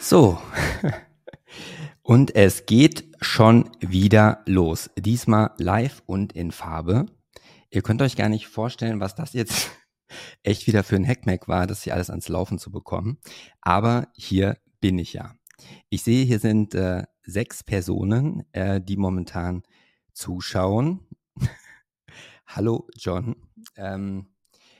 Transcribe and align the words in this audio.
So. 0.00 0.40
Und 2.02 2.34
es 2.34 2.64
geht 2.64 3.14
schon 3.20 3.70
wieder 3.80 4.42
los. 4.46 4.88
Diesmal 4.98 5.50
live 5.58 6.02
und 6.06 6.32
in 6.32 6.52
Farbe. 6.52 7.06
Ihr 7.70 7.82
könnt 7.82 8.00
euch 8.00 8.16
gar 8.16 8.30
nicht 8.30 8.48
vorstellen, 8.48 8.98
was 8.98 9.14
das 9.14 9.34
jetzt 9.34 9.70
echt 10.42 10.66
wieder 10.66 10.82
für 10.82 10.96
ein 10.96 11.06
Hackmack 11.06 11.48
war, 11.48 11.66
das 11.66 11.82
hier 11.82 11.94
alles 11.94 12.08
ans 12.08 12.28
Laufen 12.28 12.58
zu 12.58 12.72
bekommen. 12.72 13.18
Aber 13.60 14.08
hier 14.16 14.56
bin 14.80 14.98
ich 14.98 15.12
ja. 15.12 15.34
Ich 15.90 16.02
sehe, 16.02 16.24
hier 16.24 16.38
sind 16.40 16.74
äh, 16.74 17.04
sechs 17.22 17.62
Personen, 17.62 18.44
äh, 18.52 18.80
die 18.80 18.96
momentan 18.96 19.62
zuschauen. 20.14 21.06
Hallo 22.46 22.88
John. 22.96 23.36
Ähm, 23.76 24.34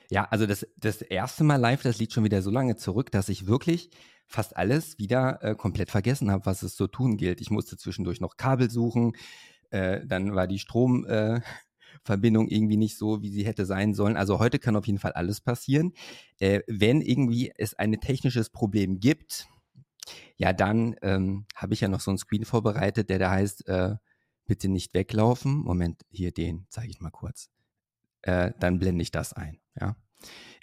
ja, 0.09 0.25
also 0.25 0.47
das, 0.47 0.67
das 0.77 1.03
erste 1.03 1.43
Mal 1.43 1.57
live, 1.57 1.83
das 1.83 1.99
liegt 1.99 2.11
schon 2.11 2.25
wieder 2.25 2.41
so 2.41 2.49
lange 2.49 2.75
zurück, 2.75 3.11
dass 3.11 3.29
ich 3.29 3.45
wirklich 3.45 3.91
fast 4.31 4.55
alles 4.57 4.97
wieder 4.97 5.43
äh, 5.43 5.55
komplett 5.55 5.91
vergessen 5.91 6.31
habe, 6.31 6.45
was 6.45 6.63
es 6.63 6.75
zu 6.75 6.87
tun 6.87 7.17
gilt. 7.17 7.41
Ich 7.41 7.51
musste 7.51 7.77
zwischendurch 7.77 8.21
noch 8.21 8.37
Kabel 8.37 8.69
suchen, 8.69 9.13
äh, 9.69 10.05
dann 10.05 10.35
war 10.35 10.47
die 10.47 10.59
Stromverbindung 10.59 12.47
äh, 12.47 12.53
irgendwie 12.55 12.77
nicht 12.77 12.97
so, 12.97 13.21
wie 13.21 13.29
sie 13.29 13.45
hätte 13.45 13.65
sein 13.65 13.93
sollen. 13.93 14.17
Also 14.17 14.39
heute 14.39 14.59
kann 14.59 14.75
auf 14.75 14.87
jeden 14.87 14.99
Fall 14.99 15.13
alles 15.13 15.41
passieren. 15.41 15.93
Äh, 16.39 16.61
wenn 16.67 17.01
irgendwie 17.01 17.51
es 17.57 17.73
ein 17.73 17.93
technisches 18.01 18.49
Problem 18.49 18.99
gibt, 18.99 19.47
ja, 20.35 20.53
dann 20.53 20.95
ähm, 21.01 21.45
habe 21.55 21.73
ich 21.73 21.81
ja 21.81 21.87
noch 21.87 21.99
so 22.01 22.11
einen 22.11 22.17
Screen 22.17 22.45
vorbereitet, 22.45 23.09
der 23.09 23.19
da 23.19 23.31
heißt, 23.31 23.67
äh, 23.67 23.95
bitte 24.47 24.67
nicht 24.69 24.93
weglaufen. 24.93 25.57
Moment, 25.57 26.01
hier 26.09 26.31
den 26.31 26.65
zeige 26.69 26.89
ich 26.89 26.99
mal 26.99 27.11
kurz 27.11 27.49
äh, 28.23 28.51
dann 28.59 28.79
blende 28.79 29.01
ich 29.01 29.11
das 29.11 29.33
ein. 29.33 29.59
Ja. 29.79 29.95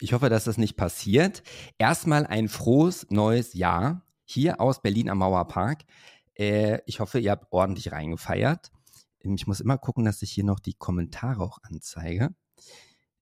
Ich 0.00 0.12
hoffe, 0.12 0.28
dass 0.28 0.44
das 0.44 0.58
nicht 0.58 0.76
passiert. 0.76 1.42
Erstmal 1.78 2.26
ein 2.26 2.48
frohes 2.48 3.06
neues 3.10 3.54
Jahr 3.54 4.06
hier 4.24 4.60
aus 4.60 4.82
Berlin 4.82 5.10
am 5.10 5.18
Mauerpark. 5.18 5.82
Äh, 6.34 6.80
ich 6.86 7.00
hoffe, 7.00 7.18
ihr 7.18 7.32
habt 7.32 7.52
ordentlich 7.52 7.92
reingefeiert. 7.92 8.70
Ähm, 9.22 9.34
ich 9.34 9.46
muss 9.46 9.60
immer 9.60 9.78
gucken, 9.78 10.04
dass 10.04 10.22
ich 10.22 10.30
hier 10.30 10.44
noch 10.44 10.60
die 10.60 10.74
Kommentare 10.74 11.42
auch 11.42 11.58
anzeige. 11.62 12.34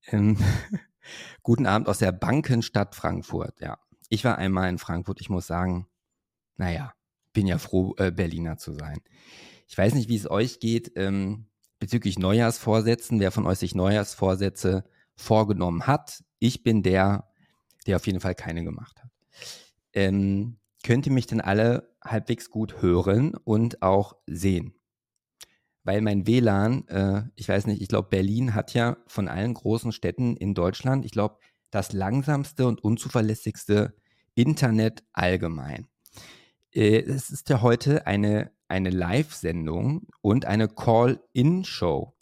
Ähm, 0.08 0.36
guten 1.42 1.66
Abend 1.66 1.88
aus 1.88 1.98
der 1.98 2.12
Bankenstadt 2.12 2.94
Frankfurt. 2.94 3.60
Ja, 3.60 3.78
ich 4.08 4.24
war 4.24 4.36
einmal 4.36 4.68
in 4.68 4.78
Frankfurt. 4.78 5.20
Ich 5.20 5.30
muss 5.30 5.46
sagen, 5.46 5.86
naja, 6.56 6.92
bin 7.32 7.46
ja 7.46 7.58
froh, 7.58 7.94
äh, 7.98 8.10
Berliner 8.10 8.58
zu 8.58 8.72
sein. 8.72 9.00
Ich 9.68 9.76
weiß 9.76 9.94
nicht, 9.94 10.08
wie 10.08 10.16
es 10.16 10.30
euch 10.30 10.60
geht. 10.60 10.92
Ähm, 10.96 11.46
bezüglich 11.78 12.18
Neujahrsvorsätzen, 12.18 13.20
wer 13.20 13.30
von 13.30 13.46
euch 13.46 13.58
sich 13.58 13.74
Neujahrsvorsätze 13.74 14.84
vorgenommen 15.16 15.86
hat. 15.86 16.22
Ich 16.38 16.62
bin 16.62 16.82
der, 16.82 17.28
der 17.86 17.96
auf 17.96 18.06
jeden 18.06 18.20
Fall 18.20 18.34
keine 18.34 18.64
gemacht 18.64 19.02
hat. 19.02 19.10
Ähm, 19.92 20.58
könnt 20.82 21.06
ihr 21.06 21.12
mich 21.12 21.26
denn 21.26 21.40
alle 21.40 21.94
halbwegs 22.04 22.50
gut 22.50 22.82
hören 22.82 23.34
und 23.34 23.82
auch 23.82 24.16
sehen? 24.26 24.74
Weil 25.84 26.00
mein 26.00 26.26
WLAN, 26.26 26.86
äh, 26.88 27.22
ich 27.36 27.48
weiß 27.48 27.66
nicht, 27.66 27.80
ich 27.80 27.88
glaube, 27.88 28.08
Berlin 28.08 28.54
hat 28.54 28.74
ja 28.74 28.96
von 29.06 29.28
allen 29.28 29.54
großen 29.54 29.92
Städten 29.92 30.36
in 30.36 30.54
Deutschland, 30.54 31.04
ich 31.04 31.12
glaube, 31.12 31.38
das 31.70 31.92
langsamste 31.92 32.66
und 32.66 32.82
unzuverlässigste 32.82 33.94
Internet 34.34 35.04
allgemein. 35.12 35.86
Äh, 36.72 37.00
es 37.00 37.30
ist 37.30 37.48
ja 37.48 37.62
heute 37.62 38.06
eine 38.06 38.50
eine 38.68 38.90
Live-Sendung 38.90 40.06
und 40.20 40.44
eine 40.44 40.68
Call-In-Show. 40.68 42.14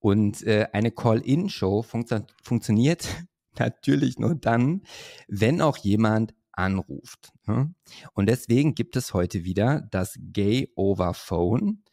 Und 0.00 0.42
äh, 0.46 0.68
eine 0.72 0.90
Call-In-Show 0.90 1.82
funktio 1.82 2.24
funktioniert 2.42 3.06
natürlich 3.58 4.18
nur 4.18 4.34
dann, 4.34 4.82
wenn 5.28 5.60
auch 5.60 5.76
jemand 5.76 6.34
anruft. 6.52 7.32
Hm? 7.44 7.74
Und 8.14 8.26
deswegen 8.26 8.74
gibt 8.74 8.96
es 8.96 9.14
heute 9.14 9.44
wieder 9.44 9.86
das 9.90 10.18
Gay 10.18 10.72
Over 10.74 11.14
Phone. 11.14 11.84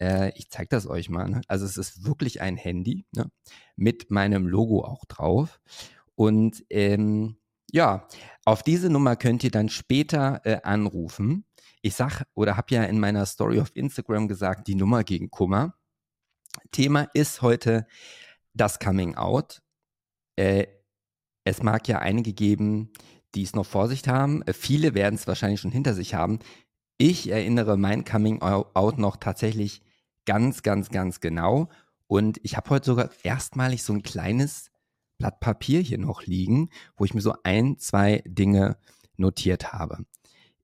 Äh, 0.00 0.32
ich 0.36 0.48
zeige 0.50 0.68
das 0.70 0.86
euch 0.86 1.10
mal. 1.10 1.28
Ne? 1.28 1.40
Also 1.48 1.64
es 1.64 1.76
ist 1.76 2.04
wirklich 2.04 2.40
ein 2.40 2.56
Handy 2.56 3.04
ne? 3.12 3.30
mit 3.76 4.10
meinem 4.10 4.46
Logo 4.46 4.84
auch 4.84 5.04
drauf. 5.04 5.60
Und 6.14 6.64
ähm, 6.70 7.36
ja, 7.72 8.06
auf 8.44 8.62
diese 8.62 8.88
Nummer 8.88 9.16
könnt 9.16 9.42
ihr 9.44 9.50
dann 9.50 9.68
später 9.68 10.40
äh, 10.44 10.60
anrufen 10.62 11.44
ich 11.86 11.94
sag 11.94 12.24
oder 12.34 12.56
habe 12.56 12.74
ja 12.74 12.82
in 12.82 12.98
meiner 12.98 13.24
Story 13.26 13.60
auf 13.60 13.70
Instagram 13.74 14.26
gesagt, 14.26 14.66
die 14.66 14.74
Nummer 14.74 15.04
gegen 15.04 15.30
Kummer. 15.30 15.75
Thema 16.72 17.08
ist 17.14 17.42
heute 17.42 17.86
das 18.54 18.78
Coming 18.78 19.14
Out. 19.16 19.62
Äh, 20.36 20.66
es 21.44 21.62
mag 21.62 21.86
ja 21.88 21.98
einige 22.00 22.32
geben, 22.32 22.92
die 23.34 23.42
es 23.42 23.54
noch 23.54 23.66
vor 23.66 23.88
sich 23.88 24.06
haben. 24.08 24.42
Viele 24.52 24.94
werden 24.94 25.14
es 25.14 25.26
wahrscheinlich 25.26 25.60
schon 25.60 25.70
hinter 25.70 25.94
sich 25.94 26.14
haben. 26.14 26.40
Ich 26.98 27.30
erinnere 27.30 27.76
mein 27.76 28.04
Coming 28.04 28.40
Out 28.42 28.98
noch 28.98 29.16
tatsächlich 29.16 29.82
ganz, 30.24 30.62
ganz, 30.62 30.90
ganz 30.90 31.20
genau. 31.20 31.68
Und 32.06 32.38
ich 32.42 32.56
habe 32.56 32.70
heute 32.70 32.86
sogar 32.86 33.10
erstmalig 33.22 33.82
so 33.82 33.92
ein 33.92 34.02
kleines 34.02 34.70
Blatt 35.18 35.40
Papier 35.40 35.80
hier 35.80 35.98
noch 35.98 36.22
liegen, 36.24 36.70
wo 36.96 37.04
ich 37.04 37.14
mir 37.14 37.20
so 37.20 37.34
ein, 37.42 37.78
zwei 37.78 38.22
Dinge 38.26 38.76
notiert 39.16 39.72
habe. 39.72 40.04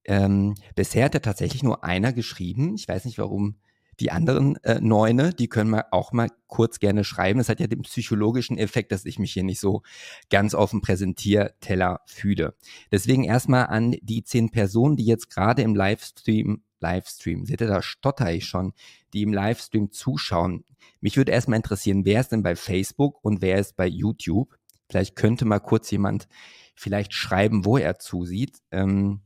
Ähm, 0.05 0.55
bisher 0.75 1.07
hat 1.07 1.15
ja 1.15 1.21
tatsächlich 1.21 1.63
nur 1.63 1.85
einer 1.85 2.13
geschrieben. 2.13 2.75
Ich 2.75 2.89
weiß 2.89 3.05
nicht, 3.05 3.19
warum 3.19 3.57
die 4.03 4.11
anderen 4.11 4.57
äh, 4.65 4.81
Neune, 4.81 5.33
die 5.33 5.47
können 5.47 5.71
wir 5.71 5.93
auch 5.93 6.13
mal 6.13 6.29
kurz 6.49 6.81
gerne 6.81 7.05
schreiben. 7.05 7.39
Es 7.39 7.49
hat 7.49 7.61
ja 7.61 7.69
den 7.69 7.83
psychologischen 7.83 8.59
Effekt, 8.59 8.91
dass 8.91 9.05
ich 9.05 9.21
mich 9.21 9.33
hier 9.33 9.45
nicht 9.45 9.61
so 9.61 9.83
ganz 10.29 10.55
auf 10.55 10.71
dem 10.71 10.81
Präsentierteller 10.81 12.01
fühle. 12.07 12.57
Deswegen 12.91 13.23
erstmal 13.23 13.67
an 13.67 13.95
die 14.03 14.25
zehn 14.25 14.51
Personen, 14.51 14.97
die 14.97 15.05
jetzt 15.05 15.31
gerade 15.31 15.63
im 15.63 15.77
Livestream, 15.77 16.65
Livestream, 16.81 17.47
seht 17.47 17.61
ihr, 17.61 17.69
da 17.69 17.81
stotter 17.81 18.33
ich 18.33 18.47
schon, 18.47 18.73
die 19.13 19.23
im 19.23 19.33
Livestream 19.33 19.93
zuschauen. 19.93 20.65
Mich 21.01 21.17
würde 21.17 21.31
erstmal 21.31 21.59
interessieren, 21.59 22.05
wer 22.05 22.21
ist 22.21 22.33
denn 22.33 22.43
bei 22.43 22.57
Facebook 22.57 23.25
und 23.25 23.41
wer 23.41 23.59
ist 23.59 23.77
bei 23.77 23.87
YouTube? 23.87 24.57
Vielleicht 24.91 25.15
könnte 25.15 25.45
mal 25.45 25.61
kurz 25.61 25.93
jemand 25.93 26.27
vielleicht 26.75 27.15
schreiben, 27.15 27.65
wo 27.65 27.79
er 27.79 28.01
zusieht. 28.01 28.59
Ähm, 28.73 29.21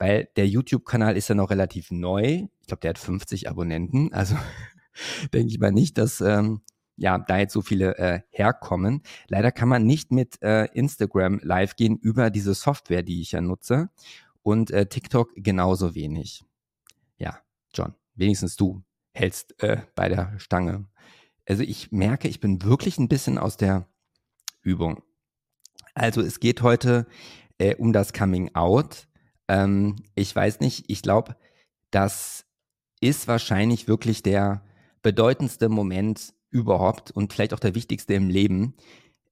weil 0.00 0.30
der 0.36 0.48
YouTube-Kanal 0.48 1.14
ist 1.16 1.28
ja 1.28 1.34
noch 1.34 1.50
relativ 1.50 1.90
neu. 1.90 2.46
Ich 2.60 2.66
glaube, 2.66 2.80
der 2.80 2.88
hat 2.88 2.98
50 2.98 3.50
Abonnenten. 3.50 4.12
Also 4.14 4.34
denke 5.34 5.52
ich 5.52 5.60
mal 5.60 5.72
nicht, 5.72 5.98
dass 5.98 6.22
ähm, 6.22 6.62
ja 6.96 7.18
da 7.18 7.36
jetzt 7.36 7.52
so 7.52 7.60
viele 7.60 7.98
äh, 7.98 8.20
herkommen. 8.30 9.02
Leider 9.28 9.52
kann 9.52 9.68
man 9.68 9.84
nicht 9.84 10.10
mit 10.10 10.40
äh, 10.42 10.64
Instagram 10.72 11.38
live 11.42 11.76
gehen 11.76 11.98
über 11.98 12.30
diese 12.30 12.54
Software, 12.54 13.02
die 13.02 13.20
ich 13.20 13.32
ja 13.32 13.42
nutze. 13.42 13.90
Und 14.42 14.70
äh, 14.70 14.86
TikTok 14.86 15.32
genauso 15.36 15.94
wenig. 15.94 16.44
Ja, 17.18 17.38
John, 17.74 17.94
wenigstens 18.14 18.56
du 18.56 18.82
hältst 19.12 19.62
äh, 19.62 19.82
bei 19.94 20.08
der 20.08 20.32
Stange. 20.38 20.86
Also 21.46 21.62
ich 21.62 21.92
merke, 21.92 22.26
ich 22.26 22.40
bin 22.40 22.62
wirklich 22.62 22.96
ein 22.96 23.08
bisschen 23.08 23.36
aus 23.36 23.58
der 23.58 23.86
Übung. 24.62 25.02
Also 25.92 26.22
es 26.22 26.40
geht 26.40 26.62
heute 26.62 27.06
äh, 27.58 27.74
um 27.74 27.92
das 27.92 28.14
Coming 28.14 28.54
Out 28.54 29.09
ähm, 29.50 29.96
ich 30.14 30.34
weiß 30.34 30.60
nicht, 30.60 30.84
ich 30.86 31.02
glaube, 31.02 31.36
das 31.90 32.46
ist 33.00 33.26
wahrscheinlich 33.26 33.88
wirklich 33.88 34.22
der 34.22 34.64
bedeutendste 35.02 35.68
Moment 35.68 36.34
überhaupt 36.50 37.10
und 37.10 37.32
vielleicht 37.32 37.52
auch 37.52 37.58
der 37.58 37.74
wichtigste 37.74 38.14
im 38.14 38.28
Leben 38.28 38.76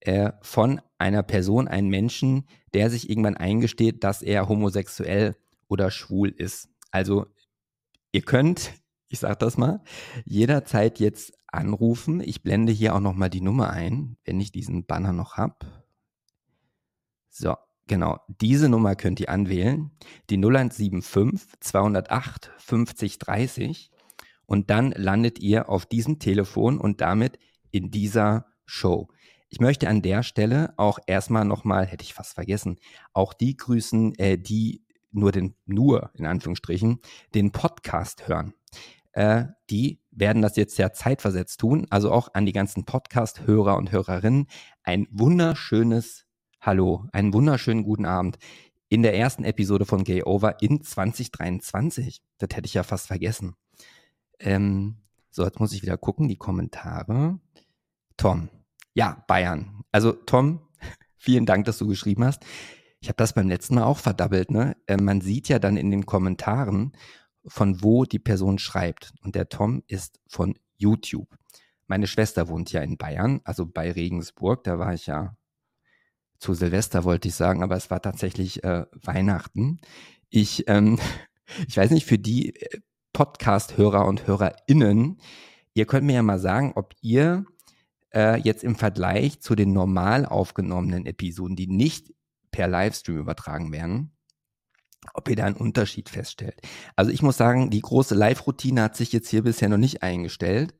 äh, 0.01 0.33
von 0.43 0.81
einer 0.99 1.23
Person, 1.23 1.69
einem 1.69 1.89
Menschen, 1.89 2.49
der 2.75 2.91
sich 2.91 3.09
irgendwann 3.09 3.37
eingesteht, 3.37 4.03
dass 4.03 4.21
er 4.23 4.49
homosexuell 4.49 5.37
oder 5.69 5.93
schwul 5.93 6.31
ist. 6.31 6.69
Also 6.91 7.27
ihr 8.11 8.23
könnt, 8.23 8.73
ich 9.09 9.21
sage 9.21 9.37
das 9.39 9.57
mal, 9.57 9.85
jederzeit 10.25 10.99
jetzt 10.99 11.33
anrufen. 11.47 12.21
Ich 12.21 12.43
blende 12.43 12.73
hier 12.73 12.97
auch 12.97 13.01
nochmal 13.01 13.31
die 13.31 13.41
Nummer 13.41 13.71
ein, 13.71 14.17
wenn 14.25 14.41
ich 14.41 14.51
diesen 14.51 14.85
Banner 14.85 15.13
noch 15.13 15.37
habe. 15.37 15.65
So, 17.29 17.55
Genau, 17.89 18.21
diese 18.43 18.69
Nummer 18.69 18.97
könnt 18.97 19.19
ihr 19.19 19.31
anwählen, 19.31 19.91
die 20.29 20.37
0175 20.37 21.59
208 21.59 22.51
50 22.59 23.19
30 23.19 23.91
und 24.45 24.69
dann 24.69 24.93
landet 24.93 25.39
ihr 25.39 25.71
auf 25.71 25.87
diesem 25.87 26.19
Telefon 26.19 26.79
und 26.79 27.01
damit 27.01 27.39
in 27.71 27.91
dieser 27.91 28.45
Show. 28.67 29.09
Ich 29.49 29.61
möchte 29.61 29.89
an 29.89 30.03
der 30.03 30.23
Stelle 30.23 30.75
auch 30.77 30.99
erstmal 31.07 31.47
nochmal, 31.47 31.87
hätte 31.87 32.05
ich 32.05 32.13
fast 32.13 32.35
vergessen, 32.35 32.77
auch 33.15 33.33
die 33.33 33.57
grüßen, 33.57 34.15
äh, 34.19 34.37
die 34.37 34.85
nur 35.11 35.33
den, 35.33 35.55
nur 35.65 36.11
in 36.13 36.27
Anführungsstrichen, 36.27 37.01
den 37.35 37.53
Podcast 37.53 38.29
hören. 38.29 38.53
Äh, 39.13 39.47
die 39.71 40.03
werden 40.11 40.43
das 40.43 40.57
jetzt 40.57 40.77
ja 40.77 40.93
zeitversetzt 40.93 41.59
tun. 41.59 41.87
Also 41.89 42.13
auch 42.13 42.35
an 42.35 42.45
die 42.45 42.53
ganzen 42.53 42.85
Podcast-Hörer 42.85 43.79
und 43.79 43.93
Hörerinnen 43.93 44.47
ein 44.83 45.07
wunderschönes 45.11 46.28
Hallo, 46.69 47.07
einen 47.13 47.33
wunderschönen 47.33 47.83
guten 47.83 48.05
Abend 48.05 48.37
in 48.91 49.03
der 49.03 49.17
ersten 49.17 49.43
Episode 49.43 49.87
von 49.87 50.05
Gay 50.05 50.23
Over 50.25 50.61
in 50.61 50.83
2023. 50.83 52.21
Das 52.37 52.51
hätte 52.55 52.67
ich 52.67 52.75
ja 52.75 52.83
fast 52.83 53.07
vergessen. 53.07 53.55
Ähm, 54.39 54.99
so, 55.31 55.45
jetzt 55.45 55.61
muss 55.61 55.73
ich 55.73 55.81
wieder 55.81 55.97
gucken, 55.97 56.29
die 56.29 56.37
Kommentare. 56.37 57.41
Tom. 58.19 58.51
Ja, 58.93 59.25
Bayern. 59.27 59.81
Also 59.93 60.13
Tom, 60.13 60.61
vielen 61.17 61.47
Dank, 61.47 61.65
dass 61.65 61.79
du 61.79 61.87
geschrieben 61.87 62.23
hast. 62.23 62.45
Ich 63.01 63.09
habe 63.09 63.17
das 63.17 63.33
beim 63.33 63.49
letzten 63.49 63.77
Mal 63.77 63.85
auch 63.85 63.97
verdabbelt. 63.97 64.51
Ne? 64.51 64.77
Äh, 64.87 64.99
man 64.99 65.23
sieht 65.23 65.49
ja 65.49 65.59
dann 65.59 65.79
in 65.79 65.91
den 65.91 66.05
Kommentaren, 66.05 66.93
von 67.47 67.83
wo 67.83 68.05
die 68.05 68.19
Person 68.19 68.59
schreibt. 68.59 69.15
Und 69.23 69.37
der 69.37 69.49
Tom 69.49 69.85
ist 69.87 70.21
von 70.29 70.59
YouTube. 70.77 71.35
Meine 71.87 72.07
Schwester 72.07 72.47
wohnt 72.49 72.73
ja 72.73 72.83
in 72.83 72.99
Bayern, 72.99 73.41
also 73.45 73.65
bei 73.65 73.91
Regensburg. 73.91 74.65
Da 74.65 74.79
war 74.79 74.93
ich 74.93 75.07
ja 75.07 75.35
zu 76.39 76.55
Silvester, 76.55 77.05
wollte 77.05 77.29
ich 77.29 77.35
sagen, 77.35 77.63
aber 77.63 77.77
es 77.77 77.91
war 77.91 78.01
tatsächlich 78.01 78.65
äh, 78.65 78.87
Weihnachten. 79.03 79.81
Ich, 80.31 80.65
ähm, 80.69 80.99
ich 81.69 81.77
weiß 81.77 81.91
nicht, 81.91 82.07
für 82.07 82.19
die 82.19 82.55
äh, 82.57 82.81
Podcast-Hörer 83.13 84.07
und 84.07 84.27
HörerInnen, 84.27 85.21
ihr 85.75 85.87
könnt 85.87 86.07
mir 86.07 86.15
ja 86.15 86.23
mal 86.23 86.39
sagen, 86.39 86.73
ob 86.75 86.95
ihr 87.01 87.45
äh, 88.15 88.41
jetzt 88.41 88.65
im 88.65 88.77
Vergleich 88.77 89.41
zu 89.41 89.55
den 89.55 89.73
normal 89.73 90.25
aufgenommenen 90.25 91.07
Episoden, 91.07 91.57
die 91.57 91.67
nicht 91.67 92.13
per 92.51 92.69
Livestream 92.69 93.19
übertragen 93.19 93.73
werden, 93.73 94.13
ob 95.15 95.29
ihr 95.29 95.37
da 95.37 95.45
einen 95.45 95.57
Unterschied 95.57 96.09
feststellt. 96.09 96.61
Also 96.97 97.11
ich 97.11 97.23
muss 97.23 97.37
sagen, 97.37 97.71
die 97.71 97.81
große 97.81 98.15
Live-Routine 98.15 98.83
hat 98.83 98.97
sich 98.97 99.13
jetzt 99.13 99.29
hier 99.29 99.43
bisher 99.43 99.69
noch 99.69 99.79
nicht 99.79 100.03
eingestellt. 100.03 100.75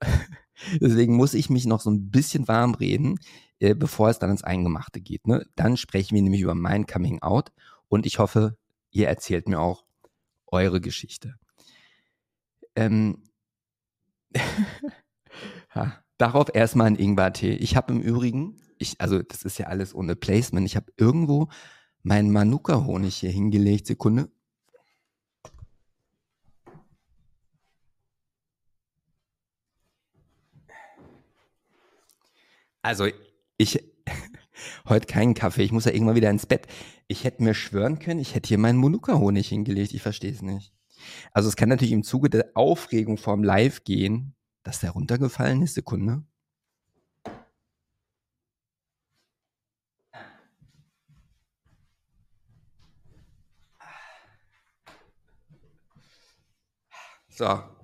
Deswegen 0.80 1.16
muss 1.16 1.34
ich 1.34 1.50
mich 1.50 1.66
noch 1.66 1.80
so 1.80 1.90
ein 1.90 2.10
bisschen 2.10 2.48
warm 2.48 2.74
reden, 2.74 3.18
äh, 3.60 3.74
bevor 3.74 4.08
es 4.08 4.18
dann 4.18 4.30
ins 4.30 4.44
Eingemachte 4.44 5.00
geht. 5.00 5.26
Ne? 5.26 5.46
Dann 5.56 5.76
sprechen 5.76 6.14
wir 6.14 6.22
nämlich 6.22 6.42
über 6.42 6.54
mein 6.54 6.86
Coming 6.86 7.22
Out 7.22 7.52
und 7.88 8.06
ich 8.06 8.18
hoffe, 8.18 8.56
ihr 8.90 9.08
erzählt 9.08 9.48
mir 9.48 9.60
auch 9.60 9.84
eure 10.46 10.80
Geschichte. 10.80 11.34
Ähm, 12.76 13.22
ha, 15.70 16.02
darauf 16.18 16.54
erstmal 16.54 16.86
ein 16.88 16.96
Ingwer-Tee. 16.96 17.54
Ich 17.54 17.76
habe 17.76 17.92
im 17.92 18.00
Übrigen, 18.00 18.60
ich, 18.78 19.00
also 19.00 19.22
das 19.22 19.42
ist 19.42 19.58
ja 19.58 19.66
alles 19.66 19.94
ohne 19.94 20.16
Placement, 20.16 20.66
ich 20.66 20.76
habe 20.76 20.92
irgendwo 20.96 21.48
meinen 22.02 22.30
Manuka-Honig 22.32 23.16
hier 23.16 23.30
hingelegt. 23.30 23.86
Sekunde. 23.86 24.30
Also, 32.82 33.08
ich 33.58 33.84
heute 34.88 35.06
keinen 35.06 35.34
Kaffee. 35.34 35.64
Ich 35.64 35.72
muss 35.72 35.84
ja 35.84 35.92
irgendwann 35.92 36.16
wieder 36.16 36.30
ins 36.30 36.46
Bett. 36.46 36.66
Ich 37.08 37.24
hätte 37.24 37.42
mir 37.42 37.54
schwören 37.54 37.98
können, 37.98 38.20
ich 38.20 38.34
hätte 38.34 38.48
hier 38.48 38.58
meinen 38.58 38.78
Manuka-Honig 38.78 39.48
hingelegt. 39.48 39.92
Ich 39.94 40.02
verstehe 40.02 40.32
es 40.32 40.42
nicht. 40.42 40.72
Also, 41.32 41.48
es 41.48 41.56
kann 41.56 41.68
natürlich 41.68 41.92
im 41.92 42.02
Zuge 42.04 42.30
der 42.30 42.50
Aufregung 42.54 43.18
vorm 43.18 43.44
Live 43.44 43.84
gehen, 43.84 44.34
dass 44.62 44.80
der 44.80 44.90
runtergefallen 44.92 45.62
ist. 45.62 45.74
Sekunde. 45.74 46.24
So. 57.30 57.77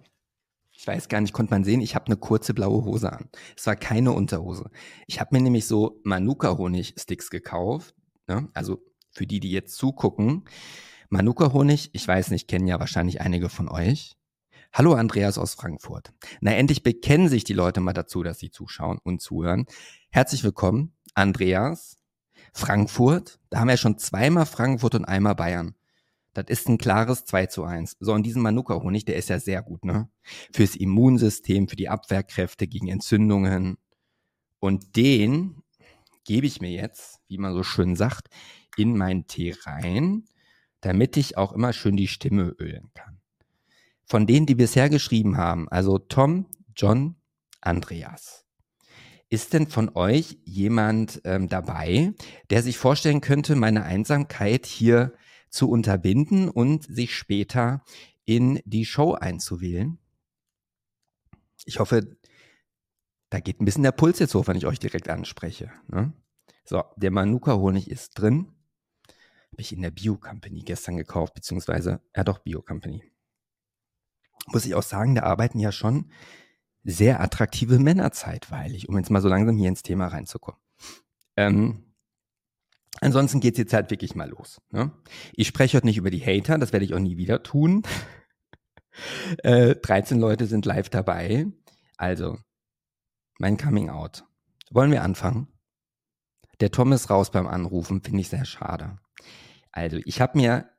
Ich 0.84 0.88
weiß 0.88 1.08
gar 1.08 1.22
nicht, 1.22 1.32
konnte 1.32 1.50
man 1.50 1.64
sehen, 1.64 1.80
ich 1.80 1.94
habe 1.94 2.08
eine 2.08 2.18
kurze 2.18 2.52
blaue 2.52 2.84
Hose 2.84 3.10
an. 3.10 3.30
Es 3.56 3.66
war 3.66 3.74
keine 3.74 4.12
Unterhose. 4.12 4.68
Ich 5.06 5.18
habe 5.18 5.34
mir 5.34 5.40
nämlich 5.40 5.66
so 5.66 5.98
Manuka-Honig-Sticks 6.04 7.30
gekauft. 7.30 7.94
Ne? 8.26 8.50
Also 8.52 8.84
für 9.10 9.26
die, 9.26 9.40
die 9.40 9.50
jetzt 9.50 9.76
zugucken. 9.76 10.44
Manuka-Honig, 11.08 11.88
ich 11.94 12.06
weiß 12.06 12.30
nicht, 12.32 12.48
kennen 12.48 12.66
ja 12.66 12.80
wahrscheinlich 12.80 13.22
einige 13.22 13.48
von 13.48 13.70
euch. 13.70 14.18
Hallo 14.74 14.92
Andreas 14.92 15.38
aus 15.38 15.54
Frankfurt. 15.54 16.12
Na, 16.42 16.52
endlich 16.52 16.82
bekennen 16.82 17.30
sich 17.30 17.44
die 17.44 17.54
Leute 17.54 17.80
mal 17.80 17.94
dazu, 17.94 18.22
dass 18.22 18.38
sie 18.38 18.50
zuschauen 18.50 18.98
und 19.02 19.22
zuhören. 19.22 19.64
Herzlich 20.10 20.44
willkommen, 20.44 20.92
Andreas. 21.14 21.96
Frankfurt, 22.52 23.40
da 23.48 23.60
haben 23.60 23.68
wir 23.68 23.78
schon 23.78 23.96
zweimal 23.96 24.44
Frankfurt 24.44 24.96
und 24.96 25.06
einmal 25.06 25.34
Bayern. 25.34 25.76
Das 26.34 26.46
ist 26.48 26.68
ein 26.68 26.78
klares 26.78 27.24
2 27.24 27.46
zu 27.46 27.64
1. 27.64 27.96
So, 28.00 28.12
und 28.12 28.24
diesen 28.24 28.42
Manuka-Honig, 28.42 29.04
der 29.04 29.16
ist 29.16 29.28
ja 29.28 29.38
sehr 29.38 29.62
gut, 29.62 29.84
ne? 29.84 30.08
Fürs 30.52 30.76
Immunsystem, 30.76 31.68
für 31.68 31.76
die 31.76 31.88
Abwehrkräfte 31.88 32.66
gegen 32.66 32.88
Entzündungen. 32.88 33.78
Und 34.58 34.96
den 34.96 35.62
gebe 36.24 36.46
ich 36.46 36.60
mir 36.60 36.70
jetzt, 36.70 37.20
wie 37.28 37.38
man 37.38 37.54
so 37.54 37.62
schön 37.62 37.96
sagt, 37.96 38.28
in 38.76 38.96
meinen 38.96 39.26
Tee 39.26 39.54
rein, 39.62 40.24
damit 40.80 41.16
ich 41.16 41.38
auch 41.38 41.52
immer 41.52 41.72
schön 41.72 41.96
die 41.96 42.08
Stimme 42.08 42.54
ölen 42.58 42.90
kann. 42.94 43.20
Von 44.04 44.26
denen, 44.26 44.46
die 44.46 44.54
bisher 44.54 44.90
geschrieben 44.90 45.36
haben, 45.36 45.68
also 45.68 45.98
Tom, 45.98 46.46
John, 46.76 47.16
Andreas. 47.60 48.44
Ist 49.30 49.52
denn 49.52 49.68
von 49.68 49.90
euch 49.94 50.38
jemand 50.44 51.22
ähm, 51.24 51.48
dabei, 51.48 52.12
der 52.50 52.62
sich 52.62 52.76
vorstellen 52.76 53.20
könnte, 53.20 53.56
meine 53.56 53.84
Einsamkeit 53.84 54.66
hier 54.66 55.14
zu 55.54 55.70
unterbinden 55.70 56.48
und 56.48 56.84
sich 56.84 57.14
später 57.14 57.84
in 58.24 58.60
die 58.64 58.84
Show 58.84 59.14
einzuwählen. 59.14 59.98
Ich 61.64 61.78
hoffe, 61.78 62.16
da 63.30 63.38
geht 63.38 63.60
ein 63.60 63.64
bisschen 63.64 63.84
der 63.84 63.92
Puls 63.92 64.18
jetzt 64.18 64.34
hoch, 64.34 64.48
wenn 64.48 64.56
ich 64.56 64.66
euch 64.66 64.80
direkt 64.80 65.08
anspreche. 65.08 65.70
Ne? 65.86 66.12
So, 66.64 66.82
der 66.96 67.12
Manuka-Honig 67.12 67.88
ist 67.88 68.18
drin. 68.18 68.52
Habe 69.52 69.60
ich 69.60 69.72
in 69.72 69.82
der 69.82 69.92
Bio-Company 69.92 70.62
gestern 70.62 70.96
gekauft, 70.96 71.34
beziehungsweise, 71.34 72.00
ja 72.16 72.24
doch, 72.24 72.40
Bio-Company. 72.40 73.04
Muss 74.48 74.66
ich 74.66 74.74
auch 74.74 74.82
sagen, 74.82 75.14
da 75.14 75.22
arbeiten 75.22 75.60
ja 75.60 75.70
schon 75.70 76.10
sehr 76.82 77.20
attraktive 77.20 77.78
Männer 77.78 78.10
zeitweilig, 78.10 78.88
um 78.88 78.98
jetzt 78.98 79.10
mal 79.10 79.22
so 79.22 79.28
langsam 79.28 79.56
hier 79.56 79.68
ins 79.68 79.84
Thema 79.84 80.08
reinzukommen. 80.08 80.60
Ähm, 81.36 81.93
Ansonsten 83.00 83.40
geht's 83.40 83.58
jetzt 83.58 83.72
halt 83.72 83.90
wirklich 83.90 84.14
mal 84.14 84.28
los. 84.28 84.60
Ne? 84.70 84.92
Ich 85.34 85.48
spreche 85.48 85.76
heute 85.76 85.86
nicht 85.86 85.98
über 85.98 86.10
die 86.10 86.24
Hater, 86.24 86.58
das 86.58 86.72
werde 86.72 86.84
ich 86.84 86.94
auch 86.94 87.00
nie 87.00 87.16
wieder 87.16 87.42
tun. 87.42 87.82
äh, 89.42 89.74
13 89.74 90.18
Leute 90.18 90.46
sind 90.46 90.64
live 90.66 90.88
dabei. 90.88 91.46
Also, 91.96 92.38
mein 93.38 93.56
Coming 93.56 93.90
Out. 93.90 94.24
Wollen 94.70 94.90
wir 94.90 95.02
anfangen? 95.02 95.48
Der 96.60 96.70
Tom 96.70 96.92
ist 96.92 97.10
raus 97.10 97.30
beim 97.30 97.46
Anrufen, 97.46 98.02
finde 98.02 98.20
ich 98.20 98.28
sehr 98.28 98.44
schade. 98.44 98.96
Also, 99.72 99.98
ich 100.04 100.20
habe 100.20 100.38
mir 100.38 100.70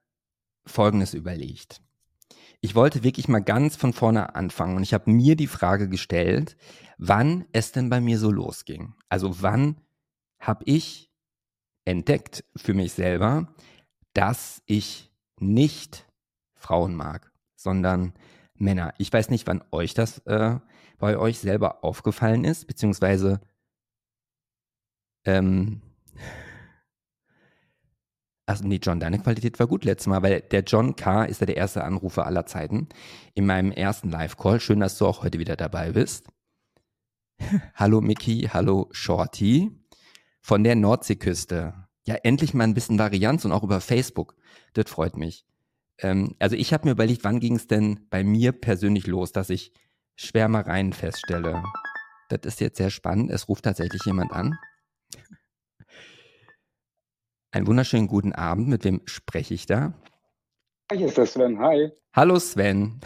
Folgendes 0.66 1.14
überlegt. 1.14 1.82
Ich 2.62 2.74
wollte 2.74 3.04
wirklich 3.04 3.28
mal 3.28 3.44
ganz 3.44 3.76
von 3.76 3.94
vorne 3.94 4.36
anfangen 4.36 4.78
und 4.78 4.84
ich 4.84 4.94
habe 4.94 5.12
mir 5.12 5.36
die 5.36 5.48
Frage 5.48 5.88
gestellt, 5.88 6.58
wann 6.98 7.46
es 7.52 7.72
denn 7.72 7.90
bei 7.90 8.02
mir 8.02 8.18
so 8.18 8.32
losging. 8.32 8.96
Also 9.10 9.42
wann 9.44 9.82
habe 10.40 10.64
ich 10.66 11.12
entdeckt 11.86 12.44
für 12.56 12.74
mich 12.74 12.94
selber, 12.94 13.48
dass 14.14 14.62
ich 14.66 15.12
nicht 15.40 16.06
Frauen 16.56 16.96
mag, 16.96 17.32
sondern 17.56 18.14
Männer. 18.56 18.94
Ich 18.98 19.12
weiß 19.12 19.30
nicht, 19.30 19.48
wann 19.48 19.64
euch 19.72 19.94
das 19.94 20.20
äh, 20.20 20.60
bei 20.98 21.18
euch 21.18 21.40
selber 21.40 21.84
aufgefallen 21.84 22.44
ist, 22.44 22.68
beziehungsweise 22.68 23.42
ähm, 25.26 25.82
also 28.48 28.68
nee, 28.68 28.80
John, 28.82 29.00
deine 29.00 29.20
Qualität 29.20 29.58
war 29.60 29.68
gut 29.68 29.86
letztes 29.86 30.08
Mal, 30.08 30.22
weil 30.22 30.42
der 30.42 30.62
John 30.62 30.96
K. 30.96 31.26
ist 31.26 31.42
ja 31.42 31.48
der 31.48 31.58
erste 31.58 31.84
Anrufer 31.84 32.26
aller 32.28 32.46
Zeiten 32.46 32.88
in 33.34 33.46
meinem 33.46 33.72
ersten 33.72 34.12
Live-Call. 34.12 34.60
Schön, 34.60 34.80
dass 34.80 34.98
du 34.98 35.08
auch 35.08 35.24
heute 35.24 35.40
wieder 35.40 35.56
dabei 35.56 35.92
bist. 35.92 36.28
hallo 37.74 38.02
Mickey, 38.02 38.50
hallo 38.54 38.88
Shorty 38.92 39.72
von 40.46 40.64
der 40.64 40.76
Nordseeküste. 40.76 41.74
Ja, 42.06 42.16
endlich 42.22 42.54
mal 42.54 42.66
ein 42.66 42.76
bisschen 42.76 43.00
Varianz 43.00 43.46
und 43.46 43.52
auch 43.52 43.64
über 43.64 43.82
Facebook. 43.82 44.36
Das 44.74 44.88
freut 44.88 45.18
mich. 45.18 45.44
Ähm, 45.98 46.36
also 46.38 46.56
ich 46.56 46.72
habe 46.72 46.86
mir 46.86 46.92
überlegt, 46.92 47.24
wann 47.24 47.40
ging 47.40 47.56
es 47.56 47.66
denn 47.66 48.06
bei 48.12 48.24
mir 48.24 48.52
persönlich 48.52 49.08
los, 49.08 49.32
dass 49.32 49.50
ich 49.50 49.74
Schwärmereien 50.16 50.94
feststelle. 50.94 51.64
Das 52.30 52.42
ist 52.44 52.62
jetzt 52.62 52.78
sehr 52.78 52.92
spannend. 52.92 53.32
Es 53.32 53.50
ruft 53.50 53.66
tatsächlich 53.66 54.04
jemand 54.06 54.34
an. 54.34 54.56
Einen 57.50 57.66
wunderschönen 57.66 58.08
guten 58.08 58.34
Abend. 58.34 58.68
Mit 58.68 58.84
wem 58.84 59.02
spreche 59.06 59.56
ich 59.56 59.66
da? 59.66 59.94
Hier 60.92 61.08
ist 61.08 61.18
der 61.18 61.26
Sven. 61.26 61.58
Hi. 61.58 61.92
Hallo 62.16 62.38
Sven. 62.38 63.00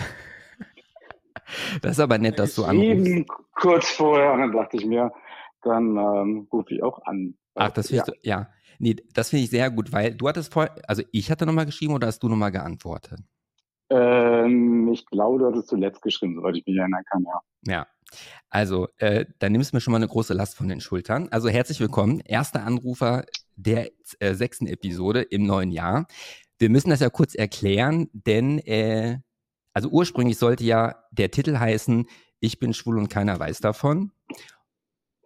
Das 1.82 1.94
ist 1.94 2.00
aber 2.00 2.18
nett, 2.18 2.38
dass 2.38 2.54
du 2.56 2.66
anrufst. 2.66 3.28
Kurz 3.56 3.90
vorher, 3.90 4.38
dann 4.38 4.52
dachte 4.52 4.78
ich 4.78 4.86
mir, 4.86 5.12
dann 5.62 5.98
ähm, 5.98 6.48
rufe 6.52 6.74
ich 6.74 6.84
auch 6.84 7.04
an. 7.06 7.36
Ach, 7.56 7.72
das 7.72 7.90
ja. 7.90 8.04
du, 8.04 8.14
ja. 8.22 8.50
Nee, 8.80 8.96
das 9.14 9.30
finde 9.30 9.44
ich 9.44 9.50
sehr 9.50 9.70
gut, 9.70 9.92
weil 9.92 10.16
du 10.16 10.28
hattest 10.28 10.54
vor, 10.54 10.70
also 10.88 11.04
ich 11.12 11.30
hatte 11.30 11.46
nochmal 11.46 11.66
geschrieben 11.66 11.94
oder 11.94 12.08
hast 12.08 12.24
du 12.24 12.30
nochmal 12.30 12.52
geantwortet? 12.52 13.20
Ähm, 13.90 14.88
ich 14.94 15.06
glaube, 15.06 15.40
du 15.40 15.48
hattest 15.48 15.68
zuletzt 15.68 16.02
geschrieben, 16.02 16.36
soweit 16.36 16.56
ich 16.56 16.66
mich 16.66 16.78
erinnern 16.78 17.04
kann, 17.12 17.24
ja. 17.24 17.74
Ja. 17.74 17.88
Also, 18.50 18.88
äh, 18.98 19.26
da 19.40 19.50
nimmst 19.50 19.72
du 19.72 19.76
mir 19.76 19.82
schon 19.82 19.92
mal 19.92 19.98
eine 19.98 20.08
große 20.08 20.34
Last 20.34 20.56
von 20.56 20.68
den 20.68 20.80
Schultern. 20.80 21.28
Also 21.30 21.50
herzlich 21.50 21.80
willkommen, 21.80 22.22
erster 22.22 22.64
Anrufer 22.64 23.26
der 23.56 23.90
äh, 24.20 24.34
sechsten 24.34 24.66
Episode 24.66 25.22
im 25.22 25.44
neuen 25.44 25.72
Jahr. 25.72 26.08
Wir 26.58 26.70
müssen 26.70 26.90
das 26.90 27.02
ja 27.02 27.10
kurz 27.10 27.36
erklären, 27.36 28.10
denn 28.14 28.60
äh, 28.60 29.20
also 29.74 29.90
ursprünglich 29.90 30.38
sollte 30.38 30.64
ja 30.64 30.96
der 31.12 31.32
Titel 31.32 31.58
heißen, 31.58 32.08
ich 32.40 32.60
bin 32.60 32.74
schwul 32.74 32.98
und 32.98 33.10
keiner 33.10 33.40
weiß 33.40 33.60
davon. 33.60 34.12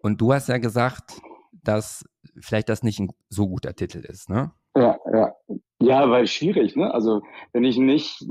Und 0.04 0.20
du 0.20 0.34
hast 0.34 0.50
ja 0.50 0.58
gesagt, 0.58 1.22
dass 1.64 2.06
vielleicht 2.40 2.70
das 2.70 2.84
nicht 2.84 3.00
ein 3.00 3.10
so 3.30 3.48
guter 3.48 3.74
Titel 3.74 4.00
ist, 4.00 4.30
ne? 4.30 4.52
Ja, 4.76 5.00
ja. 5.12 5.34
Ja, 5.82 6.10
weil 6.10 6.28
schwierig, 6.28 6.76
ne? 6.76 6.94
Also 6.94 7.22
wenn 7.52 7.64
ich 7.64 7.78
nicht 7.78 8.26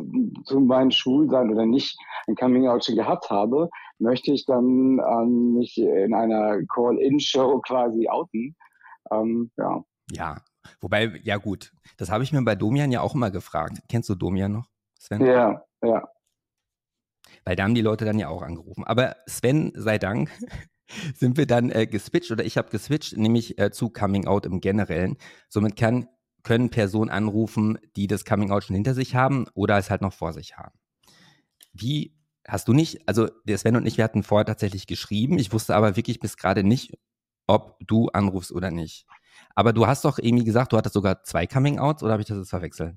zu 0.44 0.60
meinem 0.60 0.90
Schulsein 0.90 1.50
oder 1.50 1.66
nicht 1.66 1.98
ein 2.26 2.34
Coming 2.34 2.66
Out 2.66 2.84
schon 2.84 2.96
gehabt 2.96 3.30
habe, 3.30 3.68
möchte 3.98 4.32
ich 4.32 4.44
dann 4.46 5.00
ähm, 5.00 5.54
mich 5.54 5.78
in 5.78 6.14
einer 6.14 6.62
Call-In-Show 6.66 7.60
quasi 7.60 8.08
outen. 8.08 8.54
Ähm, 9.10 9.50
ja. 9.56 9.84
Ja, 10.10 10.42
wobei, 10.80 11.20
ja 11.24 11.36
gut, 11.36 11.72
das 11.96 12.10
habe 12.10 12.24
ich 12.24 12.32
mir 12.32 12.42
bei 12.42 12.54
Domian 12.54 12.92
ja 12.92 13.00
auch 13.00 13.14
immer 13.14 13.30
gefragt. 13.30 13.82
Kennst 13.88 14.08
du 14.08 14.14
Domian 14.14 14.52
noch, 14.52 14.68
Sven? 14.98 15.24
Ja, 15.24 15.64
ja. 15.82 16.06
Weil 17.44 17.56
da 17.56 17.64
haben 17.64 17.74
die 17.74 17.82
Leute 17.82 18.04
dann 18.04 18.18
ja 18.18 18.28
auch 18.28 18.42
angerufen. 18.42 18.84
Aber 18.84 19.16
Sven, 19.26 19.72
sei 19.74 19.98
Dank, 19.98 20.30
sind 21.14 21.36
wir 21.36 21.46
dann 21.46 21.70
äh, 21.70 21.86
geswitcht 21.86 22.30
oder 22.30 22.44
ich 22.44 22.56
habe 22.56 22.70
geswitcht, 22.70 23.16
nämlich 23.16 23.58
äh, 23.58 23.70
zu 23.70 23.90
Coming 23.90 24.26
Out 24.26 24.46
im 24.46 24.60
Generellen. 24.60 25.16
Somit 25.48 25.76
kann, 25.76 26.06
können 26.42 26.70
Personen 26.70 27.10
anrufen, 27.10 27.78
die 27.96 28.06
das 28.06 28.24
Coming 28.24 28.50
Out 28.50 28.64
schon 28.64 28.74
hinter 28.74 28.94
sich 28.94 29.14
haben 29.14 29.46
oder 29.54 29.78
es 29.78 29.90
halt 29.90 30.02
noch 30.02 30.12
vor 30.12 30.32
sich 30.32 30.56
haben. 30.56 30.78
Wie 31.72 32.14
hast 32.46 32.68
du 32.68 32.72
nicht, 32.72 33.08
also 33.08 33.28
der 33.44 33.58
Sven 33.58 33.76
und 33.76 33.86
ich, 33.86 33.96
wir 33.96 34.04
hatten 34.04 34.22
vorher 34.22 34.46
tatsächlich 34.46 34.86
geschrieben, 34.86 35.38
ich 35.38 35.52
wusste 35.52 35.74
aber 35.76 35.96
wirklich 35.96 36.20
bis 36.20 36.36
gerade 36.36 36.64
nicht, 36.64 36.92
ob 37.46 37.78
du 37.86 38.08
anrufst 38.08 38.52
oder 38.52 38.70
nicht. 38.70 39.06
Aber 39.54 39.72
du 39.72 39.86
hast 39.86 40.04
doch 40.04 40.18
irgendwie 40.18 40.44
gesagt, 40.44 40.72
du 40.72 40.76
hattest 40.76 40.94
sogar 40.94 41.22
zwei 41.24 41.46
Coming 41.46 41.78
Outs 41.78 42.02
oder 42.02 42.12
habe 42.12 42.22
ich 42.22 42.28
das 42.28 42.38
jetzt 42.38 42.50
verwechselt? 42.50 42.96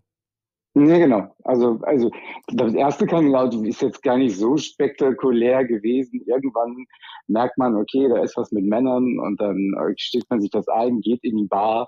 Nee, 0.78 1.00
genau. 1.00 1.34
Also, 1.46 1.80
also 1.84 2.12
das 2.50 2.74
erste 2.74 3.08
Out 3.10 3.54
ist 3.66 3.82
jetzt 3.82 4.04
gar 4.04 4.18
nicht 4.18 4.36
so 4.36 4.58
spektakulär 4.58 5.64
gewesen. 5.64 6.22
Irgendwann 6.28 6.86
merkt 7.28 7.58
man, 7.58 7.78
okay, 7.78 8.10
da 8.10 8.22
ist 8.22 8.36
was 8.36 8.52
mit 8.52 8.66
Männern 8.66 9.18
und 9.20 9.40
dann 9.40 9.74
äh, 9.80 9.94
steht 9.96 10.26
man 10.30 10.42
sich 10.42 10.52
das 10.52 10.68
ein, 10.68 11.00
geht 11.00 11.24
in 11.24 11.38
die 11.38 11.48
Bar 11.48 11.88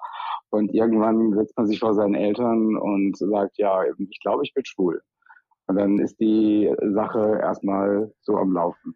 und 0.52 0.74
irgendwann 0.74 1.34
setzt 1.34 1.58
man 1.58 1.68
sich 1.68 1.80
vor 1.80 1.96
seinen 1.96 2.16
Eltern 2.16 2.78
und 2.78 3.18
sagt, 3.18 3.58
ja, 3.58 3.84
ich 3.84 4.20
glaube, 4.22 4.44
ich 4.44 4.54
bin 4.54 4.64
schwul. 4.64 5.02
Und 5.68 5.76
dann 5.76 6.00
ist 6.00 6.18
die 6.22 6.74
Sache 6.94 7.40
erstmal 7.42 8.14
so 8.22 8.38
am 8.38 8.54
Laufen. 8.54 8.96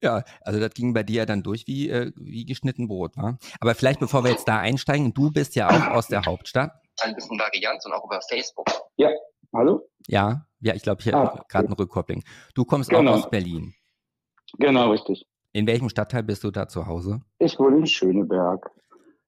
Ja, 0.00 0.22
also 0.40 0.58
das 0.58 0.72
ging 0.72 0.94
bei 0.94 1.02
dir 1.02 1.16
ja 1.16 1.26
dann 1.26 1.42
durch 1.42 1.66
wie, 1.66 1.90
äh, 1.90 2.12
wie 2.16 2.46
geschnitten 2.46 2.88
Brot, 2.88 3.18
wa? 3.18 3.36
Aber 3.60 3.74
vielleicht 3.74 4.00
bevor 4.00 4.24
wir 4.24 4.30
jetzt 4.30 4.48
da 4.48 4.58
einsteigen, 4.58 5.12
du 5.12 5.30
bist 5.30 5.54
ja 5.54 5.68
auch 5.68 5.96
aus 5.96 6.06
der 6.06 6.24
Hauptstadt 6.24 6.81
ein 7.00 7.14
bisschen 7.14 7.38
Varianz 7.38 7.84
und 7.86 7.92
auch 7.92 8.04
über 8.04 8.20
Facebook. 8.28 8.66
Ja, 8.96 9.10
hallo? 9.54 9.88
Ja, 10.06 10.46
ja, 10.60 10.74
ich 10.74 10.82
glaube, 10.82 11.00
ich 11.00 11.12
habe 11.12 11.40
ah, 11.40 11.44
gerade 11.48 11.68
ein 11.68 11.72
Rückkoppling. 11.72 12.22
Du 12.54 12.64
kommst 12.64 12.90
genau. 12.90 13.12
auch 13.12 13.16
aus 13.16 13.30
Berlin. 13.30 13.74
Genau, 14.58 14.90
richtig. 14.90 15.26
In 15.52 15.66
welchem 15.66 15.88
Stadtteil 15.88 16.22
bist 16.22 16.44
du 16.44 16.50
da 16.50 16.68
zu 16.68 16.86
Hause? 16.86 17.20
Ich 17.38 17.58
wohne 17.58 17.78
in 17.78 17.86
Schöneberg. 17.86 18.70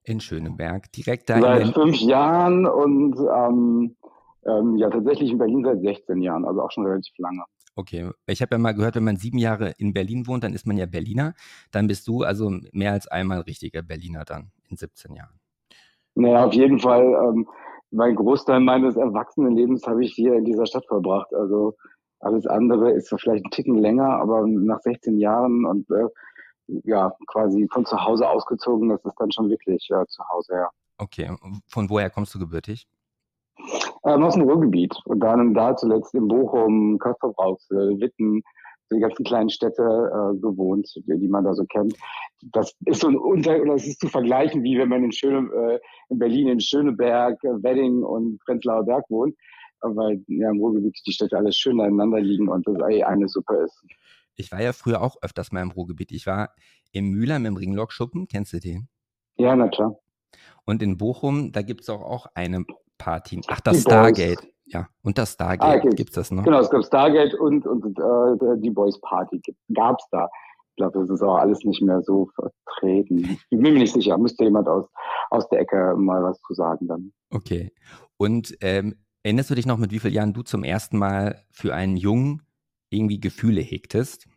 In 0.03 0.19
Schöneberg, 0.19 0.91
direkt 0.91 1.29
da. 1.29 1.41
Seit 1.41 1.73
fünf 1.73 1.97
Jahren 1.97 2.65
und 2.67 3.17
ähm, 3.17 3.95
ähm, 4.45 4.77
ja, 4.77 4.89
tatsächlich 4.89 5.31
in 5.31 5.37
Berlin 5.37 5.63
seit 5.63 5.81
16 5.81 6.21
Jahren, 6.21 6.45
also 6.45 6.61
auch 6.61 6.71
schon 6.71 6.85
relativ 6.85 7.13
lange. 7.17 7.43
Okay, 7.75 8.09
ich 8.27 8.41
habe 8.41 8.55
ja 8.55 8.57
mal 8.57 8.71
gehört, 8.71 8.95
wenn 8.95 9.03
man 9.03 9.17
sieben 9.17 9.37
Jahre 9.37 9.73
in 9.77 9.93
Berlin 9.93 10.27
wohnt, 10.27 10.43
dann 10.43 10.53
ist 10.53 10.65
man 10.65 10.77
ja 10.77 10.85
Berliner. 10.85 11.33
Dann 11.71 11.87
bist 11.87 12.07
du 12.07 12.23
also 12.23 12.49
mehr 12.71 12.93
als 12.93 13.07
einmal 13.07 13.41
richtiger 13.41 13.81
Berliner 13.81 14.23
dann 14.23 14.51
in 14.69 14.77
17 14.77 15.13
Jahren. 15.13 15.39
Naja, 16.15 16.45
auf 16.45 16.53
jeden 16.53 16.79
Fall. 16.79 17.03
Ähm, 17.03 17.47
mein 17.91 18.15
Großteil 18.15 18.59
meines 18.59 18.95
Erwachsenenlebens 18.95 19.85
habe 19.87 20.03
ich 20.03 20.13
hier 20.13 20.35
in 20.35 20.45
dieser 20.45 20.65
Stadt 20.65 20.85
verbracht. 20.87 21.33
Also 21.33 21.75
alles 22.19 22.47
andere 22.47 22.91
ist 22.91 23.13
vielleicht 23.17 23.45
ein 23.45 23.51
Ticken 23.51 23.77
länger, 23.77 24.09
aber 24.19 24.45
nach 24.47 24.79
16 24.81 25.19
Jahren 25.19 25.65
und 25.65 25.89
äh, 25.91 26.07
ja, 26.83 27.13
quasi 27.27 27.67
von 27.71 27.85
zu 27.85 28.03
Hause 28.03 28.27
ausgezogen, 28.27 28.89
das 28.89 29.03
ist 29.05 29.19
dann 29.19 29.31
schon 29.31 29.49
wirklich 29.49 29.87
ja, 29.89 30.03
zu 30.07 30.23
Hause, 30.29 30.53
ja. 30.53 30.69
Okay, 30.97 31.29
von 31.67 31.89
woher 31.89 32.09
kommst 32.09 32.33
du 32.33 32.39
gebürtig? 32.39 32.87
Ähm, 34.03 34.23
aus 34.23 34.33
dem 34.33 34.43
Ruhrgebiet 34.43 34.95
und 35.05 35.19
dann 35.19 35.53
da 35.53 35.75
zuletzt 35.75 36.13
in 36.13 36.27
Bochum, 36.27 36.97
Kastrop-Rauxel, 36.99 37.99
Witten, 37.99 38.41
die 38.91 38.99
ganzen 38.99 39.23
kleinen 39.23 39.49
Städte 39.49 39.81
äh, 39.81 40.39
gewohnt, 40.39 40.87
die, 40.95 41.19
die, 41.19 41.27
man 41.27 41.43
da 41.43 41.53
so 41.53 41.65
kennt. 41.65 41.95
Das 42.41 42.73
ist 42.85 43.01
so 43.01 43.07
ein 43.07 43.17
Unter 43.17 43.59
oder 43.61 43.73
es 43.73 43.87
ist 43.87 43.99
zu 43.99 44.07
vergleichen, 44.07 44.63
wie 44.63 44.77
wenn 44.77 44.89
man 44.89 45.03
in, 45.03 45.11
Schöne, 45.11 45.49
äh, 45.51 45.79
in 46.09 46.19
Berlin 46.19 46.47
in 46.47 46.59
Schöneberg, 46.59 47.43
äh, 47.43 47.63
Wedding 47.63 48.03
und 48.03 48.39
Prenzlauer 48.45 48.85
Berg 48.85 49.05
wohnt, 49.09 49.35
weil 49.81 50.23
ja 50.27 50.49
im 50.49 50.59
Ruhrgebiet 50.59 50.99
die 51.05 51.11
Städte 51.11 51.37
alles 51.37 51.55
schön 51.55 51.79
aneinander 51.79 52.19
liegen 52.19 52.47
und 52.47 52.67
das 52.67 52.75
eh 52.89 53.03
eine 53.03 53.27
super 53.27 53.63
ist. 53.63 53.83
Ich 54.35 54.51
war 54.51 54.61
ja 54.61 54.73
früher 54.73 55.01
auch 55.01 55.15
öfters 55.21 55.51
mal 55.51 55.61
im 55.61 55.71
Ruhrgebiet. 55.71 56.11
Ich 56.11 56.27
war 56.27 56.53
im 56.91 57.09
Mühlheim 57.09 57.45
im 57.45 57.55
Ringlock-Schuppen, 57.55 58.27
kennst 58.27 58.53
du 58.53 58.59
den? 58.59 58.87
Ja, 59.37 59.55
na 59.55 59.67
klar. 59.67 59.97
Und 60.65 60.83
in 60.83 60.97
Bochum, 60.97 61.51
da 61.51 61.61
gibt 61.61 61.81
es 61.81 61.89
auch, 61.89 62.01
auch 62.01 62.27
eine 62.33 62.65
Party. 62.97 63.41
Ach, 63.47 63.61
das 63.61 63.81
Stargate. 63.81 64.39
Ja, 64.67 64.87
und 65.03 65.17
das 65.17 65.33
Stargate, 65.33 65.61
ah, 65.61 65.77
okay. 65.77 65.95
gibt 65.95 66.09
es 66.09 66.15
das 66.15 66.31
noch? 66.31 66.43
Genau, 66.43 66.59
es 66.59 66.69
gab 66.69 66.83
Stargate 66.83 67.35
und, 67.35 67.67
und 67.67 67.85
äh, 67.99 68.61
die 68.61 68.71
Boys 68.71 68.99
Party 69.01 69.41
gab 69.73 69.99
es 69.99 70.07
da. 70.11 70.27
Ich 70.71 70.77
glaube, 70.77 70.99
das 70.99 71.09
ist 71.09 71.21
auch 71.21 71.37
alles 71.37 71.63
nicht 71.63 71.81
mehr 71.81 72.01
so 72.01 72.27
vertreten. 72.35 73.37
Ich 73.49 73.49
bin 73.49 73.61
mir 73.61 73.79
nicht 73.79 73.93
sicher, 73.93 74.17
müsste 74.17 74.43
jemand 74.43 74.67
aus, 74.67 74.85
aus 75.29 75.47
der 75.49 75.61
Ecke 75.61 75.95
mal 75.95 76.21
was 76.23 76.39
zu 76.41 76.53
sagen 76.53 76.87
dann. 76.87 77.13
Okay. 77.29 77.71
Und 78.17 78.57
ähm, 78.61 78.95
erinnerst 79.23 79.51
du 79.51 79.55
dich 79.55 79.65
noch, 79.65 79.77
mit 79.77 79.91
wie 79.91 79.99
vielen 79.99 80.13
Jahren 80.13 80.33
du 80.33 80.41
zum 80.41 80.63
ersten 80.63 80.97
Mal 80.97 81.43
für 81.51 81.73
einen 81.73 81.95
Jungen 81.95 82.41
irgendwie 82.89 83.19
Gefühle 83.19 83.61
hegtest? 83.61 84.27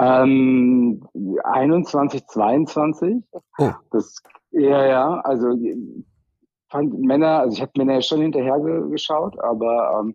Ähm, 0.00 1.06
21, 1.44 2.26
22. 2.26 3.16
Oh. 3.58 3.72
Das, 3.90 4.22
ja, 4.52 4.86
ja, 4.86 5.20
also 5.20 5.54
fand 6.70 6.98
Männer, 7.00 7.40
also 7.40 7.56
ich 7.56 7.62
habe 7.62 7.72
Männer 7.76 7.94
ja 7.94 8.02
schon 8.02 8.20
hinterher 8.20 8.58
geschaut, 8.90 9.38
aber 9.40 10.00
ähm, 10.00 10.14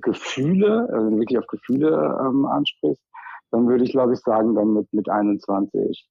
Gefühle, 0.00 0.88
also 0.90 1.06
wenn 1.06 1.12
du 1.12 1.18
wirklich 1.18 1.38
auf 1.38 1.46
Gefühle 1.46 2.18
ähm, 2.20 2.44
ansprichst, 2.46 3.02
dann 3.50 3.66
würde 3.68 3.84
ich 3.84 3.92
glaube 3.92 4.12
ich 4.12 4.20
sagen, 4.20 4.54
dann 4.54 4.74
mit, 4.74 4.92
mit 4.92 5.08
21. 5.08 6.08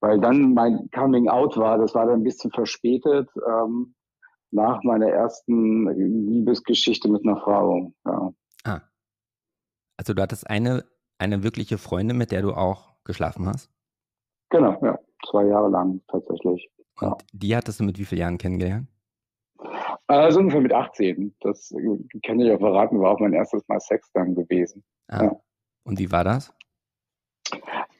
Weil 0.00 0.20
dann 0.20 0.54
mein 0.54 0.88
Coming 0.94 1.28
Out 1.28 1.56
war, 1.56 1.78
das 1.78 1.94
war 1.94 2.06
dann 2.06 2.20
ein 2.20 2.24
bisschen 2.24 2.52
verspätet 2.52 3.28
ähm, 3.46 3.94
nach 4.50 4.82
meiner 4.84 5.08
ersten 5.08 5.88
Liebesgeschichte 5.88 7.08
mit 7.08 7.26
einer 7.26 7.40
Frau. 7.40 7.92
Ja. 8.04 8.32
Ah. 8.64 8.80
Also 9.96 10.14
du 10.14 10.22
hattest 10.22 10.48
eine, 10.48 10.84
eine 11.18 11.42
wirkliche 11.42 11.78
Freundin, 11.78 12.16
mit 12.16 12.30
der 12.30 12.42
du 12.42 12.52
auch 12.52 12.94
geschlafen 13.04 13.48
hast? 13.48 13.70
Genau, 14.50 14.78
ja. 14.82 14.98
Zwei 15.28 15.46
Jahre 15.46 15.68
lang 15.68 16.00
tatsächlich. 16.06 16.70
Und 17.00 17.08
ja. 17.08 17.16
die 17.32 17.56
hattest 17.56 17.80
du 17.80 17.84
mit 17.84 17.98
wie 17.98 18.04
vielen 18.04 18.20
Jahren 18.20 18.38
kennengelernt? 18.38 18.86
Also 20.08 20.40
ungefähr 20.40 20.62
mit 20.62 20.72
18. 20.72 21.34
Das 21.40 21.72
kann 22.24 22.40
ich 22.40 22.50
auch 22.50 22.58
verraten, 22.58 23.00
war 23.00 23.12
auch 23.12 23.20
mein 23.20 23.34
erstes 23.34 23.66
Mal 23.68 23.78
Sex 23.80 24.10
dann 24.12 24.34
gewesen. 24.34 24.82
Ah. 25.06 25.24
Ja. 25.24 25.40
Und 25.84 25.98
wie 25.98 26.10
war 26.10 26.24
das? 26.24 26.52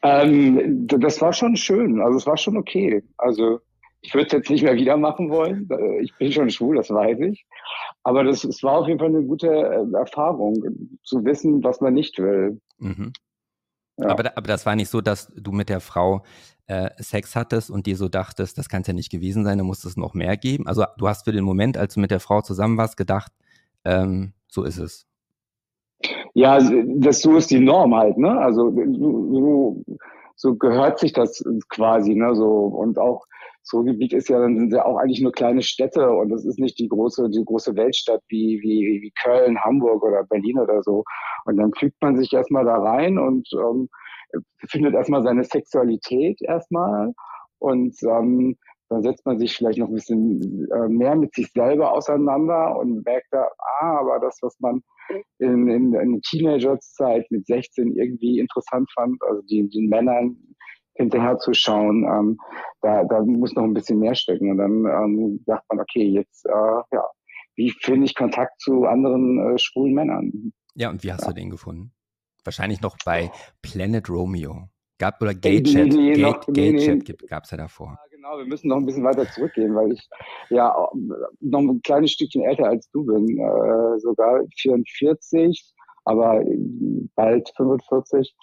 Ähm, 0.03 0.87
das 0.87 1.21
war 1.21 1.33
schon 1.33 1.57
schön. 1.57 2.01
Also 2.01 2.19
es 2.19 2.27
war 2.27 2.37
schon 2.37 2.57
okay. 2.57 3.03
Also 3.19 3.61
ich 4.01 4.15
würde 4.15 4.27
es 4.27 4.33
jetzt 4.33 4.51
nicht 4.51 4.63
mehr 4.63 4.77
wieder 4.77 4.97
machen 4.97 5.31
wollen. 5.31 5.69
Ich 6.01 6.15
bin 6.17 6.33
schon 6.33 6.51
schwul, 6.51 6.77
das 6.77 6.91
weiß 6.91 7.19
ich. 7.21 7.47
Aber 8.05 8.25
das, 8.25 8.45
es 8.45 8.63
war 8.63 8.79
auf 8.79 8.87
jeden 8.87 8.99
Fall 8.99 9.09
eine 9.09 9.25
gute 9.25 9.49
äh, 9.49 9.97
Erfahrung, 9.97 10.55
zu 11.03 11.25
wissen, 11.25 11.63
was 11.65 11.81
man 11.81 11.95
nicht 11.95 12.19
will. 12.19 12.61
Mhm. 12.79 13.13
Ja. 13.99 14.09
Aber, 14.11 14.37
aber 14.37 14.47
das 14.47 14.65
war 14.65 14.77
nicht 14.77 14.89
so, 14.89 15.01
dass 15.01 15.33
du 15.35 15.53
mit 15.53 15.69
der 15.69 15.81
Frau 15.81 16.23
äh, 16.69 16.91
Sex 16.99 17.35
hattest 17.35 17.71
und 17.71 17.87
dir 17.87 17.97
so 17.97 18.09
dachtest, 18.09 18.59
das 18.59 18.69
kann 18.69 18.83
es 18.83 18.89
ja 18.89 18.95
nicht 18.95 19.11
gewesen 19.11 19.45
sein, 19.45 19.59
da 19.59 19.65
muss 19.65 19.85
es 19.85 19.97
noch 19.97 20.15
mehr 20.15 20.37
geben. 20.37 20.67
Also 20.67 20.85
du 20.99 21.09
hast 21.09 21.25
für 21.25 21.33
den 21.33 21.45
Moment, 21.45 21.77
als 21.77 21.95
du 21.95 22.01
mit 22.01 22.11
der 22.11 22.21
Frau 22.21 22.43
zusammen 22.43 22.77
warst, 22.77 22.97
gedacht, 22.97 23.33
ähm, 23.85 24.33
so 24.47 24.65
ist 24.65 24.79
es. 24.79 25.07
Ja, 26.35 26.61
das 26.61 27.21
so 27.21 27.37
ist 27.37 27.51
die 27.51 27.59
Norm 27.59 27.95
halt, 27.95 28.19
ne? 28.19 28.39
Also 28.39 28.71
so, 28.71 29.83
so 30.37 30.55
gehört 30.55 30.99
sich 30.99 31.13
das 31.13 31.43
quasi, 31.71 32.15
ne? 32.15 32.35
So 32.35 32.67
und 32.67 32.99
auch 32.99 33.25
so 33.63 33.83
Gebiet 33.83 34.13
ist 34.13 34.29
ja, 34.29 34.39
dann 34.39 34.59
sind 34.59 34.73
ja 34.73 34.85
auch 34.85 34.97
eigentlich 34.97 35.21
nur 35.21 35.33
kleine 35.33 35.63
Städte 35.63 36.11
und 36.11 36.31
das 36.31 36.45
ist 36.45 36.59
nicht 36.59 36.79
die 36.79 36.89
große, 36.89 37.29
die 37.31 37.45
große 37.45 37.77
Weltstadt 37.77 38.23
wie, 38.29 38.61
wie, 38.63 39.03
wie 39.03 39.13
Köln, 39.23 39.59
Hamburg 39.61 40.03
oder 40.03 40.25
Berlin 40.25 40.59
oder 40.59 40.83
so. 40.83 41.05
Und 41.45 41.57
dann 41.57 41.73
fügt 41.75 42.01
man 42.01 42.17
sich 42.17 42.33
erstmal 42.33 42.65
da 42.65 42.77
rein 42.77 43.19
und 43.19 43.49
ähm, 43.53 43.89
findet 44.69 44.95
erstmal 44.95 45.23
seine 45.23 45.45
Sexualität 45.45 46.41
erstmal 46.43 47.13
und 47.59 47.97
ähm, 48.03 48.57
dann 48.89 49.03
setzt 49.03 49.27
man 49.27 49.39
sich 49.39 49.55
vielleicht 49.55 49.79
noch 49.79 49.89
ein 49.89 49.95
bisschen 49.95 50.67
äh, 50.71 50.89
mehr 50.89 51.15
mit 51.15 51.35
sich 51.35 51.51
selber 51.53 51.93
auseinander 51.93 52.77
und 52.79 53.05
merkt 53.05 53.27
da, 53.31 53.47
ah, 53.81 53.99
aber 54.01 54.19
das, 54.19 54.39
was 54.41 54.59
man 54.61 54.83
in, 55.39 55.69
in, 55.69 55.95
in 55.95 56.23
Teenagerzeit 56.23 57.27
mit 57.31 57.47
16 57.47 57.97
irgendwie 57.97 58.39
interessant 58.39 58.91
fand, 58.95 59.23
also 59.23 59.43
die, 59.43 59.69
den 59.69 59.89
Männern 59.89 60.37
hinterher 60.95 61.39
zu 61.39 61.53
schauen, 61.53 62.05
ähm, 62.05 62.39
da, 62.81 63.05
da 63.05 63.23
muss 63.23 63.55
noch 63.55 63.65
ein 63.65 63.75
bisschen 63.75 63.99
mehr 63.99 64.15
stecken. 64.15 64.51
Und 64.51 64.59
dann 64.59 64.85
ähm, 64.87 65.41
sagt 65.47 65.65
man, 65.69 65.81
okay, 65.81 66.05
jetzt, 66.05 66.47
äh, 66.47 66.83
ja, 66.93 67.05
wie 67.57 67.71
finde 67.71 68.07
ich 68.07 68.15
Kontakt 68.15 68.61
zu 68.61 68.85
anderen 68.85 69.55
äh, 69.55 69.59
schwulen 69.59 69.95
Männern? 69.95 70.53
Ja, 70.75 70.91
und 70.91 71.03
wie 71.05 71.13
hast 71.13 71.23
ja. 71.23 71.29
du 71.29 71.35
den 71.35 71.51
gefunden? 71.51 71.93
Wahrscheinlich 72.49 72.81
noch 72.81 72.97
bei 73.05 73.31
Planet 73.61 74.09
Romeo. 74.09 74.71
Gab 74.99 75.21
oder 75.21 75.35
Gay 75.35 75.63
Chat, 75.63 75.93
nee, 75.93 76.15
nee, 76.17 76.35
Gay 76.47 76.73
nee, 76.73 76.79
Chat 76.79 77.29
gab 77.29 77.45
es 77.45 77.51
ja 77.51 77.59
davor. 77.59 77.89
Ja, 77.89 78.17
genau, 78.17 78.39
wir 78.39 78.47
müssen 78.47 78.69
noch 78.69 78.79
ein 78.79 78.87
bisschen 78.87 79.05
weiter 79.05 79.27
zurückgehen, 79.27 79.75
weil 79.75 79.93
ich 79.93 80.09
ja 80.49 80.75
noch 81.41 81.59
ein 81.59 81.83
kleines 81.83 82.13
Stückchen 82.13 82.45
älter 82.45 82.65
als 82.65 82.89
du 82.91 83.05
bin, 83.05 83.39
äh, 83.39 83.99
sogar 83.99 84.41
44, 84.57 85.75
aber 86.07 86.43
bald 87.17 87.53
45. 87.55 88.35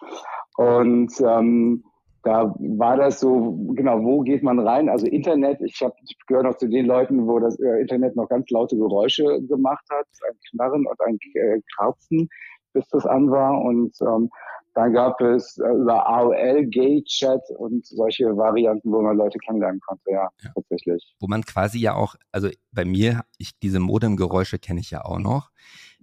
Und 0.57 1.11
ähm, 1.21 1.83
da 2.21 2.53
war 2.59 2.97
das 2.97 3.19
so, 3.19 3.57
genau, 3.73 4.03
wo 4.03 4.21
geht 4.21 4.43
man 4.43 4.59
rein? 4.59 4.87
Also 4.87 5.07
Internet, 5.07 5.61
ich, 5.61 5.81
hab, 5.81 5.95
ich 6.03 6.15
gehöre 6.27 6.43
noch 6.43 6.57
zu 6.57 6.67
den 6.67 6.85
Leuten, 6.85 7.27
wo 7.27 7.39
das 7.39 7.59
äh, 7.59 7.81
Internet 7.81 8.15
noch 8.15 8.29
ganz 8.29 8.51
laute 8.51 8.77
Geräusche 8.77 9.41
gemacht 9.47 9.85
hat, 9.89 10.07
ein 10.29 10.37
Knarren 10.51 10.85
und 10.85 11.01
ein 11.01 11.17
äh, 11.33 11.59
Krauzen, 11.75 12.29
bis 12.75 12.87
das 12.89 13.07
an 13.07 13.31
war. 13.31 13.59
Und 13.59 13.95
ähm, 14.01 14.29
dann 14.75 14.93
gab 14.93 15.19
es 15.21 15.57
äh, 15.57 15.71
über 15.71 16.05
AOL, 16.07 16.65
Gay 16.67 17.01
Chat 17.03 17.41
und 17.57 17.87
solche 17.87 18.25
Varianten, 18.37 18.91
wo 18.91 19.01
man 19.01 19.17
Leute 19.17 19.39
kennenlernen 19.39 19.79
konnte, 19.79 20.11
ja, 20.11 20.29
ja. 20.43 20.49
tatsächlich. 20.53 21.15
Wo 21.19 21.27
man 21.27 21.43
quasi 21.43 21.79
ja 21.79 21.95
auch, 21.95 22.15
also 22.31 22.49
bei 22.71 22.85
mir, 22.85 23.23
ich, 23.37 23.57
diese 23.57 23.79
Modemgeräusche 23.79 24.59
kenne 24.59 24.81
ich 24.81 24.91
ja 24.91 25.03
auch 25.03 25.19
noch. 25.19 25.49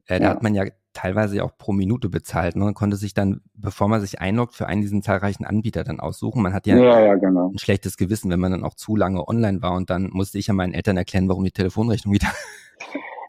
Äh, 0.06 0.18
da 0.18 0.24
ja. 0.24 0.30
hat 0.30 0.42
man 0.42 0.54
ja 0.54 0.64
teilweise 0.94 1.44
auch 1.44 1.56
pro 1.56 1.72
Minute 1.72 2.08
bezahlt. 2.08 2.56
Ne? 2.56 2.64
Man 2.64 2.74
konnte 2.74 2.96
sich 2.96 3.14
dann, 3.14 3.42
bevor 3.54 3.88
man 3.88 4.00
sich 4.00 4.20
einloggt, 4.20 4.54
für 4.54 4.66
einen 4.66 4.82
diesen 4.82 5.02
zahlreichen 5.02 5.44
Anbieter 5.44 5.84
dann 5.84 6.00
aussuchen. 6.00 6.42
Man 6.42 6.52
hat 6.52 6.66
ja, 6.66 6.76
ja, 6.76 7.00
ja 7.00 7.14
genau. 7.14 7.50
ein 7.50 7.58
schlechtes 7.58 7.96
Gewissen, 7.96 8.30
wenn 8.30 8.40
man 8.40 8.52
dann 8.52 8.64
auch 8.64 8.74
zu 8.74 8.96
lange 8.96 9.26
online 9.26 9.62
war 9.62 9.72
und 9.72 9.90
dann 9.90 10.08
musste 10.12 10.38
ich 10.38 10.48
ja 10.48 10.54
meinen 10.54 10.74
Eltern 10.74 10.96
erklären, 10.96 11.28
warum 11.28 11.44
die 11.44 11.50
Telefonrechnung 11.50 12.14
wieder 12.14 12.28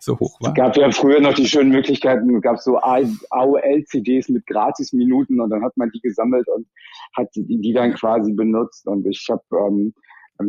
so 0.03 0.19
hoch 0.19 0.39
war. 0.41 0.49
Es 0.49 0.55
gab 0.55 0.77
ja 0.77 0.91
früher 0.91 1.19
noch 1.19 1.33
die 1.33 1.47
schönen 1.47 1.71
Möglichkeiten, 1.71 2.35
es 2.35 2.41
gab 2.41 2.59
so 2.59 2.77
AOL-CDs 2.77 4.29
mit 4.29 4.45
Gratis-Minuten 4.47 5.39
und 5.39 5.49
dann 5.49 5.63
hat 5.63 5.75
man 5.77 5.89
die 5.91 6.01
gesammelt 6.01 6.47
und 6.47 6.67
hat 7.15 7.29
die, 7.35 7.59
die 7.59 7.73
dann 7.73 7.93
quasi 7.93 8.33
benutzt. 8.33 8.87
Und 8.87 9.05
ich 9.07 9.25
habe 9.29 9.43
ähm, 9.51 9.93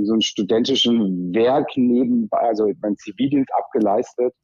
so 0.05 0.13
einen 0.13 0.23
studentischen 0.23 1.35
Werk 1.35 1.69
nebenbei, 1.77 2.39
also 2.39 2.71
mein 2.81 2.97
Zivildienst 2.97 3.51
abgeleistet 3.55 4.35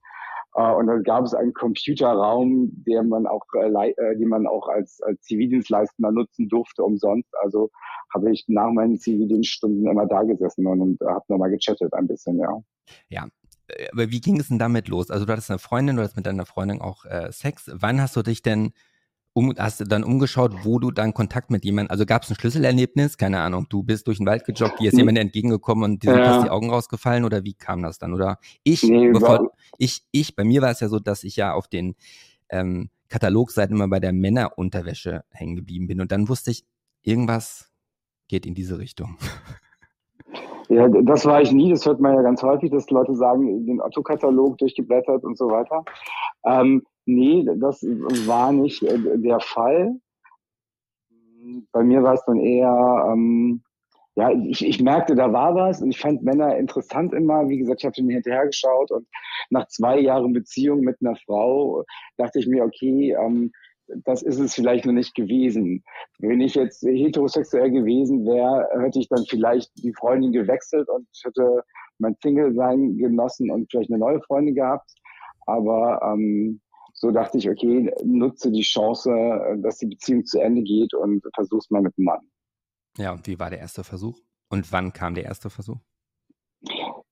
Uh, 0.56 0.74
und 0.76 0.88
dann 0.88 1.04
gab 1.04 1.24
es 1.24 1.32
einen 1.32 1.54
Computerraum, 1.54 2.70
der 2.84 3.04
man 3.04 3.28
auch, 3.28 3.44
äh, 3.54 3.68
äh, 3.68 4.16
den 4.18 4.28
man 4.28 4.48
auch 4.48 4.68
als, 4.68 5.00
als 5.02 5.20
Zivildienstleistender 5.22 6.10
nutzen 6.10 6.48
durfte 6.48 6.82
umsonst. 6.82 7.32
Also 7.40 7.70
habe 8.12 8.32
ich 8.32 8.44
nach 8.48 8.72
meinen 8.72 8.98
Zivildienststunden 8.98 9.86
immer 9.86 10.06
da 10.06 10.24
gesessen 10.24 10.66
und, 10.66 10.80
und 10.80 11.00
habe 11.06 11.24
nochmal 11.28 11.50
gechattet 11.50 11.94
ein 11.94 12.08
bisschen, 12.08 12.40
ja. 12.40 12.58
Ja, 13.10 13.26
äh, 13.26 13.39
aber 13.92 14.10
wie 14.10 14.20
ging 14.20 14.40
es 14.40 14.48
denn 14.48 14.58
damit 14.58 14.88
los? 14.88 15.10
Also 15.10 15.24
du 15.24 15.32
hattest 15.32 15.50
eine 15.50 15.58
Freundin, 15.58 15.96
du 15.96 16.02
hattest 16.02 16.16
mit 16.16 16.26
deiner 16.26 16.46
Freundin 16.46 16.80
auch 16.80 17.04
äh, 17.04 17.30
Sex. 17.32 17.70
Wann 17.72 18.00
hast 18.00 18.16
du 18.16 18.22
dich 18.22 18.42
denn 18.42 18.72
um, 19.32 19.54
hast 19.56 19.80
du 19.80 19.84
dann 19.84 20.02
umgeschaut, 20.02 20.64
wo 20.64 20.78
du 20.78 20.90
dann 20.90 21.14
Kontakt 21.14 21.50
mit 21.50 21.64
jemandem, 21.64 21.90
also 21.90 22.04
gab 22.04 22.24
es 22.24 22.30
ein 22.30 22.34
Schlüsselerlebnis, 22.34 23.16
keine 23.16 23.40
Ahnung, 23.40 23.66
du 23.68 23.82
bist 23.82 24.06
durch 24.06 24.18
den 24.18 24.26
Wald 24.26 24.44
gejoggt, 24.44 24.80
dir 24.80 24.88
ist 24.88 24.94
hm. 24.94 25.00
jemand 25.00 25.18
entgegengekommen 25.18 25.84
und 25.84 26.02
dir 26.02 26.12
sind 26.12 26.20
ja. 26.20 26.32
fast 26.32 26.46
die 26.46 26.50
Augen 26.50 26.70
rausgefallen 26.70 27.24
oder 27.24 27.44
wie 27.44 27.54
kam 27.54 27.82
das 27.82 27.98
dann? 27.98 28.12
Oder 28.12 28.38
ich, 28.64 28.82
nee, 28.82 29.10
bevor, 29.10 29.52
ich, 29.78 30.02
ich, 30.10 30.34
bei 30.34 30.44
mir 30.44 30.62
war 30.62 30.70
es 30.70 30.80
ja 30.80 30.88
so, 30.88 30.98
dass 30.98 31.22
ich 31.24 31.36
ja 31.36 31.52
auf 31.52 31.68
den 31.68 31.94
ähm, 32.48 32.90
Katalogseiten 33.08 33.76
immer 33.76 33.88
bei 33.88 34.00
der 34.00 34.12
Männerunterwäsche 34.12 35.25
hängen 35.30 35.56
geblieben 35.56 35.86
bin 35.86 36.00
und 36.00 36.10
dann 36.12 36.28
wusste 36.28 36.50
ich, 36.50 36.64
irgendwas 37.02 37.71
geht 38.28 38.47
in 38.47 38.54
diese 38.54 38.78
Richtung. 38.78 39.16
Ja, 40.71 40.89
das 40.89 41.26
war 41.26 41.43
ich 41.43 41.52
nie. 41.52 41.71
Das 41.71 41.85
hört 41.85 42.00
man 42.00 42.15
ja 42.15 42.23
ganz 42.23 42.43
häufig, 42.43 42.71
dass 42.71 42.89
Leute 42.91 43.15
sagen, 43.15 43.67
den 43.67 43.80
Otto-Katalog 43.80 44.56
durchgeblättert 44.59 45.25
und 45.25 45.37
so 45.37 45.50
weiter. 45.50 45.85
Ähm, 46.45 46.83
Nee, 47.06 47.45
das 47.56 47.83
war 47.83 48.52
nicht 48.52 48.83
äh, 48.83 49.19
der 49.19 49.41
Fall. 49.41 49.97
Bei 51.73 51.83
mir 51.83 52.02
war 52.02 52.15
es 52.15 52.25
dann 52.25 52.39
eher, 52.39 53.11
ähm, 53.11 53.63
ja, 54.15 54.30
ich, 54.30 54.65
ich 54.65 54.80
merkte, 54.80 55.15
da 55.15 55.33
war 55.33 55.54
was 55.54 55.80
und 55.83 55.91
ich 55.91 55.99
fand 55.99 56.23
Männer 56.23 56.56
interessant 56.56 57.15
immer. 57.15 57.49
Wie 57.49 57.59
gesagt, 57.59 57.80
ich 57.80 57.87
habe 57.87 58.02
mir 58.02 58.15
hinterher 58.15 58.47
geschaut 58.47 58.91
und 58.91 59.09
nach 59.49 59.67
zwei 59.69 59.99
Jahren 59.99 60.33
Beziehung 60.33 60.80
mit 60.80 60.99
einer 61.00 61.17
Frau 61.17 61.85
dachte 62.17 62.39
ich 62.39 62.47
mir, 62.47 62.65
okay, 62.65 63.17
ähm, 63.19 63.50
das 64.04 64.22
ist 64.22 64.38
es 64.38 64.54
vielleicht 64.54 64.86
noch 64.86 64.92
nicht 64.92 65.14
gewesen. 65.14 65.84
Wenn 66.18 66.40
ich 66.40 66.54
jetzt 66.54 66.82
heterosexuell 66.82 67.70
gewesen 67.70 68.24
wäre, 68.24 68.68
hätte 68.82 68.98
ich 69.00 69.08
dann 69.08 69.24
vielleicht 69.26 69.70
die 69.76 69.92
Freundin 69.92 70.32
gewechselt 70.32 70.88
und 70.88 71.06
hätte 71.22 71.62
mein 71.98 72.16
Single-Sein 72.22 72.96
genossen 72.96 73.50
und 73.50 73.70
vielleicht 73.70 73.90
eine 73.90 73.98
neue 73.98 74.20
Freundin 74.22 74.54
gehabt. 74.54 74.90
Aber 75.46 76.00
ähm, 76.02 76.60
so 76.94 77.10
dachte 77.10 77.38
ich, 77.38 77.48
okay, 77.48 77.92
nutze 78.04 78.50
die 78.50 78.62
Chance, 78.62 79.10
dass 79.62 79.78
die 79.78 79.86
Beziehung 79.86 80.24
zu 80.24 80.40
Ende 80.40 80.62
geht 80.62 80.94
und 80.94 81.22
versuch's 81.34 81.70
mal 81.70 81.82
mit 81.82 81.96
dem 81.96 82.04
Mann. 82.04 82.20
Ja, 82.98 83.12
und 83.12 83.26
wie 83.26 83.38
war 83.38 83.50
der 83.50 83.60
erste 83.60 83.84
Versuch? 83.84 84.18
Und 84.48 84.72
wann 84.72 84.92
kam 84.92 85.14
der 85.14 85.24
erste 85.24 85.48
Versuch? 85.48 85.78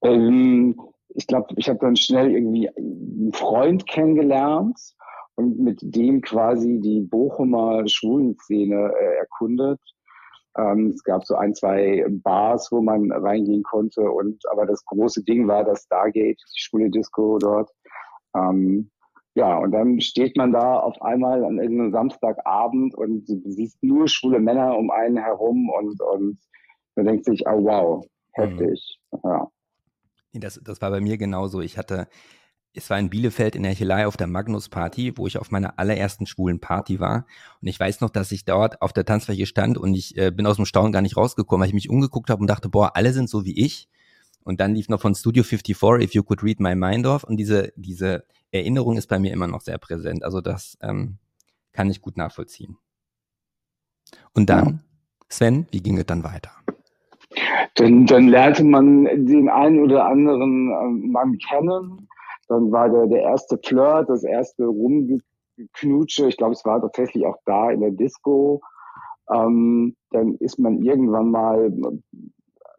Ähm, 0.02 0.78
ich 1.08 1.26
glaube, 1.26 1.54
ich 1.56 1.68
habe 1.68 1.78
dann 1.78 1.96
schnell 1.96 2.30
irgendwie 2.30 2.68
einen 2.68 3.32
Freund 3.32 3.86
kennengelernt 3.86 4.78
und 5.38 5.56
mit 5.60 5.78
dem 5.82 6.20
quasi 6.20 6.80
die 6.80 7.00
Bochumer 7.00 7.86
Schwulenszene 7.86 8.92
äh, 8.92 9.18
erkundet. 9.18 9.80
Ähm, 10.56 10.88
es 10.88 11.04
gab 11.04 11.24
so 11.24 11.36
ein, 11.36 11.54
zwei 11.54 12.04
Bars, 12.08 12.72
wo 12.72 12.82
man 12.82 13.12
reingehen 13.12 13.62
konnte 13.62 14.10
und 14.10 14.42
aber 14.50 14.66
das 14.66 14.84
große 14.84 15.22
Ding 15.22 15.46
war 15.46 15.62
das 15.62 15.84
Stargate, 15.84 16.36
die 16.36 16.60
schwule 16.60 16.90
Disco 16.90 17.38
dort. 17.38 17.70
Ähm, 18.34 18.90
ja, 19.34 19.56
und 19.58 19.70
dann 19.70 20.00
steht 20.00 20.36
man 20.36 20.52
da 20.52 20.80
auf 20.80 21.00
einmal 21.02 21.44
an 21.44 21.60
einem 21.60 21.92
Samstagabend 21.92 22.96
und 22.96 23.28
siehst 23.28 23.80
nur 23.80 24.08
schwule 24.08 24.40
Männer 24.40 24.76
um 24.76 24.90
einen 24.90 25.18
herum 25.18 25.70
und, 25.70 26.02
und 26.02 26.40
man 26.96 27.06
denkt 27.06 27.26
sich, 27.26 27.46
oh 27.46 27.62
wow, 27.62 28.04
heftig. 28.32 28.98
Mhm. 29.12 29.20
Ja. 29.22 29.48
Das, 30.32 30.60
das 30.64 30.82
war 30.82 30.90
bei 30.90 31.00
mir 31.00 31.16
genauso. 31.16 31.60
Ich 31.60 31.78
hatte, 31.78 32.08
es 32.74 32.90
war 32.90 32.98
in 32.98 33.10
Bielefeld 33.10 33.56
in 33.56 33.62
der 33.62 33.72
Hechelei 33.72 34.06
auf 34.06 34.16
der 34.16 34.26
Magnus 34.26 34.68
Party, 34.68 35.16
wo 35.16 35.26
ich 35.26 35.38
auf 35.38 35.50
meiner 35.50 35.78
allerersten 35.78 36.26
schwulen 36.26 36.60
Party 36.60 37.00
war. 37.00 37.26
Und 37.60 37.68
ich 37.68 37.78
weiß 37.78 38.00
noch, 38.00 38.10
dass 38.10 38.30
ich 38.32 38.44
dort 38.44 38.80
auf 38.82 38.92
der 38.92 39.04
Tanzfläche 39.04 39.46
stand 39.46 39.78
und 39.78 39.94
ich 39.94 40.16
äh, 40.16 40.30
bin 40.30 40.46
aus 40.46 40.56
dem 40.56 40.66
Staunen 40.66 40.92
gar 40.92 41.02
nicht 41.02 41.16
rausgekommen, 41.16 41.62
weil 41.62 41.68
ich 41.68 41.74
mich 41.74 41.90
umgeguckt 41.90 42.30
habe 42.30 42.40
und 42.40 42.46
dachte, 42.46 42.68
boah, 42.68 42.92
alle 42.94 43.12
sind 43.12 43.28
so 43.28 43.44
wie 43.44 43.58
ich. 43.58 43.88
Und 44.44 44.60
dann 44.60 44.74
lief 44.74 44.88
noch 44.88 45.00
von 45.00 45.14
Studio 45.14 45.42
54 45.42 46.08
If 46.08 46.14
You 46.14 46.22
Could 46.22 46.42
Read 46.42 46.60
My 46.60 46.74
Mind 46.74 47.06
Off 47.06 47.24
und 47.24 47.36
diese, 47.36 47.72
diese 47.76 48.24
Erinnerung 48.50 48.96
ist 48.96 49.08
bei 49.08 49.18
mir 49.18 49.32
immer 49.32 49.46
noch 49.46 49.60
sehr 49.60 49.78
präsent. 49.78 50.24
Also 50.24 50.40
das 50.40 50.78
ähm, 50.80 51.18
kann 51.72 51.90
ich 51.90 52.00
gut 52.00 52.16
nachvollziehen. 52.16 52.76
Und 54.32 54.48
dann, 54.48 54.82
Sven, 55.28 55.66
wie 55.70 55.82
ging 55.82 55.98
es 55.98 56.06
dann 56.06 56.24
weiter? 56.24 56.50
Dann, 57.74 58.06
dann 58.06 58.28
lernte 58.28 58.64
man 58.64 59.04
den 59.04 59.48
einen 59.48 59.80
oder 59.80 60.06
anderen 60.06 60.70
äh, 60.70 61.08
Mann 61.08 61.38
kennen. 61.38 62.08
Dann 62.48 62.72
war 62.72 62.88
der, 62.88 63.06
der 63.06 63.22
erste 63.22 63.58
Flirt, 63.58 64.08
das 64.08 64.24
erste 64.24 64.64
Rumgeknutsche. 64.64 66.28
Ich 66.28 66.36
glaube, 66.36 66.52
es 66.52 66.64
war 66.64 66.80
tatsächlich 66.80 67.26
auch 67.26 67.36
da 67.44 67.70
in 67.70 67.80
der 67.80 67.90
Disco. 67.90 68.60
Ähm, 69.30 69.94
dann 70.10 70.34
ist 70.36 70.58
man 70.58 70.82
irgendwann 70.82 71.30
mal, 71.30 71.72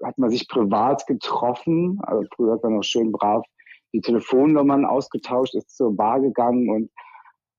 hat 0.04 0.18
man 0.18 0.30
sich 0.30 0.48
privat 0.48 1.06
getroffen. 1.08 2.00
Also 2.02 2.28
früher 2.36 2.54
hat 2.54 2.64
man 2.64 2.76
noch 2.76 2.84
schön 2.84 3.12
brav 3.12 3.44
die 3.94 4.02
Telefonnummern 4.02 4.86
ausgetauscht, 4.86 5.56
ist 5.56 5.76
zur 5.76 5.96
Bar 5.96 6.22
gegangen 6.22 6.70
und 6.70 6.92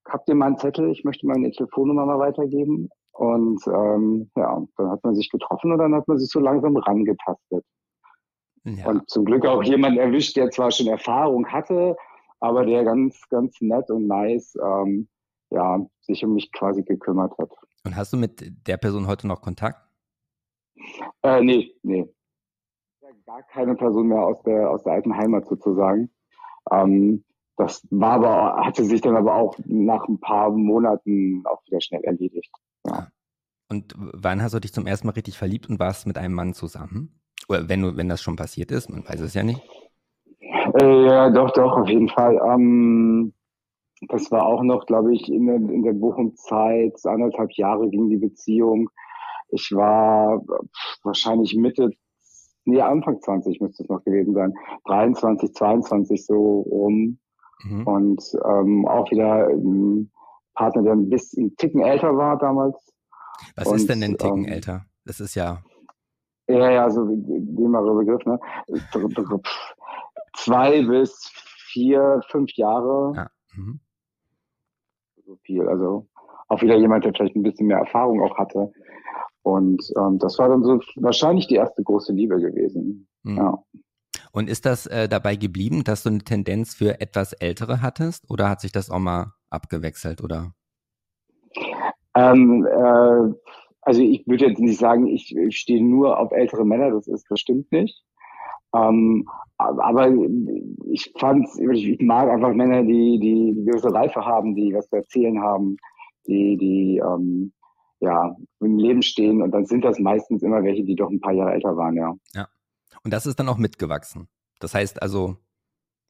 habt 0.08 0.28
ihr 0.28 0.34
mal 0.34 0.46
einen 0.46 0.58
Zettel, 0.58 0.90
ich 0.90 1.04
möchte 1.04 1.26
meine 1.26 1.50
Telefonnummer 1.50 2.06
mal 2.06 2.18
weitergeben. 2.18 2.88
Und 3.12 3.60
ähm, 3.66 4.30
ja, 4.36 4.62
dann 4.76 4.90
hat 4.90 5.04
man 5.04 5.14
sich 5.14 5.30
getroffen 5.30 5.72
und 5.72 5.78
dann 5.78 5.94
hat 5.94 6.08
man 6.08 6.18
sich 6.18 6.30
so 6.30 6.40
langsam 6.40 6.76
rangetastet. 6.76 7.64
Ja. 8.64 8.86
Und 8.86 9.08
zum 9.08 9.24
Glück 9.24 9.46
auch 9.46 9.62
jemand 9.62 9.98
erwischt, 9.98 10.36
der 10.36 10.50
zwar 10.50 10.70
schon 10.70 10.86
Erfahrung 10.86 11.46
hatte, 11.46 11.96
aber 12.40 12.64
der 12.66 12.84
ganz, 12.84 13.20
ganz 13.28 13.60
nett 13.60 13.90
und 13.90 14.06
nice 14.06 14.54
ähm, 14.62 15.08
ja, 15.50 15.84
sich 16.02 16.24
um 16.24 16.34
mich 16.34 16.52
quasi 16.52 16.82
gekümmert 16.82 17.36
hat. 17.38 17.50
Und 17.84 17.96
hast 17.96 18.12
du 18.12 18.16
mit 18.16 18.66
der 18.66 18.76
Person 18.76 19.06
heute 19.06 19.26
noch 19.26 19.40
Kontakt? 19.40 19.78
Äh, 21.22 21.42
nee, 21.42 21.74
nee. 21.82 22.08
Gar 23.26 23.42
keine 23.44 23.74
Person 23.74 24.08
mehr 24.08 24.22
aus 24.22 24.42
der, 24.42 24.70
aus 24.70 24.82
der 24.82 24.94
alten 24.94 25.16
Heimat 25.16 25.46
sozusagen. 25.46 26.10
Ähm, 26.70 27.24
das 27.56 27.86
war 27.90 28.12
aber, 28.12 28.64
hatte 28.64 28.84
sich 28.84 29.00
dann 29.00 29.16
aber 29.16 29.34
auch 29.34 29.54
nach 29.66 30.08
ein 30.08 30.18
paar 30.18 30.50
Monaten 30.50 31.42
auch 31.46 31.62
wieder 31.66 31.80
schnell 31.80 32.02
erledigt. 32.02 32.50
Ja. 32.86 33.08
Und 33.68 33.94
wann 33.96 34.42
hast 34.42 34.54
du 34.54 34.60
dich 34.60 34.72
zum 34.72 34.86
ersten 34.86 35.06
Mal 35.06 35.12
richtig 35.12 35.38
verliebt 35.38 35.68
und 35.68 35.78
warst 35.78 36.06
mit 36.06 36.18
einem 36.18 36.34
Mann 36.34 36.54
zusammen? 36.54 37.19
Oder 37.50 37.68
wenn, 37.68 37.96
wenn 37.96 38.08
das 38.08 38.22
schon 38.22 38.36
passiert 38.36 38.70
ist, 38.70 38.88
man 38.88 39.06
weiß 39.06 39.20
es 39.20 39.34
ja 39.34 39.42
nicht. 39.42 39.60
Äh, 40.80 41.06
ja, 41.06 41.30
doch, 41.30 41.50
doch, 41.50 41.78
auf 41.78 41.88
jeden 41.88 42.08
Fall. 42.08 42.40
Ähm, 42.46 43.34
das 44.08 44.30
war 44.30 44.46
auch 44.46 44.62
noch, 44.62 44.86
glaube 44.86 45.12
ich, 45.14 45.28
in 45.28 45.46
der, 45.46 45.56
in 45.56 45.82
der 45.82 45.92
Bochum-Zeit, 45.92 46.94
anderthalb 47.04 47.50
Jahre 47.54 47.88
ging 47.90 48.08
die 48.08 48.18
Beziehung. 48.18 48.88
Ich 49.48 49.72
war 49.72 50.40
wahrscheinlich 51.02 51.56
Mitte, 51.56 51.90
nee, 52.64 52.80
Anfang 52.80 53.20
20 53.20 53.60
müsste 53.60 53.82
es 53.82 53.88
noch 53.88 54.04
gewesen 54.04 54.32
sein, 54.32 54.54
23, 54.84 55.52
22 55.52 56.24
so 56.24 56.60
rum. 56.60 57.18
Mhm. 57.64 57.86
Und 57.86 58.22
ähm, 58.46 58.86
auch 58.86 59.10
wieder 59.10 59.48
ein 59.48 60.10
Partner, 60.54 60.82
der 60.82 60.92
ein 60.92 61.10
bisschen 61.10 61.46
ein 61.46 61.56
Ticken 61.56 61.82
älter 61.82 62.16
war 62.16 62.38
damals. 62.38 62.76
Was 63.56 63.66
und, 63.66 63.76
ist 63.76 63.88
denn 63.88 64.04
ein 64.04 64.16
Ticken 64.16 64.44
ähm, 64.44 64.52
älter? 64.52 64.86
Das 65.04 65.18
ist 65.18 65.34
ja. 65.34 65.62
Ja, 66.50 66.70
ja, 66.70 66.90
so 66.90 67.06
dämmerer 67.06 67.94
Begriff, 67.94 68.24
ne? 68.26 68.38
Zwei 70.36 70.82
bis 70.82 71.30
vier, 71.72 72.20
fünf 72.28 72.52
Jahre. 72.54 73.12
Ja. 73.16 73.30
Mhm. 73.54 73.80
So 75.24 75.36
viel. 75.42 75.68
Also 75.68 76.08
auch 76.48 76.62
wieder 76.62 76.76
jemand, 76.76 77.04
der 77.04 77.12
vielleicht 77.12 77.36
ein 77.36 77.42
bisschen 77.42 77.68
mehr 77.68 77.78
Erfahrung 77.78 78.20
auch 78.22 78.36
hatte. 78.36 78.72
Und 79.42 79.82
ähm, 79.96 80.18
das 80.18 80.38
war 80.38 80.48
dann 80.48 80.62
so 80.62 80.80
wahrscheinlich 80.96 81.46
die 81.46 81.54
erste 81.54 81.82
große 81.82 82.12
Liebe 82.12 82.40
gewesen. 82.40 83.08
Mhm. 83.22 83.36
Ja. 83.36 83.58
Und 84.32 84.48
ist 84.48 84.66
das 84.66 84.86
äh, 84.86 85.08
dabei 85.08 85.36
geblieben, 85.36 85.84
dass 85.84 86.02
du 86.02 86.10
eine 86.10 86.18
Tendenz 86.18 86.74
für 86.74 87.00
etwas 87.00 87.32
Ältere 87.32 87.82
hattest 87.82 88.30
oder 88.30 88.48
hat 88.48 88.60
sich 88.60 88.72
das 88.72 88.90
auch 88.90 88.98
mal 88.98 89.32
abgewechselt 89.50 90.22
oder? 90.22 90.52
Ähm, 92.14 92.66
äh, 92.66 93.34
also 93.82 94.02
ich 94.02 94.26
würde 94.26 94.46
jetzt 94.46 94.60
nicht 94.60 94.78
sagen, 94.78 95.06
ich, 95.06 95.34
stehe 95.50 95.82
nur 95.82 96.18
auf 96.18 96.32
ältere 96.32 96.64
Männer, 96.64 96.90
das 96.90 97.06
ist 97.06 97.28
bestimmt 97.28 97.70
nicht. 97.72 98.02
Ähm, 98.74 99.28
aber 99.56 100.12
ich 100.90 101.12
fand, 101.18 101.48
ich 101.72 102.00
mag 102.00 102.30
einfach 102.30 102.54
Männer, 102.54 102.82
die, 102.82 103.18
die, 103.18 103.54
die 103.54 103.64
gewisse 103.64 103.92
Reife 103.92 104.24
haben, 104.24 104.54
die 104.54 104.72
was 104.74 104.88
zu 104.88 104.96
erzählen 104.96 105.40
haben, 105.40 105.76
die, 106.26 106.56
die 106.56 106.98
ähm, 106.98 107.52
ja, 108.00 108.36
im 108.60 108.78
Leben 108.78 109.02
stehen 109.02 109.42
und 109.42 109.50
dann 109.50 109.66
sind 109.66 109.84
das 109.84 109.98
meistens 109.98 110.42
immer 110.42 110.62
welche, 110.62 110.84
die 110.84 110.94
doch 110.94 111.10
ein 111.10 111.20
paar 111.20 111.32
Jahre 111.32 111.52
älter 111.52 111.76
waren, 111.76 111.96
ja. 111.96 112.14
Ja. 112.34 112.48
Und 113.02 113.12
das 113.12 113.26
ist 113.26 113.38
dann 113.38 113.48
auch 113.48 113.58
mitgewachsen. 113.58 114.28
Das 114.58 114.74
heißt 114.74 115.02
also, 115.02 115.36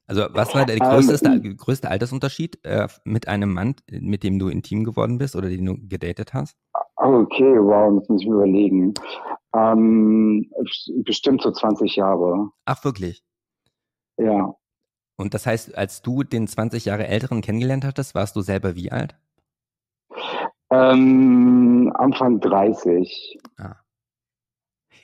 also 0.07 0.25
was 0.31 0.53
war 0.53 0.65
der 0.65 0.77
größte, 0.77 1.25
ähm, 1.25 1.57
größte 1.57 1.89
Altersunterschied 1.89 2.59
äh, 2.63 2.87
mit 3.05 3.27
einem 3.27 3.53
Mann, 3.53 3.75
mit 3.89 4.23
dem 4.23 4.39
du 4.39 4.49
intim 4.49 4.83
geworden 4.83 5.17
bist 5.17 5.35
oder 5.35 5.49
den 5.49 5.65
du 5.65 5.87
gedatet 5.87 6.33
hast? 6.33 6.57
Okay, 7.11 7.57
wow, 7.59 7.99
das 7.99 8.07
muss 8.09 8.21
ich 8.21 8.27
mir 8.27 8.35
überlegen. 8.35 8.93
Ähm, 9.53 10.49
bestimmt 11.03 11.41
so 11.41 11.51
20 11.51 11.95
Jahre. 11.97 12.49
Ach, 12.65 12.83
wirklich? 12.85 13.21
Ja. 14.17 14.55
Und 15.17 15.33
das 15.33 15.45
heißt, 15.45 15.77
als 15.77 16.01
du 16.01 16.23
den 16.23 16.47
20 16.47 16.85
Jahre 16.85 17.07
älteren 17.07 17.41
kennengelernt 17.41 17.83
hattest, 17.83 18.15
warst 18.15 18.35
du 18.35 18.41
selber 18.41 18.75
wie 18.75 18.91
alt? 18.91 19.15
Ähm, 20.71 21.91
Anfang 21.95 22.39
30. 22.39 23.39
Ah. 23.57 23.75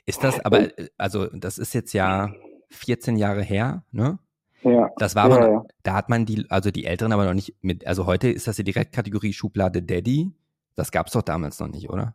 Ist 0.06 0.24
das 0.24 0.40
aber, 0.44 0.68
also 0.96 1.26
das 1.26 1.58
ist 1.58 1.74
jetzt 1.74 1.92
ja 1.92 2.32
14 2.70 3.16
Jahre 3.16 3.42
her, 3.42 3.84
ne? 3.92 4.18
Ja. 4.62 4.90
Das 4.96 5.14
war 5.14 5.24
aber, 5.24 5.50
ja, 5.50 5.64
da 5.82 5.94
hat 5.94 6.08
man 6.08 6.24
die, 6.24 6.46
also 6.48 6.70
die 6.70 6.86
Älteren 6.86 7.12
aber 7.12 7.26
noch 7.26 7.34
nicht 7.34 7.54
mit, 7.60 7.86
also 7.86 8.06
heute 8.06 8.28
ist 8.28 8.48
das 8.48 8.56
die 8.56 8.64
Direktkategorie 8.64 9.32
Schublade 9.32 9.82
Daddy. 9.82 10.32
Das 10.78 10.92
gab 10.92 11.08
es 11.08 11.12
doch 11.12 11.22
damals 11.22 11.58
noch 11.58 11.66
nicht, 11.66 11.90
oder? 11.90 12.14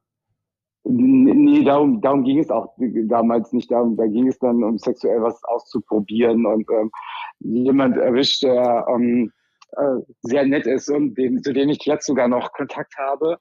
Nee, 0.85 1.65
darum, 1.65 1.99
darum 1.99 2.23
ging 2.23 2.39
es 2.39 2.49
auch 2.49 2.73
damals 3.09 3.51
nicht 3.51 3.69
darum. 3.69 3.97
Da 3.97 4.07
ging 4.07 4.29
es 4.29 4.39
dann 4.39 4.63
um 4.63 4.77
sexuell 4.77 5.21
was 5.21 5.43
auszuprobieren 5.43 6.45
und 6.45 6.65
ähm, 6.71 6.89
jemand 7.39 7.97
erwischt, 7.97 8.41
der 8.41 8.85
ähm, 8.89 9.33
äh, 9.75 9.99
sehr 10.21 10.45
nett 10.45 10.65
ist 10.65 10.89
und 10.89 11.13
den, 11.15 11.43
zu 11.43 11.51
dem 11.51 11.67
ich 11.67 11.83
jetzt 11.83 12.05
sogar 12.05 12.29
noch 12.29 12.53
Kontakt 12.53 12.97
habe, 12.97 13.37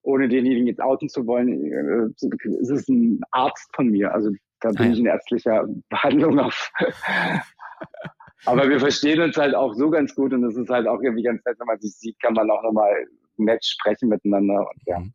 ohne 0.00 0.28
denjenigen 0.28 0.66
jetzt 0.66 0.80
outen 0.80 1.10
zu 1.10 1.26
wollen. 1.26 1.48
Äh, 1.70 2.58
es 2.62 2.70
ist 2.70 2.88
ein 2.88 3.20
Arzt 3.32 3.68
von 3.76 3.88
mir. 3.88 4.14
Also 4.14 4.30
da 4.60 4.70
bin 4.70 4.78
ah, 4.78 4.92
ich 4.92 4.98
in 4.98 5.06
ärztlicher 5.06 5.66
Behandlung 5.90 6.38
auf. 6.38 6.72
Aber 8.46 8.66
wir 8.70 8.80
verstehen 8.80 9.20
uns 9.20 9.36
halt 9.36 9.54
auch 9.54 9.74
so 9.74 9.90
ganz 9.90 10.14
gut 10.14 10.32
und 10.32 10.42
es 10.44 10.56
ist 10.56 10.70
halt 10.70 10.86
auch 10.86 11.02
irgendwie 11.02 11.22
ganz 11.22 11.44
nett, 11.44 11.58
wenn 11.58 11.66
man 11.66 11.80
sich 11.80 11.94
sieht, 11.96 12.18
kann 12.20 12.32
man 12.32 12.50
auch 12.50 12.62
nochmal 12.62 13.06
nett 13.36 13.64
sprechen 13.64 14.08
miteinander 14.08 14.60
und 14.60 14.82
ja. 14.86 14.98
Mhm. 15.00 15.14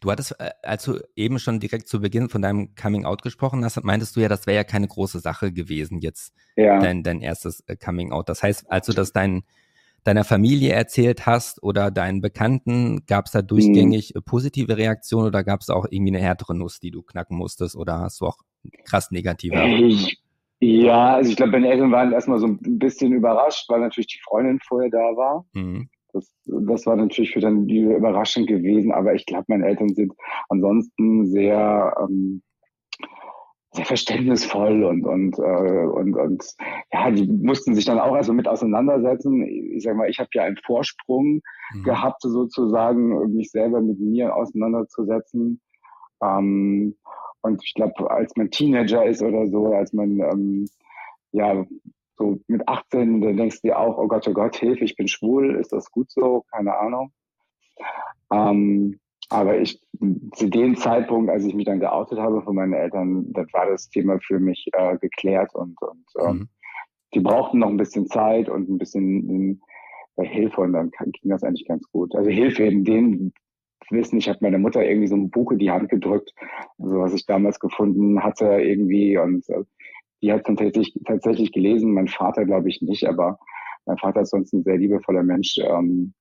Du 0.00 0.10
hattest, 0.10 0.38
äh, 0.40 0.50
als 0.62 0.84
du 0.84 1.00
eben 1.16 1.38
schon 1.38 1.60
direkt 1.60 1.88
zu 1.88 2.00
Beginn 2.00 2.28
von 2.28 2.42
deinem 2.42 2.74
Coming 2.74 3.04
Out 3.04 3.22
gesprochen 3.22 3.64
hast, 3.64 3.82
meintest 3.82 4.16
du 4.16 4.20
ja, 4.20 4.28
das 4.28 4.46
wäre 4.46 4.56
ja 4.56 4.64
keine 4.64 4.88
große 4.88 5.20
Sache 5.20 5.52
gewesen, 5.52 6.00
jetzt 6.00 6.34
ja. 6.56 6.78
dein, 6.78 7.02
dein 7.02 7.20
erstes 7.20 7.60
äh, 7.66 7.76
Coming 7.76 8.12
Out. 8.12 8.28
Das 8.28 8.42
heißt, 8.42 8.70
als 8.70 8.86
du 8.86 8.92
das 8.92 9.12
dein, 9.12 9.42
deiner 10.04 10.24
Familie 10.24 10.72
erzählt 10.72 11.26
hast 11.26 11.62
oder 11.62 11.90
deinen 11.90 12.20
Bekannten, 12.20 13.04
gab 13.06 13.26
es 13.26 13.32
da 13.32 13.42
durchgängig 13.42 14.12
mhm. 14.14 14.22
positive 14.22 14.76
Reaktionen 14.76 15.28
oder 15.28 15.44
gab 15.44 15.60
es 15.60 15.70
auch 15.70 15.86
irgendwie 15.90 16.14
eine 16.14 16.24
härtere 16.24 16.54
Nuss, 16.54 16.80
die 16.80 16.90
du 16.90 17.02
knacken 17.02 17.36
musstest 17.36 17.76
oder 17.76 18.00
hast 18.00 18.20
du 18.20 18.26
auch 18.26 18.38
krass 18.84 19.10
negative? 19.10 19.56
Ja, 20.62 21.14
also 21.14 21.30
ich 21.30 21.36
glaube, 21.36 21.52
meine 21.52 21.70
Eltern 21.70 21.90
waren 21.90 22.12
erstmal 22.12 22.38
so 22.38 22.46
ein 22.46 22.58
bisschen 22.78 23.14
überrascht, 23.14 23.68
weil 23.70 23.80
natürlich 23.80 24.08
die 24.08 24.20
Freundin 24.22 24.60
vorher 24.60 24.90
da 24.90 24.98
war. 24.98 25.46
Mhm. 25.54 25.88
Das, 26.12 26.32
das 26.44 26.86
war 26.86 26.96
natürlich 26.96 27.32
für 27.32 27.40
dann 27.40 27.66
die 27.66 27.80
Überraschung 27.80 28.46
gewesen, 28.46 28.92
aber 28.92 29.14
ich 29.14 29.26
glaube, 29.26 29.44
meine 29.48 29.66
Eltern 29.66 29.94
sind 29.94 30.12
ansonsten 30.48 31.26
sehr, 31.26 31.94
ähm, 32.00 32.42
sehr 33.72 33.84
verständnisvoll 33.84 34.82
und 34.82 35.06
und 35.06 35.38
äh, 35.38 35.86
und 35.86 36.16
und 36.16 36.44
ja, 36.92 37.10
die 37.10 37.26
mussten 37.26 37.74
sich 37.74 37.84
dann 37.84 38.00
auch 38.00 38.14
also 38.14 38.32
mit 38.32 38.48
auseinandersetzen. 38.48 39.44
Ich 39.44 39.84
sag 39.84 39.96
mal, 39.96 40.10
ich 40.10 40.18
habe 40.18 40.30
ja 40.34 40.42
einen 40.42 40.56
Vorsprung 40.56 41.40
mhm. 41.72 41.82
gehabt, 41.84 42.22
sozusagen, 42.22 43.32
mich 43.32 43.50
selber 43.50 43.80
mit 43.80 44.00
mir 44.00 44.34
auseinanderzusetzen. 44.34 45.60
Ähm, 46.22 46.96
und 47.42 47.62
ich 47.64 47.74
glaube, 47.74 48.10
als 48.10 48.36
man 48.36 48.50
Teenager 48.50 49.06
ist 49.06 49.22
oder 49.22 49.46
so, 49.46 49.72
als 49.72 49.92
man 49.92 50.18
ähm, 50.18 50.66
ja 51.32 51.64
so 52.20 52.38
mit 52.46 52.68
18, 52.68 53.22
dann 53.22 53.36
denkst 53.36 53.62
du 53.62 53.68
dir 53.68 53.78
auch, 53.78 53.96
oh 53.98 54.06
Gott, 54.06 54.28
oh 54.28 54.32
Gott, 54.32 54.56
Hilfe, 54.56 54.84
ich 54.84 54.94
bin 54.94 55.08
schwul, 55.08 55.56
ist 55.56 55.72
das 55.72 55.90
gut 55.90 56.10
so? 56.10 56.44
Keine 56.52 56.78
Ahnung. 56.78 57.12
Ähm, 58.30 59.00
aber 59.30 59.58
ich, 59.58 59.80
zu 60.34 60.48
dem 60.48 60.76
Zeitpunkt, 60.76 61.30
als 61.30 61.44
ich 61.44 61.54
mich 61.54 61.64
dann 61.64 61.80
geoutet 61.80 62.18
habe 62.18 62.42
von 62.42 62.54
meinen 62.54 62.74
Eltern, 62.74 63.32
das 63.32 63.46
war 63.52 63.66
das 63.66 63.88
Thema 63.88 64.18
für 64.20 64.38
mich 64.38 64.66
äh, 64.72 64.98
geklärt 64.98 65.54
und, 65.54 65.80
und 65.80 66.04
ähm, 66.20 66.36
mhm. 66.36 66.48
die 67.14 67.20
brauchten 67.20 67.60
noch 67.60 67.68
ein 67.68 67.76
bisschen 67.76 68.06
Zeit 68.06 68.48
und 68.48 68.68
ein 68.68 68.78
bisschen 68.78 69.60
äh, 70.16 70.26
Hilfe 70.26 70.60
und 70.60 70.74
dann 70.74 70.90
ging 70.90 71.30
das 71.30 71.42
eigentlich 71.42 71.66
ganz 71.66 71.90
gut. 71.90 72.14
Also 72.14 72.28
Hilfe 72.28 72.64
in 72.64 72.84
dem 72.84 73.32
Wissen, 73.88 74.18
ich 74.18 74.28
habe 74.28 74.38
meiner 74.42 74.58
Mutter 74.58 74.84
irgendwie 74.84 75.08
so 75.08 75.16
ein 75.16 75.30
Buch 75.30 75.52
in 75.52 75.58
die 75.58 75.70
Hand 75.70 75.88
gedrückt, 75.88 76.32
also 76.78 76.98
was 76.98 77.14
ich 77.14 77.24
damals 77.24 77.58
gefunden 77.58 78.22
hatte 78.22 78.44
irgendwie 78.44 79.16
und 79.16 79.48
äh, 79.48 79.64
die 80.22 80.32
hat 80.32 80.40
es 80.40 80.44
dann 80.44 80.56
tatsächlich, 80.56 80.94
tatsächlich 81.06 81.52
gelesen. 81.52 81.92
Mein 81.92 82.08
Vater 82.08 82.44
glaube 82.44 82.68
ich 82.68 82.82
nicht, 82.82 83.06
aber 83.06 83.38
mein 83.86 83.98
Vater 83.98 84.22
ist 84.22 84.30
sonst 84.30 84.52
ein 84.52 84.62
sehr 84.62 84.76
liebevoller 84.76 85.22
Mensch. 85.22 85.58
Ähm, 85.58 86.14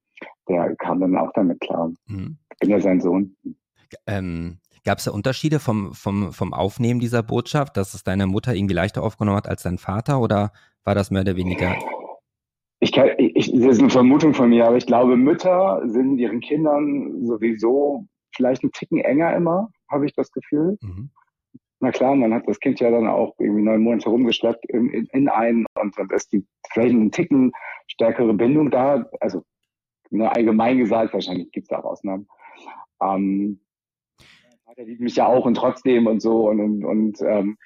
der 0.47 0.75
kam 0.77 0.99
dann 0.99 1.17
auch 1.17 1.31
damit 1.33 1.59
klar. 1.59 1.91
Mhm. 2.07 2.37
Ich 2.51 2.57
bin 2.59 2.69
ja 2.69 2.79
sein 2.79 3.01
Sohn. 3.01 3.35
Ähm, 4.07 4.59
Gab 4.85 4.99
es 4.99 5.03
da 5.03 5.11
Unterschiede 5.11 5.59
vom, 5.59 5.93
vom, 5.93 6.31
vom 6.31 6.53
Aufnehmen 6.53 6.99
dieser 6.99 7.21
Botschaft, 7.21 7.75
dass 7.75 7.93
es 7.93 8.03
deine 8.03 8.27
Mutter 8.27 8.55
irgendwie 8.55 8.73
leichter 8.73 9.03
aufgenommen 9.03 9.37
hat 9.37 9.47
als 9.47 9.63
dein 9.63 9.77
Vater 9.77 10.21
oder 10.21 10.51
war 10.85 10.95
das 10.95 11.11
mehr 11.11 11.21
oder 11.21 11.35
weniger? 11.35 11.75
Ich 12.79 12.93
kann, 12.93 13.09
ich, 13.17 13.51
das 13.51 13.75
ist 13.75 13.79
eine 13.81 13.89
Vermutung 13.89 14.33
von 14.33 14.49
mir, 14.49 14.65
aber 14.65 14.77
ich 14.77 14.85
glaube, 14.85 15.17
Mütter 15.17 15.81
sind 15.85 16.17
ihren 16.17 16.39
Kindern 16.39 17.25
sowieso 17.25 18.07
vielleicht 18.33 18.63
ein 18.63 18.71
Ticken 18.71 18.99
enger 18.99 19.35
immer, 19.35 19.69
habe 19.91 20.05
ich 20.05 20.13
das 20.13 20.31
Gefühl. 20.31 20.77
Mhm 20.81 21.11
na 21.79 21.91
klar, 21.91 22.15
man 22.15 22.33
hat 22.33 22.47
das 22.47 22.59
Kind 22.59 22.79
ja 22.79 22.91
dann 22.91 23.07
auch 23.07 23.35
irgendwie 23.39 23.63
neun 23.63 23.81
Monate 23.81 24.09
rumgeschleppt 24.09 24.65
in, 24.69 24.89
in, 24.89 25.05
in 25.11 25.29
einen 25.29 25.65
und 25.79 25.97
dann 25.97 26.09
ist 26.09 26.31
die 26.31 26.45
vielleicht 26.71 26.93
einen 26.93 27.11
Ticken 27.11 27.51
stärkere 27.87 28.33
Bindung 28.33 28.69
da. 28.69 29.09
Also 29.19 29.43
ne, 30.09 30.31
allgemein 30.31 30.77
gesagt, 30.77 31.13
wahrscheinlich 31.13 31.51
gibt 31.51 31.65
es 31.65 31.69
da 31.69 31.79
auch 31.79 31.91
Ausnahmen. 31.91 32.27
Ähm, 33.01 33.61
Vater 34.65 34.83
liebt 34.83 35.01
mich 35.01 35.15
ja 35.15 35.27
auch 35.27 35.45
und 35.45 35.55
trotzdem 35.55 36.05
und 36.05 36.21
so 36.21 36.49
und, 36.49 36.59
und, 36.59 36.85
und 36.85 37.21
ähm, 37.21 37.57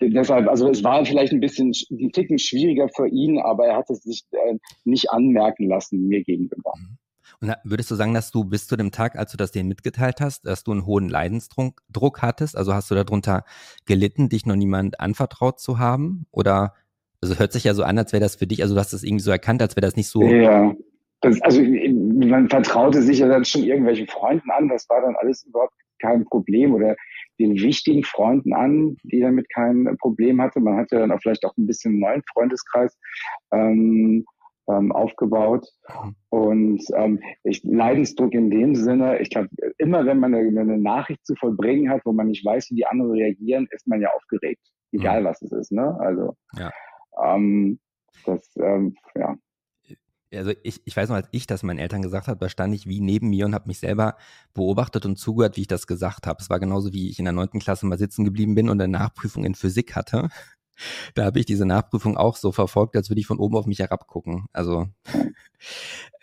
deshalb, 0.00 0.48
also 0.48 0.68
es 0.68 0.84
war 0.84 1.04
vielleicht 1.04 1.32
ein 1.32 1.40
bisschen 1.40 1.72
ein 1.90 2.12
Ticken 2.12 2.38
schwieriger 2.38 2.88
für 2.88 3.08
ihn, 3.08 3.38
aber 3.40 3.66
er 3.66 3.76
hat 3.76 3.90
es 3.90 4.02
sich 4.02 4.24
äh, 4.30 4.58
nicht 4.84 5.10
anmerken 5.10 5.66
lassen 5.66 6.06
mir 6.06 6.22
gegenüber. 6.22 6.72
Mhm. 6.76 6.98
Und 7.40 7.54
würdest 7.64 7.90
du 7.90 7.94
sagen, 7.94 8.14
dass 8.14 8.30
du 8.30 8.44
bis 8.44 8.66
zu 8.66 8.76
dem 8.76 8.90
Tag, 8.90 9.16
als 9.16 9.32
du 9.32 9.36
das 9.36 9.52
denen 9.52 9.68
mitgeteilt 9.68 10.20
hast, 10.20 10.46
dass 10.46 10.64
du 10.64 10.72
einen 10.72 10.86
hohen 10.86 11.08
Leidensdruck 11.08 11.82
Druck 11.92 12.22
hattest? 12.22 12.56
Also 12.56 12.74
hast 12.74 12.90
du 12.90 12.94
darunter 12.94 13.44
gelitten, 13.86 14.28
dich 14.28 14.46
noch 14.46 14.56
niemand 14.56 15.00
anvertraut 15.00 15.60
zu 15.60 15.78
haben? 15.78 16.26
Oder, 16.30 16.74
also 17.20 17.38
hört 17.38 17.52
sich 17.52 17.64
ja 17.64 17.74
so 17.74 17.82
an, 17.82 17.98
als 17.98 18.12
wäre 18.12 18.22
das 18.22 18.36
für 18.36 18.46
dich, 18.46 18.62
also 18.62 18.74
du 18.74 18.80
hast 18.80 18.92
das 18.92 19.02
irgendwie 19.02 19.22
so 19.22 19.30
erkannt, 19.30 19.62
als 19.62 19.76
wäre 19.76 19.86
das 19.86 19.96
nicht 19.96 20.08
so. 20.08 20.22
Ja, 20.22 20.74
das, 21.20 21.40
also 21.42 21.62
man 21.62 22.48
vertraute 22.48 23.02
sich 23.02 23.18
ja 23.18 23.28
dann 23.28 23.44
schon 23.44 23.64
irgendwelchen 23.64 24.06
Freunden 24.06 24.50
an, 24.50 24.68
das 24.68 24.88
war 24.88 25.00
dann 25.00 25.16
alles 25.16 25.44
überhaupt 25.44 25.74
kein 26.00 26.24
Problem 26.24 26.74
oder 26.74 26.94
den 27.38 27.54
wichtigen 27.54 28.02
Freunden 28.02 28.52
an, 28.52 28.96
die 29.02 29.20
damit 29.20 29.48
kein 29.50 29.96
Problem 29.98 30.40
hatte. 30.40 30.60
Man 30.60 30.76
hatte 30.76 30.96
dann 30.96 31.10
auch 31.10 31.20
vielleicht 31.20 31.44
auch 31.44 31.56
ein 31.56 31.66
bisschen 31.66 31.92
einen 31.92 32.00
neuen 32.00 32.22
Freundeskreis. 32.32 32.96
Ähm, 33.52 34.24
ähm, 34.68 34.92
aufgebaut. 34.92 35.66
Und 36.28 36.82
ähm, 36.94 37.20
ich, 37.44 37.62
Leidensdruck 37.64 38.32
in 38.34 38.50
dem 38.50 38.74
Sinne, 38.74 39.20
ich 39.20 39.30
glaube, 39.30 39.48
immer 39.78 40.06
wenn 40.06 40.20
man 40.20 40.34
eine, 40.34 40.60
eine, 40.60 40.78
Nachricht 40.78 41.24
zu 41.24 41.34
vollbringen 41.36 41.90
hat, 41.90 42.02
wo 42.04 42.12
man 42.12 42.28
nicht 42.28 42.44
weiß, 42.44 42.70
wie 42.70 42.76
die 42.76 42.86
anderen 42.86 43.12
reagieren, 43.12 43.68
ist 43.70 43.86
man 43.86 44.00
ja 44.00 44.10
aufgeregt. 44.14 44.62
Egal 44.92 45.22
mhm. 45.22 45.24
was 45.26 45.42
es 45.42 45.52
ist, 45.52 45.72
ne? 45.72 45.96
Also 46.00 46.34
ja. 46.58 46.70
ähm, 47.24 47.78
das, 48.24 48.48
ähm, 48.56 48.96
ja. 49.14 49.36
Also 50.34 50.52
ich, 50.64 50.82
ich 50.84 50.96
weiß 50.96 51.08
noch, 51.08 51.16
als 51.16 51.28
ich 51.30 51.46
das 51.46 51.62
meinen 51.62 51.78
Eltern 51.78 52.02
gesagt 52.02 52.26
habe, 52.26 52.38
da 52.40 52.48
stand 52.48 52.74
ich 52.74 52.86
wie 52.86 53.00
neben 53.00 53.30
mir 53.30 53.46
und 53.46 53.54
habe 53.54 53.68
mich 53.68 53.78
selber 53.78 54.16
beobachtet 54.54 55.06
und 55.06 55.16
zugehört, 55.16 55.56
wie 55.56 55.62
ich 55.62 55.68
das 55.68 55.86
gesagt 55.86 56.26
habe. 56.26 56.38
Es 56.40 56.50
war 56.50 56.58
genauso, 56.58 56.92
wie 56.92 57.08
ich 57.08 57.18
in 57.18 57.24
der 57.24 57.32
neunten 57.32 57.60
Klasse 57.60 57.86
mal 57.86 57.98
sitzen 57.98 58.24
geblieben 58.24 58.54
bin 58.54 58.68
und 58.68 58.80
eine 58.80 58.90
Nachprüfung 58.90 59.44
in 59.44 59.54
Physik 59.54 59.94
hatte 59.94 60.28
da 61.14 61.24
habe 61.24 61.38
ich 61.38 61.46
diese 61.46 61.66
Nachprüfung 61.66 62.16
auch 62.16 62.36
so 62.36 62.52
verfolgt, 62.52 62.96
als 62.96 63.10
würde 63.10 63.20
ich 63.20 63.26
von 63.26 63.38
oben 63.38 63.56
auf 63.56 63.66
mich 63.66 63.78
herabgucken. 63.78 64.46
Also. 64.52 64.86
Ähm, 65.02 65.32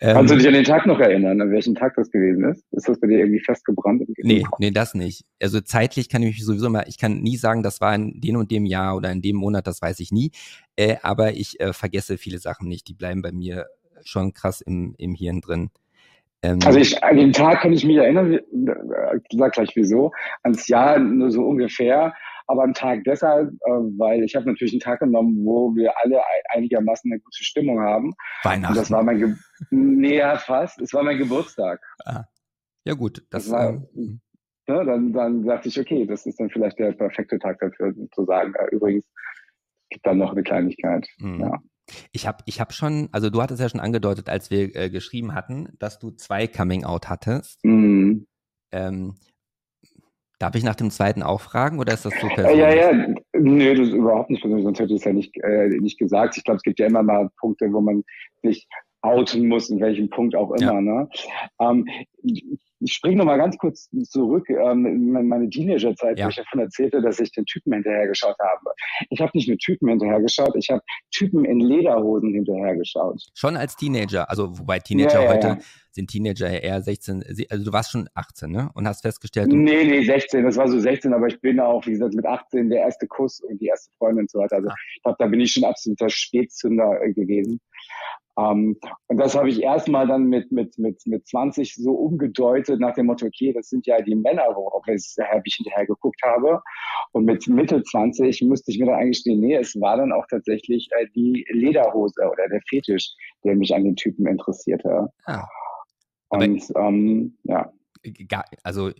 Kannst 0.14 0.32
du 0.32 0.36
dich 0.38 0.46
an 0.46 0.54
den 0.54 0.64
Tag 0.64 0.86
noch 0.86 1.00
erinnern, 1.00 1.40
an 1.40 1.50
welchem 1.50 1.74
Tag 1.74 1.94
das 1.96 2.10
gewesen 2.10 2.44
ist? 2.44 2.64
Ist 2.72 2.88
das 2.88 3.00
bei 3.00 3.06
dir 3.06 3.18
irgendwie 3.18 3.40
festgebrannt? 3.40 4.04
Nee, 4.18 4.44
nee, 4.58 4.70
das 4.70 4.94
nicht. 4.94 5.24
Also 5.40 5.60
zeitlich 5.60 6.08
kann 6.08 6.22
ich 6.22 6.36
mich 6.36 6.44
sowieso 6.44 6.70
mal, 6.70 6.84
ich 6.86 6.98
kann 6.98 7.20
nie 7.20 7.36
sagen, 7.36 7.62
das 7.62 7.80
war 7.80 7.94
in 7.94 8.20
dem 8.20 8.36
und 8.36 8.50
dem 8.50 8.66
Jahr 8.66 8.96
oder 8.96 9.10
in 9.10 9.22
dem 9.22 9.36
Monat, 9.36 9.66
das 9.66 9.82
weiß 9.82 10.00
ich 10.00 10.12
nie. 10.12 10.30
Äh, 10.76 10.96
aber 11.02 11.32
ich 11.32 11.60
äh, 11.60 11.72
vergesse 11.72 12.18
viele 12.18 12.38
Sachen 12.38 12.68
nicht. 12.68 12.88
Die 12.88 12.94
bleiben 12.94 13.22
bei 13.22 13.32
mir 13.32 13.66
schon 14.04 14.32
krass 14.32 14.60
im, 14.60 14.94
im 14.98 15.14
Hirn 15.14 15.40
drin. 15.40 15.70
Ähm, 16.42 16.58
also 16.64 16.78
ich, 16.78 17.02
an 17.02 17.16
den 17.16 17.32
Tag 17.32 17.62
kann 17.62 17.72
ich 17.72 17.84
mich 17.84 17.96
erinnern, 17.96 18.34
ich 18.34 19.38
sag 19.38 19.52
gleich 19.52 19.70
wieso, 19.74 20.12
ans 20.42 20.68
Jahr 20.68 20.98
nur 20.98 21.30
so 21.30 21.42
ungefähr 21.42 22.14
aber 22.46 22.64
am 22.64 22.74
Tag 22.74 23.04
deshalb, 23.04 23.50
äh, 23.50 23.70
weil 23.98 24.22
ich 24.22 24.36
habe 24.36 24.46
natürlich 24.46 24.74
einen 24.74 24.80
Tag 24.80 25.00
genommen, 25.00 25.44
wo 25.44 25.74
wir 25.74 25.92
alle 26.02 26.20
einigermaßen 26.50 27.10
eine 27.10 27.20
gute 27.20 27.42
Stimmung 27.42 27.80
haben. 27.80 28.12
Weihnachten. 28.42 28.72
Und 28.72 28.80
das 28.80 28.90
war 28.90 29.02
mein 29.02 29.18
Ge 29.18 29.34
näher 29.70 30.38
fast. 30.38 30.80
Es 30.80 30.92
war 30.92 31.02
mein 31.02 31.18
Geburtstag. 31.18 31.80
Ah. 32.04 32.24
Ja 32.86 32.94
gut, 32.94 33.24
das, 33.30 33.44
das 33.44 33.52
war, 33.52 33.70
ähm, 33.70 34.20
ne, 34.68 34.84
dann, 34.84 35.12
dann 35.12 35.44
dachte 35.44 35.68
ich, 35.68 35.80
okay, 35.80 36.06
das 36.06 36.26
ist 36.26 36.38
dann 36.38 36.50
vielleicht 36.50 36.78
der 36.78 36.92
perfekte 36.92 37.38
Tag 37.38 37.58
dafür, 37.60 37.94
zu 38.14 38.24
sagen, 38.26 38.52
äh, 38.54 38.74
übrigens 38.74 39.06
gibt 39.88 40.06
dann 40.06 40.18
noch 40.18 40.32
eine 40.32 40.42
Kleinigkeit. 40.42 41.08
Mhm. 41.18 41.40
Ja. 41.40 41.62
Ich 42.12 42.26
habe 42.26 42.38
ich 42.46 42.60
hab 42.60 42.72
schon, 42.72 43.08
also 43.12 43.30
du 43.30 43.42
hattest 43.42 43.60
ja 43.60 43.68
schon 43.68 43.80
angedeutet, 43.80 44.28
als 44.28 44.50
wir 44.50 44.74
äh, 44.74 44.90
geschrieben 44.90 45.34
hatten, 45.34 45.68
dass 45.78 45.98
du 45.98 46.10
zwei 46.10 46.46
Coming 46.46 46.84
Out 46.84 47.08
hattest. 47.08 47.64
Mhm. 47.64 48.26
Ähm, 48.72 49.16
Darf 50.44 50.56
ich 50.56 50.62
nach 50.62 50.74
dem 50.74 50.90
zweiten 50.90 51.22
auch 51.22 51.40
fragen 51.40 51.78
oder 51.78 51.94
ist 51.94 52.04
das 52.04 52.12
so 52.20 52.28
persönlich? 52.28 52.58
Ja, 52.58 52.92
ja, 52.92 52.92
nee, 53.32 53.74
das 53.74 53.88
ist 53.88 53.94
überhaupt 53.94 54.28
nicht 54.28 54.42
persönlich, 54.42 54.66
sonst 54.66 54.78
hätte 54.78 54.92
ich 54.92 54.98
es 54.98 55.04
ja 55.06 55.14
nicht, 55.14 55.34
äh, 55.38 55.68
nicht 55.68 55.98
gesagt. 55.98 56.36
Ich 56.36 56.44
glaube, 56.44 56.58
es 56.58 56.62
gibt 56.62 56.78
ja 56.78 56.86
immer 56.86 57.02
mal 57.02 57.30
Punkte, 57.40 57.72
wo 57.72 57.80
man 57.80 58.04
sich 58.42 58.68
outen 59.00 59.48
muss, 59.48 59.70
in 59.70 59.80
welchem 59.80 60.10
Punkt 60.10 60.36
auch 60.36 60.50
immer. 60.50 60.74
Ja. 60.74 60.80
Ne? 60.82 61.08
Ähm, 61.62 61.88
ich 62.84 62.92
springe 62.92 63.16
noch 63.16 63.24
mal 63.24 63.38
ganz 63.38 63.56
kurz 63.56 63.88
zurück 64.04 64.48
ähm, 64.50 64.84
in 64.84 65.28
meine 65.28 65.48
Teenagerzeit, 65.48 66.18
ja. 66.18 66.26
wo 66.26 66.28
ich 66.28 66.36
davon 66.36 66.60
erzählte, 66.60 67.00
dass 67.00 67.18
ich 67.18 67.32
den 67.32 67.46
Typen 67.46 67.72
hinterhergeschaut 67.72 68.36
habe. 68.38 68.74
Ich 69.08 69.20
habe 69.20 69.30
nicht 69.34 69.48
nur 69.48 69.56
Typen 69.56 69.88
hinterhergeschaut, 69.88 70.54
ich 70.56 70.68
habe 70.68 70.82
Typen 71.10 71.44
in 71.46 71.60
Lederhosen 71.60 72.34
hinterhergeschaut. 72.34 73.22
Schon 73.34 73.56
als 73.56 73.76
Teenager, 73.76 74.28
also 74.28 74.58
wobei 74.58 74.78
Teenager 74.80 75.22
ja, 75.22 75.32
heute 75.32 75.58
sind 75.92 76.10
Teenager 76.10 76.50
eher 76.50 76.82
16, 76.82 77.24
also 77.48 77.64
du 77.64 77.72
warst 77.72 77.92
schon 77.92 78.08
18, 78.14 78.50
ne? 78.50 78.70
Und 78.74 78.86
hast 78.86 79.02
festgestellt. 79.02 79.48
Nee, 79.48 79.84
nee, 79.84 80.02
16, 80.02 80.44
das 80.44 80.56
war 80.56 80.68
so 80.68 80.78
16, 80.78 81.14
aber 81.14 81.28
ich 81.28 81.40
bin 81.40 81.60
auch, 81.60 81.86
wie 81.86 81.92
gesagt, 81.92 82.14
mit 82.14 82.26
18 82.26 82.68
der 82.68 82.80
erste 82.80 83.06
Kuss 83.06 83.40
und 83.40 83.60
die 83.60 83.66
erste 83.66 83.90
Freundin 83.96 84.24
und 84.24 84.30
so 84.30 84.40
weiter. 84.40 84.56
Also 84.56 84.68
ah. 84.68 84.74
ich 84.94 85.02
glaube, 85.02 85.16
da 85.20 85.26
bin 85.26 85.40
ich 85.40 85.52
schon 85.52 85.64
absoluter 85.64 86.10
Spätzünder 86.10 87.00
äh, 87.00 87.12
gewesen. 87.12 87.60
Ähm, 88.38 88.76
und 89.06 89.16
das 89.18 89.36
habe 89.36 89.48
ich 89.48 89.62
erstmal 89.62 90.06
dann 90.06 90.24
mit, 90.24 90.50
mit, 90.50 90.76
mit, 90.78 91.00
mit 91.06 91.26
20 91.26 91.74
so 91.74 91.92
umgedeutet 91.92 92.80
nach 92.80 92.94
dem 92.94 93.06
Motto, 93.06 93.26
okay, 93.26 93.52
das 93.52 93.68
sind 93.68 93.86
ja 93.86 94.00
die 94.02 94.14
Männer, 94.14 94.44
worauf 94.54 94.84
ich 94.88 95.14
hinterher 95.16 95.86
geguckt 95.86 96.20
habe. 96.24 96.60
Und 97.12 97.24
mit 97.24 97.46
Mitte 97.46 97.82
20 97.82 98.42
musste 98.42 98.72
ich 98.72 98.78
mir 98.78 98.86
dann 98.86 98.96
eingestehen, 98.96 99.40
nee, 99.40 99.54
es 99.54 99.80
war 99.80 99.96
dann 99.96 100.12
auch 100.12 100.26
tatsächlich 100.28 100.88
äh, 100.98 101.06
die 101.14 101.44
Lederhose 101.50 102.20
oder 102.22 102.48
der 102.48 102.60
Fetisch, 102.68 103.14
der 103.44 103.54
mich 103.54 103.74
an 103.74 103.84
den 103.84 103.96
Typen 103.96 104.26
interessierte. 104.26 105.08
Ah. 105.26 105.46
Und 106.30 106.64
ähm, 106.76 107.38
ja. 107.44 107.72
Also 108.64 108.90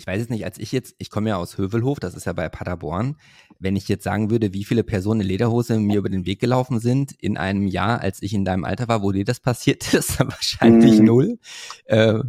ich 0.00 0.06
weiß 0.06 0.22
es 0.22 0.28
nicht, 0.30 0.46
als 0.46 0.56
ich 0.56 0.72
jetzt, 0.72 0.94
ich 0.96 1.10
komme 1.10 1.28
ja 1.28 1.36
aus 1.36 1.58
Hövelhof, 1.58 2.00
das 2.00 2.14
ist 2.14 2.24
ja 2.24 2.32
bei 2.32 2.48
Paderborn, 2.48 3.16
wenn 3.58 3.76
ich 3.76 3.86
jetzt 3.86 4.02
sagen 4.02 4.30
würde, 4.30 4.54
wie 4.54 4.64
viele 4.64 4.82
Personen 4.82 5.20
in 5.20 5.26
Lederhose 5.26 5.78
mir 5.78 5.98
über 5.98 6.08
den 6.08 6.24
Weg 6.24 6.40
gelaufen 6.40 6.80
sind 6.80 7.12
in 7.12 7.36
einem 7.36 7.66
Jahr, 7.66 8.00
als 8.00 8.22
ich 8.22 8.32
in 8.32 8.46
deinem 8.46 8.64
Alter 8.64 8.88
war, 8.88 9.02
wo 9.02 9.12
dir 9.12 9.26
das 9.26 9.40
passiert 9.40 9.92
ist, 9.92 10.18
wahrscheinlich 10.18 11.00
mhm. 11.00 11.04
null. 11.04 11.38
Äh, 11.84 12.20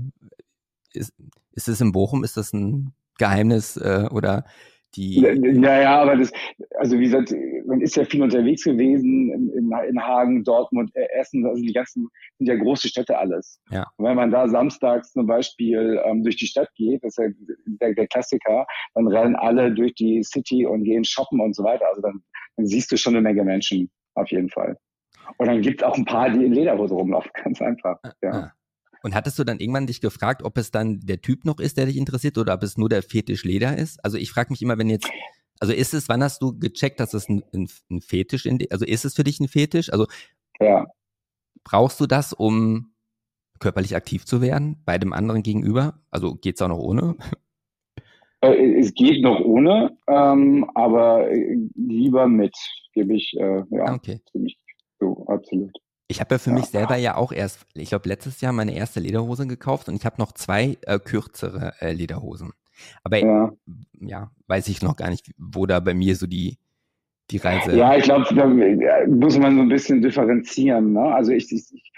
ist, 0.91 1.13
ist 1.53 1.69
es 1.69 1.79
in 1.79 1.93
Bochum, 1.93 2.25
ist 2.25 2.35
das 2.35 2.51
ein 2.51 2.93
Geheimnis 3.17 3.77
äh, 3.77 4.09
oder 4.11 4.43
die. 4.95 5.21
Naja, 5.21 6.01
aber 6.01 6.17
das, 6.17 6.31
also 6.75 6.97
wie 6.99 7.05
gesagt, 7.05 7.33
man 7.65 7.81
ist 7.81 7.95
ja 7.95 8.05
viel 8.05 8.21
unterwegs 8.21 8.63
gewesen 8.63 9.31
in, 9.31 9.49
in, 9.53 9.71
in 9.71 10.01
Hagen, 10.01 10.43
Dortmund, 10.43 10.91
äh, 10.95 11.07
Essen, 11.19 11.45
also 11.45 11.61
die 11.61 11.73
ganzen 11.73 12.09
sind 12.37 12.47
ja 12.47 12.55
große 12.55 12.87
Städte 12.87 13.17
alles. 13.17 13.59
Ja. 13.69 13.87
Und 13.97 14.05
wenn 14.05 14.15
man 14.15 14.31
da 14.31 14.47
samstags 14.47 15.11
zum 15.13 15.27
Beispiel 15.27 16.01
ähm, 16.05 16.23
durch 16.23 16.37
die 16.37 16.47
Stadt 16.47 16.69
geht, 16.75 17.03
das 17.03 17.17
ist 17.17 17.23
ja 17.23 17.29
der, 17.65 17.93
der 17.93 18.07
Klassiker, 18.07 18.65
dann 18.93 19.07
rennen 19.07 19.35
alle 19.35 19.73
durch 19.73 19.93
die 19.95 20.23
City 20.23 20.65
und 20.65 20.83
gehen 20.83 21.03
shoppen 21.03 21.39
und 21.39 21.55
so 21.55 21.63
weiter. 21.63 21.87
Also 21.87 22.01
dann, 22.01 22.21
dann 22.57 22.65
siehst 22.65 22.91
du 22.91 22.97
schon 22.97 23.15
eine 23.15 23.21
Menge 23.21 23.43
Menschen, 23.43 23.89
auf 24.15 24.29
jeden 24.31 24.49
Fall. 24.49 24.77
Und 25.37 25.47
dann 25.47 25.61
gibt 25.61 25.81
es 25.81 25.87
auch 25.87 25.97
ein 25.97 26.05
paar, 26.05 26.29
die 26.29 26.45
in 26.45 26.53
Lederhose 26.53 26.93
rumlaufen, 26.93 27.31
ganz 27.43 27.61
einfach. 27.61 27.97
Ah, 28.03 28.11
ja. 28.21 28.31
Ah. 28.31 28.51
Und 29.03 29.15
hattest 29.15 29.39
du 29.39 29.43
dann 29.43 29.59
irgendwann 29.59 29.87
dich 29.87 30.01
gefragt, 30.01 30.43
ob 30.43 30.57
es 30.57 30.71
dann 30.71 30.99
der 30.99 31.21
Typ 31.21 31.45
noch 31.45 31.59
ist, 31.59 31.77
der 31.77 31.87
dich 31.87 31.97
interessiert 31.97 32.37
oder 32.37 32.53
ob 32.53 32.63
es 32.63 32.77
nur 32.77 32.89
der 32.89 33.01
Fetisch 33.01 33.43
Leder 33.43 33.77
ist? 33.77 34.03
Also 34.05 34.17
ich 34.17 34.31
frage 34.31 34.51
mich 34.51 34.61
immer, 34.61 34.77
wenn 34.77 34.89
jetzt, 34.89 35.09
also 35.59 35.73
ist 35.73 35.93
es, 35.93 36.07
wann 36.07 36.23
hast 36.23 36.41
du 36.41 36.57
gecheckt, 36.57 36.99
dass 36.99 37.13
es 37.13 37.27
ein, 37.27 37.43
ein, 37.53 37.67
ein 37.89 38.01
Fetisch, 38.01 38.45
in, 38.45 38.59
also 38.69 38.85
ist 38.85 39.05
es 39.05 39.15
für 39.15 39.23
dich 39.23 39.39
ein 39.39 39.47
Fetisch? 39.47 39.91
Also 39.91 40.05
ja. 40.59 40.85
brauchst 41.63 41.99
du 41.99 42.05
das, 42.05 42.33
um 42.33 42.93
körperlich 43.59 43.95
aktiv 43.95 44.25
zu 44.25 44.41
werden 44.41 44.81
bei 44.85 44.97
dem 44.97 45.13
anderen 45.13 45.43
gegenüber? 45.43 45.99
Also 46.11 46.35
geht 46.35 46.55
es 46.55 46.61
auch 46.61 46.67
noch 46.67 46.79
ohne? 46.79 47.15
Äh, 48.41 48.79
es 48.79 48.93
geht 48.95 49.21
noch 49.21 49.39
ohne, 49.39 49.95
ähm, 50.07 50.69
aber 50.73 51.29
äh, 51.29 51.57
lieber 51.75 52.27
mit, 52.27 52.55
gebe 52.93 53.15
ich, 53.15 53.35
äh, 53.37 53.63
ja, 53.69 53.93
okay. 53.93 54.19
ziemlich 54.31 54.57
so, 54.99 55.25
absolut. 55.27 55.71
Ich 56.11 56.19
habe 56.19 56.35
ja 56.35 56.39
für 56.39 56.51
mich 56.51 56.65
selber 56.65 56.97
ja 56.97 57.15
auch 57.15 57.31
erst, 57.31 57.65
ich 57.73 57.89
glaube, 57.89 58.09
letztes 58.09 58.41
Jahr 58.41 58.51
meine 58.51 58.75
erste 58.75 58.99
Lederhose 58.99 59.47
gekauft 59.47 59.87
und 59.87 59.95
ich 59.95 60.05
habe 60.05 60.17
noch 60.19 60.33
zwei 60.33 60.77
äh, 60.81 60.99
kürzere 60.99 61.73
äh, 61.79 61.93
Lederhosen. 61.93 62.51
Aber 63.03 63.17
ja. 63.17 63.51
ja. 64.01 64.31
weiß 64.47 64.67
ich 64.67 64.81
noch 64.81 64.97
gar 64.97 65.09
nicht, 65.09 65.31
wo 65.37 65.65
da 65.65 65.79
bei 65.79 65.93
mir 65.93 66.15
so 66.17 66.27
die, 66.27 66.57
die 67.29 67.37
Reise. 67.37 67.75
Ja, 67.77 67.95
ich 67.95 68.03
glaube, 68.03 68.25
da 68.35 68.45
muss 69.07 69.37
man 69.37 69.55
so 69.55 69.61
ein 69.61 69.69
bisschen 69.69 70.01
differenzieren. 70.01 70.93
Ne? 70.93 71.01
Also 71.01 71.31
ich, 71.31 71.49
ich, 71.51 71.93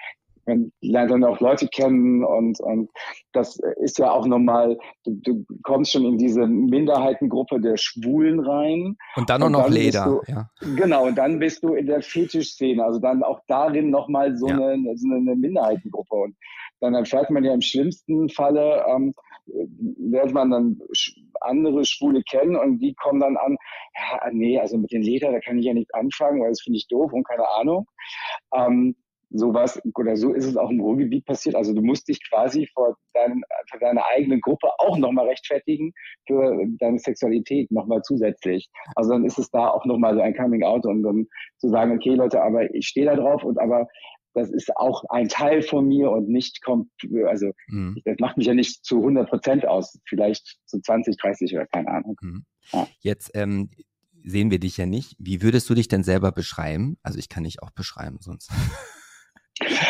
man 0.45 0.71
lernt 0.82 1.12
dann 1.12 1.23
auch 1.23 1.39
Leute 1.39 1.67
kennen 1.67 2.23
und, 2.23 2.60
und 2.60 2.89
das 3.32 3.60
ist 3.82 3.99
ja 3.99 4.12
auch 4.12 4.25
nochmal, 4.25 4.77
du, 5.06 5.15
du 5.23 5.45
kommst 5.63 5.91
schon 5.91 6.06
in 6.06 6.17
diese 6.17 6.45
Minderheitengruppe 6.47 7.60
der 7.60 7.77
Schwulen 7.77 8.39
rein. 8.39 8.97
Und 9.15 9.29
dann 9.29 9.43
auch 9.43 9.49
noch 9.49 9.69
Leder, 9.69 10.06
du, 10.06 10.32
ja. 10.32 10.49
Genau, 10.75 11.08
und 11.08 11.17
dann 11.17 11.39
bist 11.39 11.63
du 11.63 11.73
in 11.73 11.88
der 11.88 12.01
Fetischszene, 12.01 12.84
also 12.84 12.99
dann 12.99 13.23
auch 13.23 13.39
darin 13.47 13.89
nochmal 13.89 14.36
so, 14.36 14.47
ja. 14.47 14.56
eine, 14.56 14.97
so 14.97 15.08
eine 15.08 15.36
Minderheitengruppe. 15.36 16.15
Und 16.15 16.36
dann 16.79 16.95
erfährt 16.95 17.29
man 17.29 17.43
ja 17.43 17.53
im 17.53 17.62
schlimmsten 17.62 18.29
Falle, 18.29 18.84
ähm, 18.88 19.13
lernt 19.97 20.34
man 20.34 20.51
dann 20.51 20.79
andere 21.41 21.86
Schwule 21.86 22.23
kennen 22.23 22.56
und 22.56 22.79
die 22.79 22.93
kommen 22.95 23.19
dann 23.19 23.38
an, 23.38 23.58
ja, 23.95 24.29
nee, 24.32 24.60
also 24.60 24.77
mit 24.77 24.91
den 24.91 25.01
Leder, 25.01 25.32
da 25.32 25.39
kann 25.39 25.60
ich 25.60 25.65
ja 25.65 25.73
nichts 25.73 25.93
anfangen, 25.93 26.41
weil 26.41 26.49
das 26.49 26.62
finde 26.62 26.77
ich 26.77 26.88
doof 26.88 27.12
und 27.12 27.27
keine 27.27 27.47
Ahnung. 27.49 27.86
Ähm, 28.53 28.95
sowas 29.34 29.82
oder 29.96 30.15
so 30.15 30.34
ist 30.34 30.46
es 30.46 30.56
auch 30.56 30.69
im 30.69 30.80
Ruhrgebiet 30.80 31.26
passiert. 31.26 31.56
Also 31.56 31.74
du 31.74 31.82
musst 31.82 32.08
dich 32.08 32.19
quasi 32.30 32.67
vor, 32.74 32.96
dein, 33.13 33.41
vor 33.69 33.80
deiner 33.80 34.04
eigenen 34.15 34.39
Gruppe 34.39 34.69
auch 34.78 34.98
nochmal 34.98 35.28
rechtfertigen 35.28 35.91
für 36.28 36.65
deine 36.80 37.00
Sexualität 37.00 37.72
nochmal 37.72 38.02
zusätzlich. 38.04 38.69
Also 38.96 39.12
dann 39.12 39.26
ist 39.26 39.39
es 39.39 39.50
da 39.50 39.69
auch 39.69 39.86
nochmal 39.86 40.15
so 40.15 40.22
ein 40.22 40.36
Coming 40.36 40.63
Out 40.63 40.86
und 40.86 41.04
dann 41.04 41.28
zu 41.58 41.69
sagen, 41.69 41.93
okay 41.93 42.15
Leute, 42.15 42.41
aber 42.41 42.74
ich 42.74 42.88
stehe 42.88 43.08
da 43.08 43.15
drauf 43.15 43.43
und 43.43 43.60
aber 43.60 43.88
das 44.36 44.50
ist 44.50 44.76
auch 44.78 45.04
ein 45.10 45.28
Teil 45.28 45.62
von 45.62 45.88
mir 45.88 46.10
und 46.10 46.28
nicht 46.28 46.63
kommt, 46.63 46.89
also 47.28 47.52
mhm. 47.67 48.02
das 48.04 48.15
macht 48.19 48.38
mich 48.38 48.48
ja 48.48 48.56
nicht 48.56 48.84
zu 48.84 48.98
100 48.98 49.30
Prozent 49.30 49.67
aus, 49.67 50.00
vielleicht 50.08 50.58
zu 50.65 50.82
20, 50.82 51.17
30 51.17 51.54
oder 51.54 51.67
keine 51.67 51.89
Ahnung. 51.89 52.17
Mhm. 52.22 52.46
Ja. 52.72 52.88
Jetzt 53.00 53.32
ähm, 53.36 53.69
sehen 54.24 54.50
wir 54.50 54.60
dich 54.60 54.78
ja 54.78 54.86
nicht. 54.86 55.15
Wie 55.19 55.41
würdest 55.41 55.69
du 55.69 55.76
dich 55.76 55.88
denn 55.88 56.04
selber 56.04 56.32
beschreiben? 56.32 56.98
Also 57.04 57.19
ich 57.19 57.30
kann 57.30 57.43
dich 57.43 57.62
auch 57.62 57.72
beschreiben, 57.72 58.17
sonst. 58.22 58.52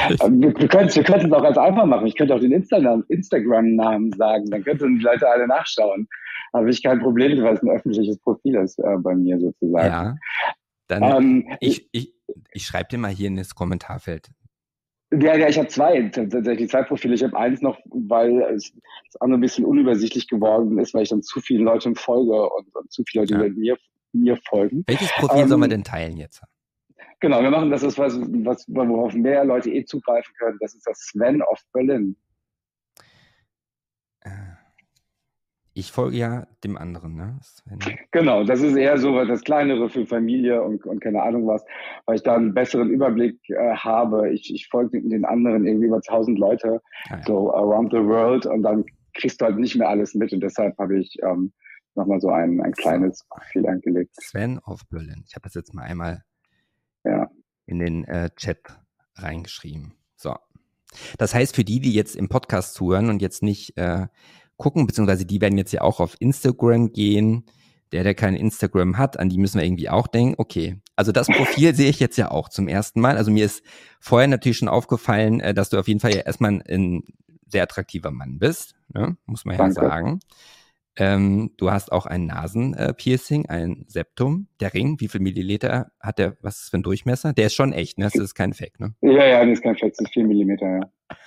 Wir, 0.09 0.53
wir 0.57 0.67
können 0.67 0.87
es 0.87 0.97
auch 0.97 1.43
ganz 1.43 1.57
einfach 1.57 1.85
machen. 1.85 2.07
Ich 2.07 2.15
könnte 2.15 2.35
auch 2.35 2.39
den 2.39 2.51
Instagram-Namen 2.51 4.11
sagen, 4.13 4.45
dann 4.49 4.63
könnten 4.63 4.99
die 4.99 5.03
Leute 5.03 5.27
alle 5.27 5.47
nachschauen. 5.47 6.07
habe 6.53 6.69
ich 6.69 6.83
kein 6.83 6.99
Problem, 6.99 7.43
weil 7.43 7.55
es 7.55 7.61
ein 7.61 7.69
öffentliches 7.69 8.17
Profil 8.19 8.55
ist 8.55 8.79
äh, 8.79 8.97
bei 8.99 9.15
mir 9.15 9.39
sozusagen. 9.39 9.87
Ja. 9.87 10.15
Dann 10.87 11.03
ähm, 11.03 11.57
ich, 11.59 11.87
ich, 11.91 12.13
ich 12.51 12.65
schreibe 12.65 12.89
dir 12.89 12.97
mal 12.97 13.11
hier 13.11 13.27
in 13.27 13.37
das 13.37 13.55
Kommentarfeld. 13.55 14.29
Ja, 15.11 15.35
ja, 15.37 15.47
ich 15.47 15.57
habe 15.59 15.67
zwei, 15.67 16.01
tatsächlich 16.09 16.69
zwei 16.69 16.83
Profile. 16.83 17.13
Ich 17.13 17.23
habe 17.23 17.37
eins 17.37 17.61
noch, 17.61 17.77
weil 17.85 18.41
es 18.55 18.73
das 19.11 19.21
andere 19.21 19.37
ein 19.37 19.41
bisschen 19.41 19.65
unübersichtlich 19.65 20.27
geworden 20.27 20.79
ist, 20.79 20.93
weil 20.93 21.03
ich 21.03 21.09
dann 21.09 21.21
zu 21.21 21.39
viele 21.39 21.63
Leute 21.63 21.93
folge 21.95 22.49
und, 22.49 22.75
und 22.75 22.91
zu 22.91 23.03
viele 23.07 23.23
Leute 23.23 23.35
ja. 23.35 23.49
mir, 23.49 23.77
mir 24.13 24.37
folgen. 24.47 24.83
Welches 24.87 25.11
Profil 25.13 25.41
ähm, 25.41 25.47
soll 25.47 25.57
man 25.59 25.69
denn 25.69 25.83
teilen 25.83 26.17
jetzt? 26.17 26.41
Genau, 27.23 27.41
wir 27.41 27.51
machen 27.51 27.71
das, 27.71 27.83
ist 27.83 27.97
was, 27.97 28.19
was, 28.19 28.65
worauf 28.67 29.13
mehr 29.13 29.45
Leute 29.45 29.71
eh 29.71 29.85
zugreifen 29.85 30.35
können. 30.37 30.57
Das 30.59 30.75
ist 30.75 30.85
das 30.85 30.99
Sven 30.99 31.41
of 31.41 31.57
Berlin. 31.71 32.17
Äh, 34.19 34.29
ich 35.73 35.93
folge 35.93 36.17
ja 36.17 36.47
dem 36.65 36.77
anderen, 36.77 37.15
ne? 37.15 37.39
Sven. 37.41 37.79
Genau, 38.11 38.43
das 38.43 38.59
ist 38.59 38.75
eher 38.75 38.97
so 38.97 39.23
das 39.23 39.41
Kleinere 39.45 39.87
für 39.87 40.05
Familie 40.05 40.61
und, 40.63 40.85
und 40.85 40.99
keine 40.99 41.23
Ahnung 41.23 41.47
was, 41.47 41.63
weil 42.07 42.17
ich 42.17 42.23
da 42.23 42.35
einen 42.35 42.53
besseren 42.53 42.89
Überblick 42.89 43.39
äh, 43.51 43.73
habe. 43.73 44.29
Ich, 44.33 44.53
ich 44.53 44.67
folge 44.67 45.01
den 45.01 45.23
anderen 45.23 45.65
irgendwie 45.65 45.87
über 45.87 46.01
1000 46.05 46.37
Leute, 46.37 46.81
ah, 47.07 47.15
ja. 47.15 47.23
so 47.25 47.53
around 47.53 47.93
the 47.93 48.03
world 48.03 48.45
und 48.47 48.63
dann 48.63 48.83
kriegst 49.13 49.39
du 49.39 49.45
halt 49.45 49.57
nicht 49.59 49.77
mehr 49.77 49.87
alles 49.87 50.13
mit 50.13 50.33
und 50.33 50.41
deshalb 50.41 50.77
habe 50.77 50.99
ich 50.99 51.15
ähm, 51.23 51.53
nochmal 51.95 52.19
so 52.19 52.27
ein, 52.31 52.59
ein 52.59 52.73
kleines 52.73 53.25
Profil 53.29 53.65
angelegt. 53.65 54.13
Sven 54.19 54.59
of 54.65 54.81
Berlin. 54.89 55.23
Ich 55.25 55.35
habe 55.35 55.43
das 55.43 55.53
jetzt 55.53 55.73
mal 55.73 55.83
einmal 55.83 56.21
ja. 57.03 57.29
in 57.65 57.79
den 57.79 58.05
äh, 58.05 58.29
Chat 58.35 58.59
reingeschrieben. 59.15 59.93
So. 60.15 60.35
Das 61.17 61.33
heißt, 61.33 61.55
für 61.55 61.63
die, 61.63 61.79
die 61.79 61.93
jetzt 61.93 62.15
im 62.15 62.29
Podcast 62.29 62.75
zuhören 62.75 63.09
und 63.09 63.21
jetzt 63.21 63.43
nicht 63.43 63.77
äh, 63.77 64.07
gucken, 64.57 64.85
beziehungsweise 64.85 65.25
die 65.25 65.41
werden 65.41 65.57
jetzt 65.57 65.71
ja 65.71 65.81
auch 65.81 65.99
auf 65.99 66.15
Instagram 66.19 66.91
gehen. 66.93 67.45
Der, 67.91 68.03
der 68.03 68.15
kein 68.15 68.35
Instagram 68.35 68.97
hat, 68.97 69.19
an 69.19 69.29
die 69.29 69.37
müssen 69.37 69.59
wir 69.59 69.65
irgendwie 69.65 69.87
auch 69.87 70.07
denken. 70.07 70.33
Okay, 70.39 70.81
also 70.95 71.11
das 71.11 71.27
Profil 71.27 71.75
sehe 71.75 71.91
ich 71.91 71.99
jetzt 71.99 72.17
ja 72.17 72.31
auch 72.31 72.49
zum 72.49 72.67
ersten 72.67 72.99
Mal. 72.99 73.17
Also 73.17 73.29
mir 73.29 73.45
ist 73.45 73.63
vorher 73.99 74.27
natürlich 74.27 74.57
schon 74.57 74.67
aufgefallen, 74.67 75.39
äh, 75.39 75.53
dass 75.53 75.69
du 75.69 75.77
auf 75.77 75.87
jeden 75.87 75.99
Fall 75.99 76.15
ja 76.15 76.21
erstmal 76.21 76.63
ein 76.67 77.03
sehr 77.45 77.61
attraktiver 77.61 78.09
Mann 78.09 78.39
bist, 78.39 78.73
ne? 78.93 79.15
muss 79.27 79.45
man 79.45 79.53
ja 79.53 79.57
Danke. 79.59 79.75
sagen. 79.75 80.19
Ähm, 80.95 81.51
du 81.57 81.71
hast 81.71 81.91
auch 81.91 82.05
ein 82.05 82.27
Nasenpiercing, 82.27 83.47
ein 83.47 83.85
Septum. 83.87 84.47
Der 84.59 84.73
Ring, 84.73 84.99
wie 84.99 85.07
viel 85.07 85.21
Milliliter 85.21 85.91
hat 85.99 86.19
der, 86.19 86.37
was 86.41 86.61
ist 86.61 86.69
für 86.69 86.77
ein 86.77 86.83
Durchmesser? 86.83 87.33
Der 87.33 87.47
ist 87.47 87.55
schon 87.55 87.73
echt, 87.73 87.97
ne? 87.97 88.05
Das 88.05 88.15
ist 88.15 88.35
kein 88.35 88.53
Fake, 88.53 88.79
ne? 88.79 88.93
Ja, 89.01 89.25
ja, 89.25 89.45
das 89.45 89.53
ist 89.53 89.63
kein 89.63 89.75
Fake, 89.75 89.93
das 89.97 90.05
ist 90.05 90.13
4 90.13 90.25
Millimeter, 90.25 90.67
ja. 90.67 91.17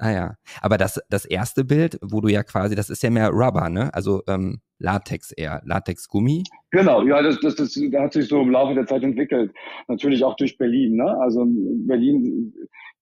Ah 0.00 0.10
ja, 0.12 0.34
aber 0.60 0.78
das, 0.78 1.00
das 1.10 1.24
erste 1.24 1.64
Bild, 1.64 1.98
wo 2.00 2.20
du 2.20 2.28
ja 2.28 2.44
quasi, 2.44 2.76
das 2.76 2.88
ist 2.88 3.02
ja 3.02 3.10
mehr 3.10 3.30
Rubber, 3.30 3.68
ne? 3.68 3.92
Also 3.92 4.22
ähm, 4.28 4.60
Latex 4.78 5.32
eher, 5.32 5.62
Latexgummi. 5.64 6.44
Genau, 6.70 7.02
ja, 7.02 7.22
das, 7.22 7.40
das, 7.40 7.56
das, 7.56 7.74
das 7.74 8.00
hat 8.00 8.12
sich 8.12 8.28
so 8.28 8.40
im 8.40 8.50
Laufe 8.50 8.74
der 8.74 8.86
Zeit 8.86 9.02
entwickelt. 9.02 9.52
Natürlich 9.88 10.22
auch 10.24 10.36
durch 10.36 10.56
Berlin, 10.58 10.96
ne? 10.96 11.18
Also 11.20 11.44
Berlin 11.46 12.52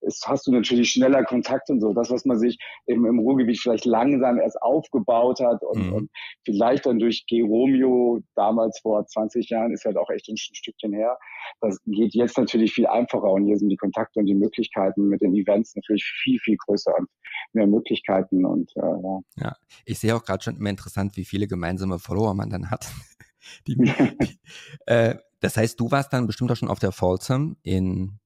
ist, 0.07 0.27
hast 0.27 0.47
du 0.47 0.53
natürlich 0.53 0.91
schneller 0.91 1.25
Kontakt 1.25 1.69
und 1.69 1.81
so. 1.81 1.93
Das, 1.93 2.11
was 2.11 2.25
man 2.25 2.39
sich 2.39 2.59
im, 2.87 3.05
im 3.05 3.19
Ruhrgebiet 3.19 3.59
vielleicht 3.61 3.85
langsam 3.85 4.39
erst 4.39 4.61
aufgebaut 4.62 5.41
hat 5.41 5.62
und, 5.62 5.87
mhm. 5.87 5.93
und 5.93 6.11
vielleicht 6.45 6.87
dann 6.87 6.99
durch 6.99 7.27
G. 7.27 7.43
Romeo 7.43 8.21
damals 8.35 8.79
vor 8.81 9.05
20 9.07 9.51
Jahren, 9.51 9.73
ist 9.73 9.85
halt 9.85 9.97
auch 9.97 10.11
echt 10.11 10.29
ein 10.29 10.37
Stückchen 10.37 10.93
her. 10.93 11.19
Das 11.61 11.81
geht 11.87 12.15
jetzt 12.15 12.39
natürlich 12.39 12.73
viel 12.73 12.87
einfacher 12.87 13.31
und 13.31 13.47
hier 13.47 13.59
sind 13.59 13.69
die 13.69 13.77
Kontakte 13.77 14.21
und 14.21 14.27
die 14.27 14.35
Möglichkeiten 14.35 15.09
mit 15.09 15.21
den 15.23 15.35
Events 15.35 15.75
natürlich 15.77 16.05
viel, 16.23 16.39
viel 16.41 16.57
größer 16.57 16.93
und 16.99 17.09
mehr 17.53 17.67
Möglichkeiten 17.67 18.45
und 18.45 18.71
äh, 18.77 18.81
ja. 18.81 19.21
ja. 19.41 19.57
Ich 19.85 19.99
sehe 19.99 20.15
auch 20.15 20.25
gerade 20.25 20.43
schon 20.43 20.57
immer 20.57 20.71
interessant, 20.71 21.17
wie 21.17 21.25
viele 21.25 21.47
gemeinsame 21.67 21.99
Follower 21.99 22.35
man 22.35 22.51
dann 22.51 22.71
hat. 22.71 22.93
die, 23.67 23.77
die, 23.77 24.39
äh, 24.87 25.17
das 25.41 25.57
heißt, 25.57 25.79
du 25.81 25.91
warst 25.91 26.13
dann 26.13 26.27
bestimmt 26.27 26.51
auch 26.53 26.57
schon 26.57 26.69
auf 26.69 26.79
der 26.79 26.93
Folsom 26.93 27.57
in 27.63 28.19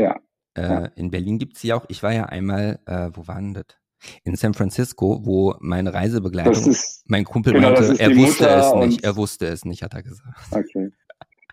ja. 0.00 0.16
Äh, 0.54 0.90
in 0.96 1.10
Berlin 1.10 1.38
gibt 1.38 1.56
es 1.56 1.62
sie 1.62 1.72
auch. 1.72 1.84
Ich 1.88 2.02
war 2.02 2.12
ja 2.12 2.24
einmal, 2.26 2.80
äh, 2.86 3.10
wo 3.12 3.26
war 3.26 3.36
denn 3.36 3.54
das? 3.54 3.66
In 4.22 4.36
San 4.36 4.54
Francisco, 4.54 5.26
wo 5.26 5.56
meine 5.58 5.92
Reisebegleitung, 5.92 6.70
ist, 6.70 7.02
mein 7.08 7.24
Kumpel 7.24 7.52
genau, 7.52 7.72
meinte, 7.72 8.00
er 8.00 8.16
wusste 8.16 8.44
Mutter 8.44 8.58
es 8.58 8.86
nicht, 8.86 9.04
er 9.04 9.16
wusste 9.16 9.46
es 9.46 9.64
nicht, 9.64 9.82
hat 9.82 9.94
er 9.94 10.04
gesagt. 10.04 10.38
Okay. 10.52 10.90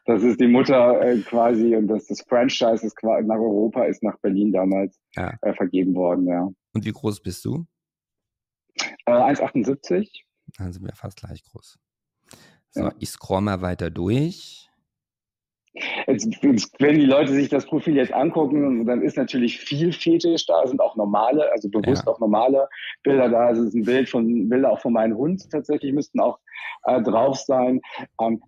Das 0.06 0.22
ist 0.22 0.40
die 0.40 0.48
Mutter 0.48 1.02
äh, 1.02 1.20
quasi 1.22 1.76
und 1.76 1.88
das, 1.88 2.06
das 2.06 2.22
Franchise 2.22 2.86
ist 2.86 2.96
quasi 2.96 3.28
nach 3.28 3.38
Europa 3.38 3.86
ist 3.86 4.04
nach 4.04 4.20
Berlin 4.20 4.52
damals 4.52 5.00
ja. 5.16 5.34
äh, 5.42 5.54
vergeben 5.56 5.96
worden, 5.96 6.28
ja. 6.28 6.48
Und 6.74 6.86
wie 6.86 6.92
groß 6.92 7.22
bist 7.22 7.44
du? 7.46 7.66
Äh, 9.08 9.12
1,78. 9.12 10.08
Dann 10.58 10.72
sind 10.72 10.86
wir 10.86 10.96
fast 10.96 11.18
gleich 11.18 11.44
groß. 11.44 11.78
So, 12.70 12.82
ja. 12.82 12.94
ich 13.00 13.10
scroll 13.10 13.42
mal 13.42 13.62
weiter 13.62 13.90
durch. 13.90 14.70
Jetzt, 16.08 16.28
wenn 16.80 17.00
die 17.00 17.06
Leute 17.06 17.34
sich 17.34 17.50
das 17.50 17.66
Profil 17.66 17.96
jetzt 17.96 18.14
angucken, 18.14 18.86
dann 18.86 19.02
ist 19.02 19.18
natürlich 19.18 19.60
viel 19.60 19.92
Fetisch 19.92 20.46
da, 20.46 20.66
sind 20.66 20.80
auch 20.80 20.96
normale, 20.96 21.52
also 21.52 21.70
bewusst 21.70 22.04
ja. 22.06 22.12
auch 22.12 22.20
normale 22.20 22.70
Bilder 23.04 23.28
da. 23.28 23.52
Es 23.52 23.60
ist 23.60 23.74
ein 23.74 23.84
Bild 23.84 24.08
von 24.08 24.48
Bilder 24.48 24.72
auch 24.72 24.80
von 24.80 24.94
meinem 24.94 25.18
Hund 25.18 25.50
tatsächlich 25.52 25.92
müssten 25.92 26.22
auch 26.22 26.40
äh, 26.84 27.02
drauf 27.02 27.38
sein. 27.40 27.82
Ähm, 28.22 28.42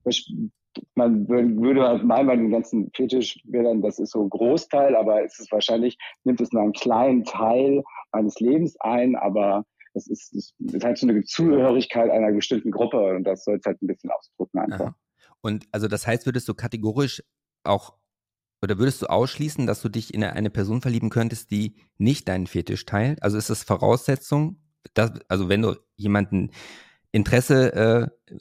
man 0.95 1.27
würde 1.27 1.87
halt 1.87 2.03
meinen, 2.03 2.27
bei 2.27 2.35
den 2.35 2.51
ganzen 2.51 2.91
Fetischbildern, 2.95 3.81
das 3.81 3.99
ist 3.99 4.11
so 4.11 4.23
ein 4.23 4.29
Großteil, 4.29 4.95
aber 4.95 5.23
es 5.23 5.39
ist 5.39 5.51
wahrscheinlich, 5.51 5.97
nimmt 6.23 6.39
es 6.39 6.51
nur 6.51 6.61
einen 6.61 6.73
kleinen 6.73 7.23
Teil 7.23 7.83
meines 8.11 8.39
Lebens 8.39 8.79
ein, 8.79 9.15
aber 9.15 9.65
es 9.97 10.07
ist, 10.07 10.33
es 10.33 10.53
ist 10.59 10.83
halt 10.83 10.97
so 10.97 11.07
eine 11.07 11.23
Zugehörigkeit 11.23 12.09
einer 12.09 12.31
bestimmten 12.31 12.71
Gruppe 12.71 13.15
und 13.15 13.23
das 13.23 13.43
soll 13.43 13.57
es 13.57 13.65
halt 13.65 13.81
ein 13.81 13.87
bisschen 13.87 14.11
ausdrücken 14.11 14.59
einfach. 14.59 14.79
Ja. 14.79 14.95
Und 15.41 15.65
also 15.71 15.87
das 15.87 16.07
heißt, 16.07 16.25
würdest 16.25 16.47
du 16.47 16.53
kategorisch 16.53 17.23
auch 17.63 17.93
oder 18.61 18.79
würdest 18.79 19.01
du 19.01 19.07
ausschließen, 19.07 19.67
dass 19.67 19.81
du 19.81 19.89
dich 19.89 20.13
in 20.13 20.23
eine 20.23 20.49
Person 20.49 20.81
verlieben 20.81 21.09
könntest, 21.09 21.51
die 21.51 21.75
nicht 21.97 22.27
deinen 22.27 22.47
Fetisch 22.47 22.85
teilt? 22.85 23.21
Also 23.21 23.37
ist 23.37 23.49
das 23.49 23.63
Voraussetzung, 23.63 24.61
dass, 24.93 25.11
also 25.27 25.49
wenn 25.49 25.61
du 25.61 25.75
jemanden 25.95 26.51
Interesse 27.11 27.73
äh, 27.73 28.33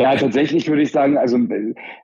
ja, 0.00 0.14
tatsächlich 0.14 0.68
würde 0.68 0.82
ich 0.82 0.92
sagen, 0.92 1.16
also 1.16 1.38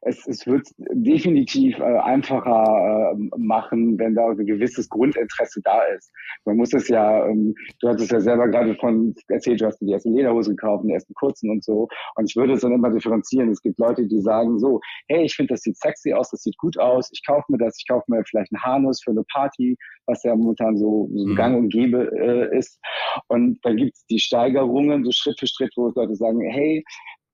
es, 0.03 0.27
es 0.27 0.47
wird 0.47 0.67
definitiv 0.79 1.79
äh, 1.79 1.83
einfacher 1.83 3.13
äh, 3.13 3.39
machen, 3.39 3.99
wenn 3.99 4.15
da 4.15 4.29
ein 4.29 4.47
gewisses 4.47 4.89
Grundinteresse 4.89 5.61
da 5.63 5.83
ist. 5.97 6.11
Man 6.47 6.57
muss 6.57 6.73
es 6.73 6.89
ja, 6.89 7.27
ähm, 7.27 7.55
du 7.81 7.89
hattest 7.89 8.11
ja 8.11 8.21
selber 8.21 8.49
gerade 8.49 8.75
von 8.77 9.15
erzählt, 9.29 9.61
du 9.61 9.67
hast 9.67 9.79
die 9.81 9.93
ersten 9.93 10.15
Lederhosen 10.15 10.57
gekauft, 10.57 10.85
die 10.87 10.93
ersten 10.93 11.13
kurzen 11.15 11.51
und 11.51 11.63
so. 11.63 11.89
Und 12.17 12.31
ich 12.31 12.35
würde 12.35 12.55
es 12.55 12.63
dann 12.63 12.73
immer 12.73 12.91
differenzieren. 12.91 13.51
Es 13.51 13.61
gibt 13.61 13.79
Leute, 13.79 14.07
die 14.07 14.21
sagen 14.21 14.59
so, 14.59 14.81
hey, 15.09 15.25
ich 15.25 15.35
finde, 15.35 15.53
das 15.53 15.61
sieht 15.61 15.77
sexy 15.77 16.15
aus, 16.15 16.31
das 16.31 16.43
sieht 16.43 16.57
gut 16.57 16.79
aus, 16.79 17.11
ich 17.13 17.23
kaufe 17.27 17.45
mir 17.49 17.59
das, 17.59 17.77
ich 17.79 17.87
kaufe 17.87 18.05
mir 18.09 18.23
vielleicht 18.25 18.53
einen 18.53 18.63
Harnus 18.63 19.03
für 19.03 19.11
eine 19.11 19.25
Party, 19.31 19.77
was 20.07 20.23
ja 20.23 20.35
momentan 20.35 20.79
so, 20.79 21.11
so 21.13 21.27
mhm. 21.27 21.37
gang 21.37 21.57
und 21.57 21.69
gäbe 21.69 22.11
äh, 22.17 22.57
ist. 22.57 22.81
Und 23.29 23.59
dann 23.65 23.77
gibt 23.77 23.95
es 23.95 24.07
die 24.07 24.19
Steigerungen, 24.19 25.05
so 25.05 25.11
Schritt 25.13 25.39
für 25.39 25.47
Schritt, 25.47 25.73
wo 25.77 25.93
Leute 25.95 26.17
sagen, 26.17 26.41
hey, 26.41 26.83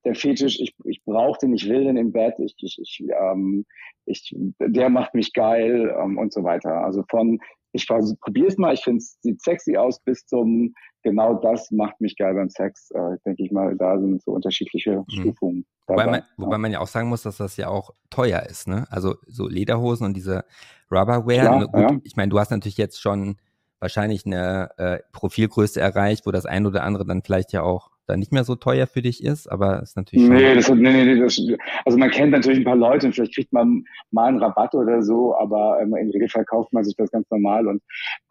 der 0.09 0.15
Fetisch, 0.15 0.59
ich, 0.59 0.75
ich 0.85 1.05
brauche 1.05 1.39
den, 1.41 1.53
ich 1.53 1.69
will 1.69 1.85
den 1.85 1.99
im 1.99 2.13
Bett, 2.13 2.35
ich, 2.39 2.55
ich, 2.61 2.79
ich, 2.81 3.05
ähm, 3.21 3.67
ich, 4.07 4.35
der 4.59 4.89
macht 4.89 5.15
mich 5.15 5.35
geil 5.35 5.95
ähm, 6.03 6.17
und 6.17 6.33
so 6.33 6.45
weiter. 6.45 6.83
Also 6.83 7.05
von, 7.11 7.39
ich 7.73 7.87
probiere 7.87 8.49
es 8.49 8.57
mal, 8.57 8.73
ich 8.73 8.83
finde 8.83 8.99
es 8.99 9.19
sieht 9.21 9.43
sexy 9.43 9.77
aus, 9.77 10.01
bis 10.01 10.25
zum, 10.25 10.75
genau 11.03 11.35
das 11.35 11.71
macht 11.71 12.01
mich 12.01 12.17
geil 12.17 12.35
beim 12.35 12.49
Sex, 12.49 12.91
äh, 12.93 13.19
denke 13.27 13.45
ich 13.45 13.53
mal, 13.53 13.77
da 13.77 13.99
sind 13.99 14.23
so 14.23 14.33
unterschiedliche 14.33 15.01
mhm. 15.01 15.11
Stufungen. 15.11 15.67
Wobei 15.87 16.07
man, 16.07 16.23
wobei 16.39 16.57
man 16.57 16.73
ja 16.73 16.81
auch 16.81 16.87
sagen 16.87 17.11
muss, 17.11 17.23
dass 17.23 17.37
das 17.37 17.59
ja 17.59 17.69
auch 17.69 17.91
teuer 18.09 18.43
ist, 18.45 18.67
ne? 18.67 18.87
Also 18.91 19.17
so 19.27 19.47
Lederhosen 19.47 20.07
und 20.07 20.17
diese 20.17 20.47
Rubberware. 20.91 21.37
Ja, 21.37 21.65
Gut, 21.65 21.75
ja. 21.75 21.99
Ich 22.03 22.17
meine, 22.17 22.31
du 22.31 22.39
hast 22.39 22.51
natürlich 22.51 22.79
jetzt 22.79 23.01
schon 23.01 23.37
wahrscheinlich 23.79 24.25
eine 24.25 24.71
äh, 24.79 24.99
Profilgröße 25.13 25.81
erreicht, 25.81 26.27
wo 26.27 26.31
das 26.31 26.47
ein 26.47 26.67
oder 26.67 26.83
andere 26.83 27.05
dann 27.05 27.23
vielleicht 27.23 27.53
ja 27.53 27.63
auch 27.63 27.91
dann 28.09 28.19
nicht 28.19 28.33
mehr 28.33 28.45
so 28.45 28.55
teuer 28.57 28.87
für 28.87 29.03
dich 29.03 29.23
ist, 29.23 29.47
aber 29.47 29.83
ist 29.83 29.97
natürlich. 29.97 30.29
Nee, 30.29 30.55
das, 30.55 30.69
nee, 30.69 31.05
nee, 31.05 31.21
das, 31.21 31.41
also 31.85 31.99
man 31.99 32.11
kennt 32.11 32.33
natürlich 32.33 32.61
ein 32.61 32.65
paar 32.65 32.77
Leute 32.77 33.07
und 33.07 33.13
vielleicht 33.13 33.35
kriegt 33.35 33.53
man 33.53 33.85
mal 34.11 34.29
einen 34.29 34.43
Rabatt 34.43 34.75
oder 34.75 35.03
so, 35.03 35.37
aber 35.37 35.79
ähm, 35.81 35.95
im 35.95 36.11
Regelfall 36.11 36.45
kauft 36.45 36.73
man 36.73 36.85
sich 36.85 36.97
das 36.97 37.11
ganz 37.11 37.29
normal 37.31 37.67
und 37.67 37.83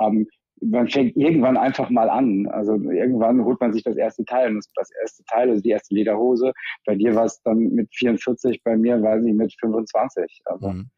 ähm, 0.02 0.28
man 0.62 0.88
fängt 0.88 1.16
irgendwann 1.16 1.58
einfach 1.58 1.90
mal 1.90 2.10
an. 2.10 2.48
Also 2.48 2.74
irgendwann 2.74 3.44
holt 3.44 3.62
man 3.62 3.74
sich 3.74 3.84
das 3.84 3.96
erste 3.96 4.26
Teil 4.26 4.56
und 4.56 4.66
das 4.76 4.90
erste 5.02 5.24
Teil, 5.26 5.50
also 5.50 5.62
die 5.62 5.70
erste 5.70 5.94
Lederhose. 5.94 6.52
Bei 6.86 6.96
dir 6.96 7.16
war 7.16 7.26
es 7.26 7.42
dann 7.44 7.60
mit 7.60 7.94
44, 7.94 8.64
bei 8.64 8.76
mir 8.76 9.02
war 9.02 9.22
sie 9.22 9.34
mit 9.34 9.54
25. 9.60 10.42
Also, 10.46 10.70
mhm. 10.70 10.90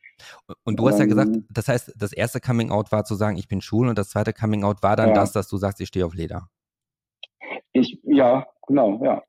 Und 0.64 0.80
du 0.80 0.88
hast 0.88 1.00
ja 1.00 1.06
gesagt, 1.06 1.36
ähm, 1.36 1.46
das 1.50 1.68
heißt, 1.68 1.94
das 1.98 2.14
erste 2.14 2.40
Coming 2.40 2.72
Out 2.72 2.92
war 2.92 3.04
zu 3.06 3.16
sagen, 3.16 3.38
ich 3.38 3.48
bin 3.48 3.62
schwul 3.62 3.88
und 3.88 3.98
das 3.98 4.10
zweite 4.10 4.34
Coming 4.34 4.64
Out 4.64 4.84
war 4.84 4.96
dann 4.96 5.10
ja. 5.10 5.16
das, 5.16 5.32
dass 5.32 5.48
du 5.48 5.58
sagst, 5.58 5.82
ich 5.82 5.88
stehe 5.88 6.06
auf 6.06 6.14
Leder. 6.14 6.50
Ich, 7.72 8.00
ja, 8.04 8.46
genau, 8.70 9.04
ja. 9.04 9.24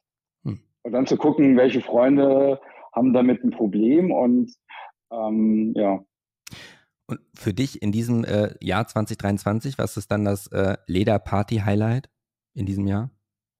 Hm. 0.44 0.60
Und 0.82 0.92
dann 0.92 1.06
zu 1.06 1.16
gucken, 1.16 1.56
welche 1.56 1.80
Freunde 1.80 2.60
haben 2.94 3.12
damit 3.12 3.42
ein 3.42 3.50
Problem 3.50 4.12
und 4.12 4.54
ähm, 5.10 5.72
ja. 5.74 6.04
Und 7.06 7.20
für 7.34 7.52
dich 7.52 7.82
in 7.82 7.90
diesem 7.90 8.24
äh, 8.24 8.54
Jahr 8.60 8.86
2023, 8.86 9.78
was 9.78 9.96
ist 9.96 10.12
dann 10.12 10.24
das 10.24 10.46
äh, 10.48 10.76
Leder-Party-Highlight 10.86 12.08
in 12.54 12.66
diesem 12.66 12.86
Jahr? 12.86 13.10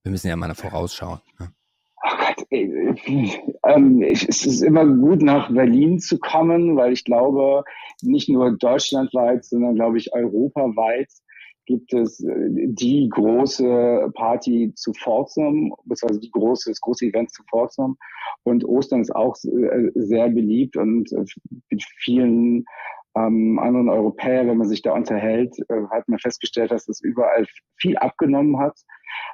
Wir 0.03 0.11
müssen 0.11 0.29
ja 0.29 0.35
mal 0.37 0.45
eine 0.45 0.55
Vorausschau. 0.55 1.19
Ne? 1.37 1.51
ähm, 2.51 4.01
es 4.01 4.45
ist 4.45 4.61
immer 4.61 4.85
gut, 4.85 5.21
nach 5.21 5.51
Berlin 5.51 5.99
zu 5.99 6.17
kommen, 6.19 6.75
weil 6.75 6.93
ich 6.93 7.03
glaube, 7.03 7.63
nicht 8.01 8.29
nur 8.29 8.57
deutschlandweit, 8.57 9.45
sondern 9.45 9.75
glaube 9.75 9.97
ich 9.97 10.13
europaweit 10.13 11.09
gibt 11.71 11.93
es 11.93 12.21
äh, 12.21 12.49
die 12.49 13.07
große 13.09 14.11
Party 14.13 14.73
zu 14.75 14.91
Pforzheim, 14.93 15.73
beziehungsweise 15.85 16.19
die 16.19 16.31
große, 16.31 16.69
das 16.69 16.81
große 16.81 17.05
Event 17.05 17.31
zu 17.31 17.43
Pforzheim. 17.49 17.95
Und 18.43 18.65
Ostern 18.65 19.01
ist 19.01 19.15
auch 19.15 19.35
äh, 19.45 19.91
sehr 19.95 20.29
beliebt 20.29 20.75
und 20.75 21.11
äh, 21.13 21.23
mit 21.69 21.83
vielen 21.99 22.65
ähm, 23.15 23.59
anderen 23.59 23.89
Europäern, 23.89 24.47
wenn 24.47 24.57
man 24.57 24.67
sich 24.67 24.81
da 24.81 24.93
unterhält, 24.93 25.57
äh, 25.69 25.81
hat 25.89 26.07
man 26.07 26.19
festgestellt, 26.19 26.71
dass 26.71 26.89
es 26.89 27.01
überall 27.01 27.45
viel 27.77 27.97
abgenommen 27.97 28.59
hat 28.59 28.77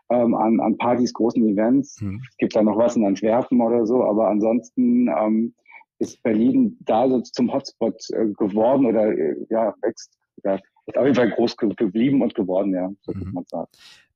ähm, 0.09 0.35
an, 0.35 0.59
an 0.59 0.77
Partys, 0.77 1.13
großen 1.13 1.43
Events. 1.47 1.99
Mhm. 2.01 2.21
Es 2.29 2.37
gibt 2.37 2.55
da 2.55 2.61
noch 2.61 2.77
was 2.77 2.95
in 2.95 3.05
Antwerpen 3.05 3.61
oder 3.61 3.85
so, 3.85 4.03
aber 4.03 4.27
ansonsten 4.27 5.07
ähm, 5.07 5.53
ist 5.99 6.21
Berlin 6.21 6.77
da 6.81 7.09
so 7.09 7.21
zum 7.21 7.51
Hotspot 7.51 7.95
äh, 8.11 8.27
geworden 8.37 8.85
oder 8.85 9.11
äh, 9.11 9.35
ja, 9.49 9.73
wächst, 9.81 10.17
ja, 10.43 10.59
ist 10.87 10.97
auf 10.97 11.03
jeden 11.03 11.15
Fall 11.15 11.31
groß 11.31 11.57
geblieben 11.57 12.21
und 12.21 12.33
geworden, 12.33 12.73
ja, 12.73 12.89
so 13.01 13.13
mhm. 13.13 13.33
man 13.33 13.45
sagen. 13.45 13.69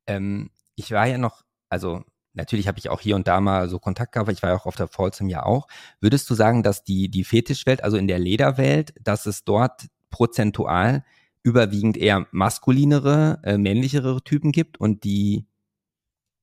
Ähm, 0.07 0.49
ich 0.75 0.91
war 0.91 1.05
ja 1.05 1.17
noch, 1.17 1.43
also 1.69 2.03
natürlich 2.33 2.67
habe 2.67 2.79
ich 2.79 2.89
auch 2.89 3.01
hier 3.01 3.15
und 3.15 3.27
da 3.27 3.41
mal 3.41 3.69
so 3.69 3.77
Kontakt 3.77 4.13
gehabt, 4.13 4.31
ich 4.31 4.41
war 4.41 4.51
ja 4.51 4.55
auch 4.55 4.65
auf 4.65 4.75
der 4.75 4.87
Folsom 4.87 5.27
ja 5.27 5.43
auch. 5.43 5.67
Würdest 5.99 6.29
du 6.29 6.33
sagen, 6.33 6.63
dass 6.63 6.83
die, 6.83 7.09
die 7.09 7.23
Fetischwelt, 7.23 7.83
also 7.83 7.97
in 7.97 8.07
der 8.07 8.19
Lederwelt, 8.19 8.93
dass 9.01 9.25
es 9.25 9.43
dort 9.43 9.87
prozentual 10.09 11.03
überwiegend 11.43 11.97
eher 11.97 12.27
maskulinere, 12.31 13.41
äh, 13.43 13.57
männlichere 13.57 14.21
Typen 14.23 14.51
gibt 14.51 14.79
und 14.79 15.03
die 15.03 15.45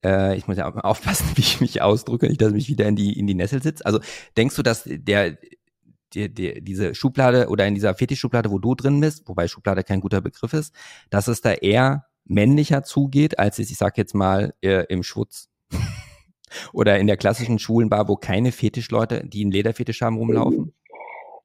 äh, 0.04 0.36
ich 0.36 0.46
muss 0.46 0.58
ja 0.58 0.68
aufpassen, 0.84 1.26
wie 1.36 1.40
ich 1.40 1.60
mich 1.60 1.82
ausdrücke, 1.82 2.26
nicht, 2.26 2.40
dass 2.40 2.48
ich 2.48 2.54
mich 2.54 2.68
wieder 2.68 2.86
in 2.86 2.96
die, 2.96 3.18
in 3.18 3.26
die 3.26 3.34
Nessel 3.34 3.62
sitze. 3.62 3.84
Also 3.86 4.00
denkst 4.36 4.56
du, 4.56 4.62
dass 4.62 4.84
der, 4.86 5.38
der, 6.14 6.28
der, 6.28 6.60
diese 6.60 6.94
Schublade 6.94 7.48
oder 7.48 7.66
in 7.66 7.74
dieser 7.74 7.94
Fetischschublade, 7.94 8.50
wo 8.50 8.58
du 8.58 8.74
drin 8.74 9.00
bist, 9.00 9.28
wobei 9.28 9.48
Schublade 9.48 9.84
kein 9.84 10.00
guter 10.00 10.20
Begriff 10.20 10.52
ist, 10.52 10.74
dass 11.10 11.28
es 11.28 11.40
da 11.40 11.52
eher 11.52 12.06
männlicher 12.24 12.82
zugeht, 12.82 13.38
als 13.38 13.58
es, 13.58 13.70
ich 13.70 13.78
sag 13.78 13.98
jetzt 13.98 14.14
mal, 14.14 14.54
äh, 14.60 14.84
im 14.88 15.02
Schwutz 15.02 15.48
oder 16.72 16.98
in 16.98 17.06
der 17.06 17.16
klassischen 17.16 17.58
Schulenbar, 17.58 18.08
wo 18.08 18.16
keine 18.16 18.52
Fetischleute, 18.52 19.26
die 19.26 19.42
einen 19.42 19.52
Lederfetisch 19.52 20.02
haben, 20.02 20.16
rumlaufen? 20.16 20.72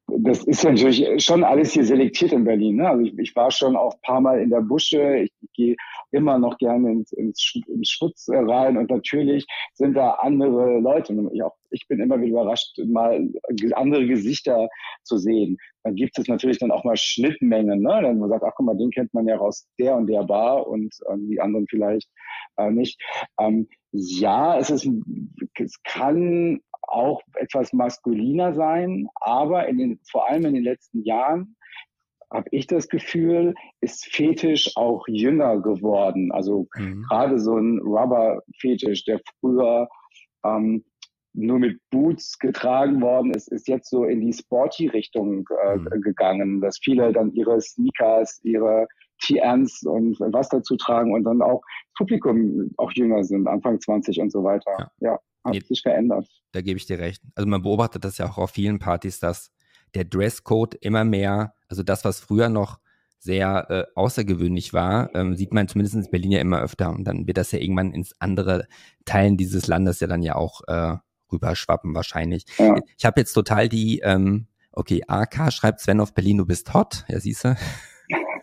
Das 0.06 0.44
ist 0.44 0.62
ja 0.62 0.70
natürlich 0.70 1.24
schon 1.24 1.44
alles 1.44 1.72
hier 1.72 1.84
selektiert 1.84 2.32
in 2.32 2.44
Berlin. 2.44 2.76
Ne? 2.76 2.88
Also 2.88 3.04
ich, 3.04 3.18
ich 3.18 3.36
war 3.36 3.50
schon 3.50 3.74
auch 3.76 3.94
ein 3.94 4.00
paar 4.02 4.20
Mal 4.20 4.40
in 4.40 4.50
der 4.50 4.60
Busche. 4.60 5.16
Ich, 5.16 5.32
ich 5.40 5.52
gehe 5.52 5.76
immer 6.12 6.38
noch 6.38 6.58
gerne 6.58 6.92
ins, 6.92 7.12
ins, 7.12 7.54
ins 7.66 7.88
Schutz 7.88 8.26
rein 8.28 8.76
und 8.76 8.90
natürlich 8.90 9.46
sind 9.72 9.94
da 9.94 10.10
andere 10.12 10.78
Leute. 10.78 11.14
Ich, 11.32 11.42
auch, 11.42 11.54
ich 11.70 11.86
bin 11.88 12.00
immer 12.00 12.20
wieder 12.20 12.42
überrascht, 12.42 12.78
mal 12.86 13.28
andere 13.74 14.06
Gesichter 14.06 14.68
zu 15.02 15.16
sehen. 15.16 15.56
Dann 15.82 15.94
gibt 15.94 16.18
es 16.18 16.28
natürlich 16.28 16.58
dann 16.58 16.70
auch 16.70 16.84
mal 16.84 16.96
Schnittmengen. 16.96 17.80
Ne? 17.80 18.00
Dann 18.02 18.18
man 18.18 18.28
sagt, 18.28 18.44
ach 18.44 18.52
guck 18.56 18.66
mal, 18.66 18.76
den 18.76 18.90
kennt 18.90 19.12
man 19.14 19.26
ja 19.26 19.38
aus 19.38 19.66
der 19.78 19.96
und 19.96 20.06
der 20.06 20.24
Bar 20.24 20.66
und 20.66 20.94
ähm, 21.10 21.28
die 21.28 21.40
anderen 21.40 21.66
vielleicht 21.68 22.08
äh, 22.56 22.70
nicht. 22.70 23.00
Ähm, 23.40 23.68
ja, 23.92 24.58
es 24.58 24.70
ist, 24.70 24.88
es 25.58 25.82
kann 25.82 26.60
auch 26.88 27.22
etwas 27.34 27.72
maskuliner 27.72 28.54
sein, 28.54 29.08
aber 29.16 29.68
in 29.68 29.78
den, 29.78 30.00
vor 30.10 30.28
allem 30.28 30.44
in 30.46 30.54
den 30.54 30.64
letzten 30.64 31.02
Jahren 31.02 31.56
habe 32.32 32.48
ich 32.50 32.66
das 32.66 32.88
Gefühl, 32.88 33.54
ist 33.80 34.06
Fetisch 34.06 34.76
auch 34.76 35.06
jünger 35.06 35.60
geworden. 35.60 36.32
Also 36.32 36.66
mhm. 36.74 37.04
gerade 37.08 37.38
so 37.38 37.56
ein 37.56 37.78
Rubber-Fetisch, 37.78 39.04
der 39.04 39.20
früher 39.40 39.88
ähm, 40.44 40.84
nur 41.32 41.58
mit 41.58 41.78
Boots 41.90 42.38
getragen 42.38 43.00
worden 43.00 43.32
ist, 43.32 43.48
ist 43.48 43.68
jetzt 43.68 43.90
so 43.90 44.04
in 44.04 44.20
die 44.20 44.32
Sporty-Richtung 44.32 45.48
äh, 45.64 45.76
mhm. 45.76 46.00
gegangen, 46.00 46.60
dass 46.60 46.78
viele 46.82 47.12
dann 47.12 47.32
ihre 47.32 47.60
Sneakers, 47.60 48.40
ihre 48.44 48.86
TNs 49.22 49.82
und 49.84 50.18
was 50.20 50.48
dazu 50.48 50.76
tragen 50.76 51.14
und 51.14 51.24
dann 51.24 51.40
auch 51.40 51.62
Publikum 51.96 52.70
auch 52.76 52.90
jünger 52.92 53.22
sind, 53.24 53.46
Anfang 53.46 53.80
20 53.80 54.20
und 54.20 54.32
so 54.32 54.42
weiter. 54.42 54.90
Ja, 55.00 55.12
ja 55.12 55.18
hat 55.44 55.52
nee, 55.52 55.60
sich 55.60 55.82
verändert. 55.82 56.26
Da 56.52 56.62
gebe 56.62 56.78
ich 56.78 56.86
dir 56.86 56.98
recht. 56.98 57.22
Also 57.34 57.48
man 57.48 57.62
beobachtet 57.62 58.04
das 58.04 58.18
ja 58.18 58.28
auch 58.28 58.38
auf 58.38 58.50
vielen 58.50 58.78
Partys, 58.78 59.20
dass 59.20 59.52
der 59.94 60.04
Dresscode 60.04 60.74
immer 60.74 61.04
mehr, 61.04 61.54
also 61.68 61.82
das, 61.82 62.04
was 62.04 62.20
früher 62.20 62.48
noch 62.48 62.78
sehr 63.18 63.70
äh, 63.70 63.84
außergewöhnlich 63.94 64.72
war, 64.72 65.14
ähm, 65.14 65.34
sieht 65.34 65.54
man 65.54 65.66
zumindest 65.66 65.96
in 65.96 66.10
Berlin 66.10 66.32
ja 66.32 66.40
immer 66.40 66.60
öfter. 66.60 66.90
Und 66.90 67.04
dann 67.04 67.26
wird 67.26 67.38
das 67.38 67.52
ja 67.52 67.58
irgendwann 67.58 67.94
ins 67.94 68.14
andere 68.18 68.66
Teilen 69.04 69.36
dieses 69.36 69.66
Landes 69.66 70.00
ja 70.00 70.06
dann 70.06 70.22
ja 70.22 70.34
auch 70.34 70.60
äh, 70.66 70.96
rüberschwappen 71.32 71.94
wahrscheinlich. 71.94 72.44
Ja. 72.58 72.76
Ich 72.98 73.04
habe 73.04 73.20
jetzt 73.20 73.32
total 73.32 73.68
die, 73.68 74.00
ähm, 74.00 74.46
okay, 74.72 75.02
AK 75.06 75.52
schreibt 75.52 75.80
Sven 75.80 76.00
auf 76.00 76.12
Berlin, 76.12 76.38
du 76.38 76.46
bist 76.46 76.74
hot. 76.74 77.04
Ja, 77.08 77.18
siehst 77.20 77.44
du. 77.44 77.56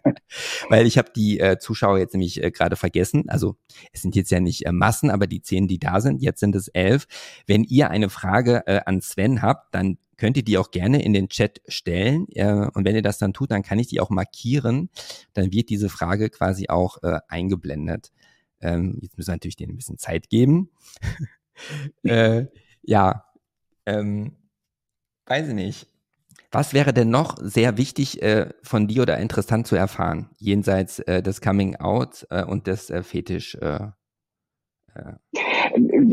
Weil 0.69 0.87
ich 0.87 0.97
habe 0.97 1.11
die 1.15 1.39
äh, 1.39 1.57
Zuschauer 1.59 1.99
jetzt 1.99 2.13
nämlich 2.13 2.43
äh, 2.43 2.51
gerade 2.51 2.75
vergessen. 2.75 3.25
Also 3.27 3.55
es 3.91 4.01
sind 4.01 4.15
jetzt 4.15 4.31
ja 4.31 4.39
nicht 4.39 4.65
äh, 4.65 4.71
Massen, 4.71 5.09
aber 5.09 5.27
die 5.27 5.41
zehn, 5.41 5.67
die 5.67 5.79
da 5.79 6.01
sind, 6.01 6.21
jetzt 6.21 6.39
sind 6.39 6.55
es 6.55 6.67
elf. 6.69 7.07
Wenn 7.47 7.63
ihr 7.63 7.89
eine 7.89 8.09
Frage 8.09 8.63
äh, 8.67 8.81
an 8.85 9.01
Sven 9.01 9.41
habt, 9.41 9.73
dann 9.73 9.97
könnt 10.17 10.37
ihr 10.37 10.43
die 10.43 10.59
auch 10.59 10.69
gerne 10.71 11.03
in 11.03 11.13
den 11.13 11.29
Chat 11.29 11.61
stellen. 11.67 12.27
Äh, 12.29 12.67
und 12.73 12.85
wenn 12.85 12.95
ihr 12.95 13.01
das 13.01 13.17
dann 13.17 13.33
tut, 13.33 13.51
dann 13.51 13.63
kann 13.63 13.79
ich 13.79 13.87
die 13.87 13.99
auch 13.99 14.09
markieren. 14.09 14.89
Dann 15.33 15.51
wird 15.51 15.69
diese 15.69 15.89
Frage 15.89 16.29
quasi 16.29 16.69
auch 16.69 17.01
äh, 17.03 17.19
eingeblendet. 17.27 18.11
Ähm, 18.61 18.99
jetzt 19.01 19.17
müssen 19.17 19.29
wir 19.29 19.35
natürlich 19.35 19.55
denen 19.55 19.73
ein 19.73 19.77
bisschen 19.77 19.97
Zeit 19.97 20.29
geben. 20.29 20.69
äh, 22.03 22.45
ja, 22.83 23.25
ähm, 23.85 24.37
weiß 25.25 25.47
ich 25.47 25.53
nicht. 25.55 25.90
Was 26.51 26.73
wäre 26.73 26.91
denn 26.91 27.09
noch 27.09 27.37
sehr 27.39 27.77
wichtig 27.77 28.21
äh, 28.21 28.49
von 28.61 28.87
dir 28.87 29.03
oder 29.03 29.17
interessant 29.17 29.67
zu 29.67 29.77
erfahren, 29.77 30.29
jenseits 30.37 30.99
äh, 30.99 31.23
des 31.23 31.39
Coming 31.39 31.77
Out 31.77 32.27
äh, 32.29 32.43
und 32.43 32.67
des 32.67 32.89
äh, 32.89 33.03
Fetisch? 33.03 33.55
Äh, 33.55 33.87
äh? 34.95 35.13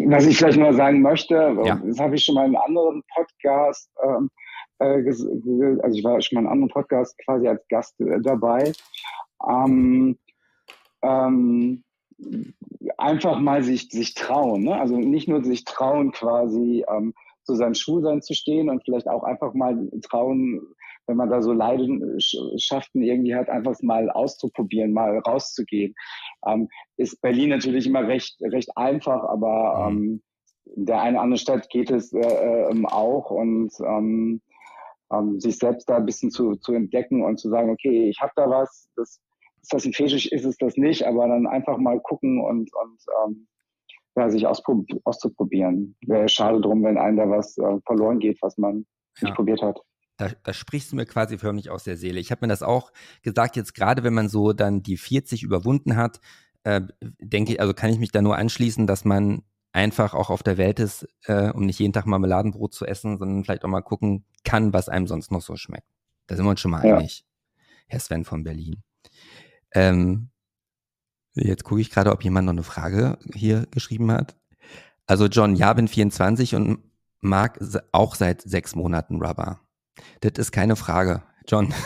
Was 0.07 0.27
ich 0.27 0.39
vielleicht 0.39 0.59
mal 0.59 0.75
sagen 0.75 1.03
möchte, 1.03 1.35
ja. 1.65 1.83
das 1.85 1.99
habe 1.99 2.15
ich 2.15 2.25
schon 2.25 2.37
mal 2.37 2.47
in 2.47 2.55
einem 2.55 2.65
anderen 2.65 3.03
Podcast, 3.13 3.91
ähm, 4.05 4.31
also 4.79 5.29
ich 5.29 6.05
war 6.05 6.21
schon 6.23 6.37
mal 6.37 6.41
in 6.43 6.47
einem 6.47 6.53
anderen 6.53 6.69
Podcast 6.69 7.19
quasi 7.25 7.49
als 7.49 7.67
Gast 7.69 7.97
dabei. 7.99 8.73
Ähm, 9.49 10.17
ähm, 11.03 11.83
einfach 12.97 13.39
mal 13.41 13.65
sich, 13.65 13.89
sich 13.91 14.15
trauen, 14.15 14.63
ne? 14.63 14.81
also 14.81 14.97
nicht 14.97 15.29
nur 15.29 15.45
sich 15.45 15.65
trauen 15.65 16.13
quasi, 16.13 16.85
ähm, 16.89 17.13
zu 17.49 17.55
seinem 17.55 17.73
Schulsein 17.73 18.21
zu 18.21 18.35
stehen 18.35 18.69
und 18.69 18.85
vielleicht 18.85 19.09
auch 19.09 19.23
einfach 19.23 19.55
mal 19.55 19.75
trauen, 20.03 20.61
wenn 21.07 21.17
man 21.17 21.31
da 21.31 21.41
so 21.41 21.55
Leidenschaften 21.55 23.03
irgendwie 23.03 23.35
hat, 23.35 23.49
einfach 23.49 23.75
mal 23.81 24.11
auszuprobieren, 24.11 24.93
mal 24.93 25.19
rauszugehen. 25.21 25.95
Ähm, 26.47 26.69
ist 26.99 27.23
Berlin 27.23 27.49
natürlich 27.49 27.87
immer 27.87 28.07
recht, 28.07 28.37
recht 28.43 28.77
einfach, 28.77 29.25
aber 29.25 29.89
mhm. 29.91 29.97
ähm, 29.97 30.23
in 30.77 30.85
der 30.85 31.01
einen 31.01 31.17
oder 31.17 31.23
anderen 31.23 31.39
Stadt 31.39 31.71
geht 31.71 31.91
es 31.91 32.13
äh, 32.13 32.69
ähm, 32.71 32.85
auch 32.85 33.31
und 33.31 33.73
ähm, 33.81 34.43
ähm, 35.11 35.41
sich 35.41 35.57
selbst 35.57 35.89
da 35.89 35.97
ein 35.97 36.05
bisschen 36.05 36.31
zu, 36.31 36.57
zu 36.57 36.75
entdecken 36.75 37.25
und 37.25 37.41
zu 37.41 37.49
sagen, 37.49 37.71
okay, 37.71 38.11
ich 38.11 38.21
habe 38.21 38.33
da 38.37 38.51
was, 38.51 38.91
das, 38.95 39.23
ist 39.63 39.73
das 39.73 39.87
ein 39.87 39.95
Fetisch, 39.95 40.27
ist 40.31 40.45
es 40.45 40.59
das 40.59 40.77
nicht, 40.77 41.07
aber 41.07 41.27
dann 41.27 41.47
einfach 41.47 41.79
mal 41.79 41.99
gucken 42.01 42.45
und, 42.45 42.69
und 42.75 43.01
ähm, 43.25 43.49
ja, 44.17 44.31
sich 44.31 44.47
auszuprobieren. 44.47 45.97
Wäre 46.07 46.29
schade 46.29 46.61
drum, 46.61 46.83
wenn 46.83 46.99
einem 46.99 47.17
da 47.17 47.29
was 47.29 47.57
äh, 47.59 47.79
verloren 47.87 48.19
geht, 48.19 48.39
was 48.43 48.59
man 48.59 48.87
ja. 49.19 49.29
nicht 49.29 49.35
probiert 49.35 49.63
hat. 49.63 49.81
Da, 50.17 50.31
da 50.43 50.53
sprichst 50.53 50.91
du 50.91 50.97
mir 50.97 51.07
quasi 51.07 51.39
förmlich 51.39 51.71
aus 51.71 51.85
der 51.85 51.97
Seele. 51.97 52.19
Ich 52.19 52.31
habe 52.33 52.45
mir 52.45 52.49
das 52.49 52.63
auch 52.63 52.93
gesagt, 53.23 53.55
jetzt 53.57 53.75
gerade 53.75 54.03
wenn 54.03 54.15
man 54.15 54.29
so 54.29 54.53
dann 54.53 54.83
die 54.83 54.97
40 54.97 55.45
überwunden 55.45 55.97
hat, 55.97 56.21
äh, 56.65 56.81
denke 57.01 57.53
ich, 57.53 57.61
also 57.61 57.73
kann 57.73 57.91
ich 57.91 57.99
mich 57.99 58.11
da 58.11 58.21
nur 58.21 58.37
anschließen, 58.37 58.87
dass 58.87 59.05
man 59.05 59.43
einfach 59.73 60.15
auch 60.15 60.31
auf 60.31 60.43
der 60.43 60.59
Welt 60.59 60.81
ist, 60.81 61.07
äh, 61.27 61.51
um 61.51 61.67
nicht 61.67 61.79
jeden 61.79 61.93
Tag 61.93 62.07
Marmeladenbrot 62.07 62.75
zu 62.75 62.85
essen, 62.85 63.19
sondern 63.19 63.45
vielleicht 63.45 63.65
auch 63.65 63.69
mal 63.69 63.83
gucken 63.83 64.25
kann, 64.45 64.73
was 64.73 64.89
einem 64.89 65.07
sonst 65.07 65.31
noch 65.31 65.43
so 65.43 65.57
schmeckt. 65.57 65.89
Da 66.27 66.35
sind 66.35 66.45
wir 66.45 66.51
uns 66.51 66.61
schon 66.61 66.73
mal 66.73 66.85
ja. 66.85 66.97
einig, 66.97 67.25
Herr 67.87 68.01
Sven 68.01 68.25
von 68.25 68.43
Berlin. 68.43 68.83
Ähm, 69.73 70.31
Jetzt 71.35 71.65
gucke 71.65 71.81
ich 71.81 71.91
gerade, 71.91 72.13
ob 72.13 72.25
jemand 72.25 72.47
noch 72.47 72.53
eine 72.53 72.63
Frage 72.63 73.19
hier 73.35 73.67
geschrieben 73.71 74.11
hat. 74.11 74.37
Also 75.07 75.27
John, 75.27 75.57
ja, 75.57 75.73
bin 75.73 75.89
24 75.89 76.55
und 76.55 76.79
mag 77.21 77.59
auch 77.93 78.15
seit 78.15 78.43
sechs 78.43 78.75
Monaten 78.75 79.23
Rubber. 79.23 79.61
Das 80.21 80.33
ist 80.37 80.53
keine 80.53 80.77
Frage, 80.77 81.23
John. 81.47 81.73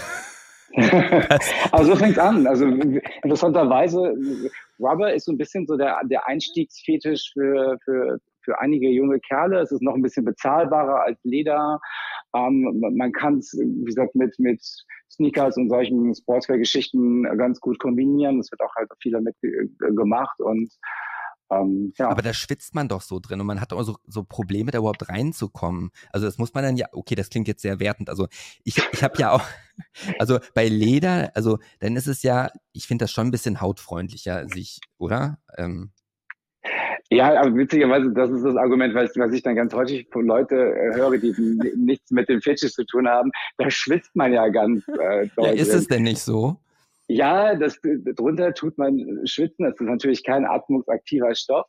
Aber 1.72 1.84
so 1.84 1.97
fängt 1.97 2.18
an. 2.18 2.47
Also 2.47 2.66
interessanterweise, 2.66 4.14
Rubber 4.80 5.12
ist 5.12 5.26
so 5.26 5.32
ein 5.32 5.38
bisschen 5.38 5.66
so 5.66 5.76
der, 5.76 6.01
der 6.05 6.26
Einstiegsfetisch 6.26 7.32
für, 7.32 7.76
für, 7.84 8.18
für 8.40 8.59
einige 8.59 8.88
junge 8.88 9.20
Kerle. 9.20 9.61
Es 9.61 9.70
ist 9.70 9.82
noch 9.82 9.95
ein 9.95 10.03
bisschen 10.03 10.24
bezahlbarer 10.24 11.03
als 11.03 11.18
Leder. 11.24 11.78
Ähm, 12.35 12.83
man 12.95 13.12
kann 13.12 13.39
es, 13.39 13.53
wie 13.53 13.85
gesagt, 13.85 14.14
mit, 14.14 14.39
mit 14.39 14.62
Sneakers 15.11 15.57
und 15.57 15.68
solchen 15.68 16.14
Sportswear-Geschichten 16.14 17.24
ganz 17.37 17.61
gut 17.61 17.78
kombinieren. 17.78 18.41
Es 18.41 18.51
wird 18.51 18.61
auch 18.62 18.74
halt 18.76 18.91
viel 19.01 19.12
damit 19.12 19.37
gemacht 19.78 20.41
und 20.41 20.72
Ähm, 21.53 21.93
ja. 21.99 22.09
Aber 22.09 22.22
da 22.22 22.33
schwitzt 22.33 22.74
man 22.74 22.89
doch 22.89 23.03
so 23.03 23.20
drin 23.20 23.41
und 23.41 23.47
man 23.47 23.61
hat 23.61 23.72
auch 23.72 23.83
so, 23.83 23.97
so 24.07 24.24
Probleme, 24.24 24.70
da 24.70 24.78
überhaupt 24.78 25.09
reinzukommen. 25.09 25.91
Also 26.11 26.26
das 26.26 26.39
muss 26.39 26.55
man 26.55 26.64
dann 26.64 26.76
ja, 26.76 26.87
okay, 26.93 27.14
das 27.14 27.28
klingt 27.28 27.49
jetzt 27.49 27.62
sehr 27.62 27.78
wertend. 27.78 28.09
Also 28.09 28.26
ich, 28.64 28.78
ich 28.93 29.03
habe 29.03 29.18
ja 29.18 29.33
auch, 29.33 29.43
also 30.18 30.39
bei 30.55 30.68
Leder, 30.68 31.30
also 31.35 31.59
dann 31.80 31.97
ist 31.97 32.07
es 32.07 32.22
ja, 32.22 32.51
ich 32.72 32.87
finde 32.87 33.05
das 33.05 33.12
schon 33.12 33.26
ein 33.26 33.30
bisschen 33.30 33.61
hautfreundlicher, 33.61 34.49
sich, 34.49 34.80
oder? 34.99 35.39
Ähm, 35.59 35.93
ja, 37.16 37.40
aber 37.40 37.54
witzigerweise, 37.54 38.12
das 38.12 38.30
ist 38.30 38.44
das 38.44 38.56
Argument, 38.56 38.94
was, 38.94 39.10
was 39.16 39.32
ich 39.32 39.42
dann 39.42 39.56
ganz 39.56 39.74
häufig 39.74 40.08
von 40.10 40.26
Leute 40.26 40.56
äh, 40.56 40.94
höre, 40.94 41.18
die 41.18 41.34
nichts 41.76 42.10
mit 42.10 42.28
dem 42.28 42.40
Fetisch 42.40 42.72
zu 42.72 42.84
tun 42.84 43.08
haben. 43.08 43.30
Da 43.58 43.70
schwitzt 43.70 44.14
man 44.14 44.32
ja 44.32 44.48
ganz 44.48 44.86
äh, 44.88 45.28
Ja, 45.36 45.50
ist 45.50 45.74
es 45.74 45.86
denn 45.88 46.02
nicht 46.02 46.20
so? 46.20 46.56
Ja, 47.08 47.54
das, 47.54 47.78
drunter 48.16 48.54
tut 48.54 48.78
man 48.78 48.98
schwitzen. 49.24 49.64
Das 49.64 49.74
ist 49.74 49.86
natürlich 49.86 50.24
kein 50.24 50.46
atmungsaktiver 50.46 51.34
Stoff, 51.34 51.66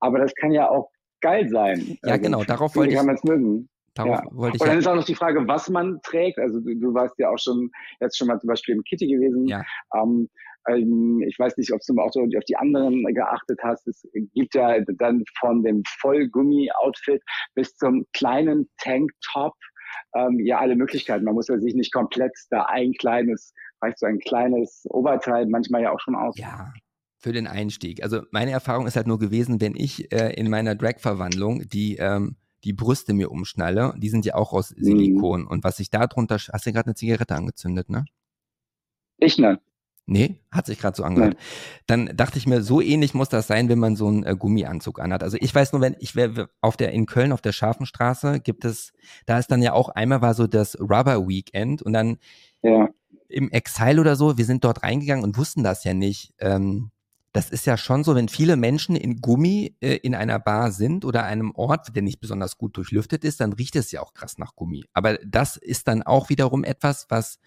aber 0.00 0.18
das 0.18 0.34
kann 0.34 0.50
ja 0.50 0.68
auch 0.68 0.90
geil 1.20 1.48
sein. 1.48 1.98
Ja, 2.02 2.12
also, 2.12 2.22
genau, 2.22 2.44
darauf 2.44 2.74
wollte 2.74 2.92
ich. 2.92 2.98
Kann 2.98 3.08
es 3.10 3.22
mögen. 3.22 3.68
Darauf 3.94 4.24
ja. 4.24 4.30
wollte 4.32 4.56
ich 4.56 4.60
Und 4.60 4.68
dann 4.68 4.76
ja. 4.76 4.80
ist 4.80 4.86
auch 4.86 4.94
noch 4.94 5.04
die 5.04 5.14
Frage, 5.14 5.46
was 5.46 5.68
man 5.68 6.00
trägt. 6.02 6.38
Also 6.38 6.60
du, 6.60 6.74
du 6.74 6.94
warst 6.94 7.18
ja 7.18 7.28
auch 7.28 7.38
schon 7.38 7.70
jetzt 8.00 8.16
schon 8.16 8.28
mal 8.28 8.38
zum 8.40 8.48
Beispiel 8.48 8.74
im 8.74 8.84
Kitty 8.84 9.06
gewesen. 9.06 9.46
Ja. 9.46 9.62
Ähm, 9.94 10.28
ähm, 10.76 11.22
ich 11.26 11.38
weiß 11.38 11.56
nicht, 11.56 11.72
ob 11.72 11.80
du 11.86 12.00
auch 12.00 12.12
so 12.12 12.20
auf 12.20 12.44
die 12.44 12.56
anderen 12.56 13.02
geachtet 13.14 13.60
hast. 13.62 13.86
Es 13.88 14.02
gibt 14.34 14.54
ja 14.54 14.80
dann 14.98 15.24
von 15.38 15.62
dem 15.62 15.82
Vollgummi-Outfit 16.00 17.22
bis 17.54 17.74
zum 17.76 18.06
kleinen 18.12 18.68
Tanktop 18.78 19.54
ähm, 20.14 20.40
ja 20.40 20.58
alle 20.58 20.76
Möglichkeiten. 20.76 21.24
Man 21.24 21.34
muss 21.34 21.48
ja 21.48 21.58
sich 21.58 21.74
nicht 21.74 21.92
komplett 21.92 22.32
da 22.50 22.64
ein 22.64 22.92
kleines, 22.92 23.52
reicht 23.82 23.98
so 23.98 24.06
ein 24.06 24.18
kleines 24.18 24.84
Oberteil 24.90 25.46
manchmal 25.46 25.82
ja 25.82 25.92
auch 25.92 26.00
schon 26.00 26.14
aus. 26.14 26.36
Ja, 26.38 26.72
für 27.18 27.32
den 27.32 27.46
Einstieg. 27.46 28.02
Also 28.02 28.22
meine 28.30 28.50
Erfahrung 28.50 28.86
ist 28.86 28.96
halt 28.96 29.06
nur 29.06 29.18
gewesen, 29.18 29.60
wenn 29.60 29.74
ich 29.76 30.12
äh, 30.12 30.32
in 30.34 30.48
meiner 30.48 30.74
Drag-Verwandlung 30.74 31.68
die 31.68 31.96
ähm, 31.96 32.36
die 32.64 32.72
Brüste 32.72 33.14
mir 33.14 33.30
umschnalle, 33.30 33.94
die 33.96 34.10
sind 34.10 34.24
ja 34.26 34.34
auch 34.34 34.52
aus 34.52 34.74
mhm. 34.76 34.84
Silikon. 34.84 35.42
Mhm. 35.42 35.48
Und 35.48 35.64
was 35.64 35.80
ich 35.80 35.90
da 35.90 36.06
drunter, 36.06 36.36
hast 36.36 36.66
du 36.66 36.72
gerade 36.72 36.88
eine 36.88 36.94
Zigarette 36.94 37.34
angezündet, 37.34 37.88
ne? 37.88 38.04
Ich 39.18 39.38
ne. 39.38 39.60
Nee, 40.12 40.40
hat 40.50 40.66
sich 40.66 40.80
gerade 40.80 40.96
so 40.96 41.04
angehört. 41.04 41.34
Nein. 41.34 42.06
Dann 42.08 42.16
dachte 42.16 42.36
ich 42.36 42.48
mir, 42.48 42.62
so 42.62 42.80
ähnlich 42.80 43.14
muss 43.14 43.28
das 43.28 43.46
sein, 43.46 43.68
wenn 43.68 43.78
man 43.78 43.94
so 43.94 44.08
einen 44.08 44.24
äh, 44.24 44.34
Gummianzug 44.36 44.98
anhat. 44.98 45.22
Also 45.22 45.36
ich 45.40 45.54
weiß 45.54 45.72
nur, 45.72 45.80
wenn 45.80 45.94
ich 46.00 46.16
wäre 46.16 46.50
auf 46.60 46.76
der 46.76 46.90
in 46.90 47.06
Köln 47.06 47.30
auf 47.30 47.40
der 47.40 47.52
Scharfenstraße 47.52 48.40
gibt 48.40 48.64
es, 48.64 48.92
da 49.26 49.38
ist 49.38 49.52
dann 49.52 49.62
ja 49.62 49.72
auch 49.72 49.88
einmal 49.88 50.20
war 50.20 50.34
so 50.34 50.48
das 50.48 50.76
Rubber 50.80 51.28
Weekend 51.28 51.80
und 51.80 51.92
dann 51.92 52.18
ja. 52.60 52.88
im 53.28 53.52
Exile 53.52 54.00
oder 54.00 54.16
so, 54.16 54.36
wir 54.36 54.44
sind 54.44 54.64
dort 54.64 54.82
reingegangen 54.82 55.22
und 55.22 55.38
wussten 55.38 55.62
das 55.62 55.84
ja 55.84 55.94
nicht. 55.94 56.34
Ähm, 56.40 56.90
das 57.32 57.50
ist 57.50 57.64
ja 57.64 57.76
schon 57.76 58.02
so, 58.02 58.16
wenn 58.16 58.28
viele 58.28 58.56
Menschen 58.56 58.96
in 58.96 59.20
Gummi 59.20 59.76
äh, 59.78 59.94
in 59.94 60.16
einer 60.16 60.40
Bar 60.40 60.72
sind 60.72 61.04
oder 61.04 61.22
einem 61.22 61.52
Ort, 61.54 61.94
der 61.94 62.02
nicht 62.02 62.18
besonders 62.18 62.58
gut 62.58 62.76
durchlüftet 62.76 63.22
ist, 63.22 63.40
dann 63.40 63.52
riecht 63.52 63.76
es 63.76 63.92
ja 63.92 64.02
auch 64.02 64.12
krass 64.12 64.38
nach 64.38 64.56
Gummi. 64.56 64.86
Aber 64.92 65.18
das 65.24 65.56
ist 65.56 65.86
dann 65.86 66.02
auch 66.02 66.30
wiederum 66.30 66.64
etwas, 66.64 67.06
was 67.10 67.38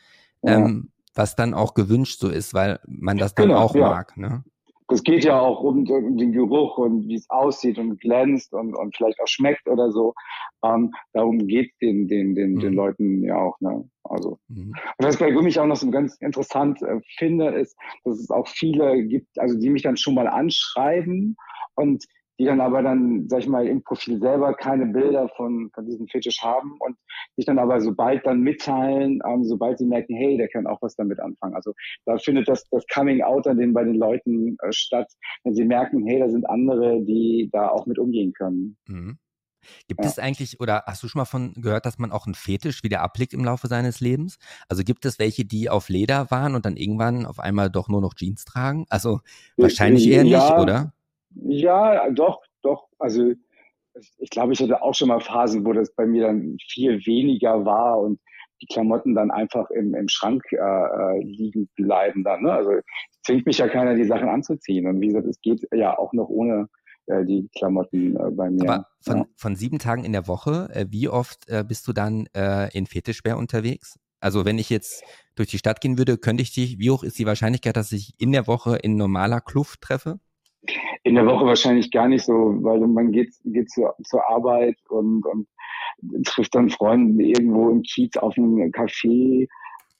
ähm, 0.44 0.93
was 1.16 1.36
dann 1.36 1.54
auch 1.54 1.74
gewünscht 1.74 2.20
so 2.20 2.30
ist, 2.30 2.54
weil 2.54 2.80
man 2.88 3.18
das 3.18 3.36
dann 3.36 3.50
genau, 3.50 3.60
auch 3.60 3.76
ja. 3.76 3.90
mag. 3.90 4.18
Ne? 4.18 4.44
Das 4.88 5.02
geht 5.04 5.24
ja 5.24 5.40
auch 5.40 5.62
um, 5.62 5.88
um 5.90 6.18
den 6.18 6.34
Geruch 6.34 6.78
und 6.78 7.08
wie 7.08 7.16
es 7.16 7.30
aussieht 7.30 7.78
und 7.78 8.00
glänzt 8.00 8.54
und, 8.54 8.76
und 8.76 8.96
vielleicht 8.96 9.20
auch 9.22 9.28
schmeckt 9.28 9.68
oder 9.68 9.92
so. 9.92 10.14
Ähm, 10.64 10.94
darum 11.14 11.48
geht 11.48 11.72
den, 11.82 12.08
den, 12.08 12.36
den, 12.36 12.56
mhm. 12.56 12.60
den 12.60 12.74
Leuten 12.74 13.24
ja 13.24 13.38
auch. 13.38 13.60
Ne? 13.62 13.90
Also, 14.04 14.38
mhm. 14.50 14.74
und 14.98 15.06
was 15.06 15.18
bei 15.18 15.32
Gummi 15.32 15.58
auch 15.58 15.66
noch 15.66 15.78
so 15.78 15.90
ganz 15.90 16.18
interessant 16.18 16.82
äh, 16.82 17.00
finde, 17.18 17.50
ist, 17.50 17.76
dass 18.04 18.20
es 18.20 18.30
auch 18.30 18.48
viele 18.48 19.04
gibt, 19.06 19.40
also 19.40 19.58
die 19.58 19.70
mich 19.70 19.84
dann 19.84 19.98
schon 19.98 20.16
mal 20.16 20.28
anschreiben 20.28 21.38
und 21.76 22.04
die 22.44 22.48
dann 22.48 22.60
aber 22.60 22.82
dann, 22.82 23.30
sag 23.30 23.40
ich 23.40 23.48
mal, 23.48 23.66
im 23.66 23.84
Profil 23.84 24.20
selber 24.20 24.54
keine 24.54 24.86
Bilder 24.88 25.30
von, 25.38 25.72
von 25.74 25.86
diesem 25.86 26.08
Fetisch 26.08 26.44
haben 26.44 26.76
und 26.80 26.98
sich 27.38 27.46
dann 27.46 27.58
aber 27.58 27.80
sobald 27.80 28.26
dann 28.26 28.42
mitteilen, 28.42 29.22
ähm, 29.26 29.46
sobald 29.46 29.78
sie 29.78 29.86
merken, 29.86 30.14
hey, 30.14 30.36
der 30.36 30.50
kann 30.50 30.68
auch 30.68 30.82
was 30.82 30.96
damit 30.96 31.22
anfangen. 31.22 31.56
Also 31.56 31.74
da 32.06 32.18
findet 32.18 32.50
das, 32.50 32.68
das 32.70 32.84
Coming 32.94 33.22
Out 33.22 33.48
an 33.48 33.58
den 33.58 33.74
bei 33.74 33.86
den 33.86 33.96
Leuten 33.96 34.58
äh, 34.62 34.74
statt, 34.74 35.10
wenn 35.46 35.56
sie 35.56 35.64
merken, 35.64 36.06
hey, 36.06 36.20
da 36.20 36.30
sind 36.30 36.50
andere, 36.50 37.02
die 37.02 37.50
da 37.54 37.70
auch 37.70 37.86
mit 37.86 37.98
umgehen 37.98 38.34
können. 38.34 38.76
Mhm. 38.88 39.18
Gibt 39.88 40.04
ja. 40.04 40.10
es 40.10 40.20
eigentlich, 40.20 40.60
oder 40.60 40.84
hast 40.86 41.02
du 41.02 41.08
schon 41.08 41.20
mal 41.20 41.26
von 41.26 41.54
gehört, 41.54 41.86
dass 41.86 41.98
man 41.98 42.12
auch 42.12 42.26
einen 42.26 42.36
Fetisch 42.36 42.84
wieder 42.84 43.00
ablegt 43.00 43.34
im 43.34 43.46
Laufe 43.46 43.68
seines 43.68 44.02
Lebens? 44.02 44.38
Also 44.68 44.84
gibt 44.84 45.06
es 45.06 45.18
welche, 45.18 45.46
die 45.46 45.70
auf 45.70 45.88
Leder 45.88 46.30
waren 46.30 46.56
und 46.56 46.66
dann 46.66 46.76
irgendwann 46.76 47.26
auf 47.26 47.40
einmal 47.40 47.70
doch 47.70 47.88
nur 47.88 48.02
noch 48.02 48.16
Jeans 48.16 48.44
tragen? 48.44 48.86
Also 48.90 49.22
wahrscheinlich 49.56 50.06
eher 50.06 50.26
ja, 50.26 50.50
nicht, 50.50 50.60
oder? 50.60 50.94
Ja, 51.36 52.10
doch, 52.12 52.42
doch. 52.62 52.88
Also 53.00 53.34
ich 54.18 54.30
glaube, 54.30 54.54
ich 54.54 54.62
hatte 54.62 54.82
auch 54.82 54.96
schon 54.96 55.10
mal 55.10 55.20
Phasen, 55.20 55.66
wo 55.66 55.74
das 55.74 55.94
bei 55.94 56.06
mir 56.06 56.28
dann 56.28 56.58
viel 56.68 57.06
weniger 57.06 57.66
war 57.66 58.00
und 58.00 58.20
die 58.62 58.68
Klamotten 58.68 59.14
dann 59.14 59.30
einfach 59.30 59.70
im, 59.72 59.94
im 59.94 60.08
Schrank 60.08 60.44
äh, 60.52 60.58
äh 60.58 61.24
liegen 61.24 61.70
bleiben 61.76 62.24
dann. 62.24 62.44
Ne? 62.44 62.54
Also 62.54 62.72
zwingt 63.24 63.46
mich 63.46 63.58
ja 63.58 63.68
keiner, 63.68 63.96
die 63.96 64.06
Sachen 64.06 64.30
anzuziehen. 64.30 64.88
Und 64.88 65.02
wie 65.02 65.08
gesagt, 65.08 65.28
es 65.28 65.40
geht 65.42 65.68
ja 65.74 65.98
auch 65.98 66.14
noch 66.14 66.30
ohne 66.30 66.70
äh, 67.08 67.26
die 67.26 67.50
Klamotten 67.58 68.16
äh, 68.16 68.32
bei 68.32 68.50
mir. 68.50 68.70
Aber 68.70 68.88
von, 69.02 69.18
ja. 69.18 69.26
von 69.36 69.56
sieben 69.56 69.80
Tagen 69.80 70.06
in 70.06 70.14
der 70.14 70.28
Woche, 70.28 70.70
äh, 70.74 70.86
wie 70.90 71.10
oft 71.10 71.50
äh, 71.50 71.64
bist 71.68 71.88
du 71.88 71.94
dann 71.94 72.28
in 72.74 72.86
Fetischwear 72.86 73.38
unterwegs? 73.38 74.00
Also 74.20 74.46
wenn 74.46 74.58
ich 74.58 74.70
jetzt 74.70 75.04
durch 75.36 75.50
die 75.50 75.58
Stadt 75.58 75.82
gehen 75.82 75.98
würde, 75.98 76.18
könnte 76.18 76.44
ich 76.44 76.54
dich, 76.54 76.80
wie 76.80 76.90
hoch 76.90 77.04
ist 77.04 77.20
die 77.20 77.26
Wahrscheinlichkeit, 77.26 77.76
dass 77.76 77.92
ich 77.92 78.14
in 78.20 78.32
der 78.32 78.48
Woche 78.48 78.78
in 78.78 78.96
normaler 78.96 79.42
Kluft 79.42 79.82
treffe? 79.82 80.20
In 81.04 81.16
der 81.16 81.26
Woche 81.26 81.46
wahrscheinlich 81.46 81.92
gar 81.92 82.08
nicht 82.08 82.26
so, 82.26 82.34
weil 82.62 82.80
man 82.80 83.12
geht, 83.12 83.34
geht 83.44 83.70
zur, 83.70 83.96
zur 84.04 84.30
Arbeit 84.30 84.78
und, 84.90 85.26
und 85.26 85.48
trifft 86.26 86.56
dann 86.56 86.70
Freunde 86.70 87.24
irgendwo 87.24 87.70
im 87.70 87.82
Kiez 87.84 88.18
auf 88.18 88.38
einem 88.38 88.58
Café. 88.72 89.48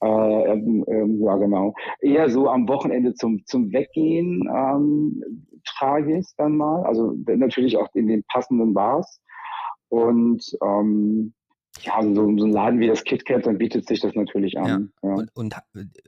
Äh, 0.02 0.52
ähm, 0.52 1.20
ja, 1.22 1.36
genau. 1.36 1.74
Eher 2.00 2.28
so 2.28 2.48
am 2.48 2.68
Wochenende 2.68 3.14
zum, 3.14 3.44
zum 3.46 3.72
Weggehen 3.72 4.48
ähm, 4.54 5.22
trage 5.64 6.12
ich 6.12 6.18
es 6.20 6.34
dann 6.36 6.56
mal. 6.56 6.84
Also 6.84 7.14
natürlich 7.26 7.76
auch 7.76 7.88
in 7.94 8.08
den 8.08 8.22
passenden 8.24 8.74
Bars. 8.74 9.20
Und 9.88 10.44
ähm, 10.62 11.32
ja, 11.82 12.00
so, 12.02 12.14
so 12.14 12.46
ein 12.46 12.52
Laden 12.52 12.80
wie 12.80 12.86
das 12.86 13.04
KitKat, 13.04 13.46
dann 13.46 13.58
bietet 13.58 13.86
sich 13.88 14.00
das 14.00 14.14
natürlich 14.14 14.56
an. 14.58 14.92
Ja. 15.02 15.08
Ja. 15.08 15.14
Und, 15.16 15.30
und, 15.34 15.54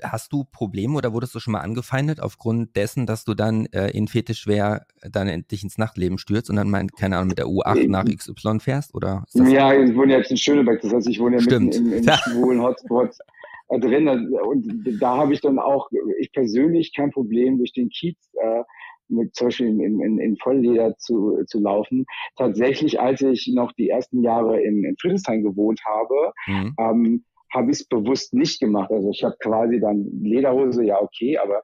hast 0.02 0.32
du 0.32 0.44
Probleme 0.44 0.94
oder 0.94 1.12
wurdest 1.12 1.34
du 1.34 1.40
schon 1.40 1.52
mal 1.52 1.60
angefeindet 1.60 2.20
aufgrund 2.20 2.76
dessen, 2.76 3.06
dass 3.06 3.24
du 3.24 3.34
dann 3.34 3.66
äh, 3.66 3.90
in 3.90 4.08
Fetischwehr 4.08 4.86
dann 5.02 5.28
endlich 5.28 5.64
ins 5.64 5.76
Nachtleben 5.76 6.18
stürzt 6.18 6.50
und 6.50 6.56
dann 6.56 6.70
mal, 6.70 6.86
keine 6.98 7.16
Ahnung, 7.16 7.28
mit 7.28 7.38
der 7.38 7.46
U8 7.46 7.88
nach 7.88 8.04
XY 8.04 8.60
fährst? 8.60 8.94
Oder 8.94 9.24
ja, 9.34 9.72
ich 9.74 9.94
wohne 9.96 10.16
jetzt 10.16 10.30
in 10.30 10.36
Schöneberg, 10.36 10.80
das 10.82 10.92
heißt, 10.92 11.08
ich 11.08 11.18
wohne 11.18 11.36
ja 11.36 11.42
Stimmt. 11.42 11.74
mitten 11.74 11.92
im, 11.92 11.98
im 11.98 12.04
ja. 12.04 12.16
schwulen 12.24 12.62
Hotspot 12.62 13.10
äh, 13.68 13.80
drin. 13.80 14.08
Und 14.08 15.00
da 15.00 15.16
habe 15.16 15.32
ich 15.34 15.40
dann 15.40 15.58
auch, 15.58 15.90
ich 16.20 16.32
persönlich 16.32 16.94
kein 16.94 17.10
Problem 17.10 17.58
durch 17.58 17.72
den 17.72 17.88
Kiez. 17.88 18.16
Äh, 18.34 18.62
mit 19.08 19.34
zum 19.34 19.48
Beispiel 19.48 19.68
in, 19.68 20.00
in, 20.00 20.18
in 20.18 20.36
Vollleder 20.36 20.96
zu, 20.98 21.44
zu 21.46 21.60
laufen. 21.60 22.06
Tatsächlich, 22.36 23.00
als 23.00 23.22
ich 23.22 23.50
noch 23.54 23.72
die 23.72 23.88
ersten 23.88 24.22
Jahre 24.22 24.60
in, 24.60 24.84
in 24.84 24.96
Friedrichshain 25.00 25.42
gewohnt 25.42 25.80
habe, 25.84 26.32
mhm. 26.46 26.74
ähm, 26.78 27.24
habe 27.54 27.70
ich 27.70 27.80
es 27.80 27.88
bewusst 27.88 28.34
nicht 28.34 28.60
gemacht. 28.60 28.90
Also 28.90 29.10
ich 29.10 29.22
habe 29.22 29.36
quasi 29.40 29.80
dann 29.80 30.04
Lederhose, 30.22 30.84
ja 30.84 31.00
okay, 31.00 31.38
aber 31.38 31.62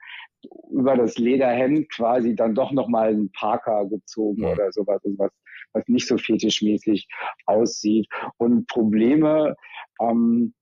über 0.70 0.96
das 0.96 1.18
Lederhemd 1.18 1.90
quasi 1.90 2.34
dann 2.34 2.54
doch 2.54 2.72
nochmal 2.72 3.08
einen 3.08 3.30
Parker 3.32 3.86
gezogen 3.86 4.42
ja. 4.42 4.52
oder 4.52 4.72
sowas, 4.72 5.00
was, 5.16 5.30
was 5.72 5.84
nicht 5.88 6.06
so 6.06 6.18
fetischmäßig 6.18 7.06
aussieht. 7.46 8.08
Und 8.38 8.66
Probleme, 8.68 9.56
ähm, 10.00 10.54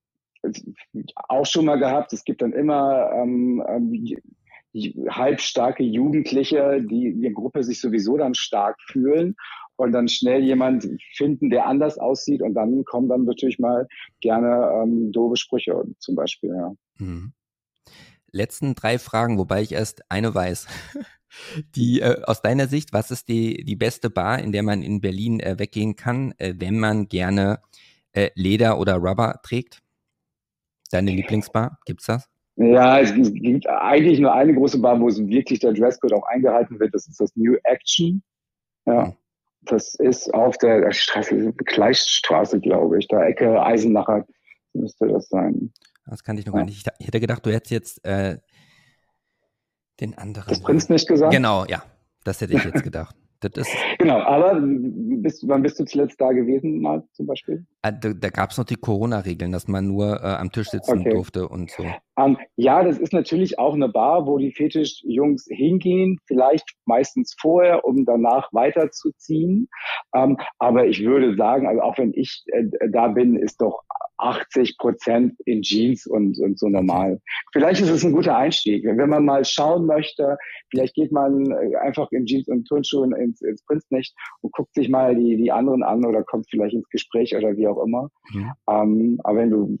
auch 1.29 1.45
schon 1.45 1.65
mal 1.65 1.77
gehabt. 1.77 2.13
Es 2.13 2.23
gibt 2.23 2.41
dann 2.41 2.53
immer 2.53 3.11
ähm, 3.13 3.63
ähm 3.67 4.17
halbstarke 4.73 5.83
Jugendliche, 5.83 6.81
die 6.81 7.07
in 7.07 7.21
der 7.21 7.31
Gruppe 7.31 7.63
sich 7.63 7.81
sowieso 7.81 8.17
dann 8.17 8.35
stark 8.35 8.77
fühlen 8.81 9.35
und 9.75 9.91
dann 9.91 10.07
schnell 10.07 10.43
jemand 10.43 10.87
finden, 11.13 11.49
der 11.49 11.65
anders 11.65 11.97
aussieht 11.97 12.41
und 12.41 12.53
dann 12.53 12.83
kommen 12.85 13.09
dann 13.09 13.25
natürlich 13.25 13.59
mal 13.59 13.87
gerne 14.21 14.81
ähm, 14.81 15.11
doofe 15.11 15.37
Sprüche 15.37 15.83
zum 15.99 16.15
Beispiel. 16.15 16.51
Ja. 16.55 16.71
Mhm. 16.99 17.33
Letzten 18.31 18.75
drei 18.75 18.97
Fragen, 18.97 19.37
wobei 19.37 19.61
ich 19.61 19.73
erst 19.73 20.09
eine 20.09 20.33
weiß. 20.33 20.67
Die 21.75 22.01
äh, 22.01 22.23
aus 22.23 22.41
deiner 22.41 22.67
Sicht, 22.67 22.91
was 22.91 23.09
ist 23.09 23.29
die 23.29 23.63
die 23.63 23.77
beste 23.77 24.09
Bar, 24.09 24.39
in 24.39 24.51
der 24.51 24.63
man 24.63 24.81
in 24.81 24.99
Berlin 24.99 25.39
äh, 25.39 25.57
weggehen 25.57 25.95
kann, 25.95 26.33
äh, 26.39 26.55
wenn 26.57 26.77
man 26.77 27.07
gerne 27.07 27.61
äh, 28.11 28.31
Leder 28.35 28.77
oder 28.79 28.95
Rubber 28.95 29.39
trägt? 29.41 29.81
Deine 30.91 31.11
Lieblingsbar, 31.11 31.79
gibt's 31.85 32.07
das? 32.07 32.29
Ja, 32.61 32.99
es 32.99 33.13
gibt 33.13 33.67
eigentlich 33.67 34.19
nur 34.19 34.33
eine 34.33 34.53
große 34.53 34.79
Bar, 34.79 34.99
wo 34.99 35.07
es 35.07 35.25
wirklich 35.27 35.59
der 35.59 35.73
Dresscode 35.73 36.13
auch 36.13 36.27
eingehalten 36.27 36.79
wird. 36.79 36.93
Das 36.93 37.07
ist 37.07 37.19
das 37.19 37.35
New 37.35 37.55
Action. 37.63 38.21
Ja. 38.85 39.15
Das 39.63 39.95
ist 39.95 40.33
auf 40.33 40.57
der 40.57 40.91
Straße, 40.91 41.53
Gleichstraße, 41.53 42.59
glaube 42.59 42.99
ich. 42.99 43.07
Da 43.07 43.23
Ecke 43.23 43.63
Eisenacher 43.63 44.25
müsste 44.73 45.07
das 45.07 45.29
sein. 45.29 45.71
Das 46.05 46.23
kann 46.23 46.37
ich 46.37 46.45
noch 46.45 46.53
ja. 46.53 46.59
gar 46.59 46.65
nicht. 46.65 46.87
Ich 46.99 47.07
hätte 47.07 47.19
gedacht, 47.19 47.45
du 47.45 47.51
hättest 47.51 47.71
jetzt 47.71 48.05
äh, 48.05 48.37
den 49.99 50.17
anderen. 50.17 50.49
Das 50.49 50.61
Prinz 50.61 50.89
nicht 50.89 51.07
gesagt? 51.07 51.33
Genau, 51.33 51.65
ja. 51.65 51.83
Das 52.23 52.41
hätte 52.41 52.53
ich 52.53 52.63
jetzt 52.63 52.83
gedacht. 52.83 53.15
Das 53.41 53.67
ist 53.67 53.75
genau, 53.97 54.19
aber 54.19 54.59
bist, 54.61 55.47
wann 55.47 55.63
bist 55.63 55.79
du 55.79 55.85
zuletzt 55.85 56.21
da 56.21 56.31
gewesen, 56.31 56.79
mal 56.79 57.03
zum 57.13 57.25
Beispiel? 57.25 57.65
Ah, 57.81 57.91
da, 57.91 58.13
da 58.13 58.29
gab 58.29 58.51
es 58.51 58.57
noch 58.57 58.65
die 58.65 58.75
Corona-Regeln, 58.75 59.51
dass 59.51 59.67
man 59.67 59.87
nur 59.87 60.21
äh, 60.21 60.27
am 60.27 60.51
Tisch 60.51 60.69
sitzen 60.69 60.99
okay. 60.99 61.09
durfte 61.09 61.47
und 61.47 61.71
so. 61.71 61.83
Ähm, 62.17 62.37
ja, 62.55 62.83
das 62.83 62.99
ist 62.99 63.13
natürlich 63.13 63.57
auch 63.59 63.73
eine 63.73 63.89
Bar, 63.89 64.27
wo 64.27 64.37
die 64.37 64.51
Fetisch-Jungs 64.51 65.47
hingehen, 65.49 66.19
vielleicht 66.25 66.65
meistens 66.85 67.35
vorher, 67.39 67.85
um 67.85 68.05
danach 68.05 68.49
weiterzuziehen. 68.51 69.69
Ähm, 70.13 70.37
aber 70.59 70.87
ich 70.87 71.03
würde 71.03 71.35
sagen, 71.35 71.67
also 71.67 71.81
auch 71.81 71.97
wenn 71.97 72.13
ich 72.13 72.43
äh, 72.47 72.63
da 72.89 73.07
bin, 73.07 73.35
ist 73.37 73.61
doch 73.61 73.83
80 74.17 74.77
Prozent 74.77 75.33
in 75.45 75.61
Jeans 75.61 76.05
und, 76.05 76.39
und 76.39 76.59
so 76.59 76.69
normal. 76.69 77.19
Vielleicht 77.53 77.81
ist 77.81 77.89
es 77.89 78.03
ein 78.03 78.13
guter 78.13 78.37
Einstieg. 78.37 78.85
Wenn 78.85 79.09
man 79.09 79.25
mal 79.25 79.43
schauen 79.43 79.85
möchte, 79.85 80.37
vielleicht 80.69 80.93
geht 80.93 81.11
man 81.11 81.51
äh, 81.51 81.75
einfach 81.77 82.11
in 82.11 82.25
Jeans 82.25 82.47
und 82.47 82.65
Turnschuhen 82.67 83.13
ins, 83.13 83.41
ins 83.41 83.63
Prinznecht 83.63 84.15
und 84.41 84.53
guckt 84.53 84.73
sich 84.75 84.89
mal 84.89 85.15
die, 85.15 85.37
die 85.37 85.51
anderen 85.51 85.83
an 85.83 86.05
oder 86.05 86.23
kommt 86.23 86.47
vielleicht 86.49 86.75
ins 86.75 86.89
Gespräch 86.89 87.35
oder 87.35 87.57
wie 87.57 87.67
auch 87.67 87.83
immer. 87.83 88.09
Mhm. 88.31 88.51
Ähm, 88.69 89.19
aber 89.23 89.37
wenn 89.37 89.49
du 89.49 89.77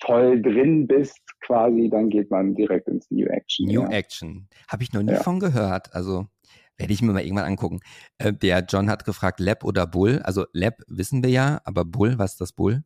voll 0.00 0.40
drin 0.42 0.86
bist, 0.86 1.20
quasi, 1.40 1.88
dann 1.90 2.08
geht 2.08 2.30
man 2.30 2.54
direkt 2.54 2.88
ins 2.88 3.10
New 3.10 3.26
Action. 3.26 3.66
New 3.66 3.82
ja. 3.82 3.88
Action. 3.88 4.48
Habe 4.68 4.82
ich 4.82 4.92
noch 4.92 5.02
nie 5.02 5.12
ja. 5.12 5.22
von 5.22 5.40
gehört. 5.40 5.94
Also 5.94 6.26
werde 6.76 6.92
ich 6.92 7.02
mir 7.02 7.12
mal 7.12 7.22
irgendwann 7.22 7.46
angucken. 7.46 7.80
Äh, 8.18 8.32
der 8.32 8.64
John 8.68 8.88
hat 8.88 9.04
gefragt, 9.04 9.40
Lab 9.40 9.64
oder 9.64 9.86
Bull. 9.86 10.20
Also 10.22 10.46
Lab 10.52 10.76
wissen 10.86 11.22
wir 11.22 11.30
ja, 11.30 11.60
aber 11.64 11.84
Bull, 11.84 12.18
was 12.18 12.32
ist 12.32 12.40
das 12.40 12.52
Bull? 12.52 12.84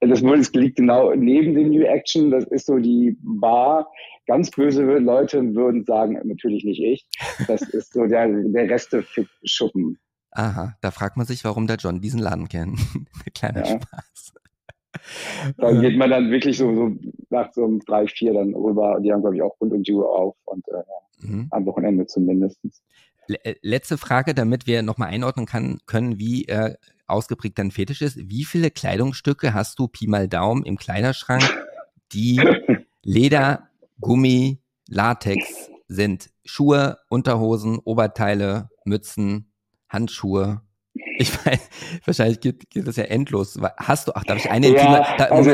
Das 0.00 0.20
Bull 0.20 0.44
liegt 0.52 0.76
genau 0.76 1.14
neben 1.14 1.54
dem 1.54 1.70
New 1.70 1.82
Action. 1.82 2.30
Das 2.30 2.44
ist 2.44 2.66
so 2.66 2.78
die 2.78 3.16
Bar. 3.22 3.90
Ganz 4.26 4.50
böse 4.50 4.82
Leute 4.82 5.54
würden 5.54 5.84
sagen, 5.84 6.18
natürlich 6.24 6.64
nicht 6.64 6.80
ich. 6.80 7.06
Das 7.48 7.62
ist 7.72 7.92
so 7.92 8.06
der, 8.06 8.28
der 8.28 8.68
Reste-Schuppen. 8.68 9.98
Aha, 10.32 10.76
da 10.80 10.90
fragt 10.90 11.16
man 11.16 11.26
sich, 11.26 11.44
warum 11.44 11.66
der 11.66 11.76
John 11.76 12.00
diesen 12.00 12.20
Laden 12.20 12.48
kennt. 12.48 12.78
Kleiner 13.34 13.64
ja. 13.64 13.80
Spaß. 13.80 14.34
Da 15.58 15.72
geht 15.72 15.96
man 15.96 16.10
dann 16.10 16.30
wirklich 16.30 16.58
so, 16.58 16.74
so 16.74 16.92
nach 17.30 17.52
so 17.52 17.64
um 17.64 17.80
drei, 17.80 18.06
vier 18.06 18.32
dann 18.34 18.54
rüber. 18.54 18.98
Die 19.00 19.12
haben, 19.12 19.20
glaube 19.20 19.36
ich, 19.36 19.42
auch 19.42 19.56
rund 19.60 19.72
um 19.72 19.82
die 19.82 19.92
Uhr 19.92 20.08
auf 20.08 20.36
und 20.44 20.66
äh, 20.68 21.26
mhm. 21.26 21.48
am 21.50 21.66
Wochenende 21.66 22.06
zumindest. 22.06 22.58
Äh, 23.28 23.54
letzte 23.62 23.98
Frage, 23.98 24.34
damit 24.34 24.66
wir 24.66 24.82
nochmal 24.82 25.08
einordnen 25.08 25.46
kann, 25.46 25.78
können, 25.86 26.18
wie 26.18 26.46
äh, 26.46 26.74
ausgeprägt 27.06 27.58
dein 27.58 27.70
Fetisch 27.70 28.02
ist. 28.02 28.16
Wie 28.28 28.44
viele 28.44 28.70
Kleidungsstücke 28.70 29.54
hast 29.54 29.78
du 29.78 29.88
Pi 29.88 30.06
mal 30.06 30.28
Daumen 30.28 30.64
im 30.64 30.76
Kleiderschrank, 30.76 31.42
die 32.12 32.40
Leder, 33.02 33.68
Gummi, 34.00 34.58
Latex 34.88 35.70
sind? 35.88 36.30
Schuhe, 36.44 36.98
Unterhosen, 37.08 37.78
Oberteile, 37.78 38.68
Mützen, 38.84 39.50
Handschuhe, 39.88 40.60
ich 41.18 41.46
weiß, 41.46 41.68
wahrscheinlich 42.04 42.40
geht, 42.40 42.70
geht 42.70 42.86
das 42.86 42.96
ja 42.96 43.04
endlos. 43.04 43.58
Hast 43.76 44.08
du, 44.08 44.12
ach, 44.14 44.24
darf 44.24 44.38
ich 44.38 44.50
eine 44.50 44.68
intime, 44.68 44.98
ja, 44.98 45.16
da, 45.16 45.24
also 45.26 45.50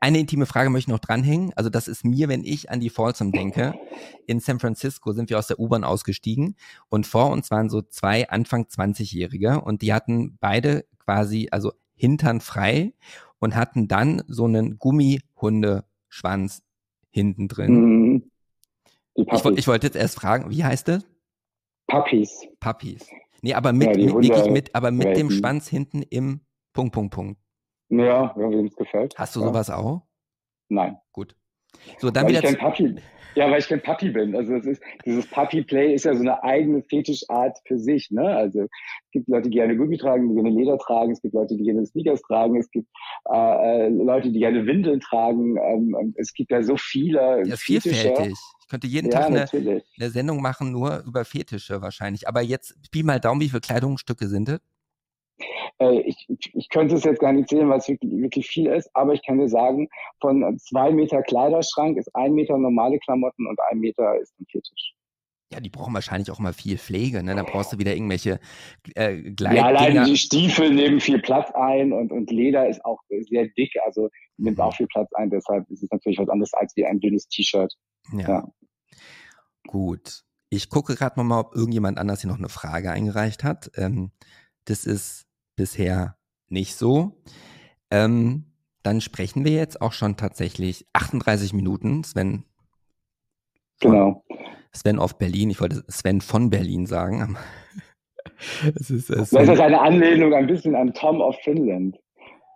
eine 0.00 0.18
intime 0.18 0.46
Frage 0.46 0.70
möchte 0.70 0.90
ich 0.90 0.92
noch 0.92 0.98
dranhängen. 0.98 1.52
Also 1.54 1.70
das 1.70 1.88
ist 1.88 2.04
mir, 2.04 2.28
wenn 2.28 2.44
ich 2.44 2.70
an 2.70 2.80
die 2.80 2.90
Folsom 2.90 3.32
denke. 3.32 3.74
In 4.26 4.40
San 4.40 4.58
Francisco 4.58 5.12
sind 5.12 5.30
wir 5.30 5.38
aus 5.38 5.46
der 5.46 5.60
U-Bahn 5.60 5.84
ausgestiegen 5.84 6.56
und 6.88 7.06
vor 7.06 7.30
uns 7.30 7.50
waren 7.50 7.70
so 7.70 7.82
zwei 7.82 8.28
Anfang 8.28 8.64
20-Jährige 8.64 9.60
und 9.60 9.82
die 9.82 9.92
hatten 9.92 10.36
beide 10.40 10.84
quasi, 10.98 11.48
also 11.52 11.72
Hintern 11.94 12.40
frei 12.40 12.94
und 13.38 13.54
hatten 13.54 13.88
dann 13.88 14.22
so 14.26 14.44
einen 14.44 14.78
Gummihundeschwanz 14.78 16.62
hinten 17.10 17.48
drin. 17.48 17.72
Mhm. 17.72 18.30
Ich, 19.14 19.44
ich 19.44 19.68
wollte 19.68 19.86
jetzt 19.86 19.96
erst 19.96 20.16
fragen, 20.16 20.50
wie 20.50 20.64
heißt 20.64 20.88
das? 20.88 21.06
Puppies. 21.86 22.46
Puppies. 22.60 23.06
Nee, 23.42 23.54
aber 23.54 23.72
mit, 23.72 23.96
ja, 23.96 24.04
mit 24.04 24.14
wirklich 24.14 24.50
mit, 24.50 24.74
aber 24.74 24.90
mit 24.90 25.16
dem 25.16 25.30
Schwanz 25.30 25.68
hinten 25.68 26.02
im 26.02 26.40
Punkt, 26.72 26.92
Punkt, 26.92 27.14
Punkt. 27.14 27.40
Ja, 27.88 28.34
wem 28.36 28.66
es 28.66 28.76
gefällt. 28.76 29.14
Hast 29.16 29.36
du 29.36 29.40
ja. 29.40 29.46
sowas 29.46 29.70
auch? 29.70 30.02
Nein. 30.68 30.96
Gut. 31.12 31.36
So, 31.98 32.10
dann 32.10 32.24
weil 32.24 32.30
wieder. 32.30 32.40
Ich 32.40 32.44
kein 32.44 32.58
Papi, 32.58 32.96
ja, 33.36 33.50
weil 33.50 33.58
ich 33.58 33.68
kein 33.68 33.82
Papi 33.82 34.10
bin. 34.10 34.34
Also 34.34 34.54
es 34.54 34.64
ist, 34.64 34.82
dieses 35.04 35.26
Puppy-Play 35.28 35.94
ist 35.94 36.06
ja 36.06 36.14
so 36.14 36.22
eine 36.22 36.42
eigene 36.42 36.82
Fetischart 36.82 37.58
für 37.66 37.78
sich. 37.78 38.10
Ne? 38.10 38.24
Also 38.24 38.62
es 38.62 39.10
gibt 39.12 39.28
Leute, 39.28 39.50
die 39.50 39.58
gerne 39.58 39.76
Gummi 39.76 39.98
tragen, 39.98 40.30
die 40.30 40.34
gerne 40.34 40.50
Leder 40.50 40.78
tragen. 40.78 41.12
Es 41.12 41.20
gibt 41.20 41.34
Leute, 41.34 41.54
die 41.54 41.64
gerne 41.64 41.84
Sneakers 41.84 42.22
tragen. 42.22 42.56
Es 42.56 42.70
gibt 42.70 42.88
äh, 43.30 43.36
äh 43.36 43.88
Leute, 43.90 44.32
die 44.32 44.38
gerne 44.38 44.66
Windeln 44.66 45.00
tragen. 45.00 45.58
Ähm, 45.58 46.14
es 46.16 46.32
gibt 46.32 46.50
ja 46.50 46.62
so 46.62 46.76
viele. 46.78 47.40
Das 47.40 47.48
ist 47.48 47.62
vielfältig. 47.62 48.34
Ich 48.66 48.70
könnte 48.70 48.88
jeden 48.88 49.12
ja, 49.12 49.20
Tag 49.20 49.26
eine, 49.26 49.82
eine, 49.96 50.10
Sendung 50.10 50.42
machen, 50.42 50.72
nur 50.72 51.04
über 51.06 51.24
Fetische 51.24 51.80
wahrscheinlich. 51.82 52.26
Aber 52.26 52.40
jetzt, 52.40 52.74
Pi 52.90 53.04
mal 53.04 53.20
Daumen, 53.20 53.40
wie 53.40 53.48
viele 53.48 53.60
Kleidungsstücke 53.60 54.26
sind 54.26 54.48
es? 54.48 54.60
Äh, 55.78 56.00
ich, 56.00 56.26
ich 56.52 56.68
könnte 56.70 56.96
es 56.96 57.04
jetzt 57.04 57.20
gar 57.20 57.32
nicht 57.32 57.48
sehen, 57.48 57.68
weil 57.68 57.78
es 57.78 57.86
wirklich, 57.86 58.10
wirklich 58.10 58.48
viel 58.48 58.66
ist, 58.66 58.90
aber 58.92 59.14
ich 59.14 59.24
kann 59.24 59.38
dir 59.38 59.48
sagen, 59.48 59.88
von 60.20 60.58
zwei 60.58 60.90
Meter 60.90 61.22
Kleiderschrank 61.22 61.96
ist 61.96 62.12
ein 62.16 62.32
Meter 62.32 62.58
normale 62.58 62.98
Klamotten 62.98 63.46
und 63.46 63.56
ein 63.70 63.78
Meter 63.78 64.18
ist 64.18 64.34
ein 64.40 64.46
Fetisch. 64.50 64.95
Ja, 65.52 65.60
die 65.60 65.70
brauchen 65.70 65.94
wahrscheinlich 65.94 66.30
auch 66.32 66.40
mal 66.40 66.52
viel 66.52 66.76
Pflege, 66.76 67.22
ne? 67.22 67.36
Da 67.36 67.44
brauchst 67.44 67.72
du 67.72 67.78
wieder 67.78 67.94
irgendwelche 67.94 68.40
äh, 68.96 69.18
Gleitdinger. 69.18 69.54
Ja, 69.54 69.66
allein 69.66 70.04
die 70.04 70.16
Stiefel 70.16 70.74
nehmen 70.74 71.00
viel 71.00 71.20
Platz 71.20 71.52
ein 71.54 71.92
und, 71.92 72.10
und 72.10 72.30
Leder 72.32 72.68
ist 72.68 72.84
auch 72.84 72.98
sehr 73.08 73.46
dick, 73.56 73.72
also 73.84 74.10
nimmt 74.38 74.58
auch 74.58 74.74
viel 74.74 74.88
Platz 74.88 75.12
ein. 75.12 75.30
Deshalb 75.30 75.70
ist 75.70 75.84
es 75.84 75.90
natürlich 75.90 76.18
was 76.18 76.28
anderes 76.28 76.52
als 76.54 76.74
wie 76.76 76.84
ein 76.84 76.98
dünnes 76.98 77.28
T-Shirt. 77.28 77.72
Ja. 78.12 78.28
ja. 78.28 78.48
Gut. 79.68 80.22
Ich 80.48 80.68
gucke 80.68 80.96
gerade 80.96 81.22
mal, 81.22 81.40
ob 81.40 81.54
irgendjemand 81.54 81.98
anders 81.98 82.22
hier 82.22 82.30
noch 82.30 82.38
eine 82.38 82.48
Frage 82.48 82.90
eingereicht 82.90 83.44
hat. 83.44 83.70
Ähm, 83.76 84.10
das 84.64 84.84
ist 84.84 85.26
bisher 85.54 86.16
nicht 86.48 86.76
so. 86.76 87.22
Ähm, 87.90 88.52
dann 88.82 89.00
sprechen 89.00 89.44
wir 89.44 89.52
jetzt 89.52 89.80
auch 89.80 89.92
schon 89.92 90.16
tatsächlich 90.16 90.86
38 90.92 91.52
Minuten. 91.52 92.04
Sven. 92.04 92.44
Genau. 93.80 94.24
Sven 94.76 94.98
auf 94.98 95.18
Berlin. 95.18 95.50
Ich 95.50 95.60
wollte 95.60 95.84
Sven 95.88 96.20
von 96.20 96.50
Berlin 96.50 96.86
sagen. 96.86 97.36
Es 98.74 98.90
ist, 98.90 99.08
das 99.08 99.32
ist 99.32 99.36
eine 99.36 99.80
Anlehnung 99.80 100.34
ein 100.34 100.48
bisschen 100.48 100.74
an 100.74 100.92
Tom 100.92 101.20
of 101.20 101.36
Finland. 101.42 101.96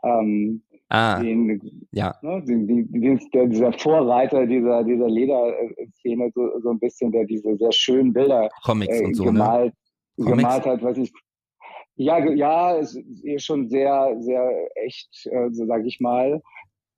Ähm, 0.02 0.62
Ah, 0.92 1.22
den, 1.22 1.86
ja. 1.92 2.16
Ne, 2.20 2.42
den, 2.42 2.66
den, 2.66 3.20
der, 3.32 3.46
dieser 3.46 3.72
Vorreiter 3.72 4.44
dieser, 4.44 4.82
dieser 4.82 5.08
Lederszene, 5.08 6.32
so, 6.34 6.58
so 6.60 6.70
ein 6.70 6.80
bisschen, 6.80 7.12
der 7.12 7.24
diese 7.26 7.56
sehr 7.56 7.70
schönen 7.70 8.12
Bilder 8.12 8.48
Comics 8.64 9.00
äh, 9.00 9.04
und 9.04 9.14
so, 9.14 9.22
gemalt, 9.22 9.72
ne? 10.16 10.26
gemalt 10.26 10.66
hat, 10.66 10.82
was 10.82 10.98
ich. 10.98 11.12
Ja, 11.94 12.18
ja, 12.18 12.72
ist 12.72 12.98
schon 13.44 13.68
sehr, 13.68 14.16
sehr 14.18 14.50
echt, 14.84 15.28
äh, 15.30 15.50
so 15.52 15.64
sage 15.66 15.86
ich 15.86 16.00
mal. 16.00 16.42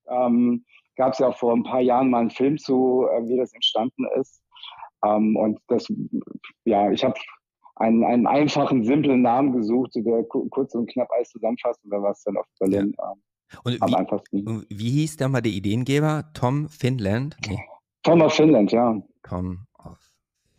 Ähm, 0.08 0.64
Gab 0.96 1.12
es 1.12 1.18
ja 1.18 1.28
auch 1.28 1.36
vor 1.36 1.52
ein 1.52 1.62
paar 1.62 1.80
Jahren 1.80 2.08
mal 2.08 2.20
einen 2.20 2.30
Film 2.30 2.56
zu, 2.56 3.06
äh, 3.10 3.28
wie 3.28 3.36
das 3.36 3.52
entstanden 3.52 4.06
ist. 4.18 4.41
Ähm, 5.04 5.36
und 5.36 5.58
das, 5.68 5.86
ja, 6.64 6.90
ich 6.90 7.04
habe 7.04 7.14
einen, 7.76 8.04
einen 8.04 8.26
einfachen, 8.26 8.84
simplen 8.84 9.22
Namen 9.22 9.52
gesucht, 9.52 9.94
der 9.94 10.24
kurz 10.24 10.74
und 10.74 10.90
knapp 10.90 11.08
alles 11.12 11.30
zusammenfasst 11.30 11.82
und 11.84 11.90
da 11.90 12.02
war 12.02 12.12
es 12.12 12.22
dann 12.22 12.36
auf 12.36 12.46
Berlin. 12.58 12.94
Ja. 12.98 13.12
Ähm, 13.12 13.20
und 13.64 13.80
wie, 14.30 14.44
wie 14.70 14.90
hieß 14.90 15.16
der 15.18 15.28
mal 15.28 15.42
der 15.42 15.52
Ideengeber? 15.52 16.24
Tom 16.34 16.68
Finland? 16.68 17.36
Nee. 17.48 17.60
Tom 18.02 18.22
of 18.22 18.32
Finland, 18.32 18.72
ja. 18.72 19.00
Tom 19.22 19.66
of. 19.78 19.98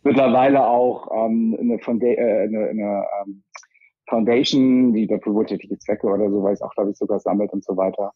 Mittlerweile 0.04 0.64
auch 0.66 1.08
ähm, 1.12 1.56
eine, 1.58 1.78
Fonda 1.78 2.06
äh, 2.06 2.44
eine, 2.44 2.68
eine 2.68 3.04
ähm, 3.22 3.42
Foundation, 4.08 4.92
die 4.92 5.06
dafür 5.06 5.34
wohltätige 5.34 5.78
Zwecke 5.78 6.06
oder 6.06 6.30
so, 6.30 6.42
weiß 6.42 6.62
auch, 6.62 6.72
glaube 6.74 6.90
ich, 6.90 6.96
sogar 6.96 7.18
sammelt 7.18 7.52
und 7.52 7.64
so 7.64 7.76
weiter. 7.76 8.12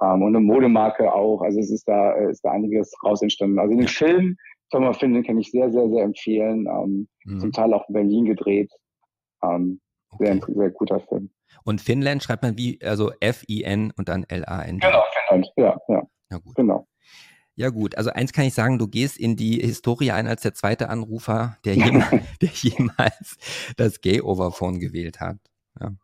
Ähm, 0.00 0.22
und 0.22 0.36
eine 0.36 0.40
Modemarke 0.40 1.12
auch. 1.12 1.42
Also 1.42 1.60
es 1.60 1.70
ist 1.70 1.88
da, 1.88 2.12
äh, 2.12 2.30
ist 2.30 2.44
da 2.44 2.52
einiges 2.52 2.92
raus 3.04 3.22
entstanden. 3.22 3.58
Also 3.58 3.76
den 3.76 3.88
Film 3.88 4.36
Of 4.82 4.98
Finland 4.98 5.26
kann 5.26 5.38
ich 5.38 5.50
sehr, 5.50 5.70
sehr, 5.70 5.88
sehr 5.88 6.04
empfehlen. 6.04 6.66
Ähm, 6.66 7.08
mhm. 7.24 7.40
Zum 7.40 7.52
Teil 7.52 7.72
auch 7.72 7.88
in 7.88 7.94
Berlin 7.94 8.24
gedreht. 8.24 8.72
Ähm, 9.42 9.80
okay. 10.10 10.40
sehr, 10.40 10.54
sehr 10.54 10.70
guter 10.70 11.00
Film. 11.00 11.30
Und 11.64 11.80
Finnland 11.80 12.22
schreibt 12.22 12.42
man 12.42 12.58
wie, 12.58 12.80
also 12.82 13.12
F-I-N 13.20 13.92
und 13.96 14.08
dann 14.08 14.24
L-A-N. 14.24 14.78
Genau, 14.80 15.02
Finnland, 15.28 15.52
ja, 15.56 15.78
ja. 15.88 16.02
Ja, 16.30 16.38
gut. 16.38 16.54
Genau. 16.56 16.86
Ja 17.56 17.70
gut, 17.70 17.96
also 17.96 18.10
eins 18.10 18.32
kann 18.32 18.46
ich 18.46 18.54
sagen, 18.54 18.78
du 18.80 18.88
gehst 18.88 19.16
in 19.16 19.36
die 19.36 19.60
Historie 19.60 20.10
ein 20.10 20.26
als 20.26 20.42
der 20.42 20.54
zweite 20.54 20.88
Anrufer, 20.88 21.56
der, 21.64 21.74
jemals, 21.76 22.10
der 22.42 22.48
jemals 22.50 23.36
das 23.76 24.00
Gay-Overphone 24.00 24.80
gewählt 24.80 25.20
hat. 25.20 25.38
Ja. 25.80 25.94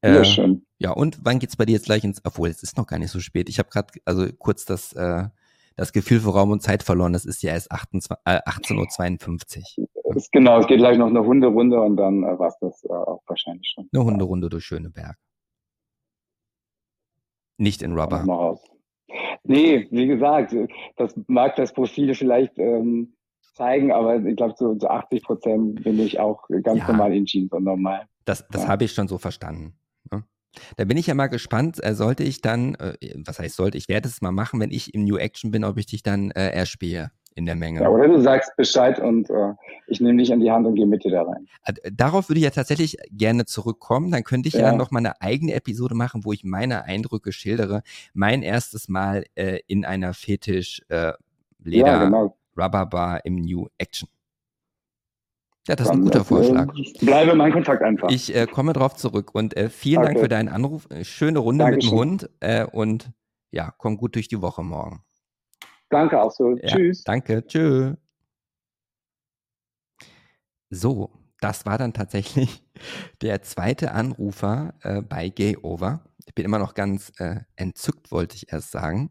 Äh, 0.00 0.24
schön. 0.24 0.66
Ja, 0.78 0.90
und 0.90 1.20
wann 1.22 1.38
geht's 1.38 1.56
bei 1.56 1.64
dir 1.64 1.74
jetzt 1.74 1.86
gleich 1.86 2.04
ins, 2.04 2.20
obwohl 2.24 2.48
es 2.48 2.62
ist 2.62 2.76
noch 2.76 2.86
gar 2.86 2.98
nicht 2.98 3.10
so 3.10 3.20
spät. 3.20 3.48
Ich 3.48 3.58
habe 3.58 3.70
gerade 3.70 3.92
also 4.04 4.26
kurz 4.38 4.64
das, 4.64 4.92
äh, 4.94 5.28
das 5.76 5.92
Gefühl 5.92 6.20
für 6.20 6.30
Raum 6.30 6.50
und 6.50 6.62
Zeit 6.62 6.82
verloren. 6.82 7.12
Das 7.12 7.24
ist 7.24 7.42
ja 7.42 7.52
erst 7.52 7.70
18.52 7.70 8.10
äh, 8.24 8.40
18 8.44 8.78
Uhr 8.78 8.88
genau, 10.32 10.58
es 10.58 10.66
geht 10.66 10.78
gleich 10.78 10.98
noch 10.98 11.08
eine 11.08 11.24
Hunderunde 11.24 11.80
und 11.80 11.96
dann 11.96 12.22
äh, 12.22 12.38
war 12.38 12.48
es 12.48 12.58
das 12.60 12.84
äh, 12.84 12.92
auch 12.92 13.22
wahrscheinlich 13.26 13.70
schon. 13.74 13.88
Eine 13.92 14.04
Hunderunde 14.04 14.48
durch 14.48 14.64
Schöneberg. 14.64 15.16
Nicht 17.58 17.82
in 17.82 17.98
Rubber. 17.98 18.24
Mal 18.24 18.34
raus. 18.34 18.60
Nee, 19.44 19.86
wie 19.90 20.06
gesagt, 20.06 20.54
das 20.96 21.18
mag 21.28 21.56
das 21.56 21.72
Profil 21.72 22.14
vielleicht 22.14 22.58
ähm, 22.58 23.14
zeigen, 23.54 23.92
aber 23.92 24.16
ich 24.24 24.36
glaube, 24.36 24.54
so, 24.56 24.76
so 24.78 24.88
80 24.88 25.22
Prozent 25.22 25.84
bin 25.84 25.98
ich 26.00 26.18
auch 26.18 26.42
ganz 26.62 26.80
ja, 26.80 26.88
normal 26.88 27.14
in 27.14 27.24
Jeans 27.26 27.52
und 27.52 27.64
normal. 27.64 28.06
Das, 28.24 28.46
das 28.48 28.62
ja. 28.62 28.68
habe 28.68 28.84
ich 28.84 28.92
schon 28.92 29.08
so 29.08 29.18
verstanden. 29.18 29.74
Da 30.76 30.84
bin 30.84 30.96
ich 30.96 31.06
ja 31.06 31.14
mal 31.14 31.26
gespannt, 31.28 31.82
äh, 31.82 31.94
sollte 31.94 32.24
ich 32.24 32.40
dann, 32.40 32.74
äh, 32.76 32.94
was 33.24 33.38
heißt 33.38 33.56
sollte, 33.56 33.78
ich 33.78 33.88
werde 33.88 34.08
es 34.08 34.20
mal 34.20 34.32
machen, 34.32 34.60
wenn 34.60 34.70
ich 34.70 34.94
im 34.94 35.04
New 35.04 35.16
Action 35.16 35.50
bin, 35.50 35.64
ob 35.64 35.78
ich 35.78 35.86
dich 35.86 36.02
dann 36.02 36.30
äh, 36.32 36.50
erspähe 36.50 37.10
in 37.36 37.44
der 37.44 37.54
Menge. 37.54 37.82
Ja, 37.82 37.90
oder 37.90 38.08
du 38.08 38.18
sagst 38.20 38.56
Bescheid 38.56 38.98
und 38.98 39.28
äh, 39.28 39.52
ich 39.86 40.00
nehme 40.00 40.18
dich 40.18 40.32
an 40.32 40.40
die 40.40 40.50
Hand 40.50 40.66
und 40.66 40.74
gehe 40.74 40.86
mit 40.86 41.04
dir 41.04 41.10
da 41.12 41.22
rein. 41.22 41.46
Äh, 41.64 41.74
darauf 41.92 42.28
würde 42.28 42.38
ich 42.38 42.44
ja 42.44 42.50
tatsächlich 42.50 42.96
gerne 43.10 43.44
zurückkommen. 43.44 44.10
Dann 44.10 44.24
könnte 44.24 44.48
ich 44.48 44.54
ja, 44.54 44.62
ja 44.62 44.72
noch 44.72 44.90
mal 44.90 45.00
eine 45.00 45.20
eigene 45.20 45.52
Episode 45.52 45.94
machen, 45.94 46.24
wo 46.24 46.32
ich 46.32 46.44
meine 46.44 46.84
Eindrücke 46.84 47.32
schildere. 47.32 47.82
Mein 48.14 48.42
erstes 48.42 48.88
Mal 48.88 49.24
äh, 49.34 49.58
in 49.66 49.84
einer 49.84 50.14
Fetisch 50.14 50.82
äh, 50.88 51.12
Leder 51.62 51.86
ja, 51.86 52.04
genau. 52.04 52.36
Rubber 52.56 52.86
Bar 52.86 53.20
im 53.24 53.36
New 53.36 53.66
Action. 53.76 54.08
Ja, 55.68 55.74
das 55.74 55.88
ist 55.88 55.92
ein 55.94 56.02
guter 56.02 56.24
Vorschlag. 56.24 56.72
Bleibe 57.00 57.34
mein 57.34 57.52
Kontakt 57.52 57.82
einfach. 57.82 58.08
Ich 58.08 58.34
äh, 58.34 58.46
komme 58.46 58.72
drauf 58.72 58.94
zurück 58.94 59.34
und 59.34 59.56
äh, 59.56 59.68
vielen 59.68 59.98
okay. 59.98 60.06
Dank 60.06 60.20
für 60.20 60.28
deinen 60.28 60.48
Anruf. 60.48 60.88
Äh, 60.90 61.04
schöne 61.04 61.40
Runde 61.40 61.64
Dankeschön. 61.64 61.90
mit 61.90 61.92
dem 61.92 61.98
Hund 61.98 62.30
äh, 62.40 62.64
und 62.64 63.10
ja, 63.50 63.72
komm 63.76 63.96
gut 63.96 64.14
durch 64.14 64.28
die 64.28 64.40
Woche 64.40 64.62
morgen. 64.62 65.02
Danke 65.88 66.20
auch 66.20 66.30
so. 66.30 66.56
Ja, 66.56 66.68
Tschüss. 66.68 67.02
Danke. 67.02 67.44
Tschö. 67.46 67.94
So, 70.70 71.10
das 71.40 71.66
war 71.66 71.78
dann 71.78 71.92
tatsächlich 71.92 72.62
der 73.22 73.42
zweite 73.42 73.92
Anrufer 73.92 74.74
äh, 74.82 75.02
bei 75.02 75.28
Gay 75.30 75.56
Over. 75.56 76.04
Ich 76.26 76.34
bin 76.34 76.44
immer 76.44 76.58
noch 76.58 76.74
ganz 76.74 77.12
äh, 77.18 77.40
entzückt, 77.56 78.12
wollte 78.12 78.36
ich 78.36 78.52
erst 78.52 78.70
sagen. 78.70 79.10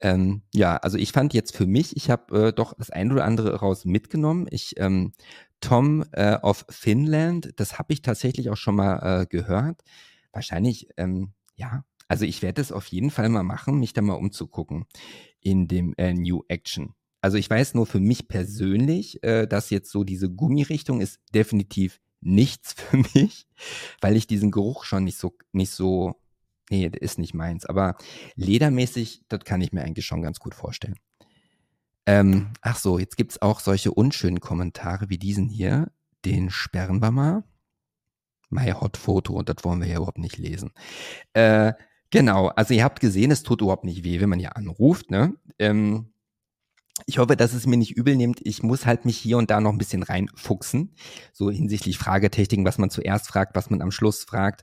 Ähm, 0.00 0.42
ja, 0.52 0.76
also 0.76 0.98
ich 0.98 1.12
fand 1.12 1.32
jetzt 1.32 1.56
für 1.56 1.66
mich, 1.66 1.96
ich 1.96 2.10
habe 2.10 2.48
äh, 2.48 2.52
doch 2.52 2.74
das 2.74 2.90
ein 2.90 3.12
oder 3.12 3.24
andere 3.24 3.54
raus 3.60 3.84
mitgenommen. 3.84 4.48
Ich 4.50 4.74
ähm, 4.78 5.12
Tom 5.62 6.04
äh, 6.12 6.36
of 6.42 6.66
Finland, 6.68 7.54
das 7.56 7.78
habe 7.78 7.94
ich 7.94 8.02
tatsächlich 8.02 8.50
auch 8.50 8.56
schon 8.56 8.76
mal 8.76 9.22
äh, 9.22 9.26
gehört. 9.26 9.82
Wahrscheinlich, 10.32 10.88
ähm, 10.98 11.32
ja, 11.54 11.84
also 12.08 12.26
ich 12.26 12.42
werde 12.42 12.60
es 12.60 12.72
auf 12.72 12.86
jeden 12.88 13.10
Fall 13.10 13.30
mal 13.30 13.42
machen, 13.42 13.78
mich 13.78 13.94
da 13.94 14.02
mal 14.02 14.14
umzugucken 14.14 14.84
in 15.40 15.68
dem 15.68 15.94
äh, 15.96 16.12
New 16.12 16.42
Action. 16.48 16.94
Also 17.22 17.38
ich 17.38 17.48
weiß 17.48 17.74
nur 17.74 17.86
für 17.86 18.00
mich 18.00 18.28
persönlich, 18.28 19.22
äh, 19.22 19.46
dass 19.46 19.70
jetzt 19.70 19.90
so 19.90 20.04
diese 20.04 20.28
Gummirichtung 20.28 21.00
ist 21.00 21.20
definitiv 21.34 22.00
nichts 22.20 22.72
für 22.76 22.98
mich, 23.14 23.46
weil 24.00 24.16
ich 24.16 24.26
diesen 24.26 24.50
Geruch 24.50 24.84
schon 24.84 25.04
nicht 25.04 25.16
so, 25.16 25.36
nicht 25.52 25.70
so, 25.70 26.16
nee, 26.70 26.90
ist 27.00 27.18
nicht 27.18 27.34
meins. 27.34 27.64
Aber 27.64 27.96
ledermäßig, 28.34 29.22
das 29.28 29.44
kann 29.44 29.60
ich 29.60 29.72
mir 29.72 29.82
eigentlich 29.82 30.06
schon 30.06 30.22
ganz 30.22 30.40
gut 30.40 30.54
vorstellen. 30.54 30.96
Ähm, 32.06 32.52
ach 32.62 32.78
so, 32.78 32.98
jetzt 32.98 33.16
gibt's 33.16 33.40
auch 33.40 33.60
solche 33.60 33.92
unschönen 33.92 34.40
Kommentare 34.40 35.08
wie 35.08 35.18
diesen 35.18 35.48
hier. 35.48 35.90
Den 36.24 36.50
sperren 36.50 37.00
wir 37.00 37.10
mal. 37.10 37.44
My 38.50 38.72
Hot 38.72 38.96
Foto, 38.96 39.34
und 39.34 39.48
das 39.48 39.64
wollen 39.64 39.80
wir 39.80 39.88
ja 39.88 39.96
überhaupt 39.96 40.18
nicht 40.18 40.38
lesen. 40.38 40.72
Äh, 41.32 41.72
Genau, 42.12 42.48
also 42.48 42.74
ihr 42.74 42.84
habt 42.84 43.00
gesehen, 43.00 43.30
es 43.30 43.42
tut 43.42 43.62
überhaupt 43.62 43.84
nicht 43.84 44.04
weh, 44.04 44.20
wenn 44.20 44.28
man 44.28 44.38
hier 44.38 44.54
anruft. 44.54 45.10
Ne? 45.10 45.34
Ähm, 45.58 46.11
ich 47.06 47.18
hoffe, 47.18 47.36
dass 47.36 47.52
es 47.52 47.66
mir 47.66 47.76
nicht 47.76 47.96
übel 47.96 48.16
nimmt. 48.16 48.40
Ich 48.44 48.62
muss 48.62 48.86
halt 48.86 49.04
mich 49.04 49.18
hier 49.18 49.38
und 49.38 49.50
da 49.50 49.60
noch 49.60 49.72
ein 49.72 49.78
bisschen 49.78 50.02
reinfuchsen, 50.02 50.94
so 51.32 51.50
hinsichtlich 51.50 51.98
Fragetechniken, 51.98 52.64
was 52.64 52.78
man 52.78 52.90
zuerst 52.90 53.28
fragt, 53.28 53.54
was 53.56 53.70
man 53.70 53.82
am 53.82 53.90
Schluss 53.90 54.24
fragt. 54.24 54.62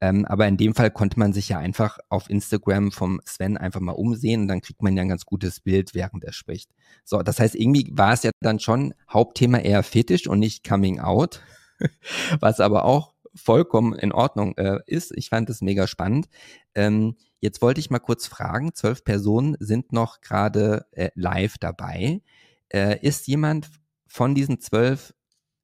Ähm, 0.00 0.24
aber 0.24 0.48
in 0.48 0.56
dem 0.56 0.74
Fall 0.74 0.90
konnte 0.90 1.18
man 1.18 1.32
sich 1.32 1.50
ja 1.50 1.58
einfach 1.58 1.98
auf 2.08 2.30
Instagram 2.30 2.90
vom 2.90 3.20
Sven 3.26 3.58
einfach 3.58 3.80
mal 3.80 3.92
umsehen 3.92 4.42
und 4.42 4.48
dann 4.48 4.62
kriegt 4.62 4.82
man 4.82 4.96
ja 4.96 5.02
ein 5.02 5.10
ganz 5.10 5.26
gutes 5.26 5.60
Bild, 5.60 5.94
während 5.94 6.24
er 6.24 6.32
spricht. 6.32 6.70
So, 7.04 7.22
das 7.22 7.38
heißt, 7.38 7.54
irgendwie 7.54 7.90
war 7.92 8.14
es 8.14 8.22
ja 8.22 8.30
dann 8.40 8.60
schon 8.60 8.94
Hauptthema 9.10 9.58
eher 9.58 9.82
Fetisch 9.82 10.26
und 10.26 10.38
nicht 10.38 10.66
Coming 10.66 11.00
Out, 11.00 11.42
was 12.40 12.60
aber 12.60 12.84
auch 12.84 13.12
vollkommen 13.40 13.94
in 13.94 14.12
Ordnung 14.12 14.56
äh, 14.56 14.78
ist. 14.86 15.12
Ich 15.16 15.28
fand 15.28 15.50
es 15.50 15.60
mega 15.60 15.86
spannend. 15.86 16.28
Ähm, 16.74 17.16
jetzt 17.40 17.62
wollte 17.62 17.80
ich 17.80 17.90
mal 17.90 17.98
kurz 17.98 18.26
fragen, 18.26 18.74
zwölf 18.74 19.04
Personen 19.04 19.56
sind 19.60 19.92
noch 19.92 20.20
gerade 20.20 20.86
äh, 20.92 21.10
live 21.14 21.58
dabei. 21.58 22.22
Äh, 22.68 22.98
ist 23.06 23.26
jemand 23.26 23.68
von 24.06 24.34
diesen 24.34 24.60
zwölf 24.60 25.14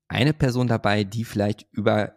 eine 0.08 0.32
Person 0.32 0.68
dabei, 0.68 1.04
die 1.04 1.24
vielleicht 1.24 1.66
über 1.72 2.16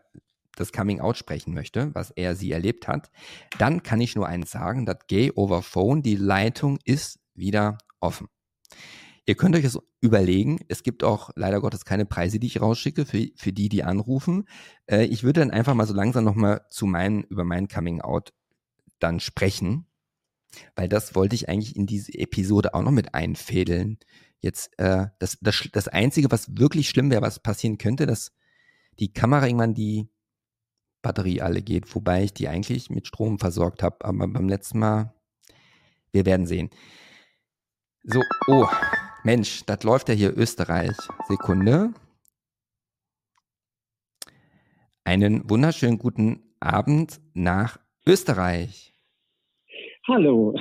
das 0.55 0.71
Coming 0.73 0.99
Out 0.99 1.17
sprechen 1.17 1.53
möchte, 1.53 1.93
was 1.95 2.11
er 2.11 2.35
sie 2.35 2.51
erlebt 2.51 2.87
hat, 2.87 3.09
dann 3.57 3.81
kann 3.81 4.01
ich 4.01 4.15
nur 4.15 4.27
eins 4.27 4.51
sagen, 4.51 4.85
das 4.85 5.07
Gay 5.07 5.31
Over 5.33 5.61
Phone, 5.61 6.03
die 6.03 6.15
Leitung 6.15 6.79
ist 6.83 7.19
wieder 7.33 7.77
offen. 7.99 8.27
Ihr 9.29 9.35
könnt 9.35 9.55
euch 9.55 9.61
das 9.61 9.77
überlegen. 10.01 10.57
Es 10.69 10.81
gibt 10.81 11.03
auch 11.03 11.29
leider 11.35 11.61
Gottes 11.61 11.85
keine 11.85 12.07
Preise, 12.07 12.39
die 12.39 12.47
ich 12.47 12.61
rausschicke 12.61 13.05
für, 13.05 13.27
für 13.35 13.53
die, 13.53 13.69
die 13.69 13.83
anrufen. 13.83 14.47
Äh, 14.87 15.05
ich 15.05 15.21
würde 15.21 15.41
dann 15.41 15.51
einfach 15.51 15.75
mal 15.75 15.85
so 15.85 15.93
langsam 15.93 16.23
nochmal 16.23 16.65
zu 16.71 16.87
meinen, 16.87 17.25
über 17.25 17.43
mein 17.43 17.67
Coming 17.67 18.01
Out 18.01 18.33
dann 18.97 19.19
sprechen, 19.19 19.85
weil 20.75 20.89
das 20.89 21.13
wollte 21.13 21.35
ich 21.35 21.47
eigentlich 21.47 21.75
in 21.75 21.85
diese 21.85 22.11
Episode 22.17 22.73
auch 22.73 22.81
noch 22.81 22.89
mit 22.89 23.13
einfädeln. 23.13 23.99
Jetzt, 24.39 24.71
äh, 24.79 25.09
das, 25.19 25.37
das, 25.41 25.69
das 25.73 25.87
Einzige, 25.87 26.31
was 26.31 26.57
wirklich 26.57 26.89
schlimm 26.89 27.11
wäre, 27.11 27.21
was 27.21 27.37
passieren 27.37 27.77
könnte, 27.77 28.07
dass 28.07 28.31
die 28.97 29.13
Kamera 29.13 29.45
irgendwann 29.45 29.75
die 29.75 30.09
Batterie 31.03 31.41
alle 31.41 31.61
geht, 31.61 31.93
wobei 31.93 32.23
ich 32.23 32.33
die 32.33 32.47
eigentlich 32.47 32.89
mit 32.89 33.05
Strom 33.05 33.37
versorgt 33.37 33.83
habe, 33.83 34.03
aber 34.05 34.27
beim 34.27 34.49
letzten 34.49 34.79
Mal, 34.79 35.13
wir 36.11 36.25
werden 36.25 36.47
sehen. 36.47 36.71
So, 38.03 38.23
oh, 38.47 38.65
Mensch, 39.23 39.65
das 39.65 39.83
läuft 39.83 40.07
ja 40.09 40.15
hier 40.15 40.35
Österreich. 40.37 40.95
Sekunde. 41.27 41.93
Einen 45.03 45.49
wunderschönen 45.49 45.97
guten 45.97 46.41
Abend 46.59 47.19
nach 47.33 47.79
Österreich. 48.07 48.93
Hallo. 50.07 50.55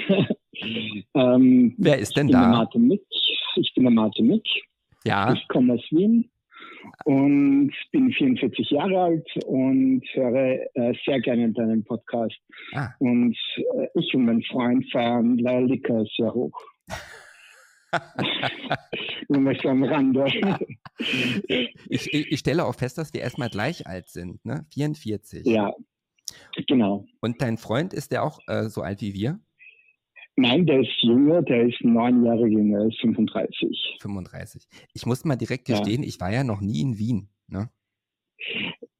ähm, 1.14 1.74
Wer 1.78 1.98
ist 1.98 2.16
denn 2.16 2.28
da? 2.28 2.48
Martin 2.48 2.88
Mick. 2.88 3.02
Ich 3.56 3.72
bin 3.74 3.84
der 3.84 3.92
Martin 3.92 4.26
Mick. 4.26 4.46
Ja. 5.04 5.32
Ich 5.32 5.46
komme 5.48 5.74
aus 5.74 5.84
Wien 5.90 6.28
und 7.04 7.72
bin 7.92 8.10
44 8.10 8.70
Jahre 8.70 9.00
alt 9.00 9.28
und 9.46 10.02
höre 10.12 10.58
äh, 10.74 10.94
sehr 11.04 11.20
gerne 11.20 11.52
deinen 11.52 11.84
Podcast. 11.84 12.36
Ah. 12.74 12.88
Und 12.98 13.36
äh, 13.76 13.86
ich 13.94 14.12
und 14.14 14.24
mein 14.24 14.42
Freund 14.42 14.84
feiern 14.90 15.38
La 15.38 15.60
Liquor 15.60 16.04
sehr 16.16 16.34
hoch. 16.34 16.58
Nur 19.28 19.40
mal 19.40 19.58
so 19.62 19.68
am 19.68 19.84
Rande. 19.84 20.26
Ich, 21.88 22.12
ich, 22.12 22.38
stelle 22.40 22.64
auch 22.64 22.74
fest, 22.74 22.98
dass 22.98 23.14
wir 23.14 23.20
erstmal 23.20 23.50
gleich 23.50 23.86
alt 23.86 24.08
sind, 24.08 24.44
ne? 24.44 24.66
44. 24.74 25.46
Ja, 25.46 25.72
genau. 26.66 27.04
Und 27.20 27.40
dein 27.40 27.56
Freund, 27.56 27.94
ist 27.94 28.10
der 28.10 28.24
auch 28.24 28.40
äh, 28.48 28.64
so 28.64 28.82
alt 28.82 29.00
wie 29.00 29.14
wir? 29.14 29.38
Nein, 30.34 30.66
der 30.66 30.80
ist 30.80 31.02
jünger, 31.02 31.42
der 31.42 31.68
ist 31.68 31.82
neun 31.82 32.24
Jahre 32.24 32.46
jünger, 32.46 32.86
ist 32.86 33.00
35. 33.00 33.98
35. 34.00 34.68
Ich 34.92 35.06
muss 35.06 35.24
mal 35.24 35.36
direkt 35.36 35.66
gestehen, 35.66 36.02
ja. 36.02 36.08
ich 36.08 36.20
war 36.20 36.32
ja 36.32 36.42
noch 36.42 36.60
nie 36.60 36.80
in 36.80 36.98
Wien. 36.98 37.28
Ne? 37.48 37.70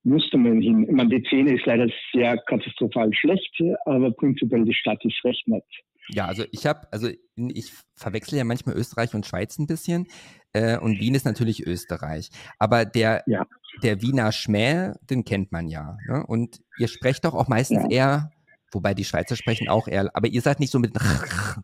Musste 0.03 0.37
man 0.37 0.61
hin. 0.61 0.85
Ich 0.85 0.91
meine, 0.91 1.11
die 1.11 1.25
Szene 1.27 1.55
ist 1.55 1.67
leider 1.67 1.89
sehr 2.13 2.39
katastrophal 2.39 3.11
schlecht, 3.13 3.61
aber 3.87 4.11
prinzipiell 4.13 4.65
die 4.65 4.75
Stadt 4.75 5.05
ist 5.05 5.25
recht 5.25 5.47
nett. 5.47 5.65
Ja, 6.11 6.27
also 6.27 6.45
ich 6.53 6.67
habe, 6.67 6.89
also 6.91 7.09
ich 7.37 7.73
verwechsel 7.95 8.39
ja 8.39 8.45
manchmal 8.45 8.77
Österreich 8.77 9.15
und 9.15 9.27
Schweiz 9.27 9.59
ein 9.59 9.67
bisschen 9.67 10.07
äh, 10.53 10.79
und 10.79 10.99
Wien 11.01 11.15
ist 11.15 11.27
natürlich 11.27 11.67
Österreich. 11.67 12.31
Aber 12.59 12.85
der, 12.85 13.23
ja. 13.27 13.47
der 13.83 14.01
Wiener 14.03 14.33
Schmäh, 14.33 14.93
den 15.11 15.25
kennt 15.25 15.53
man 15.53 15.69
ja. 15.69 15.97
Ne? 16.09 16.25
Und 16.27 16.61
ihr 16.79 16.89
sprecht 16.89 17.25
doch 17.25 17.35
auch 17.35 17.49
meistens 17.49 17.85
ja. 17.85 17.91
eher, 17.91 18.31
wobei 18.73 18.95
die 18.95 19.05
Schweizer 19.05 19.37
sprechen 19.37 19.69
auch 19.69 19.89
eher, 19.89 20.11
aber 20.15 20.29
ihr 20.29 20.41
seid 20.41 20.61
nicht 20.61 20.73
so 20.73 20.79
mit, 20.79 20.95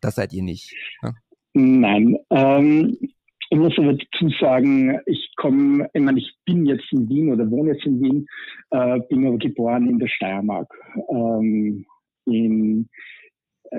das 0.01 0.15
seid 0.15 0.33
ihr 0.33 0.43
nicht. 0.43 0.75
Ne? 1.03 1.15
Nein, 1.55 2.17
ähm, 2.31 2.97
ich 3.51 3.59
muss 3.59 3.79
aber 3.79 3.95
dazu 3.95 4.29
sagen, 4.41 4.99
ich 5.07 5.33
komme, 5.37 5.89
ich 5.93 6.03
meine, 6.03 6.19
ich 6.19 6.35
bin 6.45 6.67
jetzt 6.67 6.91
in 6.91 7.09
Wien 7.09 7.33
oder 7.33 7.49
wohne 7.51 7.73
jetzt 7.73 7.87
in 7.87 8.01
Wien, 8.01 8.27
äh, 8.71 8.99
bin 9.09 9.27
aber 9.27 9.39
geboren 9.39 9.89
in 9.89 9.99
der 9.99 10.09
Steiermark. 10.09 10.75
Ähm, 11.09 11.87
in 12.27 12.89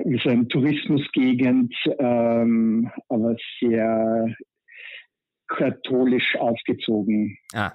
ist 0.04 0.26
eine 0.26 0.46
Tourismusgegend, 0.48 1.74
ähm, 1.98 2.90
aber 3.08 3.36
sehr 3.60 4.34
katholisch 5.48 6.36
aufgezogen. 6.38 7.38
Ah, 7.54 7.72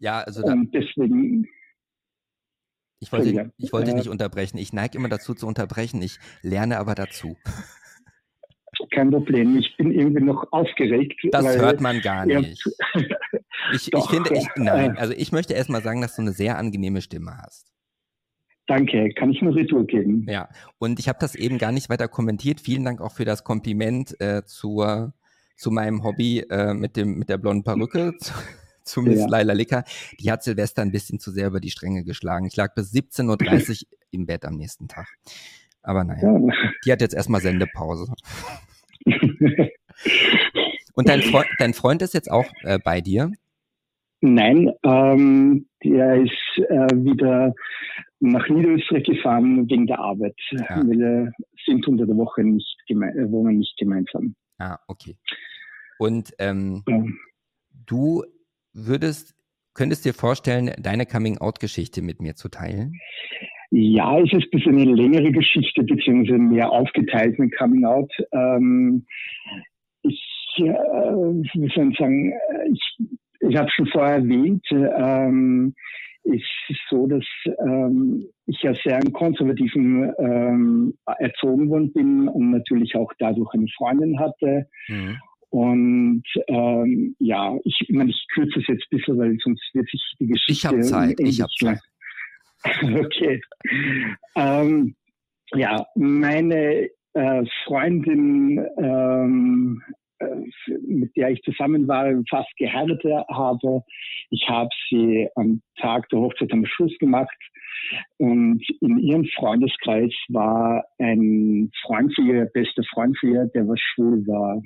ja, 0.00 0.20
also 0.20 0.42
da, 0.42 0.52
Und 0.52 0.72
deswegen. 0.74 1.48
Ich 3.00 3.10
wollte, 3.10 3.52
ich 3.58 3.72
wollte 3.72 3.90
äh, 3.90 3.94
nicht 3.94 4.08
unterbrechen. 4.08 4.58
Ich 4.58 4.72
neige 4.72 4.96
immer 4.96 5.08
dazu 5.08 5.34
zu 5.34 5.46
unterbrechen. 5.46 6.02
Ich 6.02 6.18
lerne 6.42 6.78
aber 6.78 6.94
dazu. 6.94 7.36
Kein 8.92 9.10
Problem. 9.10 9.58
Ich 9.58 9.76
bin 9.76 9.92
irgendwie 9.92 10.22
noch 10.22 10.46
aufgeregt. 10.52 11.20
Das 11.30 11.44
hört 11.56 11.80
man 11.80 12.00
gar 12.00 12.26
nicht. 12.26 12.64
ich, 13.72 13.90
Doch, 13.90 14.04
ich 14.04 14.10
finde, 14.10 14.34
ich, 14.34 14.46
nein, 14.56 14.96
also 14.96 15.12
ich 15.12 15.32
möchte 15.32 15.54
erst 15.54 15.68
mal 15.68 15.82
sagen, 15.82 16.00
dass 16.00 16.16
du 16.16 16.22
eine 16.22 16.32
sehr 16.32 16.58
angenehme 16.58 17.00
Stimme 17.00 17.36
hast. 17.38 17.71
Danke, 18.66 19.10
kann 19.10 19.30
ich 19.30 19.42
nur 19.42 19.54
Retour 19.54 19.86
geben. 19.86 20.26
Ja, 20.28 20.48
und 20.78 21.00
ich 21.00 21.08
habe 21.08 21.18
das 21.20 21.34
eben 21.34 21.58
gar 21.58 21.72
nicht 21.72 21.90
weiter 21.90 22.08
kommentiert. 22.08 22.60
Vielen 22.60 22.84
Dank 22.84 23.00
auch 23.00 23.12
für 23.12 23.24
das 23.24 23.42
Kompliment 23.42 24.20
äh, 24.20 24.44
zur, 24.44 25.12
zu 25.56 25.70
meinem 25.70 26.04
Hobby 26.04 26.44
äh, 26.48 26.72
mit, 26.72 26.96
dem, 26.96 27.18
mit 27.18 27.28
der 27.28 27.38
blonden 27.38 27.64
Perücke, 27.64 28.14
zu, 28.84 29.02
Miss 29.02 29.20
ja. 29.20 29.26
Laila 29.26 29.52
Licker. 29.52 29.84
Die 30.20 30.30
hat 30.30 30.44
Silvester 30.44 30.82
ein 30.82 30.92
bisschen 30.92 31.18
zu 31.18 31.32
sehr 31.32 31.48
über 31.48 31.60
die 31.60 31.70
Stränge 31.70 32.04
geschlagen. 32.04 32.46
Ich 32.46 32.56
lag 32.56 32.74
bis 32.74 32.92
17.30 32.92 33.82
Uhr 33.82 33.88
im 34.12 34.26
Bett 34.26 34.44
am 34.44 34.54
nächsten 34.54 34.86
Tag. 34.86 35.08
Aber 35.82 36.04
naja, 36.04 36.32
ja. 36.32 36.52
die 36.84 36.92
hat 36.92 37.00
jetzt 37.00 37.14
erstmal 37.14 37.40
Sendepause. 37.40 38.12
Und 40.94 41.08
dein 41.08 41.22
Freund, 41.22 41.48
dein 41.58 41.74
Freund 41.74 42.02
ist 42.02 42.14
jetzt 42.14 42.30
auch 42.30 42.46
äh, 42.62 42.78
bei 42.78 43.00
dir? 43.00 43.32
Nein, 44.20 44.70
ähm, 44.84 45.66
der 45.82 46.22
ist 46.22 46.58
äh, 46.68 46.94
wieder 46.94 47.52
nach 48.22 48.48
Niederösterreich 48.48 49.04
gefahren 49.04 49.68
wegen 49.68 49.86
der 49.86 49.98
Arbeit. 49.98 50.36
Ja. 50.52 50.82
Wir 50.86 51.32
sind 51.66 51.86
unter 51.88 52.06
der 52.06 52.16
Woche 52.16 52.42
nicht 52.44 52.76
äh, 52.88 52.94
wohnen 53.30 53.58
nicht 53.58 53.76
gemeinsam. 53.78 54.34
Ah, 54.58 54.78
okay. 54.86 55.16
Und 55.98 56.32
ähm, 56.38 56.82
ja. 56.88 57.04
du 57.86 58.24
würdest, 58.72 59.34
könntest 59.74 60.04
dir 60.04 60.14
vorstellen, 60.14 60.70
deine 60.78 61.06
Coming-out-Geschichte 61.06 62.02
mit 62.02 62.20
mir 62.20 62.34
zu 62.34 62.48
teilen? 62.48 62.94
Ja, 63.70 64.18
es 64.18 64.32
ist 64.32 64.44
ein 64.44 64.50
bisschen 64.50 64.78
eine 64.78 64.94
längere 64.94 65.32
Geschichte, 65.32 65.82
beziehungsweise 65.82 66.38
mehr 66.38 66.70
aufgeteilt 66.70 67.38
mit 67.38 67.56
Coming-out. 67.56 68.12
Ähm, 68.32 69.06
ich, 70.02 70.22
äh, 70.58 70.62
wie 70.62 71.72
soll 71.74 71.90
ich 71.90 71.98
sagen, 71.98 72.34
ich 72.70 73.08
ich 73.48 73.56
habe 73.56 73.70
schon 73.70 73.86
vorher 73.88 74.16
erwähnt, 74.16 74.64
ähm, 74.70 75.74
ist 76.24 76.44
so, 76.88 77.06
dass 77.06 77.24
ähm, 77.66 78.26
ich 78.46 78.62
ja 78.62 78.74
sehr 78.74 79.00
im 79.00 79.12
Konservativen 79.12 80.12
ähm, 80.18 80.94
erzogen 81.18 81.68
worden 81.68 81.92
bin 81.92 82.28
und 82.28 82.50
natürlich 82.50 82.94
auch 82.96 83.12
dadurch 83.18 83.52
eine 83.54 83.66
Freundin 83.76 84.18
hatte. 84.18 84.66
Mhm. 84.88 85.18
Und 85.50 86.24
ähm, 86.48 87.14
ja, 87.18 87.54
ich, 87.64 87.76
ich 87.86 87.94
meine, 87.94 88.10
ich 88.10 88.26
kürze 88.32 88.58
es 88.60 88.66
jetzt 88.68 88.84
ein 88.84 88.96
bisschen, 88.96 89.18
weil 89.18 89.36
sonst 89.42 89.62
wird 89.74 89.88
sich 89.90 90.02
die 90.18 90.26
Geschichte. 90.26 90.52
Ich 90.52 90.66
habe 90.66 90.80
Zeit, 90.80 91.20
ich 91.20 91.40
habe 91.40 91.52
Zeit. 91.60 91.80
okay. 93.04 93.40
Ähm, 94.36 94.94
ja, 95.54 95.86
meine 95.94 96.88
äh, 97.14 97.44
Freundin 97.64 98.66
ähm, 98.78 99.82
äh, 99.88 100.01
mit 100.86 101.16
der 101.16 101.30
ich 101.30 101.42
zusammen 101.42 101.88
war, 101.88 102.12
fast 102.28 102.54
geheiratet 102.56 103.26
habe. 103.28 103.82
Ich 104.30 104.48
habe 104.48 104.70
sie 104.88 105.28
am 105.34 105.62
Tag 105.78 106.08
der 106.10 106.20
Hochzeit 106.20 106.52
am 106.52 106.66
Schluss 106.66 106.96
gemacht. 106.98 107.36
Und 108.18 108.62
in 108.80 108.98
ihrem 108.98 109.24
Freundeskreis 109.36 110.14
war 110.28 110.84
ein 110.98 111.70
Freund 111.82 112.14
für 112.14 112.22
ihr, 112.22 112.44
bester 112.46 112.82
Freund 112.92 113.16
für 113.18 113.28
ihr, 113.28 113.50
der 113.54 113.66
was 113.68 113.80
schwul 113.80 114.26
war. 114.26 114.62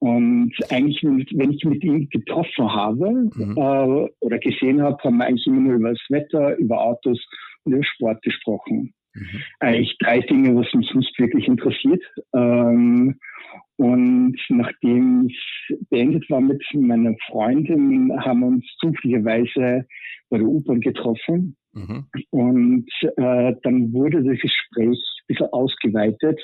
Und 0.00 0.54
eigentlich, 0.70 1.02
wenn 1.02 1.52
ich 1.52 1.64
mit 1.64 1.84
ihm 1.84 2.08
getroffen 2.08 2.72
habe 2.72 3.30
mhm. 3.34 3.54
äh, 3.56 4.08
oder 4.20 4.38
gesehen 4.38 4.80
habe, 4.80 4.96
haben 5.04 5.18
wir 5.18 5.26
eigentlich 5.26 5.46
immer 5.46 5.60
nur 5.60 5.74
über 5.74 5.90
das 5.90 6.00
Wetter, 6.08 6.56
über 6.56 6.80
Autos 6.80 7.20
und 7.64 7.74
über 7.74 7.84
Sport 7.84 8.22
gesprochen. 8.22 8.94
Mhm. 9.14 9.42
Eigentlich 9.60 9.96
drei 9.98 10.20
Dinge, 10.20 10.54
was 10.56 10.72
mich 10.74 10.94
nicht 10.94 11.18
wirklich 11.18 11.46
interessiert. 11.46 12.02
Ähm, 12.34 13.18
und 13.76 14.36
nachdem 14.50 15.26
es 15.26 15.78
beendet 15.88 16.28
war 16.28 16.40
mit 16.40 16.62
meiner 16.74 17.14
Freundin, 17.26 18.12
haben 18.22 18.40
wir 18.40 18.46
uns 18.48 18.66
zufälligerweise 18.78 19.86
bei 20.28 20.38
der 20.38 20.46
U-Bahn 20.46 20.80
getroffen. 20.80 21.56
Mhm. 21.72 22.06
Und 22.30 22.88
äh, 23.16 23.54
dann 23.62 23.92
wurde 23.92 24.22
das 24.22 24.38
Gespräch 24.40 24.98
ein 24.98 25.26
bisschen 25.26 25.46
ausgeweitet. 25.52 26.40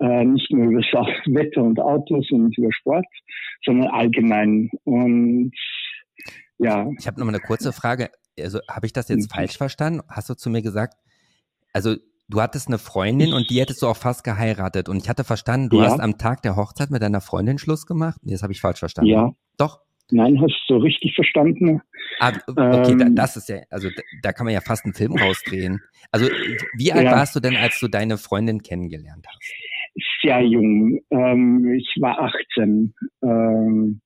Äh, 0.00 0.24
nicht 0.24 0.50
nur 0.50 0.70
über 0.70 0.80
Wetter 1.26 1.62
und 1.62 1.78
Autos 1.80 2.30
und 2.30 2.56
über 2.56 2.72
Sport, 2.72 3.06
sondern 3.64 3.88
allgemein. 3.88 4.70
Und 4.84 5.52
ja. 6.58 6.88
Ich 6.98 7.06
habe 7.06 7.18
noch 7.18 7.26
mal 7.26 7.34
eine 7.34 7.42
kurze 7.42 7.72
Frage. 7.72 8.10
Also 8.38 8.58
habe 8.68 8.86
ich 8.86 8.92
das 8.92 9.08
jetzt 9.08 9.30
mhm. 9.30 9.34
falsch 9.34 9.56
verstanden? 9.56 10.00
Hast 10.08 10.30
du 10.30 10.34
zu 10.34 10.50
mir 10.50 10.62
gesagt, 10.62 10.94
also 11.74 11.96
du 12.28 12.40
hattest 12.40 12.68
eine 12.68 12.78
Freundin 12.78 13.34
und 13.34 13.50
die 13.50 13.60
hättest 13.60 13.82
du 13.82 13.86
auch 13.86 13.96
fast 13.96 14.24
geheiratet. 14.24 14.88
Und 14.88 15.02
ich 15.02 15.08
hatte 15.08 15.24
verstanden, 15.24 15.68
du 15.68 15.78
ja. 15.78 15.84
hast 15.84 16.00
am 16.00 16.16
Tag 16.16 16.42
der 16.42 16.56
Hochzeit 16.56 16.90
mit 16.90 17.02
deiner 17.02 17.20
Freundin 17.20 17.58
Schluss 17.58 17.86
gemacht? 17.86 18.20
Nee, 18.22 18.32
das 18.32 18.42
habe 18.42 18.52
ich 18.52 18.60
falsch 18.60 18.78
verstanden. 18.78 19.10
Ja. 19.10 19.32
Doch? 19.58 19.80
Nein, 20.10 20.40
hast 20.40 20.54
du 20.68 20.76
richtig 20.76 21.14
verstanden. 21.14 21.80
Ah, 22.20 22.32
okay, 22.46 22.92
ähm, 22.92 22.98
da, 22.98 23.08
das 23.10 23.36
ist 23.36 23.48
ja, 23.48 23.62
also 23.70 23.88
da, 23.88 24.02
da, 24.22 24.32
kann 24.32 24.44
man 24.44 24.52
ja 24.52 24.60
fast 24.60 24.84
einen 24.84 24.94
Film 24.94 25.16
rausdrehen. 25.16 25.80
Also 26.12 26.26
wie 26.76 26.92
alt 26.92 27.04
ja. 27.04 27.12
warst 27.12 27.34
du 27.34 27.40
denn, 27.40 27.56
als 27.56 27.80
du 27.80 27.88
deine 27.88 28.18
Freundin 28.18 28.62
kennengelernt 28.62 29.26
hast? 29.26 29.40
Sehr 30.22 30.40
jung. 30.42 31.00
Ähm, 31.10 31.74
ich 31.74 31.96
war 32.00 32.20
18 32.20 32.94
ähm, 33.22 34.00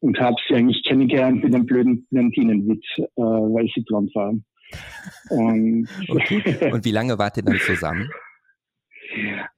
und 0.00 0.20
habe 0.20 0.36
sie 0.48 0.54
eigentlich 0.54 0.82
kennengelernt 0.84 1.44
mit 1.44 1.54
einem 1.54 1.66
blöden 1.66 2.06
Blondinenwitz, 2.10 2.84
äh, 2.98 3.04
weil 3.16 3.68
sie 3.74 3.82
blond 3.82 4.12
war. 4.14 4.34
Und, 5.30 5.88
okay. 6.08 6.72
Und 6.72 6.84
wie 6.84 6.92
lange 6.92 7.18
wart 7.18 7.36
ihr 7.36 7.42
dann 7.42 7.58
zusammen? 7.58 8.10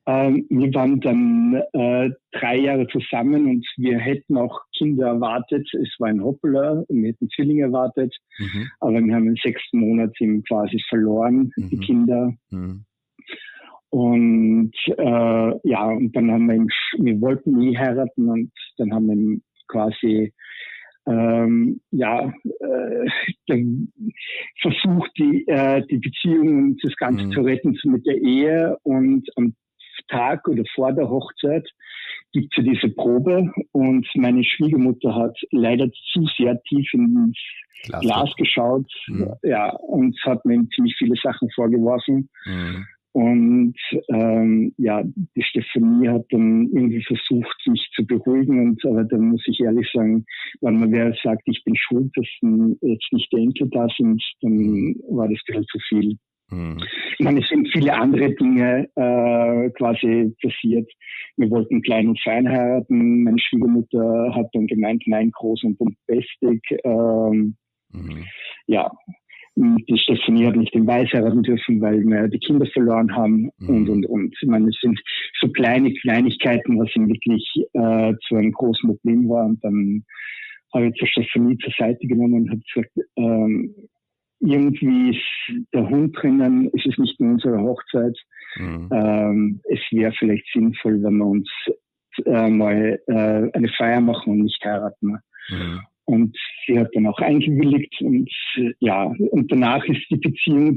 Ähm, 0.06 0.46
wir 0.48 0.72
waren 0.74 1.00
dann 1.00 1.62
äh, 1.72 2.10
drei 2.32 2.56
Jahre 2.56 2.86
zusammen 2.88 3.46
und 3.46 3.66
wir 3.76 3.98
hätten 3.98 4.36
auch 4.36 4.60
Kinder 4.76 5.08
erwartet. 5.08 5.68
Es 5.74 5.94
war 5.98 6.08
ein 6.08 6.22
Hoppler, 6.22 6.84
wir 6.88 7.08
hätten 7.08 7.28
Zwillinge 7.34 7.64
erwartet, 7.64 8.14
mhm. 8.38 8.68
aber 8.80 9.00
wir 9.00 9.14
haben 9.14 9.28
im 9.28 9.36
sechsten 9.36 9.80
Monat 9.80 10.12
ihm 10.20 10.42
quasi 10.44 10.80
verloren, 10.88 11.50
mhm. 11.56 11.68
die 11.68 11.78
Kinder. 11.78 12.32
Mhm. 12.50 12.84
Und 13.90 14.72
äh, 14.86 15.68
ja, 15.68 15.86
und 15.86 16.14
dann 16.14 16.30
haben 16.30 16.46
wir 16.46 16.54
ihn, 16.54 16.68
wir 16.98 17.20
wollten 17.20 17.58
nie 17.58 17.76
heiraten 17.76 18.28
und 18.28 18.52
dann 18.78 18.94
haben 18.94 19.06
wir 19.08 19.14
ihn 19.14 19.42
quasi 19.66 20.32
ähm, 21.10 21.80
ja, 21.90 22.32
äh, 22.60 23.56
versucht, 24.60 25.10
die, 25.18 25.44
äh, 25.48 25.84
die 25.86 25.98
Beziehung 25.98 26.76
das 26.82 26.94
Ganze 26.96 27.24
mhm. 27.24 27.32
zu 27.32 27.40
retten 27.40 27.78
mit 27.84 28.06
der 28.06 28.16
Ehe. 28.16 28.76
Und 28.82 29.28
am 29.36 29.54
Tag 30.08 30.46
oder 30.48 30.64
vor 30.74 30.92
der 30.92 31.08
Hochzeit 31.08 31.68
gibt 32.32 32.52
es 32.56 32.64
ja 32.64 32.72
diese 32.72 32.88
Probe 32.94 33.52
und 33.72 34.06
meine 34.14 34.44
Schwiegermutter 34.44 35.14
hat 35.14 35.36
leider 35.50 35.90
zu 36.12 36.26
sehr 36.36 36.60
tief 36.62 36.92
ins 36.94 37.38
Glas, 37.84 38.00
Glas 38.00 38.34
geschaut 38.36 38.90
mhm. 39.08 39.32
ja, 39.42 39.70
und 39.76 40.16
hat 40.24 40.44
mir 40.44 40.64
ziemlich 40.74 40.94
viele 40.98 41.16
Sachen 41.22 41.48
vorgeworfen. 41.50 42.28
Mhm. 42.44 42.86
Und 43.12 43.74
ähm, 44.08 44.72
ja, 44.78 45.02
die 45.04 45.42
Stefanie 45.42 46.08
hat 46.08 46.26
dann 46.30 46.68
irgendwie 46.72 47.02
versucht, 47.02 47.56
mich 47.66 47.88
zu 47.94 48.06
beruhigen. 48.06 48.60
Und 48.60 48.84
aber 48.84 49.04
da 49.04 49.16
muss 49.16 49.42
ich 49.46 49.60
ehrlich 49.60 49.88
sagen, 49.92 50.24
wenn 50.60 50.78
man 50.78 50.92
wer 50.92 51.12
sagt, 51.22 51.42
ich 51.46 51.62
bin 51.64 51.74
schuld, 51.76 52.10
dass 52.14 52.26
jetzt 52.80 53.12
nicht 53.12 53.32
die 53.32 53.42
Enkel 53.42 53.68
da 53.70 53.88
sind, 53.96 54.22
dann 54.42 54.94
war 55.08 55.28
das 55.28 55.38
ein 55.38 55.44
bisschen 55.46 55.66
zu 55.66 55.78
viel. 55.88 56.18
Mhm. 56.50 56.78
Ich 57.18 57.24
meine, 57.24 57.40
es 57.40 57.48
sind 57.48 57.68
viele 57.72 57.94
andere 57.94 58.34
Dinge 58.34 58.88
äh, 58.94 59.70
quasi 59.70 60.34
passiert. 60.42 60.90
Wir 61.36 61.50
wollten 61.50 61.82
klein 61.82 62.08
und 62.08 62.20
fein 62.20 62.48
heiraten. 62.48 63.24
Meine 63.24 63.38
Schwiegermutter 63.38 64.34
hat 64.34 64.46
dann 64.52 64.66
gemeint, 64.66 65.02
nein, 65.06 65.30
groß 65.30 65.64
und 65.64 65.78
bombastic. 65.78 66.62
Ähm, 66.84 67.56
mhm. 67.92 68.24
Ja, 68.66 68.90
die 69.56 69.98
Stefanie 69.98 70.46
hat 70.46 70.56
nicht 70.56 70.74
den 70.74 70.86
Weiß 70.86 71.12
heiraten 71.12 71.42
dürfen, 71.42 71.80
weil 71.80 72.02
wir 72.04 72.28
die 72.28 72.38
Kinder 72.38 72.66
verloren 72.66 73.14
haben 73.14 73.50
mhm. 73.58 73.68
und, 73.68 73.88
und, 73.88 74.06
und. 74.06 74.36
Ich 74.40 74.48
meine, 74.48 74.68
es 74.68 74.78
sind 74.80 74.98
so 75.40 75.48
kleine 75.48 75.92
Kleinigkeiten, 75.94 76.78
was 76.78 76.94
ihm 76.94 77.08
wirklich 77.08 77.44
äh, 77.72 78.14
zu 78.26 78.36
einem 78.36 78.52
großen 78.52 78.88
Problem 78.88 79.28
war. 79.28 79.46
Und 79.46 79.62
dann 79.64 80.04
habe 80.72 80.86
ich 80.86 80.94
die 80.94 81.06
Stefanie 81.06 81.58
zur 81.58 81.72
Seite 81.76 82.06
genommen 82.06 82.42
und 82.42 82.50
habe 82.50 82.60
gesagt, 82.72 82.92
ähm, 83.16 83.74
irgendwie 84.40 85.10
ist 85.10 85.66
der 85.74 85.88
Hund 85.88 86.16
drinnen, 86.16 86.70
es 86.74 86.86
ist 86.86 86.98
nicht 86.98 87.20
nur 87.20 87.32
unsere 87.32 87.60
Hochzeit. 87.60 88.16
Mhm. 88.56 88.88
Ähm, 88.92 89.60
es 89.68 89.80
wäre 89.90 90.12
vielleicht 90.18 90.46
sinnvoll, 90.52 91.02
wenn 91.02 91.18
wir 91.18 91.26
uns 91.26 91.50
äh, 92.24 92.48
mal 92.48 92.98
äh, 93.06 93.50
eine 93.52 93.68
Feier 93.76 94.00
machen 94.00 94.32
und 94.32 94.42
nicht 94.44 94.64
heiraten. 94.64 95.18
Mhm. 95.50 95.80
Und 96.10 96.36
sie 96.66 96.76
hat 96.76 96.88
dann 96.94 97.06
auch 97.06 97.20
eingewilligt 97.20 97.94
und 98.00 98.28
ja, 98.80 99.04
und 99.04 99.52
danach 99.52 99.84
ist 99.84 100.04
die 100.10 100.16
Beziehung 100.16 100.76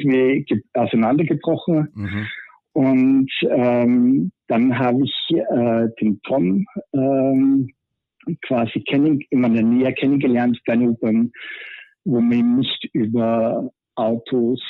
auseinandergebrochen. 0.74 1.88
Mhm. 1.96 2.28
Und 2.74 3.32
ähm, 3.50 4.32
dann 4.48 4.78
habe 4.78 5.04
ich 5.04 5.36
äh, 5.36 5.88
den 6.00 6.22
Tom 6.22 6.66
ähm, 6.94 7.70
quasi 8.44 8.82
kennen, 8.82 9.22
in 9.32 9.42
meiner 9.42 9.64
Nähe 9.64 9.92
kennengelernt 9.94 10.60
bei 10.68 10.74
einer 10.74 10.90
U-Bahn, 10.90 11.32
wo 12.06 12.20
wir 12.20 12.44
nicht 12.44 12.88
über 12.94 13.72
Autos 13.96 14.62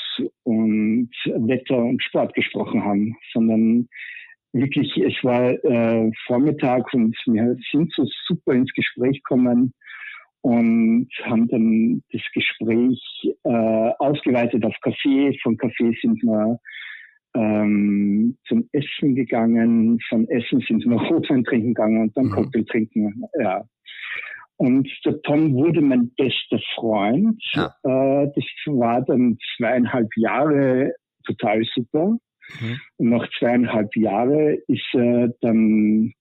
und 0.43 1.09
Wetter 1.25 1.77
und 1.77 2.01
Sport 2.03 2.33
gesprochen 2.35 2.85
haben, 2.85 3.17
sondern 3.33 3.89
wirklich, 4.53 4.95
es 4.97 5.21
war 5.23 5.51
äh, 5.51 6.09
Vormittag 6.25 6.93
und 6.93 7.17
wir 7.25 7.57
sind 7.69 7.91
so 7.93 8.05
super 8.27 8.53
ins 8.53 8.71
Gespräch 8.73 9.21
gekommen 9.23 9.73
und 10.43 11.07
haben 11.23 11.47
dann 11.47 12.03
das 12.11 12.21
Gespräch 12.33 13.01
äh, 13.45 13.91
ausgeweitet 13.97 14.65
auf 14.65 14.75
Kaffee. 14.81 15.37
Von 15.41 15.57
Kaffee 15.57 15.95
sind 16.01 16.21
wir 16.21 16.59
ähm, 17.33 18.37
zum 18.45 18.67
Essen 18.73 19.15
gegangen. 19.15 19.99
Von 20.09 20.27
Essen 20.27 20.59
sind 20.67 20.85
wir 20.85 20.97
Rotwein 21.09 21.45
trinken 21.45 21.69
gegangen 21.69 22.01
und 22.01 22.17
dann 22.17 22.25
mhm. 22.25 22.31
Cocktail 22.31 22.65
trinken. 22.65 23.23
Ja. 23.41 23.63
Und 24.57 24.89
der 25.05 25.21
Tom 25.21 25.53
wurde 25.53 25.81
mein 25.81 26.11
bester 26.17 26.59
Freund. 26.75 27.41
Ja. 27.53 27.67
Äh, 27.83 28.27
das 28.35 28.45
war 28.65 29.01
dann 29.01 29.37
zweieinhalb 29.55 30.09
Jahre 30.17 30.93
total 31.25 31.63
super. 31.73 32.17
Mhm. 32.59 32.81
Und 32.97 33.09
nach 33.09 33.29
zweieinhalb 33.39 33.95
Jahren 33.95 34.57
ist 34.67 34.93
er 34.93 35.29
dann, 35.39 36.11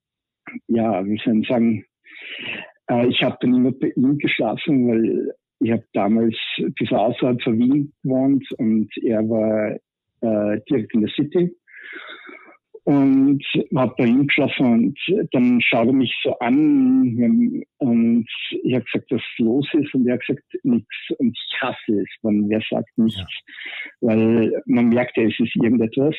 ja, 0.68 1.04
wie 1.04 1.20
soll 1.24 1.40
ich 1.40 1.48
sagen, 1.48 1.84
äh, 2.88 3.06
ich 3.06 3.22
habe 3.22 3.36
dann 3.40 3.54
immer 3.54 3.72
bei 3.72 3.92
ihm 3.96 4.18
geschlafen, 4.18 4.88
weil 4.88 5.34
ich 5.60 5.70
habe 5.70 5.84
damals 5.92 6.36
bis 6.78 6.92
außerhalb 6.92 7.40
von 7.42 7.58
Wien 7.58 7.92
gewohnt 8.02 8.44
und 8.58 8.90
er 9.02 9.20
war 9.28 9.76
äh, 10.20 10.60
direkt 10.68 10.94
in 10.94 11.02
der 11.02 11.10
City 11.10 11.54
und 12.84 13.44
habe 13.76 13.94
bei 13.96 14.04
ihm 14.06 14.26
geschlafen 14.26 14.66
und 14.66 15.28
dann 15.32 15.60
schaut 15.60 15.86
er 15.86 15.92
mich 15.92 16.12
so 16.24 16.36
an 16.38 17.64
und 17.78 18.26
ich 18.62 18.74
habe 18.74 18.84
gesagt, 18.84 19.10
was 19.10 19.22
los 19.38 19.68
ist 19.72 19.94
und 19.94 20.06
er 20.06 20.14
hat 20.14 20.26
gesagt, 20.26 20.44
nichts 20.64 20.96
und 21.18 21.36
ich 21.36 21.62
hasse 21.62 22.00
es, 22.00 22.08
wenn 22.22 22.48
wer 22.48 22.60
sagt 22.68 22.90
nichts, 22.98 23.20
ja. 23.20 24.08
weil 24.08 24.62
man 24.66 24.88
merkt 24.88 25.16
ja, 25.16 25.24
es 25.24 25.38
ist 25.38 25.54
irgendetwas. 25.56 26.16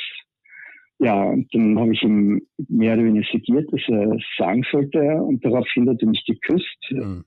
Ja, 1.00 1.24
und 1.24 1.54
dann 1.54 1.80
habe 1.80 1.94
ich 1.94 2.02
ihm 2.04 2.42
mehr 2.70 2.94
oder 2.94 3.04
weniger 3.04 3.28
zitiert, 3.30 3.72
dass 3.74 3.82
er 3.88 4.18
sagen 4.38 4.64
sollte 4.72 5.00
und 5.00 5.44
daraufhin 5.44 5.90
hat 5.90 6.02
er 6.02 6.08
mich 6.08 6.24
geküsst. 6.26 6.92
Mhm. 6.92 7.26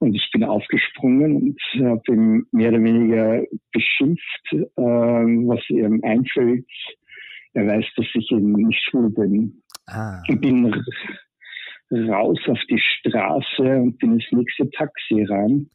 Und 0.00 0.14
ich 0.14 0.28
bin 0.32 0.44
aufgesprungen 0.44 1.36
und 1.36 1.60
habe 1.84 2.02
ihm 2.08 2.46
mehr 2.52 2.68
oder 2.70 2.82
weniger 2.82 3.44
beschimpft, 3.72 4.52
äh, 4.52 4.60
was 4.76 5.60
ihm 5.70 6.00
einfällt, 6.04 6.66
er 7.54 7.66
weiß, 7.66 7.84
dass 7.96 8.06
ich 8.14 8.30
eben 8.30 8.52
nicht 8.52 8.80
schwul 8.84 9.10
bin. 9.10 9.62
Ah. 9.86 10.22
Ich 10.28 10.40
bin 10.40 10.72
raus 11.90 12.38
auf 12.46 12.60
die 12.70 12.78
Straße 12.78 13.62
und 13.62 13.98
bin 13.98 14.12
ins 14.12 14.30
nächste 14.30 14.70
Taxi 14.70 15.24
rein 15.24 15.68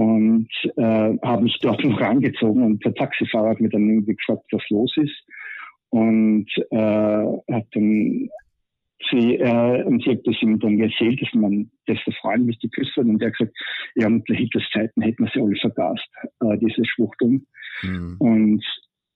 und 0.00 0.48
äh, 0.76 1.18
habe 1.22 1.42
mich 1.42 1.58
dort 1.60 1.84
noch 1.84 2.00
angezogen 2.00 2.62
und 2.62 2.82
der 2.82 2.94
Taxifahrer 2.94 3.50
hat 3.50 3.60
mir 3.60 3.68
dann 3.68 3.86
irgendwie 3.86 4.14
gefragt, 4.14 4.44
was 4.50 4.62
los 4.70 4.96
ist 4.96 5.24
und 5.90 6.46
äh, 6.70 7.54
hat 7.54 7.66
dann 7.72 8.30
sie, 9.10 9.34
äh, 9.36 9.82
und 9.84 10.02
sie 10.02 10.12
hat 10.12 10.20
das 10.24 10.40
ihm 10.40 10.58
dann 10.58 10.80
erzählt, 10.80 11.20
dass 11.20 11.28
mein 11.34 11.70
bester 11.84 12.12
Freund 12.12 12.46
mich 12.46 12.58
geküsst 12.60 12.96
hat 12.96 13.04
und 13.04 13.18
der 13.18 13.28
hat 13.28 13.36
gesagt, 13.36 13.56
ja, 13.94 14.06
unter 14.06 14.34
Hitlers 14.34 14.64
Zeiten 14.72 15.02
hätten 15.02 15.24
wir 15.24 15.30
sie 15.34 15.42
alle 15.42 15.56
vergast, 15.56 16.08
äh, 16.40 16.56
diese 16.58 16.84
Schwuchteln. 16.86 17.46
Mhm. 17.82 18.16
Und 18.18 18.64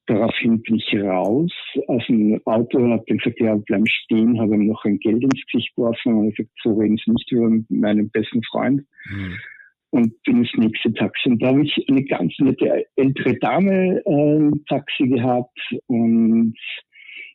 Daraufhin 0.06 0.60
bin 0.60 0.74
ich 0.74 0.94
raus 1.02 1.50
aus 1.86 2.02
dem 2.08 2.38
Auto 2.44 2.76
und 2.76 2.92
habe 2.92 3.04
gesagt, 3.06 3.40
ja, 3.40 3.56
bleib 3.56 3.88
stehen, 3.88 4.38
habe 4.38 4.54
ihm 4.54 4.66
noch 4.66 4.84
ein 4.84 4.98
Geld 4.98 5.22
ins 5.22 5.40
Gesicht 5.50 5.74
geworfen 5.74 6.12
und 6.12 6.36
gesagt, 6.36 6.50
so 6.62 6.74
reden 6.74 6.98
Sie 7.02 7.10
nicht 7.10 7.32
über 7.32 7.48
meinen 7.70 8.10
besten 8.10 8.42
Freund. 8.42 8.82
Mhm. 9.08 9.38
Und 9.94 10.20
bin 10.24 10.38
ins 10.38 10.50
nächste 10.56 10.92
Taxi. 10.92 11.28
Und 11.28 11.40
da 11.40 11.50
habe 11.50 11.62
ich 11.62 11.88
eine 11.88 12.02
ganz 12.02 12.34
nette 12.40 12.84
ältere 12.96 13.38
Dame 13.38 14.02
äh, 14.04 14.50
Taxi 14.68 15.06
gehabt 15.06 15.56
und 15.86 16.56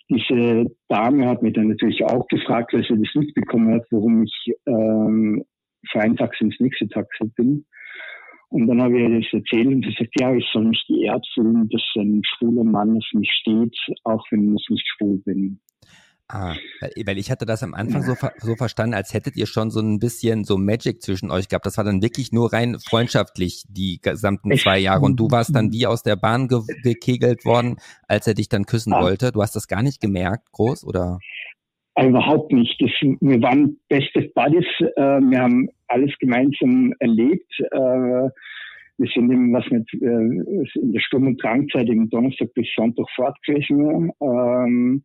diese 0.09 0.65
Dame 0.89 1.29
hat 1.29 1.41
mich 1.41 1.53
dann 1.53 1.69
natürlich 1.69 2.03
auch 2.03 2.27
gefragt, 2.27 2.73
weil 2.73 2.83
sie 2.83 3.01
das 3.01 3.15
mitbekommen 3.15 3.75
hat, 3.75 3.85
warum 3.91 4.23
ich 4.23 4.53
ähm, 4.67 5.45
ein 5.93 6.17
Taxi 6.17 6.43
ins 6.43 6.59
nächste 6.59 6.89
Taxi 6.89 7.31
bin. 7.37 7.65
Und 8.49 8.67
dann 8.67 8.81
habe 8.81 8.97
ich 8.97 9.07
ihr 9.07 9.19
das 9.21 9.31
erzählt 9.31 9.67
und 9.67 9.85
sie 9.85 9.95
sagt, 9.97 10.19
ja, 10.19 10.35
ich 10.35 10.45
soll 10.51 10.65
mich 10.65 10.83
geehrt 10.85 11.25
fühlen, 11.33 11.69
dass 11.69 11.83
ein 11.95 12.21
schwuler 12.25 12.65
Mann 12.65 12.97
auf 12.97 13.05
mich 13.13 13.31
steht, 13.39 13.77
auch 14.03 14.25
wenn 14.31 14.53
ich 14.53 14.67
nicht 14.69 14.87
schwul 14.97 15.21
bin. 15.23 15.61
Ah, 16.31 16.53
weil 17.07 17.17
ich 17.17 17.31
hatte 17.31 17.47
das 17.47 17.63
am 17.63 17.73
Anfang 17.73 18.03
so, 18.03 18.13
so 18.37 18.55
verstanden, 18.55 18.93
als 18.93 19.15
hättet 19.15 19.35
ihr 19.35 19.47
schon 19.47 19.71
so 19.71 19.79
ein 19.79 19.97
bisschen 19.97 20.43
so 20.43 20.59
Magic 20.59 21.01
zwischen 21.01 21.31
euch 21.31 21.49
gehabt. 21.49 21.65
Das 21.65 21.77
war 21.77 21.83
dann 21.83 22.03
wirklich 22.03 22.31
nur 22.31 22.53
rein 22.53 22.77
freundschaftlich 22.77 23.63
die 23.67 23.99
gesamten 23.99 24.55
zwei 24.55 24.77
Jahre. 24.77 25.01
Und 25.01 25.19
du 25.19 25.31
warst 25.31 25.55
dann 25.55 25.71
wie 25.73 25.87
aus 25.87 26.03
der 26.03 26.17
Bahn 26.17 26.47
ge 26.47 26.59
gekegelt 26.83 27.45
worden, 27.45 27.77
als 28.07 28.27
er 28.27 28.35
dich 28.35 28.47
dann 28.47 28.65
küssen 28.65 28.93
ah. 28.93 29.01
wollte. 29.01 29.31
Du 29.31 29.41
hast 29.41 29.55
das 29.55 29.67
gar 29.67 29.81
nicht 29.81 30.01
gemerkt, 30.01 30.51
groß, 30.51 30.85
oder? 30.85 31.17
Überhaupt 31.99 32.53
nicht. 32.53 32.79
Das, 32.79 32.91
wir 33.01 33.41
waren 33.41 33.79
beste 33.89 34.29
Buddies. 34.35 34.67
Äh, 34.79 35.01
wir 35.01 35.39
haben 35.39 35.69
alles 35.87 36.11
gemeinsam 36.19 36.93
erlebt. 36.99 37.51
Äh, 37.71 38.29
wir 38.99 39.09
sind 39.15 39.31
eben 39.31 39.51
was 39.51 39.65
mit 39.71 39.91
äh, 39.95 40.79
in 40.79 40.91
der 40.93 40.99
Sturm- 40.99 41.25
und 41.25 41.41
Drangzeit 41.41 41.89
im 41.89 42.07
Donnerstag 42.11 42.53
bis 42.53 42.67
Sonntag 42.75 43.07
fort 43.15 43.35
gewesen 43.47 44.11
ähm, 44.21 45.03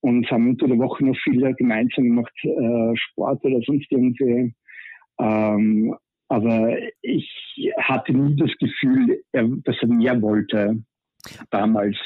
und 0.00 0.30
haben 0.30 0.50
unter 0.50 0.68
der 0.68 0.78
Woche 0.78 1.04
noch 1.04 1.16
viel 1.22 1.54
gemeinsam 1.54 2.04
gemacht, 2.04 2.32
äh, 2.42 2.96
Sport 2.96 3.44
oder 3.44 3.60
sonst 3.66 3.90
irgendwie. 3.90 4.54
Ähm, 5.20 5.96
aber 6.28 6.76
ich 7.02 7.30
hatte 7.78 8.12
nie 8.12 8.36
das 8.36 8.50
Gefühl, 8.58 9.22
dass 9.32 9.76
er 9.80 9.88
mehr 9.88 10.20
wollte 10.20 10.82
damals. 11.50 11.96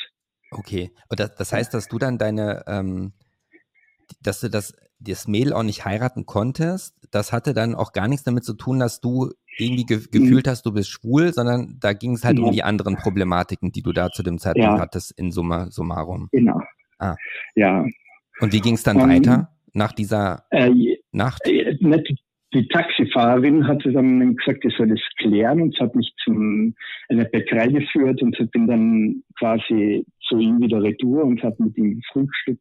Okay, 0.51 0.91
das, 1.11 1.35
das 1.35 1.53
heißt, 1.53 1.75
dass 1.75 1.89
du 1.89 1.99
dann 1.99 2.19
deine 2.19 2.63
ähm, 2.67 3.13
dass 4.21 4.41
du 4.41 4.49
das, 4.49 4.75
das 4.99 5.27
Mädel 5.27 5.53
auch 5.53 5.63
nicht 5.63 5.85
heiraten 5.85 6.27
konntest, 6.27 6.95
das 7.11 7.33
hatte 7.33 7.55
dann 7.55 7.75
auch 7.75 7.93
gar 7.93 8.09
nichts 8.09 8.25
damit 8.25 8.45
zu 8.45 8.55
tun, 8.55 8.79
dass 8.79 9.01
du 9.01 9.31
irgendwie 9.59 9.85
ge 9.85 10.01
gefühlt 10.11 10.49
hast, 10.49 10.65
du 10.65 10.73
bist 10.73 10.91
schwul, 10.91 11.33
sondern 11.33 11.79
da 11.81 11.93
ging 11.93 12.15
es 12.15 12.25
halt 12.25 12.37
genau. 12.37 12.49
um 12.49 12.55
die 12.55 12.63
anderen 12.63 12.97
Problematiken, 12.97 13.73
die 13.73 13.83
du 13.83 13.93
da 13.93 14.11
zu 14.11 14.23
dem 14.23 14.39
Zeitpunkt 14.39 14.77
ja. 14.77 14.81
hattest 14.81 15.13
in 15.13 15.31
Summa 15.31 15.71
summarum. 15.71 16.29
Genau. 16.33 16.61
Ah. 17.03 17.17
Ja. 17.55 17.85
Und 18.41 18.53
wie 18.53 18.61
ging 18.61 18.75
es 18.75 18.83
dann 18.83 18.97
um, 18.97 19.09
weiter 19.09 19.49
nach 19.73 19.93
dieser 19.93 20.45
äh, 20.51 20.71
Nacht? 21.11 21.43
Äh, 21.47 21.77
die 22.55 22.69
Taxifahrerin 22.69 23.67
hatte 23.67 23.93
dann 23.93 24.37
gesagt, 24.37 24.65
ich 24.65 24.77
soll 24.77 24.89
das 24.89 25.01
klären 25.17 25.63
und 25.63 25.75
sie 25.75 25.83
hat 25.83 25.95
mich 25.95 26.13
zum 26.23 26.75
einer 27.09 27.25
Bäckerei 27.25 27.69
geführt 27.69 28.21
und 28.23 28.39
ich 28.39 28.51
bin 28.51 28.67
dann 28.67 29.23
quasi 29.39 30.05
zu 30.29 30.39
ihm 30.39 30.61
wieder 30.61 30.83
retour 30.83 31.25
und 31.25 31.43
hat 31.43 31.59
mit 31.59 31.77
ihm 31.79 32.01
gefrühstückt 32.01 32.61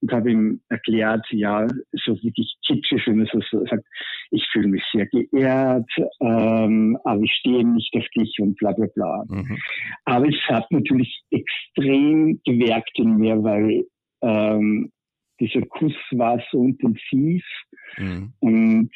und 0.00 0.12
habe 0.12 0.30
ihm 0.30 0.60
erklärt, 0.68 1.26
ja, 1.30 1.66
so 1.92 2.14
wirklich 2.22 2.56
kitschig, 2.66 3.06
wenn 3.06 3.20
er 3.20 3.26
so 3.26 3.64
sagt, 3.66 3.84
ich 4.30 4.46
fühle 4.52 4.68
mich 4.68 4.82
sehr 4.92 5.06
geehrt, 5.06 5.90
ähm, 6.20 6.98
aber 7.04 7.22
ich 7.22 7.32
stehe 7.32 7.66
nicht 7.66 7.94
auf 7.96 8.06
dich 8.16 8.36
und 8.40 8.56
bla 8.58 8.72
bla 8.72 8.86
bla. 8.94 9.24
Mhm. 9.28 9.58
Aber 10.04 10.28
es 10.28 10.40
hat 10.48 10.70
natürlich 10.70 11.22
extrem 11.30 12.40
gewerkt 12.44 12.92
in 12.94 13.16
mir, 13.16 13.42
weil 13.42 13.84
ähm, 14.22 14.90
dieser 15.40 15.62
Kuss 15.62 15.94
war 16.10 16.42
so 16.50 16.64
intensiv 16.64 17.44
mhm. 17.96 18.32
und 18.40 18.90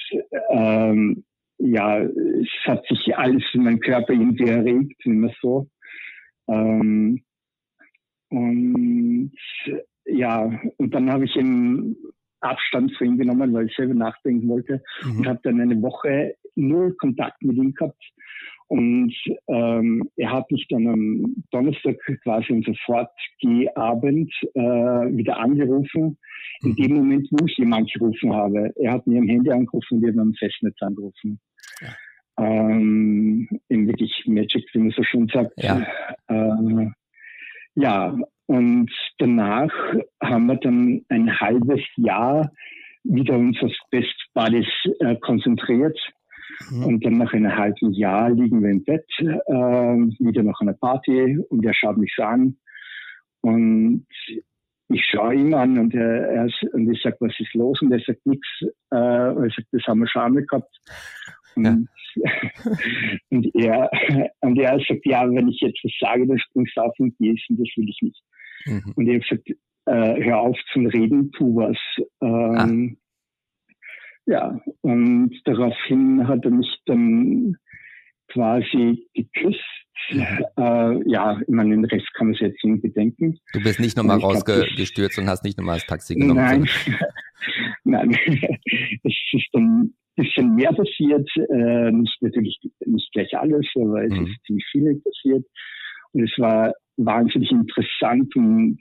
ähm, 0.51 1.25
ja, 1.59 2.01
es 2.01 2.49
hat 2.65 2.85
sich 2.89 3.17
alles 3.17 3.45
in 3.53 3.63
meinem 3.63 3.79
Körper 3.79 4.13
irgendwie 4.13 4.49
erregt, 4.49 5.01
immer 5.05 5.31
so. 5.41 5.69
Ähm, 6.49 7.23
und 8.31 9.33
ja, 10.07 10.51
und 10.77 10.95
dann 10.95 11.11
habe 11.11 11.25
ich 11.25 11.37
eben 11.37 11.97
Abstand 12.41 12.93
zu 12.99 13.05
ihm 13.05 13.19
genommen, 13.19 13.53
weil 13.53 13.67
ich 13.67 13.77
selber 13.77 13.95
nachdenken 13.95 14.49
wollte 14.49 14.83
mhm. 15.05 15.19
und 15.19 15.27
habe 15.27 15.41
dann 15.45 15.61
eine 15.61 15.81
Woche 15.81 16.35
null 16.57 16.95
Kontakt 16.97 17.43
mit 17.43 17.57
ihm 17.57 17.73
gehabt. 17.73 18.03
Und 18.69 19.15
ähm, 19.49 20.09
er 20.17 20.33
hat 20.33 20.51
mich 20.51 20.67
dann 20.71 20.87
am 20.89 21.35
Donnerstag 21.51 21.97
quasi 22.23 22.55
am 22.55 22.63
Sofortgehabend 22.63 24.33
äh, 24.55 24.61
wieder 24.61 25.39
angerufen, 25.39 26.19
in 26.63 26.71
mhm. 26.71 26.77
dem 26.77 26.95
Moment, 26.95 27.29
wo 27.31 27.45
ich 27.47 27.59
ihn 27.59 27.73
angerufen 27.73 28.33
habe. 28.33 28.73
Er 28.77 28.93
hat 28.93 29.07
mir 29.07 29.19
am 29.19 29.29
Handy 29.29 29.51
angerufen 29.51 29.97
und 29.97 30.03
wir 30.03 30.09
haben 30.09 30.21
am 30.21 30.35
Festnetz 30.35 30.81
angerufen. 30.81 31.39
Ja. 31.81 31.89
Ähm, 32.39 33.47
in 33.69 33.87
wirklich 33.87 34.25
Magic, 34.27 34.65
wie 34.73 34.79
man 34.79 34.91
so 34.91 35.03
schön 35.03 35.29
sagt. 35.29 35.53
Ja. 35.63 35.87
Äh, 36.29 36.87
ja, 37.75 38.17
und 38.53 38.91
danach 39.17 39.73
haben 40.23 40.47
wir 40.47 40.57
dann 40.57 41.07
ein 41.09 41.41
halbes 41.41 41.81
Jahr 41.97 42.53
wieder 43.03 43.35
uns 43.35 43.57
auf 43.63 43.73
Best 43.91 44.15
Buddies 44.35 44.69
äh, 45.01 45.17
konzentriert. 45.17 45.99
Mhm. 46.71 46.85
Und 46.85 47.07
dann 47.07 47.17
nach 47.17 47.33
einem 47.33 47.57
halben 47.57 47.95
Jahr 47.95 48.29
liegen 48.29 48.63
wir 48.63 48.71
im 48.71 48.85
Bett, 48.85 49.07
äh, 49.19 49.25
wieder 49.47 50.43
nach 50.43 50.61
einer 50.61 50.75
Party 50.75 51.39
und 51.49 51.65
er 51.65 51.73
schaut 51.73 51.97
mich 51.97 52.13
so 52.15 52.25
an. 52.25 52.59
Und 53.41 54.07
ich 54.89 55.03
schaue 55.11 55.35
ihn 55.35 55.55
an 55.55 55.79
und, 55.79 55.95
er, 55.95 56.29
er, 56.29 56.49
und 56.75 56.93
ich 56.93 57.01
sage, 57.03 57.17
was 57.21 57.33
ist 57.39 57.55
los? 57.55 57.81
Und 57.81 57.91
er 57.91 58.01
sagt 58.01 58.27
nichts. 58.27 58.47
Äh, 58.91 58.97
er 58.97 59.49
sagt, 59.57 59.69
das 59.73 59.83
haben 59.87 60.01
wir 60.01 60.09
schon 60.09 60.23
einmal 60.23 60.45
gehabt. 60.45 60.79
Und, 61.57 61.67
ja. 61.67 61.79
und, 63.31 63.55
er, 63.55 63.91
und 64.41 64.59
er 64.59 64.79
sagt, 64.87 65.07
ja, 65.07 65.27
wenn 65.27 65.49
ich 65.49 65.61
jetzt 65.63 65.81
was 65.83 65.93
sage, 65.99 66.27
dann 66.27 66.39
springst 66.39 66.77
du 66.77 66.83
auf 66.83 66.95
und 66.99 67.17
gehst 67.17 67.49
und 67.49 67.59
das 67.59 67.69
will 67.77 67.89
ich 67.89 67.99
nicht. 68.03 68.23
Mhm. 68.67 68.93
Und 68.97 69.07
ich 69.07 69.15
habe 69.15 69.43
gesagt, 69.43 69.49
äh, 69.87 70.25
hör 70.25 70.41
auf 70.41 70.59
zum 70.73 70.87
Reden, 70.87 71.33
tu 71.33 71.57
was. 71.57 71.79
Ähm, 72.21 72.97
ah. 72.97 73.03
Ja, 74.27 74.61
und 74.83 75.35
daraufhin 75.45 76.29
hat 76.29 76.45
er 76.45 76.53
mich 76.53 76.79
dann 76.87 77.57
quasi 78.29 79.09
geküsst. 79.15 79.61
Äh, 80.11 81.11
ja, 81.11 81.41
ich 81.41 81.49
meine, 81.49 81.71
den 81.71 81.85
Rest 81.85 82.13
kann 82.15 82.29
man 82.29 82.35
sich 82.35 82.43
jetzt 82.43 82.65
nicht 82.65 82.83
bedenken. 82.83 83.39
Du 83.53 83.63
bist 83.63 83.81
nicht 83.81 83.97
nochmal 83.97 84.19
rausgestürzt 84.19 85.19
und 85.19 85.29
hast 85.29 85.45
nicht 85.45 85.59
nochmal 85.59 85.77
das 85.77 85.87
Taxi 85.87 86.15
genommen. 86.15 86.37
Nein, 86.37 86.69
nein, 87.85 88.17
es 89.03 89.15
ist 89.33 89.49
dann 89.53 89.81
ein 89.83 89.95
bisschen 90.17 90.55
mehr 90.55 90.73
passiert, 90.73 91.29
äh, 91.37 91.91
nicht 91.91 92.17
natürlich 92.21 92.59
nicht 92.85 93.13
gleich 93.13 93.37
alles, 93.37 93.67
aber 93.75 94.05
es 94.05 94.13
mhm. 94.13 94.27
ist 94.27 94.45
ziemlich 94.47 94.67
viel 94.71 95.03
passiert. 95.03 95.47
Und 96.13 96.25
es 96.25 96.39
war 96.39 96.75
wahnsinnig 96.97 97.51
interessant 97.51 98.35
und 98.37 98.79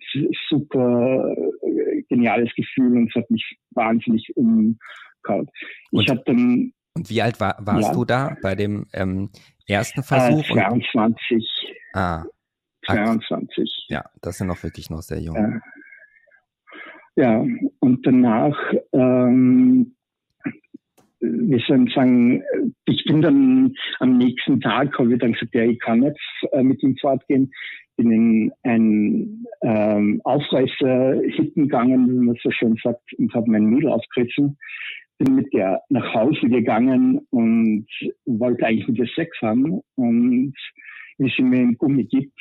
super 0.49 1.33
äh, 1.61 2.01
geniales 2.09 2.49
Gefühl 2.55 2.97
und 2.97 3.09
es 3.09 3.15
hat 3.15 3.29
mich 3.31 3.57
wahnsinnig 3.71 4.31
umgehauen. 4.35 5.49
Ich 5.91 6.09
habe 6.09 6.21
dann 6.25 6.73
und 6.93 7.09
wie 7.09 7.21
alt 7.21 7.39
war, 7.39 7.55
warst 7.59 7.87
ja. 7.87 7.93
du 7.93 8.03
da 8.05 8.37
bei 8.41 8.53
dem 8.53 8.85
ähm, 8.93 9.29
ersten 9.65 10.03
Versuch? 10.03 10.43
Äh, 10.49 10.53
22. 10.53 11.47
ah. 11.93 12.25
22. 12.85 13.85
Ja, 13.89 14.03
das 14.21 14.37
sind 14.37 14.47
noch 14.47 14.61
wirklich 14.63 14.89
noch 14.89 15.01
sehr 15.01 15.19
jung. 15.19 15.35
Äh, 15.35 15.59
ja, 17.15 17.45
und 17.79 18.05
danach, 18.05 18.57
ähm, 18.93 19.95
wie 21.19 21.63
soll 21.67 21.87
ich 21.87 21.93
sagen, 21.93 22.43
ich 22.85 23.03
bin 23.05 23.21
dann 23.21 23.73
am 23.99 24.17
nächsten 24.17 24.59
Tag, 24.59 24.97
habe 24.97 25.13
ich 25.13 25.19
dann 25.19 25.33
gesagt, 25.33 25.53
ja, 25.53 25.63
ich 25.63 25.79
kann 25.79 26.03
jetzt 26.03 26.19
äh, 26.51 26.63
mit 26.63 26.81
ihm 26.81 26.97
fortgehen. 26.97 27.51
Bin 27.97 28.11
in 28.11 28.51
ein 28.63 29.45
ähm, 29.61 30.21
Aufreißer 30.23 31.21
gegangen, 31.55 32.09
wie 32.09 32.25
man 32.25 32.37
so 32.41 32.51
schön 32.51 32.77
sagt, 32.83 33.13
und 33.17 33.33
habe 33.33 33.51
mein 33.51 33.65
Mädel 33.65 33.89
aufgerissen 33.89 34.57
bin 35.23 35.35
mit 35.35 35.53
der 35.53 35.81
nach 35.89 36.13
Hause 36.13 36.49
gegangen 36.49 37.19
und 37.29 37.87
wollte 38.25 38.65
eigentlich 38.65 38.87
mit 38.87 38.99
ihr 38.99 39.09
Sex 39.15 39.37
haben. 39.41 39.81
Und 39.95 40.55
wie 41.17 41.33
sie 41.35 41.43
mir 41.43 41.59
einen 41.59 41.77
Gummi 41.77 42.05
gibt, 42.05 42.39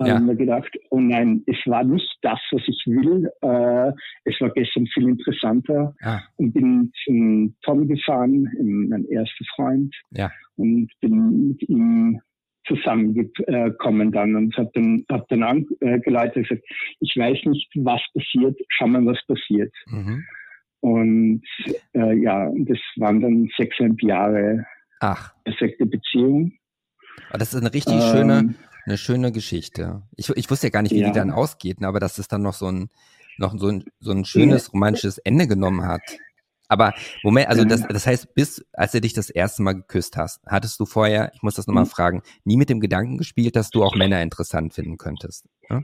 ja. 0.00 0.14
haben 0.14 0.26
wir 0.26 0.36
gedacht, 0.36 0.70
oh 0.90 1.00
nein, 1.00 1.42
es 1.46 1.56
war 1.66 1.84
nicht 1.84 2.18
das, 2.22 2.38
was 2.52 2.62
ich 2.66 2.82
will. 2.86 3.30
Äh, 3.40 3.92
es 4.24 4.40
war 4.40 4.50
gestern 4.50 4.86
viel 4.88 5.08
interessanter. 5.08 5.94
Ah. 6.02 6.20
Und 6.36 6.52
bin 6.52 6.92
zum 7.04 7.56
Tom 7.62 7.88
gefahren, 7.88 8.48
mein 8.88 9.04
erster 9.06 9.44
Freund. 9.56 9.94
Ja. 10.10 10.30
Und 10.56 10.90
bin 11.00 11.48
mit 11.48 11.68
ihm 11.68 12.20
zusammengekommen 12.68 14.12
dann 14.12 14.36
und 14.36 14.56
habe 14.56 14.70
dann, 14.74 15.04
hab 15.10 15.28
dann 15.28 15.42
angeleitet 15.42 16.36
und 16.36 16.48
gesagt, 16.48 16.64
ich 17.00 17.16
weiß 17.16 17.38
nicht, 17.46 17.68
was 17.74 18.00
passiert, 18.14 18.58
schau 18.68 18.86
mal, 18.86 19.04
was 19.06 19.18
passiert. 19.26 19.74
Mhm. 19.86 20.24
Und 20.80 21.42
äh, 21.94 22.14
ja, 22.22 22.50
das 22.56 22.78
waren 22.96 23.20
dann 23.20 23.48
sechseinhalb 23.56 24.00
Jahre 24.02 24.64
Ach. 25.00 25.34
perfekte 25.44 25.86
Beziehung. 25.86 26.52
Aber 27.30 27.38
das 27.38 27.52
ist 27.52 27.60
eine 27.60 27.72
richtig 27.74 27.94
ähm, 27.94 28.00
schöne, 28.00 28.54
eine 28.86 28.98
schöne 28.98 29.32
Geschichte. 29.32 30.02
Ich, 30.16 30.30
ich 30.30 30.50
wusste 30.50 30.68
ja 30.68 30.70
gar 30.70 30.82
nicht, 30.82 30.94
wie 30.94 31.00
ja. 31.00 31.08
die 31.08 31.18
dann 31.18 31.30
ausgeht, 31.30 31.80
ne, 31.80 31.88
aber 31.88 31.98
dass 31.98 32.18
es 32.18 32.28
dann 32.28 32.42
noch 32.42 32.54
so 32.54 32.70
ein, 32.70 32.90
noch 33.38 33.56
so 33.58 33.68
ein, 33.68 33.84
so 33.98 34.12
ein 34.12 34.24
schönes 34.24 34.72
romantisches 34.72 35.18
Ende 35.18 35.48
genommen 35.48 35.84
hat. 35.84 36.02
Aber 36.68 36.94
Moment, 37.22 37.48
also 37.48 37.64
das, 37.64 37.86
das 37.86 38.06
heißt, 38.06 38.34
bis 38.34 38.64
als 38.72 38.92
du 38.92 39.00
dich 39.00 39.14
das 39.14 39.30
erste 39.30 39.62
Mal 39.62 39.72
geküsst 39.72 40.16
hast, 40.16 40.40
hattest 40.46 40.78
du 40.78 40.84
vorher, 40.84 41.32
ich 41.34 41.42
muss 41.42 41.54
das 41.54 41.66
nochmal 41.66 41.84
mhm. 41.84 41.88
fragen, 41.88 42.22
nie 42.44 42.56
mit 42.56 42.68
dem 42.68 42.80
Gedanken 42.80 43.18
gespielt, 43.18 43.56
dass 43.56 43.70
du 43.70 43.82
auch 43.82 43.96
Männer 43.96 44.22
interessant 44.22 44.74
finden 44.74 44.98
könntest? 44.98 45.48
Ja? 45.70 45.82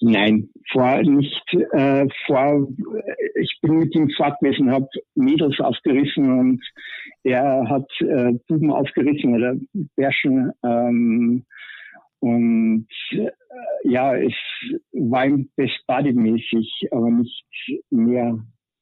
Nein, 0.00 0.48
vor 0.70 1.02
nicht. 1.02 1.42
Äh, 1.72 2.06
vor, 2.26 2.68
ich 3.40 3.58
bin 3.60 3.78
mit 3.78 3.94
ihm 3.96 4.10
fortgemessen, 4.16 4.70
habe 4.70 4.86
Mädels 5.16 5.58
aufgerissen 5.58 6.38
und 6.38 6.64
er 7.24 7.68
hat 7.68 7.90
äh, 8.00 8.32
Buben 8.46 8.70
aufgerissen 8.70 9.34
oder 9.34 9.56
Bärschen. 9.96 10.52
Ähm, 10.64 11.44
und 12.20 12.88
äh, 13.10 13.30
ja, 13.84 14.16
es 14.16 14.34
war 14.92 15.26
ihm 15.26 15.50
Best 15.56 15.82
mäßig, 15.88 16.88
aber 16.92 17.10
nicht 17.10 17.44
mehr. 17.90 18.38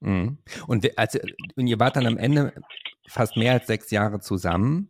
Mhm. 0.07 0.39
Und, 0.69 0.99
also, 0.99 1.19
und 1.57 1.67
ihr 1.67 1.81
wart 1.81 1.97
dann 1.97 2.07
am 2.07 2.17
Ende 2.17 2.53
fast 3.09 3.37
mehr 3.37 3.53
als 3.53 3.67
sechs 3.67 3.91
Jahre 3.91 4.21
zusammen. 4.21 4.89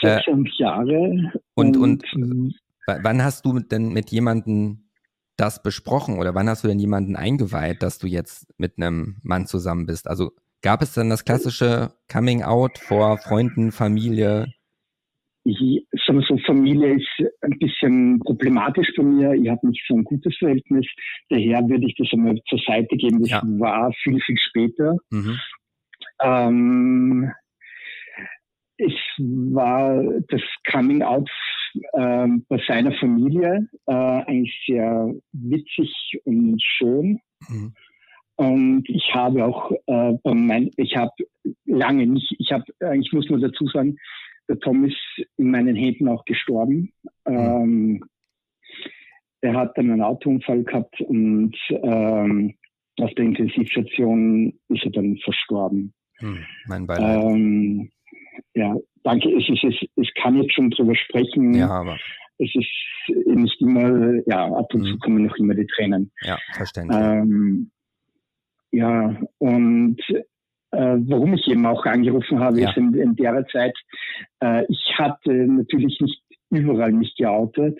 Sechs 0.00 0.26
äh, 0.26 0.34
Jahre. 0.58 1.32
Und, 1.54 1.76
und, 1.76 2.04
und 2.14 2.54
wann 2.86 3.22
hast 3.22 3.44
du 3.44 3.58
denn 3.60 3.92
mit 3.92 4.10
jemandem 4.10 4.84
das 5.36 5.62
besprochen 5.62 6.18
oder 6.18 6.34
wann 6.34 6.48
hast 6.48 6.64
du 6.64 6.68
denn 6.68 6.78
jemanden 6.78 7.16
eingeweiht, 7.16 7.82
dass 7.82 7.98
du 7.98 8.06
jetzt 8.06 8.46
mit 8.58 8.74
einem 8.76 9.16
Mann 9.22 9.46
zusammen 9.46 9.86
bist? 9.86 10.08
Also 10.08 10.32
gab 10.62 10.82
es 10.82 10.94
dann 10.94 11.10
das 11.10 11.24
klassische 11.24 11.92
Coming 12.12 12.42
Out 12.42 12.78
vor 12.78 13.18
Freunden, 13.18 13.72
Familie? 13.72 14.46
Ich, 15.50 15.86
sagen 16.06 16.22
so, 16.28 16.36
Familie 16.44 16.96
ist 16.96 17.30
ein 17.40 17.58
bisschen 17.58 18.20
problematisch 18.20 18.88
bei 18.96 19.02
mir. 19.02 19.32
Ich 19.32 19.48
habe 19.48 19.66
nicht 19.66 19.82
so 19.88 19.94
ein 19.94 20.04
gutes 20.04 20.36
Verhältnis. 20.36 20.86
Daher 21.30 21.66
würde 21.68 21.86
ich 21.86 21.94
das 21.96 22.08
einmal 22.12 22.38
zur 22.48 22.58
Seite 22.66 22.96
geben. 22.96 23.20
Das 23.20 23.30
ja. 23.30 23.42
war 23.44 23.90
viel, 24.02 24.20
viel 24.20 24.36
später. 24.36 24.96
Mhm. 25.10 25.38
Ähm, 26.22 27.32
es 28.76 28.92
war 29.18 30.02
das 30.28 30.42
Coming 30.70 31.02
Out 31.02 31.30
ähm, 31.94 32.44
bei 32.48 32.60
seiner 32.66 32.92
Familie 32.92 33.68
äh, 33.86 33.92
eigentlich 33.92 34.62
sehr 34.66 35.14
witzig 35.32 36.20
und 36.24 36.62
schön. 36.62 37.20
Mhm. 37.48 37.72
Und 38.36 38.84
ich 38.88 39.14
habe 39.14 39.44
auch 39.44 39.72
äh, 39.86 40.12
bei 40.22 40.34
mein, 40.34 40.70
ich 40.76 40.96
habe 40.96 41.10
lange 41.64 42.06
nicht, 42.06 42.36
ich 42.38 42.52
habe, 42.52 42.64
äh, 42.80 42.96
ich 42.96 43.12
muss 43.12 43.28
nur 43.28 43.40
dazu 43.40 43.66
sagen, 43.66 43.96
der 44.48 44.58
Tom 44.60 44.84
ist 44.84 44.96
in 45.36 45.50
meinen 45.50 45.76
Händen 45.76 46.08
auch 46.08 46.24
gestorben. 46.24 46.92
Mhm. 47.26 47.34
Ähm, 47.36 48.04
er 49.40 49.54
hat 49.54 49.76
dann 49.76 49.90
einen 49.90 50.02
Autounfall 50.02 50.64
gehabt 50.64 51.00
und 51.02 51.56
ähm, 51.70 52.54
auf 52.98 53.14
der 53.14 53.24
Intensivstation 53.24 54.52
ist 54.68 54.84
er 54.84 54.90
dann 54.90 55.16
verstorben. 55.18 55.94
Mhm. 56.20 56.44
Mein 56.66 56.86
Beileid. 56.86 57.24
Ähm, 57.24 57.90
ja, 58.54 58.74
danke. 59.04 59.28
Es, 59.30 59.48
ist, 59.48 59.64
es, 59.64 59.88
es 59.96 60.08
kann 60.20 60.40
jetzt 60.42 60.54
schon 60.54 60.70
drüber 60.70 60.94
sprechen. 60.94 61.54
Ja, 61.54 61.68
aber. 61.68 61.98
Es 62.38 62.50
ist 62.54 63.26
nicht 63.26 63.60
immer, 63.60 64.20
ja, 64.26 64.46
ab 64.46 64.72
und 64.72 64.82
mhm. 64.82 64.86
zu 64.86 64.98
kommen 64.98 65.26
noch 65.26 65.36
immer 65.36 65.54
die 65.54 65.66
Tränen. 65.66 66.12
Ja, 66.22 66.38
verständlich. 66.54 67.00
Ähm, 67.00 67.70
ja, 68.70 69.20
und 69.38 70.00
warum 70.76 71.34
ich 71.34 71.48
eben 71.48 71.66
auch 71.66 71.84
angerufen 71.86 72.40
habe, 72.40 72.60
ja. 72.60 72.68
ist 72.68 72.76
in, 72.76 72.94
in 72.94 73.16
der 73.16 73.46
Zeit, 73.48 73.76
äh, 74.40 74.64
ich 74.68 74.94
hatte 74.96 75.32
natürlich 75.32 75.98
nicht 76.00 76.22
überall 76.50 76.92
mich 76.92 77.14
geoutet 77.16 77.78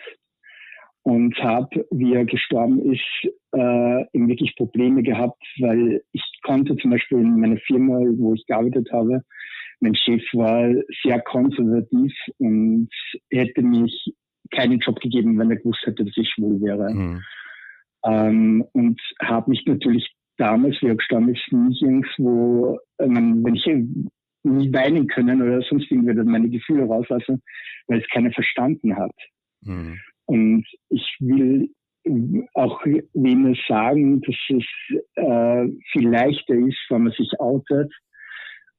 und 1.03 1.35
habe, 1.39 1.87
wie 1.91 2.15
er 2.15 2.25
gestorben 2.25 2.93
ist, 2.93 3.33
äh, 3.55 4.03
eben 4.13 4.29
wirklich 4.29 4.55
Probleme 4.57 5.03
gehabt, 5.03 5.43
weil 5.59 6.03
ich 6.13 6.23
konnte 6.43 6.77
zum 6.77 6.91
Beispiel 6.91 7.19
in 7.19 7.41
meiner 7.41 7.57
Firma, 7.59 7.99
wo 8.19 8.35
ich 8.35 8.45
gearbeitet 8.47 8.91
habe, 8.93 9.23
mein 9.81 9.95
Chef 9.95 10.23
war 10.33 10.71
sehr 11.03 11.21
konservativ 11.21 12.13
und 12.39 12.91
hätte 13.31 13.63
mich 13.63 14.13
keinen 14.51 14.81
Job 14.81 15.01
gegeben, 15.01 15.39
wenn 15.39 15.51
er 15.51 15.57
gewusst 15.57 15.85
hätte, 15.85 16.05
dass 16.05 16.17
ich 16.17 16.29
schwul 16.31 16.61
wäre. 16.61 16.93
Mhm. 16.93 17.23
Ähm, 18.05 18.65
und 18.73 19.01
habe 19.23 19.51
mich 19.51 19.65
natürlich 19.67 20.15
damals, 20.39 20.77
wie 20.81 20.87
er 20.87 20.97
gestorben 20.97 21.35
ist, 21.35 21.53
nicht 21.53 21.83
irgendwo, 21.83 22.79
ähm, 22.99 23.45
wenn 23.45 23.55
ich 23.55 23.67
nie 24.45 24.73
weinen 24.73 25.07
können 25.09 25.43
oder 25.43 25.61
sonst 25.63 25.91
irgendwie 25.91 26.15
meine 26.15 26.49
Gefühle 26.49 26.85
rauslassen, 26.85 27.43
weil 27.87 28.01
es 28.01 28.09
keiner 28.09 28.33
verstanden 28.33 28.97
hat. 28.97 29.15
Mhm. 29.63 29.99
Und 30.27 30.67
ich 30.89 31.17
will 31.21 31.71
auch 32.55 32.85
wem 32.85 33.57
sagen, 33.67 34.21
dass 34.23 34.37
es 34.49 34.65
äh, 35.17 35.69
viel 35.93 36.09
leichter 36.09 36.55
ist, 36.55 36.79
wenn 36.89 37.03
man 37.03 37.13
sich 37.13 37.39
outet, 37.39 37.93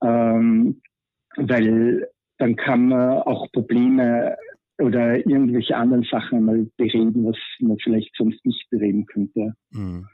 ähm, 0.03 0.81
weil 1.35 2.07
dann 2.37 2.55
kann 2.55 2.87
man 2.87 3.19
auch 3.19 3.51
Probleme 3.51 4.35
oder 4.79 5.17
irgendwelche 5.17 5.75
anderen 5.75 6.03
Sachen 6.03 6.45
mal 6.45 6.65
bereden, 6.77 7.25
was 7.25 7.37
man 7.59 7.77
vielleicht 7.79 8.15
sonst 8.15 8.43
nicht 8.45 8.69
bereden 8.69 9.05
könnte. 9.05 9.53
Mhm. 9.71 10.07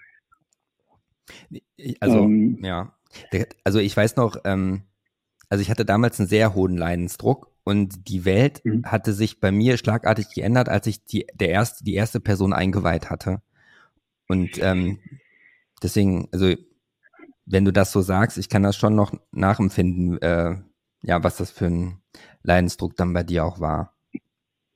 Also, 1.99 2.19
ähm, 2.19 2.59
ja. 2.63 2.93
Also 3.63 3.79
ich 3.79 3.95
weiß 3.95 4.15
noch, 4.15 4.37
ähm, 4.43 4.83
also 5.49 5.61
ich 5.61 5.69
hatte 5.69 5.85
damals 5.85 6.19
einen 6.19 6.27
sehr 6.27 6.53
hohen 6.53 6.77
Leidensdruck 6.77 7.51
und 7.63 8.07
die 8.09 8.25
Welt 8.25 8.63
mhm. 8.63 8.85
hatte 8.85 9.13
sich 9.13 9.39
bei 9.39 9.51
mir 9.51 9.77
schlagartig 9.77 10.29
geändert, 10.33 10.69
als 10.69 10.87
ich 10.87 11.05
die, 11.05 11.27
der 11.33 11.49
erste, 11.49 11.83
die 11.83 11.95
erste 11.95 12.19
Person 12.19 12.53
eingeweiht 12.53 13.09
hatte. 13.09 13.41
Und 14.27 14.51
ähm, 14.59 14.99
deswegen, 15.81 16.29
also 16.31 16.53
wenn 17.45 17.65
du 17.65 17.71
das 17.71 17.91
so 17.91 18.01
sagst, 18.01 18.37
ich 18.37 18.49
kann 18.49 18.63
das 18.63 18.75
schon 18.75 18.95
noch 18.95 19.13
nachempfinden, 19.31 20.21
äh, 20.21 20.55
ja, 21.03 21.23
was 21.23 21.37
das 21.37 21.51
für 21.51 21.67
ein 21.67 22.01
Leidensdruck 22.43 22.95
dann 22.95 23.13
bei 23.13 23.23
dir 23.23 23.45
auch 23.45 23.59
war. 23.59 23.94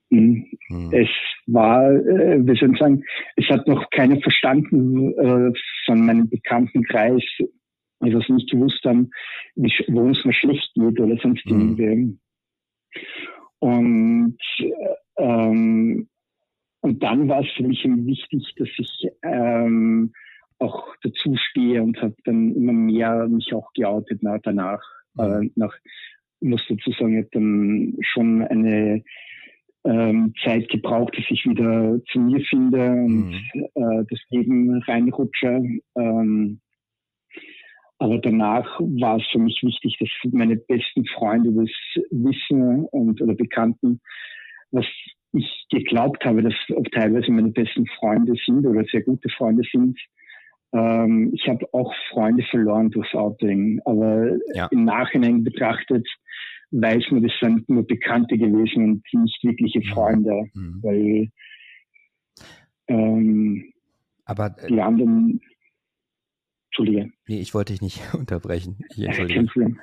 Mhm. 0.09 0.45
Hm. 0.67 0.93
Es 0.93 1.09
war, 1.47 1.91
äh, 1.91 2.41
soll 2.55 2.73
ich 2.73 2.79
sagen, 2.79 3.03
es 3.35 3.47
hat 3.49 3.67
noch 3.67 3.89
keiner 3.91 4.19
verstanden 4.21 5.13
äh, 5.13 5.51
von 5.85 6.05
meinem 6.05 6.29
Bekanntenkreis, 6.29 7.23
die 8.01 8.11
das 8.11 8.27
nicht 8.29 8.49
gewusst 8.49 8.83
haben, 8.85 9.11
wie, 9.55 9.71
wo 9.87 10.09
es 10.09 10.23
mir 10.25 10.33
schlecht 10.33 10.71
geht 10.73 10.99
oder 10.99 11.17
sonst 11.21 11.45
hm. 11.45 11.59
irgendwie. 11.59 12.17
Und, 13.59 14.37
ähm, 15.17 16.07
und 16.81 17.03
dann 17.03 17.27
war 17.27 17.41
es 17.41 17.51
für 17.55 17.63
mich 17.63 17.83
wichtig, 17.83 18.53
dass 18.57 18.69
ich 18.77 19.09
ähm, 19.21 20.13
auch 20.59 20.95
dazu 21.01 21.35
stehe 21.35 21.81
und 21.83 22.01
habe 22.01 22.15
dann 22.25 22.55
immer 22.55 22.73
mehr 22.73 23.27
mich 23.27 23.53
auch 23.53 23.71
geoutet 23.73 24.23
nach, 24.23 24.39
danach. 24.43 24.81
Mhm. 25.15 25.23
Äh, 25.23 25.49
nach, 25.55 25.75
muss 26.41 26.65
dazu 26.69 26.91
sagen, 26.91 27.17
ich 27.17 27.25
habe 27.25 27.29
dann 27.33 27.97
schon 28.01 28.43
eine 28.43 29.03
ähm, 29.85 30.33
Zeit 30.43 30.69
gebraucht, 30.69 31.17
dass 31.17 31.25
ich 31.29 31.45
wieder 31.45 31.99
zu 32.11 32.19
mir 32.19 32.41
finde 32.41 32.91
und 32.91 33.31
mhm. 33.31 33.65
äh, 33.75 34.05
das 34.09 34.19
Leben 34.29 34.81
reinrutsche. 34.83 35.61
Ähm, 35.97 36.59
aber 37.99 38.17
danach 38.19 38.79
war 38.79 39.17
es 39.17 39.27
für 39.31 39.39
mich 39.39 39.59
wichtig, 39.61 39.97
dass 39.99 40.09
meine 40.31 40.55
besten 40.55 41.05
Freunde 41.05 41.51
das 41.51 42.03
wissen 42.11 42.85
und 42.85 43.21
oder 43.21 43.35
Bekannten, 43.35 43.99
was 44.71 44.85
ich 45.33 45.65
geglaubt 45.69 46.23
habe, 46.25 46.41
dass 46.41 46.53
auch 46.75 46.83
teilweise 46.93 47.31
meine 47.31 47.49
besten 47.49 47.85
Freunde 47.99 48.33
sind 48.45 48.65
oder 48.65 48.83
sehr 48.85 49.01
gute 49.01 49.29
Freunde 49.29 49.63
sind. 49.71 49.99
Ähm, 50.73 51.31
ich 51.33 51.47
habe 51.47 51.65
auch 51.73 51.93
Freunde 52.09 52.43
verloren 52.43 52.89
durchs 52.89 53.13
Outing, 53.13 53.81
aber 53.85 54.37
ja. 54.53 54.67
im 54.71 54.85
Nachhinein 54.85 55.43
betrachtet 55.43 56.07
weiß 56.71 57.05
man, 57.11 57.23
das 57.23 57.31
sind 57.41 57.67
nur 57.69 57.85
Bekannte 57.85 58.37
gewesen 58.37 58.83
und 58.83 59.21
nicht 59.21 59.43
wirkliche 59.43 59.79
mhm. 59.79 59.83
Freunde, 59.85 60.43
mhm. 60.53 60.79
weil 60.81 61.29
ähm, 62.87 63.73
aber 64.25 64.55
äh, 64.59 64.67
die 64.67 64.81
anderen 64.81 65.41
Entschuldige. 66.71 67.11
Nee, 67.27 67.39
ich 67.39 67.53
wollte 67.53 67.73
dich 67.73 67.81
nicht 67.81 68.01
unterbrechen. 68.13 68.77
Ich 68.89 69.03
entschuldige. 69.03 69.75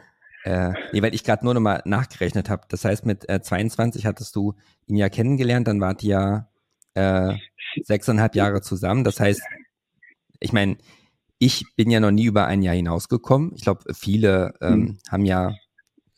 Äh, 0.44 0.72
nee, 0.92 1.02
weil 1.02 1.14
ich 1.14 1.24
gerade 1.24 1.44
nur 1.44 1.54
nochmal 1.54 1.82
nachgerechnet 1.84 2.48
habe. 2.48 2.62
Das 2.68 2.84
heißt, 2.84 3.04
mit 3.04 3.28
äh, 3.28 3.42
22 3.42 4.06
hattest 4.06 4.36
du 4.36 4.54
ihn 4.86 4.96
ja 4.96 5.08
kennengelernt, 5.08 5.66
dann 5.66 5.80
wart 5.80 6.04
ihr 6.04 6.48
ja 6.94 7.30
äh, 7.30 7.36
sechseinhalb 7.82 8.36
Jahre 8.36 8.60
zusammen. 8.62 9.02
Das 9.02 9.18
heißt, 9.18 9.42
ich 10.38 10.52
meine, 10.52 10.76
ich 11.38 11.64
bin 11.76 11.90
ja 11.90 11.98
noch 11.98 12.12
nie 12.12 12.26
über 12.26 12.46
ein 12.46 12.62
Jahr 12.62 12.76
hinausgekommen. 12.76 13.52
Ich 13.56 13.62
glaube, 13.62 13.92
viele 13.92 14.54
ähm, 14.60 14.78
mhm. 14.78 14.98
haben 15.10 15.24
ja 15.24 15.52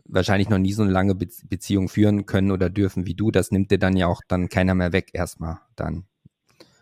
wahrscheinlich 0.09 0.49
noch 0.49 0.59
nie 0.59 0.73
so 0.73 0.83
eine 0.83 0.93
lange 0.93 1.15
Be 1.15 1.29
Beziehung 1.49 1.89
führen 1.89 2.27
können 2.27 2.51
oder 2.51 2.71
dürfen 2.71 3.07
wie 3.07 3.15
du. 3.15 3.31
Das 3.31 3.51
nimmt 3.51 3.71
dir 3.71 3.79
dann 3.79 3.97
ja 3.97 4.07
auch 4.07 4.23
dann 4.29 4.49
keiner 4.49 4.75
mehr 4.75 4.93
weg 4.93 5.11
erstmal 5.13 5.59
dann. 5.77 6.05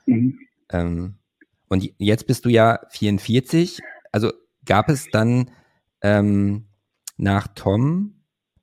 Mhm. 0.07 0.39
Ähm, 0.71 1.15
und 1.69 1.93
jetzt 1.99 2.27
bist 2.27 2.45
du 2.45 2.49
ja 2.49 2.81
44. 2.91 3.81
Also 4.13 4.33
gab 4.65 4.89
es 4.89 5.11
dann 5.11 5.51
ähm, 6.03 6.67
nach 7.17 7.49
Tom 7.49 8.23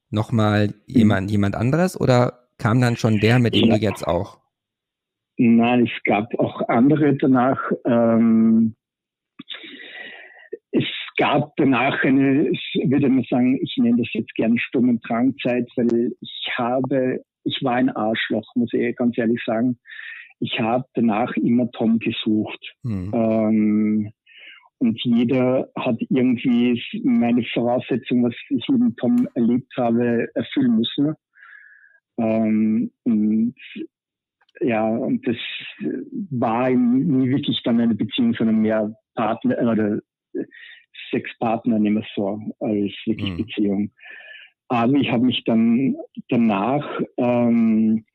nochmal 0.10 0.68
mhm. 0.68 0.74
jemand, 0.88 1.32
jemand 1.32 1.56
anderes 1.56 2.00
oder 2.00 2.48
kam 2.58 2.80
dann 2.80 2.96
schon 2.96 3.20
der, 3.20 3.40
mit 3.40 3.56
dem 3.56 3.70
ja. 3.70 3.78
du 3.78 3.82
jetzt 3.82 4.08
auch? 4.08 4.40
Nein, 5.38 5.88
es 5.88 6.04
gab 6.04 6.34
auch 6.40 6.68
andere 6.70 7.16
danach. 7.16 7.60
Ähm, 7.86 8.76
gab 11.18 11.56
danach 11.58 12.04
eine, 12.04 12.50
ich 12.50 12.80
würde 12.86 13.10
mal 13.10 13.26
sagen, 13.30 13.60
ich 13.62 13.76
nenne 13.78 13.98
das 13.98 14.08
jetzt 14.14 14.34
gerne 14.36 14.58
Sturm- 14.60 14.90
und 14.90 15.08
Drangzeit, 15.08 15.70
weil 15.76 16.12
ich 16.22 16.50
habe, 16.58 17.24
ich 17.44 17.60
war 17.62 17.76
ein 17.76 17.90
Arschloch, 17.90 18.56
muss 18.56 18.74
ich 18.74 18.96
ganz 18.96 19.18
ehrlich 19.18 19.42
sagen 19.46 19.78
ich 20.44 20.60
habe 20.60 20.86
danach 20.94 21.36
immer 21.38 21.72
Tom 21.72 22.00
gesucht. 22.00 22.76
Mhm. 22.84 23.12
Ähm, 23.14 24.12
und 24.80 25.00
jeder 25.04 25.72
hat 25.78 25.98
irgendwie 26.10 26.84
meine 27.04 27.44
Voraussetzung, 27.54 28.24
was 28.24 28.36
ich 28.50 28.68
mit 28.68 28.98
Tom 28.98 29.28
erlebt 29.36 29.72
habe, 29.78 30.28
erfüllen 30.36 30.78
müssen. 30.78 31.14
Ähm, 32.18 32.92
und 33.04 33.56
ja, 34.60 34.86
und 34.86 35.26
das 35.26 35.38
war 36.32 36.70
nie 36.70 37.30
wirklich 37.30 37.62
dann 37.64 37.80
eine 37.80 37.96
Beziehung, 37.96 38.34
sondern 38.34 38.62
mehr 38.62 38.94
Partner 39.16 39.58
äh, 39.58 39.66
oder 39.66 40.00
sechs 41.12 41.38
Partner 41.40 41.80
nehmen 41.80 41.98
wir 41.98 42.08
so 42.16 42.40
als 42.60 42.94
wirklich 43.06 43.32
mhm. 43.32 43.38
Beziehung. 43.38 43.92
Aber 44.68 44.94
ich 44.94 45.10
habe 45.12 45.26
mich 45.26 45.44
dann 45.46 45.96
danach 46.30 47.02
ähm, 47.18 48.06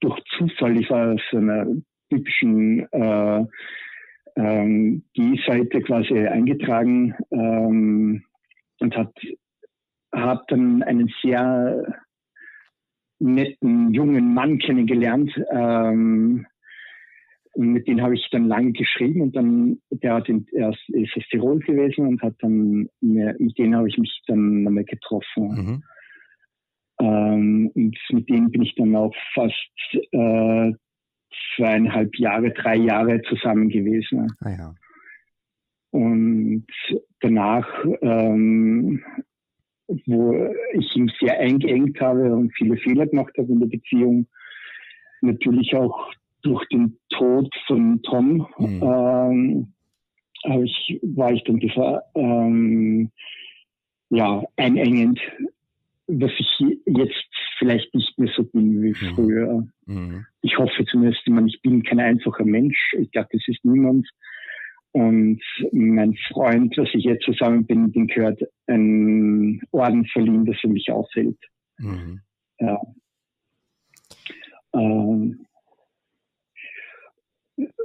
durch 0.00 0.20
Zufall, 0.36 0.80
ich 0.80 0.90
war 0.90 1.14
auf 1.14 1.20
einer 1.32 1.66
typischen 2.10 2.90
äh, 2.92 3.44
ähm, 4.36 5.04
G-Seite 5.14 5.80
quasi 5.82 6.18
eingetragen 6.18 7.14
ähm, 7.30 8.24
und 8.80 8.96
hat 8.96 9.12
habe 10.14 10.44
dann 10.48 10.82
einen 10.82 11.12
sehr 11.22 12.00
netten 13.18 13.92
jungen 13.92 14.34
Mann 14.34 14.58
kennengelernt. 14.58 15.32
Ähm, 15.50 16.46
mit 17.56 17.88
dem 17.88 18.00
habe 18.02 18.14
ich 18.14 18.28
dann 18.30 18.48
lange 18.48 18.72
geschrieben 18.72 19.22
und 19.22 19.36
dann, 19.36 19.78
der 19.90 20.14
hat 20.14 20.28
in, 20.28 20.46
er 20.52 20.70
ist 20.88 21.16
aus 21.16 21.28
Tirol 21.30 21.58
gewesen 21.60 22.06
und 22.06 22.22
hat 22.22 22.34
dann, 22.40 22.88
mit 23.00 23.58
dem 23.58 23.74
habe 23.74 23.88
ich 23.88 23.96
mich 23.98 24.22
dann 24.26 24.62
nochmal 24.62 24.84
getroffen. 24.84 25.48
Mhm. 25.48 25.82
Ähm, 27.00 27.70
und 27.74 27.98
mit 28.10 28.28
dem 28.28 28.50
bin 28.50 28.62
ich 28.62 28.74
dann 28.76 28.94
auch 28.96 29.14
fast 29.34 29.54
äh, 30.12 30.72
zweieinhalb 31.56 32.14
Jahre, 32.16 32.50
drei 32.52 32.76
Jahre 32.76 33.20
zusammen 33.22 33.68
gewesen. 33.68 34.26
Ah, 34.40 34.50
ja. 34.50 34.74
Und 35.90 36.66
danach, 37.20 37.68
ähm, 38.02 39.02
wo 39.88 40.54
ich 40.74 40.96
ihn 40.96 41.10
sehr 41.20 41.38
eingeengt 41.38 42.00
habe 42.00 42.34
und 42.34 42.52
viele 42.54 42.76
Fehler 42.76 43.06
gemacht 43.06 43.32
habe 43.38 43.52
in 43.52 43.60
der 43.60 43.66
Beziehung, 43.66 44.26
natürlich 45.22 45.74
auch 45.74 46.12
durch 46.46 46.66
den 46.68 46.98
Tod 47.10 47.52
von 47.66 48.00
Tom, 48.02 48.46
mhm. 48.58 48.82
ähm, 48.82 50.64
ich, 50.64 51.00
war 51.02 51.32
ich 51.32 51.42
dann 51.44 51.58
dieser, 51.58 52.04
ähm, 52.14 53.10
ja, 54.10 54.44
einengend 54.56 55.20
was 56.08 56.30
ich 56.38 56.78
jetzt 56.86 57.26
vielleicht 57.58 57.94
nicht 57.94 58.18
mehr 58.18 58.32
so 58.36 58.44
bin 58.44 58.82
wie 58.82 58.90
mhm. 58.90 59.14
früher. 59.14 59.68
Mhm. 59.86 60.26
Ich 60.42 60.56
hoffe 60.56 60.84
zumindest, 60.90 61.22
ich 61.26 61.62
bin 61.62 61.82
kein 61.82 62.00
einfacher 62.00 62.44
Mensch. 62.44 62.94
Ich 62.98 63.10
glaube, 63.10 63.28
das 63.32 63.42
ist 63.46 63.64
niemand. 63.64 64.08
Und 64.92 65.42
mein 65.72 66.16
Freund, 66.28 66.76
was 66.78 66.88
ich 66.94 67.04
jetzt 67.04 67.24
zusammen 67.24 67.66
bin, 67.66 67.92
den 67.92 68.06
gehört 68.06 68.40
ein 68.66 69.60
Orden 69.72 70.06
verliehen, 70.06 70.46
dass 70.46 70.56
er 70.62 70.70
mich 70.70 70.90
aushält. 70.90 71.38
Mhm. 71.78 72.20
Ja. 72.60 72.80
Ähm, 74.72 75.45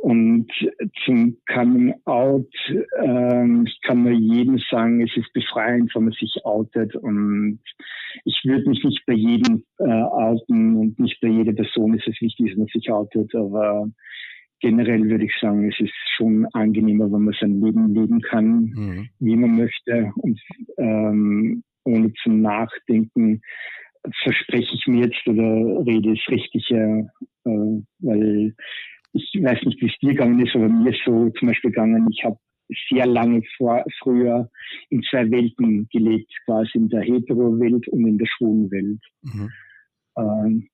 und 0.01 0.51
zum 1.05 1.37
Coming 1.47 1.93
Out, 2.05 2.51
ähm, 3.01 3.65
ich 3.67 3.79
kann 3.81 4.03
nur 4.03 4.11
jedem 4.11 4.59
sagen, 4.69 5.01
es 5.01 5.15
ist 5.15 5.31
befreiend, 5.33 5.91
wenn 5.95 6.05
man 6.05 6.13
sich 6.13 6.43
outet. 6.43 6.95
Und 6.95 7.59
ich 8.25 8.41
würde 8.43 8.67
mich 8.69 8.83
nicht 8.83 9.05
bei 9.05 9.13
jedem 9.13 9.63
äh, 9.79 9.83
outen 9.83 10.75
und 10.75 10.99
nicht 10.99 11.21
bei 11.21 11.29
jeder 11.29 11.53
Person 11.53 11.93
ist 11.93 12.07
es 12.07 12.19
wichtig, 12.19 12.49
dass 12.49 12.57
man 12.57 12.67
sich 12.67 12.91
outet. 12.91 13.33
Aber 13.35 13.87
generell 14.59 15.03
würde 15.09 15.25
ich 15.25 15.33
sagen, 15.39 15.69
es 15.69 15.79
ist 15.79 15.93
schon 16.17 16.45
angenehmer, 16.53 17.11
wenn 17.11 17.23
man 17.23 17.35
sein 17.39 17.61
Leben 17.61 17.93
leben 17.93 18.21
kann, 18.21 18.71
mhm. 18.75 19.09
wie 19.19 19.35
man 19.35 19.55
möchte 19.55 20.11
und 20.17 20.39
ähm, 20.77 21.63
ohne 21.83 22.13
zu 22.21 22.29
nachdenken, 22.29 23.41
verspreche 24.23 24.75
ich 24.75 24.87
mir 24.87 25.05
jetzt 25.05 25.27
oder 25.27 25.85
rede 25.85 26.13
es 26.13 26.27
Richtige, 26.29 27.09
äh, 27.45 27.81
weil 27.99 28.55
ich 29.13 29.39
weiß 29.41 29.63
nicht, 29.63 29.81
wie 29.81 29.87
es 29.87 29.97
dir 29.99 30.11
gegangen 30.11 30.45
ist, 30.45 30.55
aber 30.55 30.69
mir 30.69 30.91
ist 30.91 31.01
so 31.05 31.29
zum 31.31 31.47
Beispiel 31.47 31.71
gegangen, 31.71 32.07
ich 32.11 32.23
habe 32.23 32.37
sehr 32.89 33.05
lange 33.05 33.41
vor, 33.57 33.83
früher 34.01 34.49
in 34.89 35.03
zwei 35.09 35.29
Welten 35.29 35.87
gelebt, 35.91 36.31
quasi 36.45 36.71
in 36.75 36.89
der 36.89 37.01
Hetero-Welt 37.01 37.87
und 37.89 38.07
in 38.07 38.17
der 38.17 38.27
schwulen 38.27 38.71
Welt. 38.71 39.01
Mhm. 39.23 39.49
Ähm, 40.17 40.69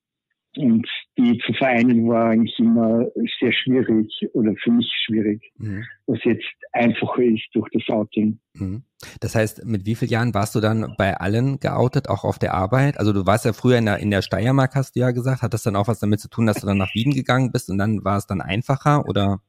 und 0.58 0.88
die 1.18 1.40
zu 1.46 1.54
vereinen 1.54 2.08
war 2.08 2.30
eigentlich 2.30 2.58
immer 2.60 3.06
sehr 3.40 3.52
schwierig 3.54 4.08
oder 4.34 4.54
für 4.64 4.72
mich 4.72 4.92
schwierig, 5.06 5.42
mhm. 5.58 5.84
was 6.06 6.20
jetzt 6.24 6.46
einfacher 6.72 7.24
ist 7.24 7.48
durch 7.54 7.70
das 7.72 7.84
Outing. 7.90 8.40
Mhm. 8.54 8.84
Das 9.20 9.36
heißt, 9.36 9.66
mit 9.66 9.86
wie 9.86 9.96
vielen 9.96 10.12
Jahren 10.12 10.34
warst 10.34 10.56
du 10.56 10.60
dann 10.60 10.96
bei 10.98 11.16
allen 11.16 11.60
geoutet, 11.60 12.10
auch 12.10 12.24
auf 12.24 12.40
der 12.40 12.54
Arbeit? 12.54 13.00
Also 13.00 13.14
du 13.14 13.26
warst 13.26 13.46
ja 13.46 13.54
früher 13.54 13.78
in 13.78 13.86
der, 13.86 13.98
in 13.98 14.12
der 14.12 14.22
Steiermark, 14.22 14.76
hast 14.76 14.96
du 14.96 15.02
ja 15.02 15.12
gesagt. 15.12 15.42
Hat 15.42 15.54
das 15.54 15.64
dann 15.64 15.76
auch 15.76 15.88
was 15.88 16.00
damit 16.00 16.20
zu 16.20 16.30
tun, 16.30 16.48
dass 16.48 16.62
du 16.62 16.68
dann 16.68 16.78
nach 16.78 16.94
Wien 16.94 17.14
gegangen 17.14 17.52
bist 17.52 17.70
und 17.70 17.78
dann 17.78 18.04
war 18.04 18.18
es 18.18 18.28
dann 18.28 18.42
einfacher 18.42 19.06
oder? 19.08 19.40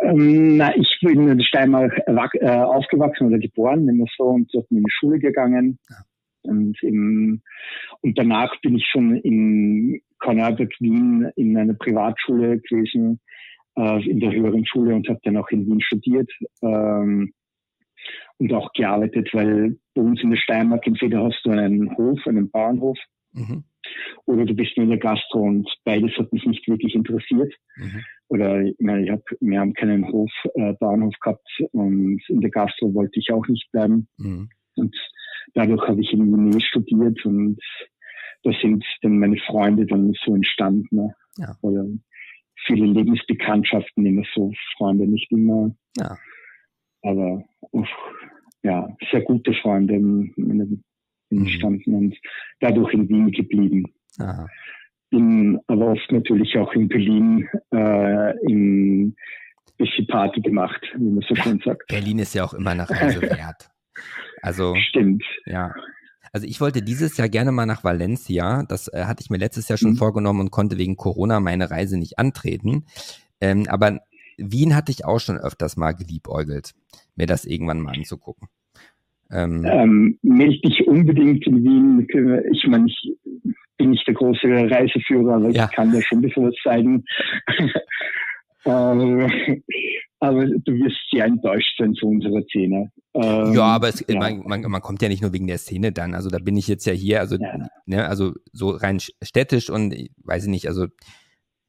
Ähm, 0.00 0.56
na, 0.56 0.76
ich 0.76 0.98
bin 1.00 1.28
in 1.28 1.38
der 1.38 1.44
Steiermark 1.44 2.34
äh, 2.34 2.48
aufgewachsen 2.48 3.26
oder 3.26 3.38
geboren, 3.38 3.88
immer 3.88 4.06
so, 4.16 4.24
und 4.24 4.48
dort 4.52 4.70
in 4.70 4.78
die 4.78 4.90
Schule 4.90 5.18
gegangen. 5.18 5.78
Ja. 5.88 5.96
Und, 6.42 6.80
im, 6.82 7.42
und 8.02 8.18
danach 8.18 8.54
bin 8.60 8.76
ich 8.76 8.86
schon 8.86 9.16
in 9.16 10.00
Kornelberg 10.18 10.72
Wien 10.80 11.30
in 11.36 11.56
einer 11.56 11.74
Privatschule 11.74 12.58
gewesen, 12.60 13.20
äh, 13.76 14.08
in 14.08 14.20
der 14.20 14.32
höheren 14.32 14.66
Schule 14.66 14.94
und 14.94 15.08
habe 15.08 15.20
dann 15.24 15.36
auch 15.36 15.48
in 15.48 15.66
Wien 15.66 15.80
studiert 15.80 16.30
ähm, 16.62 17.32
und 18.38 18.52
auch 18.52 18.72
gearbeitet, 18.72 19.28
weil 19.32 19.78
bei 19.94 20.02
uns 20.02 20.22
in 20.22 20.30
der 20.30 20.38
Steiermark 20.38 20.86
entweder 20.86 21.24
hast 21.24 21.40
du 21.44 21.50
einen 21.50 21.96
Hof, 21.96 22.18
einen 22.26 22.50
Bauernhof, 22.50 22.98
Mhm. 23.36 23.64
Oder 24.24 24.44
du 24.44 24.54
bist 24.54 24.76
nur 24.76 24.84
in 24.84 24.90
der 24.90 24.98
Gastro 24.98 25.42
und 25.42 25.68
beides 25.84 26.12
hat 26.16 26.32
mich 26.32 26.44
nicht 26.44 26.66
wirklich 26.66 26.94
interessiert. 26.94 27.52
Mhm. 27.76 28.04
Oder 28.28 28.62
ich 28.62 28.74
meine, 28.80 29.04
ich 29.04 29.10
hab, 29.10 29.22
wir 29.40 29.60
haben 29.60 29.74
keinen 29.74 30.10
Hof, 30.10 30.32
äh, 30.54 30.72
Bauernhof 30.80 31.14
gehabt 31.20 31.48
und 31.72 32.20
in 32.28 32.40
der 32.40 32.50
Gastro 32.50 32.92
wollte 32.94 33.20
ich 33.20 33.30
auch 33.30 33.46
nicht 33.46 33.70
bleiben. 33.70 34.08
Mhm. 34.16 34.48
Und 34.74 34.96
dadurch 35.54 35.86
habe 35.86 36.00
ich 36.00 36.12
in 36.12 36.26
Wien 36.26 36.60
studiert 36.60 37.24
und 37.24 37.58
da 38.42 38.50
sind 38.60 38.84
dann 39.02 39.18
meine 39.18 39.38
Freunde 39.46 39.86
dann 39.86 40.12
so 40.24 40.34
entstanden. 40.34 40.96
Ne? 40.96 41.14
Ja. 41.38 41.56
Oder 41.62 41.84
viele 42.66 42.86
Lebensbekanntschaften 42.86 44.06
immer 44.06 44.24
so, 44.34 44.52
Freunde 44.76 45.06
nicht 45.06 45.30
immer. 45.30 45.74
Ja. 45.96 46.16
Aber 47.02 47.44
uff, 47.72 47.88
ja, 48.62 48.88
sehr 49.10 49.22
gute 49.22 49.54
Freunde 49.54 49.94
entstanden 51.30 51.90
mhm. 51.90 51.94
und 51.94 52.16
dadurch 52.60 52.92
in 52.94 53.08
Wien 53.08 53.30
geblieben. 53.30 53.84
Aha. 54.18 54.48
Bin 55.10 55.60
aber 55.68 55.92
oft 55.92 56.10
natürlich 56.10 56.56
auch 56.58 56.72
in 56.72 56.88
Berlin 56.88 57.48
äh, 57.72 58.36
in 58.46 59.14
bisschen 59.78 60.06
Party 60.06 60.40
gemacht, 60.40 60.80
wie 60.96 61.10
man 61.10 61.24
so 61.28 61.34
schön 61.34 61.60
sagt. 61.64 61.86
Berlin 61.88 62.18
ist 62.18 62.34
ja 62.34 62.44
auch 62.44 62.54
immer 62.54 62.70
eine 62.70 62.88
Reise 62.88 63.20
wert. 63.22 63.70
Also 64.42 64.74
stimmt. 64.76 65.24
Ja. 65.44 65.74
Also 66.32 66.46
ich 66.46 66.60
wollte 66.60 66.82
dieses 66.82 67.16
Jahr 67.16 67.28
gerne 67.28 67.52
mal 67.52 67.66
nach 67.66 67.84
Valencia. 67.84 68.64
Das 68.68 68.88
äh, 68.88 69.04
hatte 69.04 69.22
ich 69.22 69.30
mir 69.30 69.38
letztes 69.38 69.68
Jahr 69.68 69.76
schon 69.76 69.92
mhm. 69.92 69.96
vorgenommen 69.96 70.40
und 70.40 70.50
konnte 70.50 70.78
wegen 70.78 70.96
Corona 70.96 71.40
meine 71.40 71.70
Reise 71.70 71.98
nicht 71.98 72.18
antreten. 72.18 72.84
Ähm, 73.40 73.66
aber 73.68 74.00
Wien 74.36 74.74
hatte 74.74 74.92
ich 74.92 75.04
auch 75.04 75.20
schon 75.20 75.38
öfters 75.38 75.76
mal 75.76 75.92
geliebäugelt, 75.92 76.72
mir 77.14 77.26
das 77.26 77.44
irgendwann 77.44 77.80
mal 77.80 77.94
anzugucken. 77.96 78.48
Ähm, 79.30 79.64
ähm, 79.64 80.18
melde 80.22 80.60
dich 80.60 80.86
unbedingt 80.86 81.46
in 81.46 81.64
Wien. 81.64 82.06
Ich 82.52 82.66
meine, 82.66 82.86
ich 82.86 83.12
bin 83.76 83.90
nicht 83.90 84.06
der 84.06 84.14
große 84.14 84.46
Reiseführer, 84.46 85.34
aber 85.34 85.50
ja. 85.50 85.64
ich 85.64 85.72
kann 85.72 85.92
da 85.92 86.00
schon 86.00 86.18
ein 86.18 86.22
bisschen 86.22 86.46
was 86.46 86.54
zeigen. 86.62 87.04
Ähm, 88.66 89.30
aber 90.20 90.46
du 90.46 90.72
wirst 90.72 90.96
sehr 91.10 91.24
enttäuscht 91.24 91.78
sein 91.78 91.94
zu 91.94 92.06
unserer 92.06 92.42
Szene. 92.44 92.90
Ähm, 93.14 93.54
ja, 93.54 93.62
aber 93.62 93.88
es, 93.88 94.04
ja. 94.08 94.18
Man, 94.18 94.40
man, 94.44 94.62
man, 94.62 94.82
kommt 94.82 95.02
ja 95.02 95.08
nicht 95.08 95.22
nur 95.22 95.32
wegen 95.32 95.46
der 95.46 95.58
Szene 95.58 95.92
dann. 95.92 96.14
Also 96.14 96.28
da 96.28 96.38
bin 96.38 96.56
ich 96.56 96.68
jetzt 96.68 96.86
ja 96.86 96.92
hier, 96.92 97.20
also, 97.20 97.36
ja. 97.36 97.68
Ne, 97.86 98.06
also 98.06 98.32
so 98.52 98.70
rein 98.70 98.98
städtisch 99.22 99.70
und 99.70 99.94
weiß 100.24 100.44
ich 100.44 100.50
nicht, 100.50 100.68
also 100.68 100.86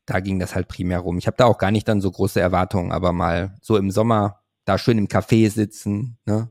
da 0.06 0.19
ging 0.19 0.40
das 0.40 0.56
halt 0.56 0.68
primär 0.68 0.99
rum. 0.99 1.18
Ich 1.18 1.28
habe 1.28 1.38
da 1.38 1.45
auch 1.45 1.57
gar 1.57 1.72
nicht 1.72 1.88
dann 1.88 2.02
so 2.02 2.10
große 2.11 2.40
Erwartungen, 2.40 2.91
aber 2.91 3.11
mal 3.11 3.56
so 3.61 3.78
im 3.78 3.91
Sommer 3.91 4.40
da 4.65 4.78
schön 4.78 4.98
im 4.98 5.07
Café 5.07 5.49
sitzen, 5.49 6.18
ne? 6.26 6.49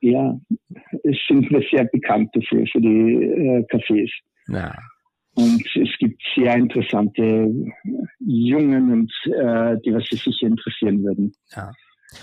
Ja, 0.00 0.38
es 1.04 1.16
sind 1.26 1.50
wir 1.50 1.62
sehr 1.70 1.84
bekannt 1.84 2.30
dafür, 2.34 2.64
für 2.70 2.80
die 2.80 2.88
äh, 2.88 3.66
Cafés. 3.70 4.10
Ja. 4.48 4.74
Und 5.36 5.62
es 5.76 5.90
gibt 5.98 6.22
sehr 6.34 6.54
interessante 6.54 7.50
Jungen 8.20 8.90
und 8.90 9.12
äh, 9.26 9.76
die 9.84 9.92
was 9.92 10.04
sie 10.08 10.16
sicher 10.16 10.46
interessieren 10.46 11.04
würden. 11.04 11.34
Ja. 11.54 11.72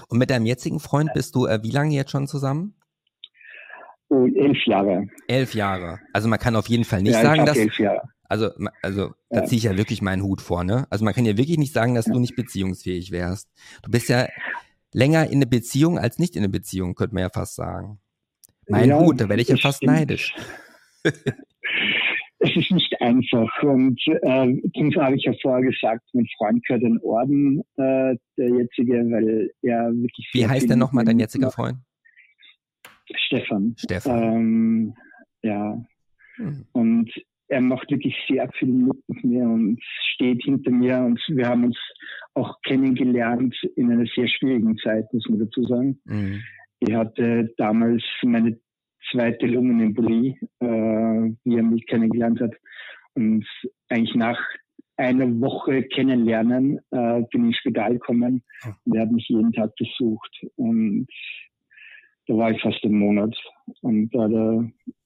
Und 0.09 0.17
mit 0.17 0.31
deinem 0.31 0.47
jetzigen 0.47 0.79
Freund 0.79 1.11
bist 1.13 1.35
du 1.35 1.45
äh, 1.45 1.61
wie 1.61 1.69
lange 1.69 1.93
jetzt 1.93 2.09
schon 2.09 2.27
zusammen? 2.27 2.73
Oh, 4.09 4.25
elf 4.25 4.65
Jahre. 4.65 5.07
Elf 5.27 5.53
Jahre. 5.53 5.99
Also 6.11 6.27
man 6.27 6.39
kann 6.39 6.55
auf 6.55 6.67
jeden 6.67 6.85
Fall 6.85 7.03
nicht 7.03 7.13
ja, 7.13 7.21
sagen, 7.21 7.45
dass. 7.45 7.57
Elf 7.57 7.77
Jahre. 7.77 8.01
Also, 8.23 8.49
also 8.81 9.11
da 9.29 9.41
ja. 9.41 9.45
ziehe 9.45 9.57
ich 9.57 9.63
ja 9.65 9.77
wirklich 9.77 10.01
meinen 10.01 10.23
Hut 10.23 10.41
vor, 10.41 10.63
ne? 10.63 10.87
Also 10.89 11.05
man 11.05 11.13
kann 11.13 11.25
ja 11.25 11.37
wirklich 11.37 11.59
nicht 11.59 11.73
sagen, 11.73 11.93
dass 11.93 12.07
ja. 12.07 12.13
du 12.13 12.19
nicht 12.19 12.35
beziehungsfähig 12.35 13.11
wärst. 13.11 13.47
Du 13.83 13.91
bist 13.91 14.09
ja 14.09 14.27
länger 14.91 15.27
in 15.27 15.35
eine 15.35 15.45
Beziehung 15.45 15.99
als 15.99 16.17
nicht 16.17 16.35
in 16.35 16.39
eine 16.39 16.49
Beziehung, 16.49 16.95
könnte 16.95 17.13
man 17.13 17.21
ja 17.21 17.29
fast 17.29 17.55
sagen. 17.55 17.99
Mein 18.67 18.91
Hut, 18.97 19.21
da 19.21 19.29
werde 19.29 19.43
ich 19.43 19.49
ja 19.49 19.57
fast 19.57 19.77
stimmt. 19.77 19.93
neidisch. 19.93 20.33
es 22.43 22.55
ist 22.55 22.71
nicht 22.71 23.01
einfach. 23.01 23.63
Und 23.63 23.99
äh, 24.07 24.19
darum 24.21 24.95
habe 24.97 25.15
ich 25.15 25.23
ja 25.23 25.33
vorher 25.41 25.69
gesagt, 25.69 26.03
mein 26.13 26.27
Freund 26.37 26.65
gehört 26.65 26.83
den 26.83 26.99
Orden, 26.99 27.61
äh, 27.77 28.15
der 28.37 28.49
jetzige, 28.49 28.93
weil 28.93 29.49
er 29.61 29.91
wirklich. 29.93 30.29
Wie 30.33 30.47
heißt 30.47 30.69
denn 30.69 30.79
nochmal 30.79 31.05
dein 31.05 31.19
jetziger 31.19 31.51
Freund? 31.51 31.77
Stefan. 33.15 33.75
Stefan. 33.77 34.23
Ähm, 34.23 34.93
ja. 35.41 35.81
Hm. 36.35 36.65
Und 36.73 37.11
er 37.47 37.61
macht 37.61 37.89
wirklich 37.91 38.15
sehr 38.27 38.49
viel 38.57 38.69
mit 38.69 39.23
mir 39.23 39.43
und 39.43 39.79
steht 40.13 40.43
hinter 40.43 40.71
mir 40.71 40.97
und 40.99 41.21
wir 41.29 41.47
haben 41.47 41.65
uns 41.65 41.77
auch 42.33 42.59
kennengelernt 42.63 43.55
in 43.75 43.91
einer 43.91 44.05
sehr 44.15 44.27
schwierigen 44.27 44.75
Zeit, 44.77 45.05
muss 45.13 45.27
man 45.29 45.39
dazu 45.39 45.63
sagen. 45.63 45.99
Mhm. 46.05 46.41
Ich 46.79 46.93
hatte 46.93 47.53
damals 47.57 48.03
meine 48.23 48.57
zweite 49.11 49.45
Lungenembolie, 49.45 50.35
äh, 50.59 50.65
wie 51.43 51.55
er 51.57 51.63
mich 51.63 51.85
kennengelernt 51.87 52.39
hat. 52.41 52.53
Und 53.13 53.45
eigentlich 53.89 54.15
nach 54.15 54.39
einer 54.97 55.27
Woche 55.41 55.83
kennenlernen 55.83 56.79
äh, 56.91 57.21
bin 57.31 57.43
ich 57.43 57.47
ins 57.47 57.57
Spital 57.57 57.93
gekommen 57.93 58.43
und 58.85 58.95
er 58.95 59.03
hat 59.03 59.11
mich 59.11 59.27
jeden 59.27 59.51
Tag 59.51 59.75
besucht. 59.75 60.45
Und 60.55 61.07
da 62.27 62.35
war 62.35 62.51
ich 62.51 62.61
fast 62.61 62.83
einen 62.83 62.99
Monat. 62.99 63.35
Und 63.81 64.13
da, 64.13 64.27
da 64.27 64.63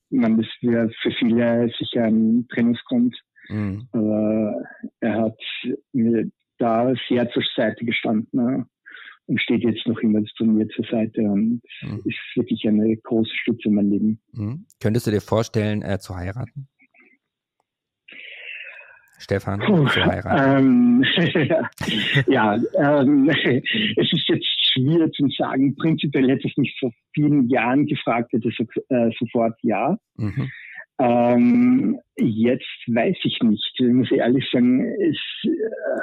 man, 0.10 0.38
das 0.38 0.48
wäre 0.62 0.90
für 1.02 1.12
viele 1.12 1.70
sicher 1.78 2.04
ein 2.04 2.48
Trennungsgrund. 2.50 3.16
Mhm. 3.50 3.88
Aber 3.92 4.64
er 5.00 5.22
hat 5.22 5.40
mir 5.94 6.30
da 6.58 6.94
sehr 7.08 7.30
zur 7.30 7.44
Seite 7.56 7.86
gestanden. 7.86 8.28
Ne? 8.32 8.66
Und 9.28 9.42
steht 9.42 9.64
jetzt 9.64 9.86
noch 9.86 10.00
immer 10.00 10.24
zu 10.36 10.46
mir 10.46 10.68
zur 10.70 10.86
Seite 10.86 11.22
und 11.22 11.62
mhm. 11.82 12.02
ist 12.06 12.18
wirklich 12.36 12.68
eine 12.68 12.96
große 12.98 13.32
Stütze 13.42 13.68
in 13.68 13.76
meinem 13.76 13.92
Leben. 13.92 14.20
Mhm. 14.32 14.66
Könntest 14.80 15.08
du 15.08 15.12
dir 15.12 15.22
vorstellen, 15.22 15.82
äh, 15.82 16.00
zu 16.00 16.16
heiraten? 16.16 16.68
Stefan, 19.20 19.60
Puh, 19.60 19.88
zu 19.88 20.06
heiraten? 20.06 20.66
Ähm, 20.66 21.06
ja, 22.28 22.56
ähm, 22.78 23.30
es 23.98 24.14
ist 24.14 24.30
jetzt 24.30 24.48
schwierig 24.74 25.14
zu 25.14 25.28
sagen. 25.30 25.76
Prinzipiell 25.76 26.30
hätte 26.30 26.48
ich 26.48 26.56
mich 26.58 26.76
vor 26.80 26.92
vielen 27.14 27.50
Jahren 27.50 27.88
gefragt, 27.88 28.32
hätte 28.32 28.50
ich 28.50 28.60
äh, 28.90 29.10
sofort 29.20 29.58
ja. 29.64 29.98
Mhm. 30.18 30.52
Ähm, 31.00 32.00
jetzt 32.16 32.66
weiß 32.88 33.18
ich 33.24 33.40
nicht. 33.42 33.74
Ich 33.78 33.94
muss 33.94 34.12
ehrlich 34.12 34.48
sagen, 34.52 34.84
es, 35.00 35.18
äh, 35.44 36.00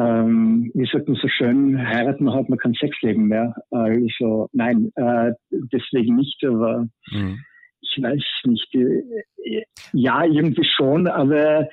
ähm, 0.00 0.70
wie 0.74 0.88
sagt 0.90 1.08
man 1.08 1.16
so 1.16 1.28
schön, 1.28 1.86
heiraten 1.86 2.32
hat 2.32 2.48
man 2.48 2.58
kein 2.58 2.74
Sexleben 2.74 3.28
mehr. 3.28 3.54
Also 3.70 4.48
nein, 4.52 4.90
äh, 4.94 5.32
deswegen 5.50 6.16
nicht, 6.16 6.42
aber 6.44 6.88
mhm. 7.10 7.38
ich 7.80 8.02
weiß 8.02 8.24
nicht. 8.44 8.74
Äh, 8.74 9.64
ja, 9.92 10.24
irgendwie 10.24 10.64
schon, 10.64 11.06
aber 11.06 11.68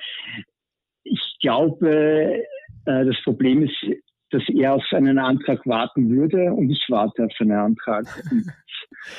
ich 1.04 1.36
glaube, 1.40 2.44
äh, 2.84 3.04
das 3.04 3.16
Problem 3.24 3.62
ist, 3.62 3.76
dass 4.30 4.42
er 4.48 4.74
auf 4.74 4.84
seinen 4.90 5.18
Antrag 5.18 5.66
warten 5.66 6.10
würde 6.10 6.52
und 6.52 6.70
ich 6.70 6.84
warte 6.88 7.24
auf 7.24 7.32
seinen 7.38 7.52
Antrag. 7.52 8.04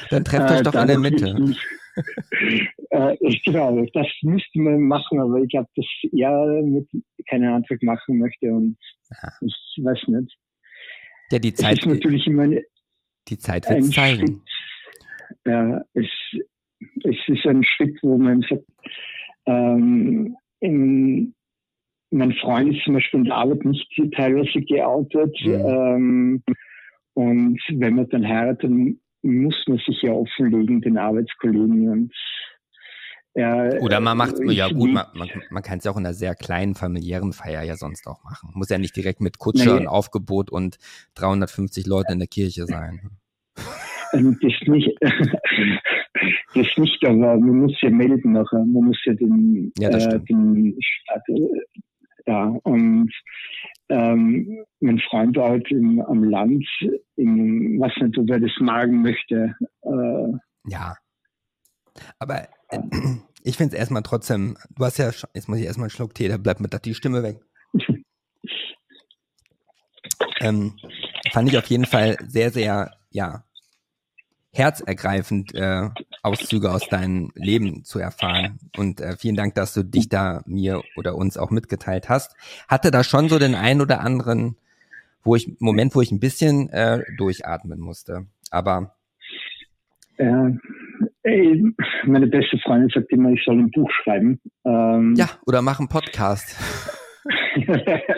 Dann 0.10 0.23
trefft 0.23 0.52
euch 0.52 0.61
doch 0.61 0.76
in 0.76 0.88
der 0.88 0.99
Mitte. 0.99 1.56
äh, 2.90 3.18
ich 3.22 3.44
glaube, 3.44 3.88
das 3.94 4.07
müsste 4.22 4.60
man 4.60 4.81
machen, 4.81 5.19
aber 5.19 5.38
ich 5.38 5.49
glaube, 5.49 5.69
dass 5.76 5.86
er 6.11 6.61
mit 6.64 6.88
keinen 7.30 7.53
Antrag 7.53 7.81
machen 7.84 8.19
möchte 8.19 8.48
und 8.48 8.77
ja. 9.11 9.30
ich 9.41 9.80
weiß 9.84 10.07
nicht. 10.07 10.38
Ja, 11.31 11.40
die 11.40 11.53
Zeit, 11.53 11.80
ist 11.80 11.86
natürlich 11.86 12.26
immer 12.27 12.44
eine, 12.44 12.64
die 13.27 13.38
Zeit 13.38 13.69
wird 13.69 13.86
zeigen. 13.94 14.27
Schritt, 14.27 14.41
ja, 15.45 15.81
es, 15.94 16.07
es 17.03 17.18
ist 17.27 17.45
ein 17.45 17.64
Schritt, 17.64 17.99
wo 18.02 18.18
man 18.18 18.41
sagt, 18.49 18.65
ähm, 19.45 20.36
in, 20.60 21.34
mein 22.11 22.34
Freund 22.34 22.76
ist 22.76 22.84
zum 22.84 22.95
Beispiel 22.95 23.19
in 23.19 23.26
der 23.26 23.36
Arbeit 23.36 23.65
nicht 23.65 23.88
teilweise 24.15 24.61
geoutet. 24.61 25.36
Mhm. 25.44 25.53
Ähm, 25.53 26.44
und 27.14 27.60
wenn 27.69 27.95
man 27.95 28.10
dann 28.10 28.27
heiratet, 28.27 28.72
muss 29.21 29.55
man 29.67 29.77
sich 29.79 30.01
ja 30.01 30.11
offenlegen 30.11 30.81
den 30.81 30.97
Arbeitskollegen 30.97 31.89
und 31.89 32.13
ja, 33.35 33.79
Oder 33.79 33.99
man 33.99 34.17
macht, 34.17 34.35
ja 34.47 34.67
gut, 34.67 34.91
man, 34.91 35.05
man, 35.13 35.29
man 35.51 35.63
kann 35.63 35.77
es 35.77 35.83
ja 35.83 35.91
auch 35.91 35.97
in 35.97 36.05
einer 36.05 36.15
sehr 36.15 36.35
kleinen 36.35 36.73
familiären 36.73 37.31
Feier 37.31 37.61
ja 37.61 37.77
sonst 37.77 38.07
auch 38.07 38.23
machen. 38.23 38.49
Muss 38.53 38.69
ja 38.69 38.79
nicht 38.79 38.95
direkt 38.95 39.21
mit 39.21 39.37
Kutsche 39.37 39.69
nee. 39.69 39.79
und 39.79 39.87
Aufgebot 39.87 40.49
und 40.49 40.77
350 41.15 41.85
Leute 41.85 42.11
in 42.11 42.19
der 42.19 42.27
Kirche 42.27 42.65
sein. 42.65 43.11
Ähm, 44.13 44.37
das 44.41 44.53
nicht, 44.65 44.97
das 46.55 46.67
nicht, 46.77 47.05
aber 47.05 47.37
man 47.37 47.59
muss 47.59 47.79
ja 47.81 47.91
melden 47.91 48.31
nachher. 48.31 48.65
Man 48.65 48.85
muss 48.85 48.97
ja 49.05 49.13
den, 49.13 49.71
ja, 49.77 49.89
äh, 49.89 50.19
den 50.21 50.75
Stadt, 50.81 51.21
ja, 52.25 52.45
und 52.63 53.11
ähm, 53.89 54.63
mein 54.79 54.99
Freund 54.99 55.35
war 55.35 55.49
halt 55.49 55.69
im, 55.71 55.99
am 56.01 56.23
Land, 56.23 56.65
im, 57.15 57.79
was 57.79 57.91
nicht, 58.01 58.17
ob 58.17 58.29
er 58.29 58.39
das 58.39 58.51
magen 58.59 59.01
möchte. 59.01 59.55
Äh, 59.81 60.33
ja. 60.65 60.95
Aber 62.19 62.47
äh, 62.69 62.79
ich 63.43 63.57
finde 63.57 63.73
es 63.73 63.79
erstmal 63.79 64.03
trotzdem, 64.03 64.57
du 64.75 64.85
hast 64.85 64.97
ja, 64.97 65.11
schon, 65.11 65.29
jetzt 65.33 65.49
muss 65.49 65.59
ich 65.59 65.65
erstmal 65.65 65.85
einen 65.85 65.91
Schluck 65.91 66.13
Tee, 66.13 66.27
da 66.27 66.37
bleibt 66.37 66.59
mir 66.59 66.69
die 66.69 66.93
Stimme 66.93 67.23
weg. 67.23 67.39
ähm, 70.41 70.77
fand 71.31 71.49
ich 71.49 71.57
auf 71.57 71.65
jeden 71.65 71.85
Fall 71.85 72.17
sehr, 72.27 72.51
sehr, 72.51 72.91
ja, 73.09 73.43
herzergreifend, 74.51 75.53
äh, 75.53 75.89
Auszüge 76.23 76.71
aus 76.71 76.88
deinem 76.89 77.31
Leben 77.35 77.84
zu 77.84 77.99
erfahren. 77.99 78.59
Und 78.77 78.99
äh, 79.01 79.15
vielen 79.17 79.35
Dank, 79.35 79.55
dass 79.55 79.73
du 79.73 79.84
dich 79.84 80.09
da 80.09 80.41
mir 80.45 80.81
oder 80.95 81.15
uns 81.15 81.38
auch 81.38 81.51
mitgeteilt 81.51 82.09
hast. 82.09 82.35
Hatte 82.67 82.91
da 82.91 83.03
schon 83.03 83.30
so 83.30 83.39
den 83.39 83.55
einen 83.55 83.81
oder 83.81 84.01
anderen, 84.01 84.57
wo 85.23 85.35
ich 85.35 85.55
Moment, 85.59 85.95
wo 85.95 86.01
ich 86.01 86.11
ein 86.11 86.19
bisschen 86.19 86.69
äh, 86.69 87.03
durchatmen 87.17 87.80
musste. 87.80 88.26
Aber 88.49 88.95
äh, 90.17 90.51
ey, 91.23 91.63
meine 92.05 92.27
beste 92.27 92.57
Freundin 92.59 92.89
sagt 92.93 93.11
immer, 93.11 93.30
ich 93.31 93.43
soll 93.45 93.57
ein 93.59 93.71
Buch 93.71 93.89
schreiben. 94.03 94.39
Ähm, 94.65 95.15
ja, 95.15 95.30
oder 95.45 95.61
mach 95.61 95.80
einen 95.80 95.89
Podcast. 95.89 96.57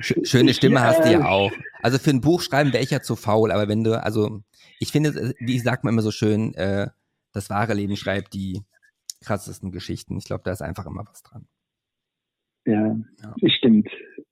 Schöne 0.00 0.54
Stimme 0.54 0.80
hast 0.80 1.04
du 1.04 1.10
ja 1.10 1.26
auch. 1.26 1.52
Also 1.82 1.98
für 1.98 2.10
ein 2.10 2.20
Buch 2.20 2.42
schreiben 2.42 2.72
wäre 2.72 2.82
ich 2.82 2.90
ja 2.90 3.00
zu 3.00 3.16
faul, 3.16 3.50
aber 3.50 3.68
wenn 3.68 3.84
du, 3.84 4.02
also 4.02 4.42
ich 4.84 4.92
finde, 4.92 5.34
wie 5.40 5.58
sagt 5.58 5.82
man 5.82 5.94
immer 5.94 6.02
so 6.02 6.10
schön, 6.10 6.54
äh, 6.54 6.88
das 7.32 7.48
wahre 7.48 7.72
Leben 7.72 7.96
schreibt 7.96 8.34
die 8.34 8.60
krassesten 9.24 9.72
Geschichten. 9.72 10.18
Ich 10.18 10.24
glaube, 10.24 10.42
da 10.44 10.52
ist 10.52 10.60
einfach 10.60 10.84
immer 10.84 11.04
was 11.08 11.22
dran. 11.22 11.46
Ja, 12.66 12.94
ja. 13.22 13.34
das 13.40 13.52
stimmt. 13.52 13.88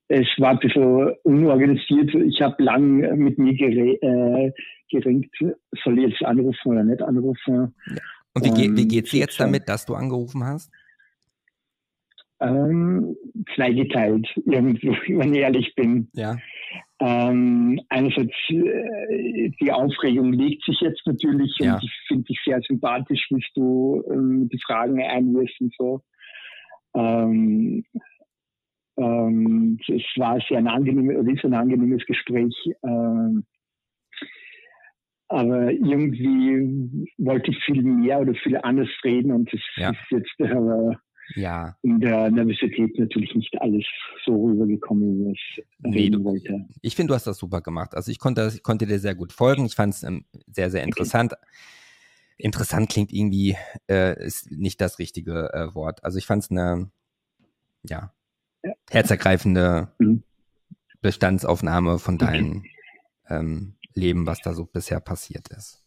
Es 0.08 0.26
war 0.36 0.50
ein 0.50 0.58
bisschen 0.58 1.14
unorganisiert. 1.22 2.14
Ich 2.14 2.42
habe 2.42 2.62
lang 2.62 2.98
mit 3.16 3.38
mir 3.38 3.54
gere 3.54 3.94
äh, 4.02 4.52
geringt, 4.90 5.34
soll 5.82 5.98
ich 5.98 6.10
jetzt 6.10 6.22
anrufen 6.22 6.68
oder 6.68 6.84
nicht 6.84 7.00
anrufen. 7.00 7.74
Ja. 7.86 7.96
Und 8.34 8.44
wie, 8.44 8.50
ge 8.50 8.76
wie 8.76 8.88
geht's 8.88 9.10
dir 9.10 9.20
jetzt 9.20 9.40
damit, 9.40 9.68
dass 9.70 9.86
du 9.86 9.94
angerufen 9.94 10.44
hast? 10.44 10.70
Ähm, 12.42 13.16
zweigeteilt, 13.54 14.26
irgendwo, 14.46 14.90
wenn 15.18 15.34
ich 15.34 15.40
ehrlich 15.40 15.74
bin. 15.74 16.08
Ja. 16.14 16.36
Ähm, 17.00 17.80
einerseits, 17.88 18.34
äh, 18.48 19.50
die 19.60 19.72
Aufregung 19.72 20.32
legt 20.32 20.64
sich 20.64 20.80
jetzt 20.80 21.06
natürlich 21.06 21.56
ja. 21.58 21.74
und 21.74 21.84
ich 21.84 21.92
finde 22.08 22.24
dich 22.24 22.40
sehr 22.44 22.60
sympathisch, 22.62 23.26
wie 23.30 23.44
du 23.54 24.02
ähm, 24.10 24.48
die 24.52 24.60
Fragen 24.64 25.02
einwirfst 25.02 25.60
und 25.60 25.74
so. 25.76 26.00
Ähm, 26.94 27.84
ähm, 28.96 29.78
es 29.88 30.02
war 30.16 30.38
sehr 30.48 30.58
ein 30.58 30.68
angenehmes, 30.68 31.16
oder 31.16 31.32
ist 31.32 31.44
ein 31.44 31.54
angenehmes 31.54 32.04
Gespräch. 32.06 32.54
Ähm, 32.84 33.44
aber 35.28 35.72
irgendwie 35.72 37.08
wollte 37.16 37.50
ich 37.52 37.64
viel 37.64 37.82
mehr 37.82 38.20
oder 38.20 38.34
viel 38.34 38.58
anders 38.58 38.90
reden 39.02 39.32
und 39.32 39.50
das 39.52 39.62
ja. 39.76 39.90
ist 39.90 40.10
jetzt 40.10 40.52
aber 40.52 41.00
ja. 41.34 41.76
in 41.82 42.00
der 42.00 42.30
Nervosität 42.30 42.98
natürlich 42.98 43.34
nicht 43.34 43.60
alles 43.60 43.84
so 44.24 44.44
rübergekommen, 44.44 45.26
wie 45.26 45.32
ich 45.32 45.64
nee, 45.80 45.98
reden 45.98 46.24
wollte. 46.24 46.66
Ich 46.80 46.96
finde, 46.96 47.12
du 47.12 47.14
hast 47.14 47.26
das 47.26 47.38
super 47.38 47.60
gemacht. 47.60 47.94
Also 47.94 48.10
ich 48.10 48.18
konnte, 48.18 48.50
ich 48.54 48.62
konnte 48.62 48.86
dir 48.86 48.98
sehr 48.98 49.14
gut 49.14 49.32
folgen. 49.32 49.66
Ich 49.66 49.74
fand 49.74 49.94
es 49.94 50.02
ähm, 50.02 50.24
sehr, 50.46 50.70
sehr 50.70 50.82
interessant. 50.82 51.32
Okay. 51.32 51.42
Interessant 52.38 52.90
klingt 52.90 53.12
irgendwie, 53.12 53.56
äh, 53.88 54.24
ist 54.24 54.50
nicht 54.50 54.80
das 54.80 54.98
richtige 54.98 55.52
äh, 55.52 55.74
Wort. 55.74 56.02
Also 56.04 56.18
ich 56.18 56.26
fand 56.26 56.42
es 56.42 56.50
eine, 56.50 56.90
ja, 57.88 58.12
ja, 58.64 58.72
herzergreifende 58.90 59.92
mhm. 59.98 60.22
Bestandsaufnahme 61.00 61.98
von 61.98 62.18
deinem 62.18 62.58
okay. 62.58 62.70
ähm, 63.28 63.74
Leben, 63.94 64.26
was 64.26 64.40
da 64.40 64.54
so 64.54 64.64
bisher 64.64 65.00
passiert 65.00 65.48
ist. 65.48 65.81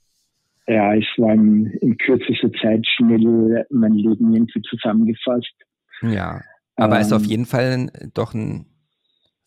Ja, 0.68 0.96
es 0.96 1.06
war 1.18 1.34
in, 1.34 1.68
in 1.82 1.98
kürzester 1.98 2.52
Zeit 2.62 2.86
schnell 2.88 3.66
mein 3.70 3.94
Leben 3.94 4.34
irgendwie 4.34 4.62
zusammengefasst. 4.62 5.54
Ja, 6.02 6.42
aber 6.76 6.96
ähm, 6.96 7.02
ist 7.02 7.14
auf 7.14 7.24
ähm. 7.24 7.30
jeden 7.30 7.46
Fall 7.46 7.92
doch 8.14 8.34
ein, 8.34 8.66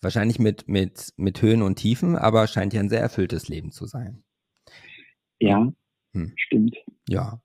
wahrscheinlich 0.01 0.39
mit, 0.39 0.69
mit, 0.69 1.13
mit 1.17 1.43
Höhen 1.43 1.63
und 1.63 1.77
Tiefen, 1.77 2.17
aber 2.17 2.47
scheint 2.47 2.73
ja 2.73 2.81
ein 2.81 2.89
sehr 2.89 3.01
erfülltes 3.01 3.49
Leben 3.49 3.73
zu 3.73 3.87
sein. 3.87 4.23
Ja, 5.41 5.73
hm. 6.15 6.33
stimmt. 6.37 6.77
Ja. 7.09 7.41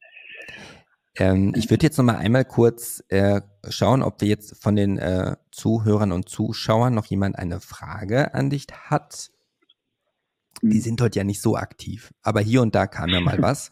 Ähm, 1.18 1.54
ich 1.56 1.70
würde 1.70 1.86
jetzt 1.86 1.98
noch 1.98 2.06
mal 2.06 2.18
einmal 2.18 2.46
kurz 2.46 3.04
äh, 3.10 3.42
schauen, 3.70 4.02
ob 4.02 4.22
wir 4.22 4.28
jetzt 4.28 4.62
von 4.62 4.76
den 4.76 4.98
äh, 4.98 5.36
Zuhörern 5.52 6.12
und 6.12 6.30
Zuschauern 6.30 6.94
noch 6.94 7.06
jemand 7.06 7.38
eine 7.38 7.60
Frage 7.60 8.34
an 8.34 8.50
dich 8.50 8.66
hat 8.90 9.30
die 10.64 10.80
sind 10.80 11.02
heute 11.02 11.20
ja 11.20 11.24
nicht 11.24 11.42
so 11.42 11.58
aktiv. 11.58 12.12
Aber 12.22 12.40
hier 12.42 12.62
und 12.62 12.74
da 12.74 12.88
kam 12.88 13.10
ja 13.10 13.20
mal 13.20 13.42
was. 13.42 13.72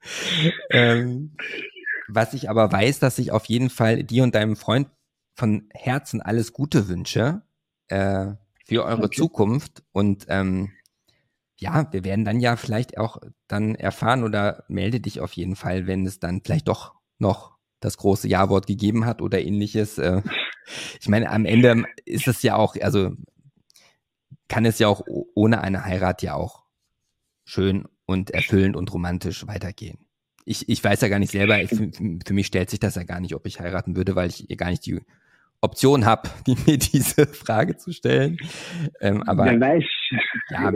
ähm, 0.70 1.32
was 2.08 2.34
ich 2.34 2.48
aber 2.48 2.70
weiß, 2.70 3.00
dass 3.00 3.18
ich 3.18 3.32
auf 3.32 3.46
jeden 3.46 3.70
Fall 3.70 4.04
dir 4.04 4.22
und 4.22 4.34
deinem 4.34 4.56
Freund 4.56 4.88
von 5.34 5.68
Herzen 5.72 6.20
alles 6.20 6.52
Gute 6.52 6.88
wünsche 6.88 7.42
äh, 7.88 8.32
für 8.64 8.84
eure 8.84 9.04
okay. 9.04 9.16
Zukunft. 9.16 9.82
Und 9.92 10.26
ähm, 10.28 10.70
ja, 11.56 11.92
wir 11.92 12.04
werden 12.04 12.24
dann 12.24 12.40
ja 12.40 12.56
vielleicht 12.56 12.96
auch 12.96 13.18
dann 13.48 13.74
erfahren 13.74 14.22
oder 14.22 14.64
melde 14.68 15.00
dich 15.00 15.20
auf 15.20 15.32
jeden 15.32 15.56
Fall, 15.56 15.86
wenn 15.86 16.06
es 16.06 16.20
dann 16.20 16.42
vielleicht 16.44 16.68
doch 16.68 16.94
noch 17.18 17.56
das 17.80 17.96
große 17.96 18.28
Ja-Wort 18.28 18.66
gegeben 18.66 19.04
hat 19.04 19.20
oder 19.20 19.40
ähnliches. 19.40 19.98
Äh, 19.98 20.22
ich 21.00 21.08
meine, 21.08 21.30
am 21.30 21.44
Ende 21.44 21.84
ist 22.04 22.28
es 22.28 22.42
ja 22.42 22.56
auch, 22.56 22.76
also 22.80 23.12
kann 24.50 24.66
es 24.66 24.78
ja 24.78 24.88
auch 24.88 25.02
ohne 25.34 25.62
eine 25.62 25.84
Heirat 25.84 26.22
ja 26.22 26.34
auch 26.34 26.64
schön 27.44 27.88
und 28.04 28.30
erfüllend 28.30 28.76
und 28.76 28.92
romantisch 28.92 29.46
weitergehen. 29.46 29.98
Ich, 30.44 30.68
ich 30.68 30.82
weiß 30.82 31.00
ja 31.00 31.08
gar 31.08 31.20
nicht 31.20 31.30
selber, 31.30 31.56
für, 31.68 31.90
für 32.26 32.34
mich 32.34 32.48
stellt 32.48 32.68
sich 32.68 32.80
das 32.80 32.96
ja 32.96 33.04
gar 33.04 33.20
nicht, 33.20 33.34
ob 33.34 33.46
ich 33.46 33.60
heiraten 33.60 33.96
würde, 33.96 34.16
weil 34.16 34.28
ich 34.28 34.46
gar 34.58 34.70
nicht 34.70 34.84
die 34.84 35.00
Option 35.60 36.04
habe, 36.04 36.28
mir 36.66 36.78
diese 36.78 37.26
Frage 37.26 37.76
zu 37.76 37.92
stellen. 37.92 38.38
Ähm, 39.00 39.22
aber 39.22 39.44
Wer 39.44 39.60
weiß. 39.60 39.84
Ja, 40.50 40.72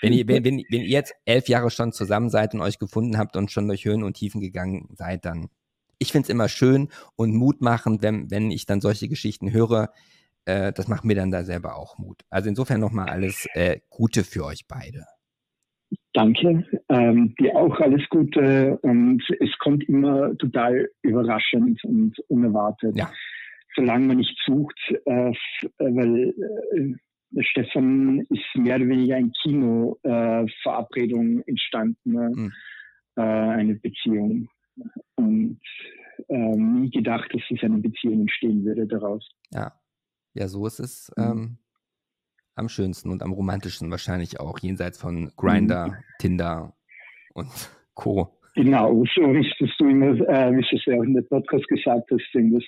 wenn 0.00 0.12
ihr, 0.12 0.26
wenn, 0.26 0.44
wenn, 0.44 0.64
wenn 0.70 0.80
ihr 0.80 0.88
jetzt 0.88 1.14
elf 1.26 1.48
Jahre 1.48 1.70
schon 1.70 1.92
zusammen 1.92 2.30
seid 2.30 2.54
und 2.54 2.62
euch 2.62 2.78
gefunden 2.78 3.18
habt 3.18 3.36
und 3.36 3.50
schon 3.50 3.68
durch 3.68 3.84
Höhen 3.84 4.04
und 4.04 4.14
Tiefen 4.14 4.40
gegangen 4.40 4.88
seid, 4.94 5.24
dann 5.24 5.50
ich 5.98 6.12
finde 6.12 6.26
es 6.26 6.30
immer 6.30 6.48
schön 6.48 6.88
und 7.16 7.34
mutmachend, 7.34 8.02
wenn, 8.02 8.30
wenn 8.30 8.50
ich 8.52 8.64
dann 8.64 8.80
solche 8.80 9.08
Geschichten 9.08 9.52
höre, 9.52 9.92
äh, 10.48 10.72
das 10.72 10.88
macht 10.88 11.04
mir 11.04 11.14
dann 11.14 11.30
da 11.30 11.44
selber 11.44 11.76
auch 11.76 11.98
Mut. 11.98 12.22
Also 12.30 12.48
insofern 12.48 12.80
nochmal 12.80 13.10
alles 13.10 13.46
äh, 13.52 13.80
Gute 13.90 14.24
für 14.24 14.46
euch 14.46 14.66
beide. 14.66 15.04
Danke, 16.14 16.66
ähm, 16.88 17.34
dir 17.38 17.54
auch 17.54 17.78
alles 17.80 18.02
Gute 18.08 18.78
und 18.82 19.22
es 19.40 19.56
kommt 19.58 19.86
immer 19.88 20.36
total 20.38 20.88
überraschend 21.02 21.84
und 21.84 22.18
unerwartet. 22.28 22.96
Ja. 22.96 23.10
Solange 23.76 24.06
man 24.06 24.16
nicht 24.16 24.36
sucht, 24.46 24.78
äh, 25.04 25.32
weil 25.78 26.34
äh, 26.72 26.94
Stefan 27.42 28.20
ist 28.30 28.44
mehr 28.54 28.76
oder 28.76 28.88
weniger 28.88 29.16
ein 29.16 29.32
Kino-Verabredung 29.42 31.40
äh, 31.40 31.50
entstanden, 31.50 32.12
mhm. 32.12 32.52
eine 33.14 33.74
Beziehung. 33.74 34.48
Und 35.16 35.60
ähm, 36.28 36.82
nie 36.82 36.90
gedacht, 36.90 37.28
dass 37.32 37.42
es 37.50 37.62
eine 37.62 37.78
Beziehung 37.78 38.22
entstehen 38.22 38.64
würde 38.64 38.86
daraus. 38.86 39.28
Ja, 39.52 39.72
ja, 40.38 40.46
so 40.46 40.66
ist 40.66 40.78
es 40.78 41.12
mhm. 41.16 41.24
ähm, 41.24 41.58
am 42.54 42.68
schönsten 42.68 43.10
und 43.10 43.22
am 43.22 43.32
romantischsten 43.32 43.90
wahrscheinlich 43.90 44.40
auch, 44.40 44.58
jenseits 44.60 44.98
von 44.98 45.32
Grinder, 45.36 45.88
mhm. 45.88 45.94
Tinder 46.18 46.72
und 47.34 47.48
Co. 47.94 48.34
Genau, 48.54 49.04
so 49.14 49.24
richtest 49.24 49.74
du 49.78 49.88
immer, 49.88 50.06
äh, 50.28 50.50
wie 50.52 50.60
du 50.62 50.76
es 50.76 50.84
ja 50.84 50.96
auch 50.96 51.02
in 51.04 51.14
der 51.14 51.22
Podcast 51.22 51.66
gesagt 51.68 52.10
hast, 52.10 52.34
irgendwas 52.34 52.64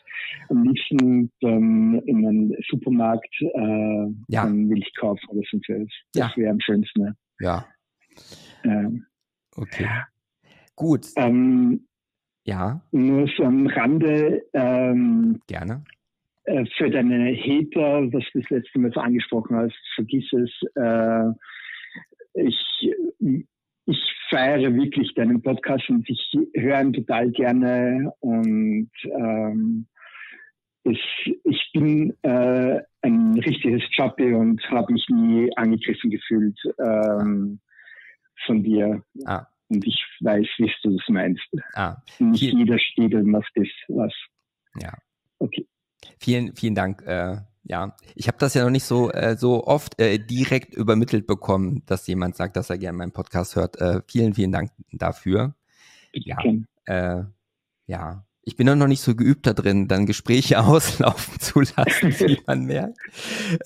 am 0.49 0.63
liebsten 0.63 1.31
ähm, 1.43 2.01
in 2.07 2.27
einem 2.27 2.55
Supermarkt 2.69 3.35
äh, 3.41 4.07
ja. 4.29 4.47
Milch 4.47 4.93
kaufen 4.99 5.27
oder 5.31 5.43
so. 5.51 5.59
Das 5.69 5.89
ja. 6.15 6.33
wäre 6.37 6.51
am 6.53 6.61
schönsten. 6.61 7.03
Ne? 7.03 7.17
Ja. 7.41 7.67
Ähm, 8.63 9.05
okay. 9.57 9.89
Gut. 10.77 11.09
Ähm, 11.17 11.89
ja. 12.45 12.81
Nur 12.93 13.29
so 13.37 13.45
am 13.45 13.67
Rande. 13.67 14.43
Ähm, 14.53 15.41
Gerne. 15.49 15.85
Äh, 16.51 16.67
für 16.77 16.91
deine 16.91 17.33
Hater, 17.33 18.13
was 18.13 18.25
du 18.33 18.41
das 18.41 18.51
letzte 18.51 18.79
Mal 18.81 18.91
so 18.93 19.01
angesprochen 19.01 19.57
hast, 19.57 19.77
vergiss 19.95 20.33
es. 20.33 20.51
Äh, 20.75 21.31
ich, 22.35 22.93
ich 23.87 24.15
feiere 24.29 24.75
wirklich 24.75 25.15
deinen 25.15 25.43
Podcast 25.43 25.89
und 25.91 26.09
ich 26.09 26.39
höre 26.55 26.81
ihn 26.81 26.93
total 26.93 27.31
gerne 27.31 28.13
und 28.21 28.91
ähm, 29.05 29.87
ich, 30.83 31.41
ich 31.45 31.71
bin 31.73 32.17
äh, 32.23 32.81
ein 33.03 33.39
richtiges 33.39 33.83
Chappy 33.91 34.33
und 34.33 34.61
habe 34.71 34.93
mich 34.93 35.07
nie 35.09 35.51
angegriffen 35.57 36.11
gefühlt 36.11 36.59
ähm, 36.81 37.61
von 38.47 38.63
dir. 38.65 39.05
Ah. 39.25 39.47
Und 39.69 39.87
ich 39.87 40.05
weiß, 40.21 40.49
wie 40.59 40.73
du 40.83 40.97
das 40.97 41.09
meinst. 41.09 41.49
Ah. 41.75 41.97
Nicht 42.19 42.55
jeder 42.55 42.79
steht 42.79 43.15
und 43.15 43.31
macht 43.31 43.53
das 43.55 43.69
was. 43.89 44.15
Ja. 44.81 44.93
Okay. 45.39 45.67
Vielen, 46.19 46.55
vielen 46.55 46.75
Dank. 46.75 47.03
Äh, 47.03 47.39
ja, 47.65 47.95
ich 48.15 48.27
habe 48.27 48.39
das 48.39 48.55
ja 48.55 48.65
noch 48.65 48.71
nicht 48.71 48.85
so 48.85 49.11
äh, 49.13 49.37
so 49.37 49.67
oft 49.67 50.01
äh, 50.01 50.19
direkt 50.19 50.75
übermittelt 50.75 51.27
bekommen, 51.27 51.83
dass 51.87 52.07
jemand 52.07 52.37
sagt, 52.37 52.57
dass 52.57 52.71
er 52.71 52.79
gerne 52.79 52.99
meinen 52.99 53.13
Podcast 53.13 53.55
hört. 53.55 53.81
Äh, 53.81 54.01
vielen, 54.09 54.35
vielen 54.35 54.53
Dank 54.53 54.73
dafür. 54.93 55.55
Ja, 56.13 56.39
äh, 56.87 57.25
ja, 57.87 58.25
Ich 58.43 58.57
bin 58.57 58.67
noch 58.67 58.87
nicht 58.87 59.03
so 59.03 59.15
geübt 59.15 59.47
da 59.47 59.53
drin, 59.53 59.87
dann 59.87 60.07
Gespräche 60.07 60.59
auslaufen 60.65 61.39
zu 61.39 61.61
lassen, 61.61 62.11
wie 62.21 62.41
man 62.47 62.65
merkt. 62.65 62.99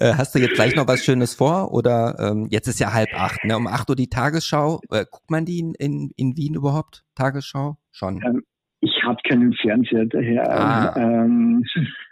Äh, 0.00 0.14
hast 0.14 0.34
du 0.34 0.40
jetzt 0.40 0.54
gleich 0.54 0.74
noch 0.74 0.88
was 0.88 1.04
Schönes 1.04 1.34
vor? 1.34 1.72
Oder 1.72 2.18
ähm, 2.18 2.48
jetzt 2.50 2.66
ist 2.66 2.80
ja 2.80 2.92
halb 2.92 3.08
acht, 3.14 3.44
ne? 3.44 3.56
Um 3.56 3.66
acht 3.66 3.88
Uhr 3.88 3.96
die 3.96 4.10
Tagesschau. 4.10 4.80
Äh, 4.90 5.06
guckt 5.10 5.30
man 5.30 5.44
die 5.44 5.60
in, 5.60 5.74
in, 5.74 6.10
in 6.16 6.36
Wien 6.36 6.54
überhaupt? 6.54 7.04
Tagesschau? 7.14 7.78
Schon. 7.92 8.20
Ähm, 8.22 8.42
ich 8.84 9.02
habe 9.02 9.18
keinen 9.26 9.52
Fernseher 9.54 10.06
daher. 10.06 10.50
Ah, 10.50 10.96
ähm, 10.96 11.64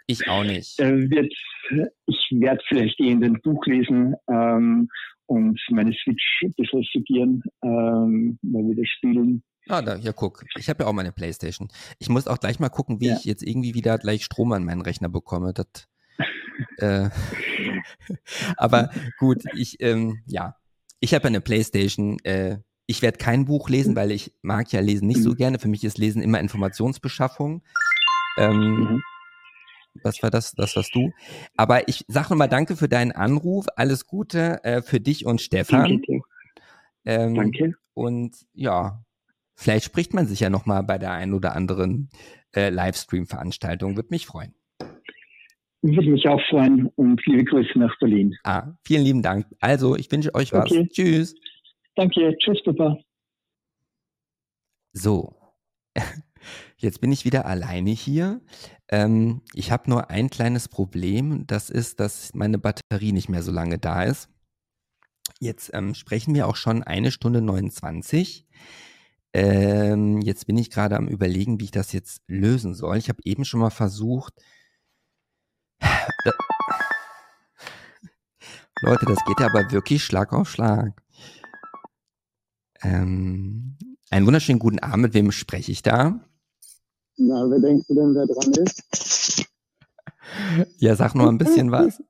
ich 0.07 0.27
auch 0.27 0.43
nicht. 0.43 0.79
Äh, 0.79 1.09
wird, 1.09 1.31
ich 2.07 2.27
werde 2.31 2.61
vielleicht 2.67 2.99
eh 2.99 3.09
in 3.09 3.21
den 3.21 3.39
Buch 3.41 3.65
lesen 3.65 4.15
ähm, 4.29 4.89
und 5.27 5.59
meine 5.69 5.93
Switch 5.93 6.41
ein 6.43 6.53
bisschen 6.57 6.83
studieren, 6.83 7.43
ähm, 7.63 8.39
mal 8.41 8.63
wieder 8.63 8.85
spielen. 8.85 9.43
Ah, 9.69 9.81
da, 9.81 9.95
ja, 9.95 10.11
guck. 10.11 10.43
Ich 10.57 10.67
habe 10.67 10.83
ja 10.83 10.89
auch 10.89 10.93
meine 10.93 11.13
Playstation. 11.13 11.69
Ich 11.99 12.09
muss 12.09 12.27
auch 12.27 12.39
gleich 12.39 12.59
mal 12.59 12.69
gucken, 12.69 12.99
wie 12.99 13.07
ja. 13.07 13.15
ich 13.15 13.25
jetzt 13.25 13.43
irgendwie 13.43 13.73
wieder 13.73 13.97
gleich 13.97 14.25
Strom 14.25 14.51
an 14.51 14.65
meinen 14.65 14.81
Rechner 14.81 15.09
bekomme. 15.09 15.53
Das, 15.53 15.87
äh, 16.77 17.09
aber 18.57 18.89
gut, 19.19 19.43
ich, 19.55 19.77
ähm, 19.79 20.21
ja. 20.25 20.55
Ich 20.99 21.13
habe 21.13 21.27
eine 21.27 21.41
Playstation. 21.41 22.17
Äh, 22.23 22.57
ich 22.85 23.01
werde 23.01 23.17
kein 23.17 23.45
Buch 23.45 23.69
lesen, 23.69 23.95
weil 23.95 24.11
ich 24.11 24.33
mag 24.41 24.71
ja 24.71 24.81
Lesen 24.81 25.07
nicht 25.07 25.21
so 25.21 25.31
mhm. 25.31 25.35
gerne. 25.35 25.59
Für 25.59 25.67
mich 25.67 25.83
ist 25.83 25.97
Lesen 25.97 26.21
immer 26.21 26.39
Informationsbeschaffung. 26.39 27.63
Ähm, 28.37 28.59
mhm. 28.59 29.03
Was 30.03 30.23
war 30.23 30.31
das? 30.31 30.53
Das 30.53 30.75
warst 30.75 30.93
du. 30.95 31.11
Aber 31.55 31.87
ich 31.87 32.03
sag 32.07 32.29
nochmal 32.29 32.49
Danke 32.49 32.75
für 32.75 32.89
deinen 32.89 33.11
Anruf. 33.11 33.67
Alles 33.75 34.07
Gute 34.07 34.63
äh, 34.63 34.81
für 34.81 34.99
dich 34.99 35.25
und 35.25 35.39
Stefan. 35.39 36.01
Danke. 36.01 36.21
Ähm, 37.05 37.35
Danke. 37.35 37.73
Und 37.93 38.35
ja, 38.53 39.03
Vielleicht 39.55 39.85
spricht 39.85 40.13
man 40.13 40.25
sich 40.27 40.39
ja 40.39 40.49
noch 40.49 40.65
mal 40.65 40.81
bei 40.81 40.97
der 40.97 41.11
einen 41.11 41.33
oder 41.33 41.55
anderen 41.55 42.09
äh, 42.55 42.69
Livestream-Veranstaltung. 42.69 43.95
Würde 43.95 44.09
mich 44.09 44.25
freuen. 44.25 44.53
Würde 45.81 46.09
mich 46.09 46.27
auch 46.27 46.41
freuen 46.49 46.87
und 46.95 47.23
liebe 47.25 47.43
Grüße 47.43 47.77
nach 47.77 47.97
Berlin. 47.99 48.35
Ah, 48.43 48.71
vielen 48.83 49.03
lieben 49.03 49.21
Dank. 49.21 49.45
Also, 49.59 49.95
ich 49.95 50.11
wünsche 50.11 50.33
euch 50.33 50.53
was. 50.53 50.71
Okay. 50.71 50.87
Tschüss. 50.91 51.35
Danke. 51.95 52.35
Tschüss, 52.37 52.63
Papa. 52.63 52.97
So. 54.93 55.35
Jetzt 56.77 57.01
bin 57.01 57.11
ich 57.11 57.25
wieder 57.25 57.45
alleine 57.45 57.91
hier. 57.91 58.41
Ähm, 58.89 59.41
ich 59.53 59.71
habe 59.71 59.89
nur 59.89 60.09
ein 60.09 60.29
kleines 60.29 60.67
Problem. 60.67 61.47
Das 61.47 61.69
ist, 61.69 61.99
dass 61.99 62.33
meine 62.33 62.57
Batterie 62.57 63.11
nicht 63.11 63.29
mehr 63.29 63.43
so 63.43 63.51
lange 63.51 63.79
da 63.79 64.03
ist. 64.03 64.29
Jetzt 65.39 65.71
ähm, 65.73 65.93
sprechen 65.95 66.35
wir 66.35 66.47
auch 66.47 66.55
schon 66.55 66.83
eine 66.83 67.11
Stunde 67.11 67.41
29. 67.41 68.45
Ähm, 69.33 70.21
jetzt 70.21 70.45
bin 70.47 70.57
ich 70.57 70.69
gerade 70.69 70.95
am 70.95 71.07
überlegen, 71.07 71.59
wie 71.59 71.65
ich 71.65 71.71
das 71.71 71.91
jetzt 71.91 72.21
lösen 72.27 72.73
soll. 72.73 72.97
Ich 72.97 73.09
habe 73.09 73.19
eben 73.23 73.45
schon 73.45 73.59
mal 73.59 73.69
versucht. 73.69 74.33
Leute, 78.81 79.05
das 79.05 79.23
geht 79.25 79.39
ja 79.39 79.47
aber 79.47 79.71
wirklich 79.71 80.03
Schlag 80.03 80.33
auf 80.33 80.49
Schlag. 80.49 81.02
Ähm, 82.83 83.77
einen 84.09 84.25
wunderschönen 84.25 84.59
guten 84.59 84.79
Abend. 84.79 85.03
Mit 85.03 85.13
wem 85.13 85.31
spreche 85.31 85.71
ich 85.71 85.81
da? 85.81 86.19
Na, 87.17 87.49
wer 87.49 87.59
denkst 87.59 87.87
du 87.87 87.95
denn, 87.95 88.15
wer 88.15 88.25
dran 88.25 88.53
ist? 88.53 89.45
Ja, 90.77 90.95
sag 90.95 91.15
nur 91.15 91.29
ein 91.29 91.37
bisschen 91.37 91.71
was. 91.71 92.01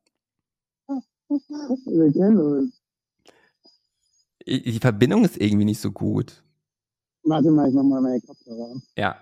Wir 1.27 2.11
kennen 2.11 2.39
uns. 2.39 2.81
Die 4.45 4.79
Verbindung 4.79 5.23
ist 5.25 5.39
irgendwie 5.39 5.65
nicht 5.65 5.79
so 5.79 5.91
gut. 5.91 6.43
Warte 7.23 7.49
mal, 7.51 7.69
ich 7.69 7.73
mach 7.73 7.83
mal 7.83 8.01
meine 8.01 8.19
Kopfhörer 8.21 8.75
Ja. 8.97 9.17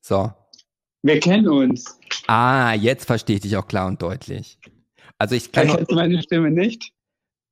So. 0.00 0.32
Wir 1.02 1.20
kennen 1.20 1.48
uns. 1.48 1.98
Ah, 2.26 2.74
jetzt 2.74 3.04
verstehe 3.04 3.36
ich 3.36 3.42
dich 3.42 3.56
auch 3.56 3.66
klar 3.66 3.86
und 3.86 4.02
deutlich. 4.02 4.58
Also 5.18 5.34
ich 5.34 5.52
kann. 5.52 5.68
Kennst 5.68 5.90
du 5.90 5.94
meine 5.94 6.22
Stimme 6.22 6.50
nicht? 6.50 6.92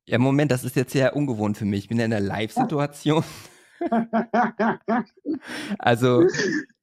Ja, 0.09 0.19
Moment, 0.19 0.51
das 0.51 0.65
ist 0.65 0.75
jetzt 0.75 0.93
sehr 0.93 1.15
ungewohnt 1.15 1.59
für 1.59 1.67
mich. 1.67 1.81
Ich 1.81 1.89
bin 1.89 1.99
in 1.99 2.05
einer 2.07 2.21
Live-Situation. 2.21 3.23
also, 5.79 6.27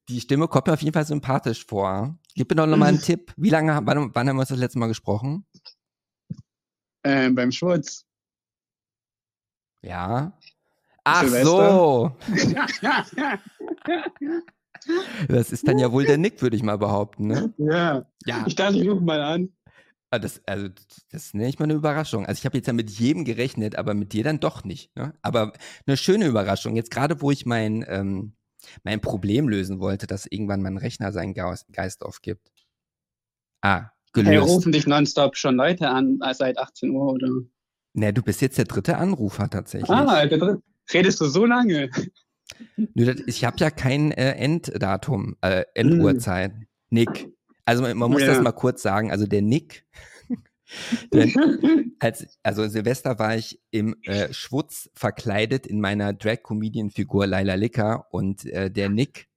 die 0.08 0.20
Stimme 0.20 0.46
kommt 0.46 0.68
mir 0.68 0.74
auf 0.74 0.80
jeden 0.80 0.94
Fall 0.94 1.06
sympathisch 1.06 1.66
vor. 1.66 2.16
Gib 2.36 2.50
mir 2.50 2.54
doch 2.54 2.68
noch 2.68 2.76
mal 2.76 2.86
einen 2.86 3.00
Tipp. 3.00 3.32
Wie 3.36 3.50
lange, 3.50 3.80
wann, 3.82 4.14
wann 4.14 4.28
haben 4.28 4.36
wir 4.36 4.40
uns 4.40 4.50
das 4.50 4.58
letzte 4.58 4.78
Mal 4.78 4.86
gesprochen? 4.86 5.44
Ähm, 7.02 7.34
beim 7.34 7.50
Schwurz. 7.50 8.04
Ja. 9.82 10.38
Ach 11.02 11.26
so. 11.26 12.16
das 15.28 15.50
ist 15.50 15.66
dann 15.66 15.78
ja 15.80 15.90
wohl 15.90 16.04
der 16.04 16.18
Nick, 16.18 16.40
würde 16.42 16.54
ich 16.54 16.62
mal 16.62 16.78
behaupten, 16.78 17.26
ne? 17.26 17.52
Ja. 17.58 18.06
ja. 18.24 18.44
Ich 18.46 18.54
dachte, 18.54 18.78
ich 18.78 18.88
rufe 18.88 19.02
mal 19.02 19.20
an. 19.20 19.55
Ah, 20.10 20.18
das, 20.18 20.40
also, 20.46 20.68
das 21.10 21.34
nenne 21.34 21.48
ich 21.48 21.58
mal 21.58 21.64
eine 21.64 21.74
Überraschung. 21.74 22.26
Also 22.26 22.38
ich 22.38 22.46
habe 22.46 22.56
jetzt 22.56 22.66
ja 22.66 22.72
mit 22.72 22.90
jedem 22.90 23.24
gerechnet, 23.24 23.76
aber 23.76 23.94
mit 23.94 24.12
dir 24.12 24.22
dann 24.22 24.38
doch 24.38 24.64
nicht. 24.64 24.94
Ne? 24.96 25.14
Aber 25.22 25.52
eine 25.86 25.96
schöne 25.96 26.26
Überraschung. 26.26 26.76
Jetzt 26.76 26.92
gerade, 26.92 27.20
wo 27.20 27.30
ich 27.30 27.44
mein, 27.44 27.84
ähm, 27.88 28.34
mein 28.84 29.00
Problem 29.00 29.48
lösen 29.48 29.80
wollte, 29.80 30.06
dass 30.06 30.26
irgendwann 30.26 30.62
mein 30.62 30.76
Rechner 30.76 31.12
seinen 31.12 31.34
Geist 31.34 32.04
aufgibt. 32.04 32.52
Ah, 33.62 33.90
gelöst. 34.12 34.32
Wir 34.32 34.40
rufen 34.40 34.72
dich 34.72 34.86
nonstop 34.86 35.36
schon 35.36 35.56
Leute 35.56 35.88
an, 35.88 36.20
äh, 36.22 36.34
seit 36.34 36.58
18 36.58 36.90
Uhr, 36.90 37.12
oder? 37.12 37.28
Ne, 37.94 38.12
du 38.12 38.22
bist 38.22 38.40
jetzt 38.42 38.58
der 38.58 38.66
dritte 38.66 38.98
Anrufer 38.98 39.50
tatsächlich. 39.50 39.90
Ah, 39.90 40.26
der 40.26 40.38
dritte. 40.38 40.62
Redest 40.92 41.20
du 41.20 41.26
so 41.26 41.44
lange? 41.46 41.90
Nö, 42.76 43.14
ich 43.26 43.44
habe 43.44 43.56
ja 43.58 43.70
kein 43.70 44.12
äh, 44.12 44.32
Enddatum, 44.32 45.36
äh, 45.40 45.64
Enduhrzeit. 45.74 46.52
Hm. 46.52 46.66
Nick. 46.90 47.28
Also 47.66 47.82
man, 47.82 47.96
man 47.98 48.10
muss 48.10 48.22
ja. 48.22 48.28
das 48.28 48.40
mal 48.40 48.52
kurz 48.52 48.80
sagen. 48.80 49.10
Also 49.10 49.26
der 49.26 49.42
Nick, 49.42 49.84
als, 52.00 52.38
also 52.42 52.66
Silvester 52.66 53.18
war 53.18 53.36
ich 53.36 53.60
im 53.70 53.94
äh, 54.04 54.32
Schwutz 54.32 54.88
verkleidet 54.94 55.66
in 55.66 55.80
meiner 55.80 56.14
Drag-Comedian-Figur 56.14 57.26
Laila 57.26 57.54
Licker 57.54 58.06
und 58.10 58.46
äh, 58.46 58.70
der 58.70 58.88
Nick 58.88 59.28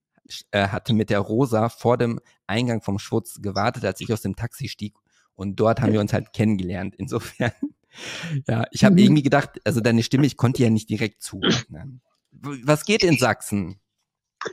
äh, 0.52 0.68
hatte 0.68 0.94
mit 0.94 1.10
der 1.10 1.20
Rosa 1.20 1.70
vor 1.70 1.98
dem 1.98 2.22
Eingang 2.48 2.82
vom 2.82 2.98
Schwutz 3.00 3.42
gewartet, 3.42 3.84
als 3.84 4.00
ich 4.00 4.14
aus 4.14 4.22
dem 4.22 4.36
Taxi 4.36 4.70
stieg 4.70 4.94
und 5.40 5.58
dort 5.60 5.82
haben 5.82 5.94
wir 5.94 6.02
uns 6.02 6.12
halt 6.12 6.34
kennengelernt. 6.34 6.96
Insofern 6.98 7.52
ja, 8.48 8.66
ich 8.72 8.84
habe 8.84 8.94
mhm. 8.94 9.00
irgendwie 9.00 9.24
gedacht, 9.24 9.62
also 9.64 9.80
deine 9.80 10.04
Stimme, 10.04 10.26
ich 10.26 10.36
konnte 10.36 10.62
ja 10.62 10.70
nicht 10.70 10.90
direkt 10.90 11.24
zuordnen. 11.24 12.02
Was 12.32 12.86
geht 12.86 13.04
in 13.04 13.18
Sachsen? 13.18 13.80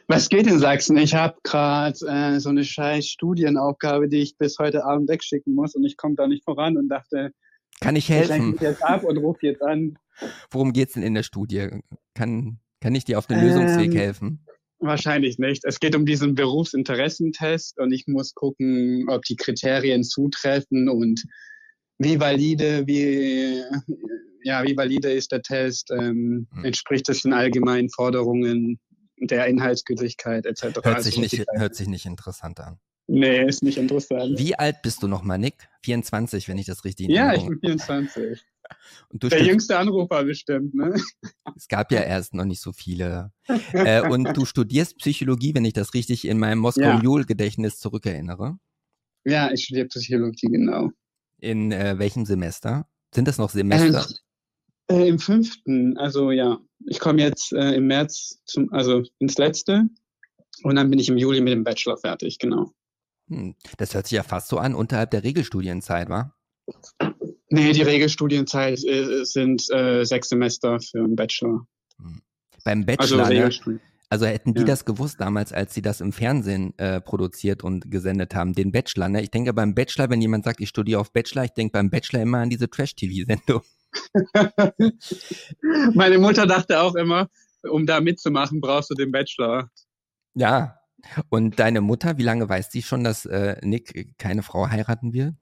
Was 0.09 0.29
geht 0.29 0.47
in 0.47 0.59
Sachsen? 0.59 0.97
Ich 0.97 1.15
habe 1.15 1.37
gerade 1.43 1.99
äh, 2.09 2.41
so 2.41 2.49
eine 2.49 2.65
scheiß 2.65 3.07
Studienaufgabe, 3.09 4.09
die 4.09 4.19
ich 4.19 4.37
bis 4.37 4.59
heute 4.59 4.85
Abend 4.85 5.09
wegschicken 5.09 5.55
muss 5.55 5.75
und 5.75 5.85
ich 5.85 5.97
komme 5.97 6.15
da 6.17 6.27
nicht 6.27 6.45
voran 6.45 6.77
und 6.77 6.89
dachte, 6.89 7.33
kann 7.81 7.97
ich 7.97 8.09
helfen? 8.09 8.55
Ich 8.55 8.61
jetzt 8.61 8.83
ab 8.83 9.05
und 9.05 9.19
rufe 9.19 9.47
jetzt 9.47 9.63
an. 9.63 9.99
Worum 10.51 10.73
geht's 10.73 10.95
denn 10.95 11.03
in 11.03 11.15
der 11.15 11.23
Studie? 11.23 11.69
Kann, 12.15 12.59
kann 12.81 12.95
ich 12.95 13.05
dir 13.05 13.19
auf 13.19 13.27
den 13.27 13.41
Lösungsweg 13.41 13.93
ähm, 13.93 13.99
helfen? 13.99 14.47
Wahrscheinlich 14.79 15.39
nicht. 15.39 15.65
Es 15.65 15.79
geht 15.79 15.95
um 15.95 16.07
diesen 16.07 16.35
Berufsinteressentest 16.35 17.79
und 17.79 17.93
ich 17.93 18.07
muss 18.07 18.35
gucken, 18.35 19.07
ob 19.09 19.23
die 19.25 19.37
Kriterien 19.37 20.05
zutreffen 20.05 20.89
und 20.89 21.23
wie 21.99 22.21
valide, 22.21 22.87
wie, 22.87 23.63
ja, 24.43 24.65
wie 24.65 24.77
valide 24.77 25.13
ist 25.13 25.33
der 25.33 25.43
Test, 25.43 25.91
ähm, 25.91 26.47
hm. 26.53 26.65
entspricht 26.65 27.09
es 27.09 27.23
den 27.23 27.33
allgemeinen 27.33 27.91
Forderungen 27.91 28.79
der 29.19 29.47
Inhaltsgültigkeit 29.47 30.47
etc. 30.47 30.63
Hört 30.63 30.87
also 30.87 31.11
sich, 31.11 31.19
nicht, 31.19 31.45
hört 31.55 31.75
sich 31.75 31.89
nicht 31.89 32.07
interessant 32.07 32.61
an. 32.61 32.79
Nee, 33.09 33.47
ist 33.47 33.63
nicht 33.63 33.79
interessant. 33.79 34.39
Wie 34.39 34.59
alt 34.59 34.83
bist 34.83 35.03
du 35.03 35.09
nochmal, 35.09 35.39
Nick? 35.39 35.69
24, 35.85 36.49
wenn 36.49 36.59
ich 36.59 36.67
das 36.67 36.85
richtig 36.85 37.09
Ja, 37.09 37.35
ich 37.35 37.47
bin 37.47 37.61
24. 37.61 38.45
der 39.13 39.45
jüngste 39.45 39.79
Anrufer 39.79 40.25
bestimmt, 40.25 40.75
ne? 40.75 40.95
Es 41.57 41.69
gab 41.69 41.93
ja 41.93 42.01
erst 42.01 42.35
noch 42.35 42.45
nicht 42.45 42.61
so 42.61 42.73
viele. 42.73 43.33
äh, 43.73 44.03
und 44.09 44.37
du 44.37 44.45
studierst 44.45 44.99
Psychologie, 44.99 45.55
wenn 45.55 45.65
ich 45.65 45.73
das 45.73 45.95
richtig 45.95 46.27
in 46.27 46.39
meinem 46.39 46.59
Moskau-Mule-Gedächtnis 46.59 47.75
ja. 47.75 47.79
zurückerinnere. 47.79 48.59
Ja, 49.25 49.53
ich 49.53 49.65
studiere 49.65 49.87
Psychologie, 49.87 50.49
genau. 50.49 50.91
In 51.39 51.71
äh, 51.71 51.99
welchem 51.99 52.27
Semester? 52.27 52.89
Sind 53.15 53.29
das 53.29 53.39
noch 53.39 53.51
Semester? 53.51 54.07
Äh, 54.89 55.03
äh, 55.03 55.09
Im 55.09 55.19
fünften, 55.19 55.97
also 55.97 56.31
ja. 56.31 56.59
Ich 56.87 57.01
komme 57.01 57.21
jetzt 57.21 57.53
äh, 57.53 57.75
im 57.75 57.87
März 57.87 58.41
zum, 58.47 58.73
also 58.73 59.03
ins 59.19 59.39
letzte 59.39 59.85
und 60.63 60.77
dann 60.77 60.91
bin 60.91 60.99
ich 60.99 61.09
im 61.09 61.17
Juli 61.17 61.41
mit 61.41 61.53
dem 61.53 61.65
Bachelor 61.65 61.97
fertig, 61.97 62.39
genau. 62.39 62.73
Hm. 63.29 63.55
Das 63.79 63.95
hört 63.95 64.07
sich 64.07 64.17
ja 64.17 64.23
fast 64.23 64.49
so 64.49 64.59
an, 64.59 64.75
unterhalb 64.75 65.11
der 65.11 65.25
Regelstudienzeit, 65.25 66.09
wa? 66.09 66.33
Nee, 67.49 67.73
die 67.73 67.83
Regelstudienzeit 67.83 68.85
äh, 68.85 69.25
sind 69.25 69.69
äh, 69.71 70.05
sechs 70.05 70.29
Semester 70.29 70.81
für 70.81 70.99
einen 70.99 71.17
Bachelor. 71.17 71.67
Hm. 71.99 72.23
Beim 72.65 72.87
Bachelor, 72.87 73.27
also, 73.27 73.71
ne? 73.71 73.81
Also 74.09 74.27
hätten 74.27 74.55
die 74.55 74.61
ja. 74.61 74.67
das 74.67 74.85
gewusst 74.85 75.21
damals, 75.21 75.53
als 75.53 75.75
sie 75.75 75.83
das 75.83 76.01
im 76.01 76.13
Fernsehen 76.13 76.79
äh, 76.79 77.01
produziert 77.01 77.65
und 77.65 77.91
gesendet 77.91 78.35
haben, 78.35 78.53
den 78.53 78.71
Bachelor. 78.71 79.09
Ne? 79.09 79.23
Ich 79.23 79.31
denke 79.31 79.53
beim 79.53 79.75
Bachelor, 79.75 80.11
wenn 80.11 80.21
jemand 80.21 80.45
sagt, 80.45 80.61
ich 80.61 80.69
studiere 80.69 81.01
auf 81.01 81.13
Bachelor, 81.13 81.45
ich 81.45 81.53
denke 81.53 81.73
beim 81.73 81.91
Bachelor 81.91 82.23
immer 82.23 82.39
an 82.39 82.51
diese 82.51 82.71
Trash-TV-Sendung. 82.71 83.63
Meine 85.95 86.19
Mutter 86.19 86.47
dachte 86.47 86.81
auch 86.81 86.95
immer, 86.95 87.29
um 87.63 87.87
da 87.87 88.01
mitzumachen, 88.01 88.61
brauchst 88.61 88.91
du 88.91 88.95
den 88.95 89.13
Bachelor. 89.13 89.71
Ja, 90.35 90.79
Und 91.31 91.59
deine 91.59 91.81
Mutter, 91.81 92.19
wie 92.19 92.23
lange 92.23 92.49
weiß 92.49 92.71
sie 92.71 92.83
schon, 92.83 93.05
dass 93.05 93.27
äh, 93.27 93.57
Nick 93.63 94.19
keine 94.19 94.43
Frau 94.43 94.69
heiraten 94.69 95.13
wird? 95.13 95.35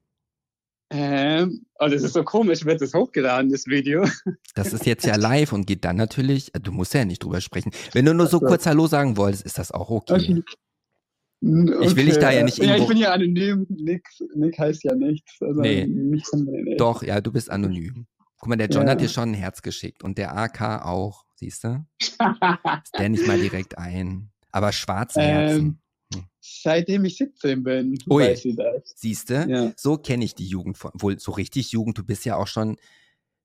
Ähm, 0.90 1.64
oh, 1.80 1.88
das 1.88 2.02
ist 2.02 2.12
so 2.12 2.22
komisch, 2.22 2.64
wird 2.64 2.80
das 2.80 2.94
hochgeladen, 2.94 3.50
das 3.50 3.66
Video. 3.66 4.04
Das 4.54 4.72
ist 4.72 4.86
jetzt 4.86 5.04
ja 5.04 5.16
live 5.16 5.52
und 5.52 5.66
geht 5.66 5.84
dann 5.84 5.96
natürlich, 5.96 6.52
du 6.52 6.70
musst 6.70 6.94
ja 6.94 7.04
nicht 7.04 7.24
drüber 7.24 7.40
sprechen. 7.40 7.72
Wenn 7.92 8.04
du 8.04 8.14
nur 8.14 8.28
so 8.28 8.38
kurz 8.38 8.66
Hallo 8.66 8.86
sagen 8.86 9.16
wolltest, 9.16 9.44
ist 9.44 9.58
das 9.58 9.72
auch 9.72 9.90
okay. 9.90 10.14
okay. 10.14 10.42
Ich 11.40 11.96
will 11.96 12.06
dich 12.06 12.18
da 12.18 12.30
ja 12.30 12.44
nicht 12.44 12.58
irgendwo... 12.58 12.76
Ja, 12.76 12.82
ich 12.82 12.88
bin 12.88 12.96
ja 12.98 13.12
anonym. 13.12 13.66
Nick, 13.68 14.06
Nick 14.36 14.58
heißt 14.58 14.84
ja 14.84 14.94
nichts. 14.94 15.42
Also 15.42 15.60
nee. 15.60 15.88
Doch, 16.78 17.02
ja, 17.02 17.20
du 17.20 17.32
bist 17.32 17.50
anonym. 17.50 18.06
Guck 18.44 18.50
mal, 18.50 18.56
der 18.56 18.68
John 18.68 18.84
ja. 18.84 18.90
hat 18.90 19.00
dir 19.00 19.08
schon 19.08 19.30
ein 19.30 19.34
Herz 19.34 19.62
geschickt 19.62 20.04
und 20.04 20.18
der 20.18 20.36
AK 20.36 20.84
auch, 20.84 21.24
siehst 21.34 21.64
du? 21.64 21.86
der 22.98 23.08
nicht 23.08 23.26
mal 23.26 23.40
direkt 23.40 23.78
ein. 23.78 24.32
Aber 24.52 24.70
schwarze 24.70 25.22
Herzen. 25.22 25.80
Ähm, 26.12 26.20
hm. 26.20 26.24
Seitdem 26.42 27.06
ich 27.06 27.16
17 27.16 27.62
bin, 27.62 27.98
Ui, 28.06 28.22
weiß 28.22 28.42
sie 28.42 28.54
das. 28.54 28.92
Siehst 28.96 29.30
du? 29.30 29.46
Ja. 29.48 29.72
So 29.78 29.96
kenne 29.96 30.26
ich 30.26 30.34
die 30.34 30.46
Jugend 30.46 30.76
von, 30.76 30.90
wohl 30.92 31.18
so 31.18 31.32
richtig 31.32 31.72
Jugend, 31.72 31.96
du 31.96 32.04
bist 32.04 32.26
ja 32.26 32.36
auch 32.36 32.46
schon 32.46 32.76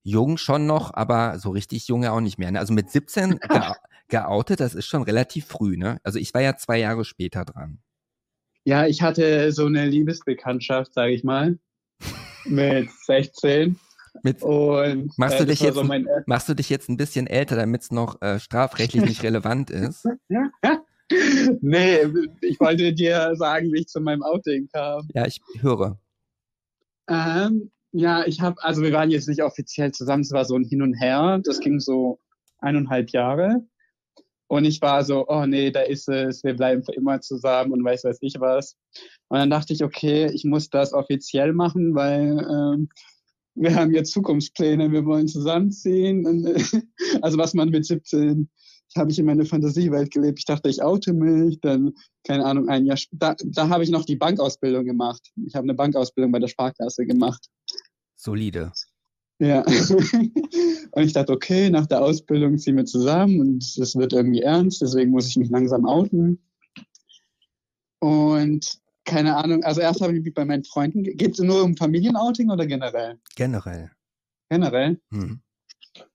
jung 0.03 0.35
schon 0.35 0.65
noch, 0.65 0.93
aber 0.93 1.39
so 1.39 1.51
richtig 1.51 1.87
jung 1.87 2.03
ja 2.03 2.11
auch 2.11 2.19
nicht 2.19 2.37
mehr. 2.37 2.51
Ne? 2.51 2.59
Also 2.59 2.73
mit 2.73 2.91
17 2.91 3.39
ge 3.49 3.61
geoutet, 4.09 4.59
das 4.59 4.75
ist 4.75 4.87
schon 4.87 5.03
relativ 5.03 5.45
früh, 5.45 5.77
ne? 5.77 6.01
Also 6.03 6.19
ich 6.19 6.33
war 6.33 6.41
ja 6.41 6.57
zwei 6.57 6.77
Jahre 6.77 7.05
später 7.05 7.45
dran. 7.45 7.79
Ja, 8.65 8.85
ich 8.85 9.01
hatte 9.01 9.53
so 9.53 9.65
eine 9.65 9.87
Liebesbekanntschaft, 9.87 10.93
sage 10.93 11.13
ich 11.13 11.23
mal, 11.23 11.57
mit 12.43 12.89
16. 13.05 13.79
Mit, 14.23 14.43
und, 14.43 15.17
machst, 15.17 15.35
äh, 15.35 15.39
du 15.39 15.45
dich 15.47 15.59
jetzt, 15.61 15.75
so 15.75 15.83
machst 16.25 16.49
du 16.49 16.53
dich 16.53 16.69
jetzt 16.69 16.89
ein 16.89 16.97
bisschen 16.97 17.27
älter, 17.27 17.55
damit 17.55 17.81
es 17.83 17.91
noch 17.91 18.21
äh, 18.21 18.39
strafrechtlich 18.39 19.03
nicht 19.03 19.23
relevant 19.23 19.69
ist? 19.69 20.05
nee, 21.61 21.97
ich 22.41 22.59
wollte 22.59 22.93
dir 22.93 23.35
sagen, 23.35 23.71
wie 23.73 23.81
ich 23.81 23.87
zu 23.87 24.01
meinem 24.01 24.23
Outing 24.23 24.67
kam. 24.71 25.07
Ja, 25.13 25.25
ich 25.25 25.41
höre. 25.59 25.99
Ähm, 27.09 27.71
ja, 27.91 28.25
ich 28.25 28.41
habe, 28.41 28.61
also 28.63 28.81
wir 28.81 28.93
waren 28.93 29.09
jetzt 29.09 29.27
nicht 29.27 29.41
offiziell 29.41 29.91
zusammen, 29.91 30.21
es 30.21 30.31
war 30.31 30.45
so 30.45 30.55
ein 30.55 30.63
Hin 30.63 30.81
und 30.81 30.93
Her, 30.93 31.39
das 31.43 31.59
ging 31.59 31.79
so 31.79 32.19
eineinhalb 32.59 33.09
Jahre. 33.09 33.63
Und 34.47 34.65
ich 34.65 34.81
war 34.81 35.03
so, 35.03 35.27
oh 35.27 35.45
nee, 35.45 35.69
da 35.69 35.81
ist 35.81 36.09
es, 36.09 36.43
wir 36.43 36.55
bleiben 36.55 36.83
für 36.83 36.93
immer 36.93 37.21
zusammen 37.21 37.71
und 37.71 37.83
weiß 37.83 38.03
weiß 38.03 38.17
ich 38.21 38.39
was. 38.39 38.75
Und 39.27 39.37
dann 39.37 39.51
dachte 39.51 39.73
ich, 39.73 39.83
okay, 39.83 40.25
ich 40.33 40.43
muss 40.43 40.69
das 40.69 40.91
offiziell 40.91 41.53
machen, 41.53 41.93
weil 41.93 42.39
ähm, 42.49 42.89
wir 43.59 43.75
haben 43.75 43.93
jetzt 43.93 44.11
Zukunftspläne, 44.13 44.91
wir 44.91 45.05
wollen 45.05 45.27
zusammenziehen. 45.27 46.25
Und, 46.25 46.45
äh, 46.45 46.61
also 47.21 47.37
was 47.37 47.53
man 47.53 47.69
mit 47.69 47.85
17, 47.85 48.49
habe 48.97 49.11
ich 49.11 49.19
in 49.19 49.25
meine 49.25 49.45
Fantasiewelt 49.45 50.11
gelebt. 50.11 50.39
Ich 50.39 50.45
dachte, 50.45 50.69
ich 50.69 50.81
oute 50.81 51.13
mich, 51.13 51.59
dann, 51.61 51.93
keine 52.23 52.45
Ahnung, 52.45 52.69
ein 52.69 52.85
Jahr, 52.85 52.97
da, 53.11 53.35
da 53.45 53.69
habe 53.69 53.83
ich 53.83 53.89
noch 53.89 54.05
die 54.05 54.15
Bankausbildung 54.15 54.85
gemacht. 54.85 55.21
Ich 55.45 55.55
habe 55.55 55.65
eine 55.65 55.75
Bankausbildung 55.75 56.31
bei 56.31 56.39
der 56.39 56.47
Sparkasse 56.47 57.05
gemacht. 57.05 57.47
Solide. 58.15 58.71
Ja. 59.39 59.63
und 60.91 61.03
ich 61.03 61.13
dachte, 61.13 61.33
okay, 61.33 61.69
nach 61.69 61.85
der 61.85 62.01
Ausbildung 62.01 62.57
ziehen 62.57 62.77
wir 62.77 62.85
zusammen 62.85 63.39
und 63.39 63.63
es 63.63 63.95
wird 63.95 64.13
irgendwie 64.13 64.41
ernst, 64.41 64.81
deswegen 64.81 65.11
muss 65.11 65.27
ich 65.27 65.37
mich 65.37 65.49
langsam 65.49 65.85
outen. 65.85 66.39
Und 67.99 68.79
keine 69.09 69.35
Ahnung, 69.35 69.63
also 69.63 69.81
erst 69.81 70.01
habe 70.01 70.15
ich 70.15 70.23
mich 70.23 70.33
bei 70.33 70.45
meinen 70.45 70.63
Freunden, 70.63 71.03
geht 71.03 71.33
es 71.33 71.39
nur 71.39 71.63
um 71.63 71.75
Familienouting 71.75 72.51
oder 72.51 72.65
generell? 72.67 73.19
Generell. 73.35 73.91
Generell? 74.49 74.99
Hm. 75.11 75.41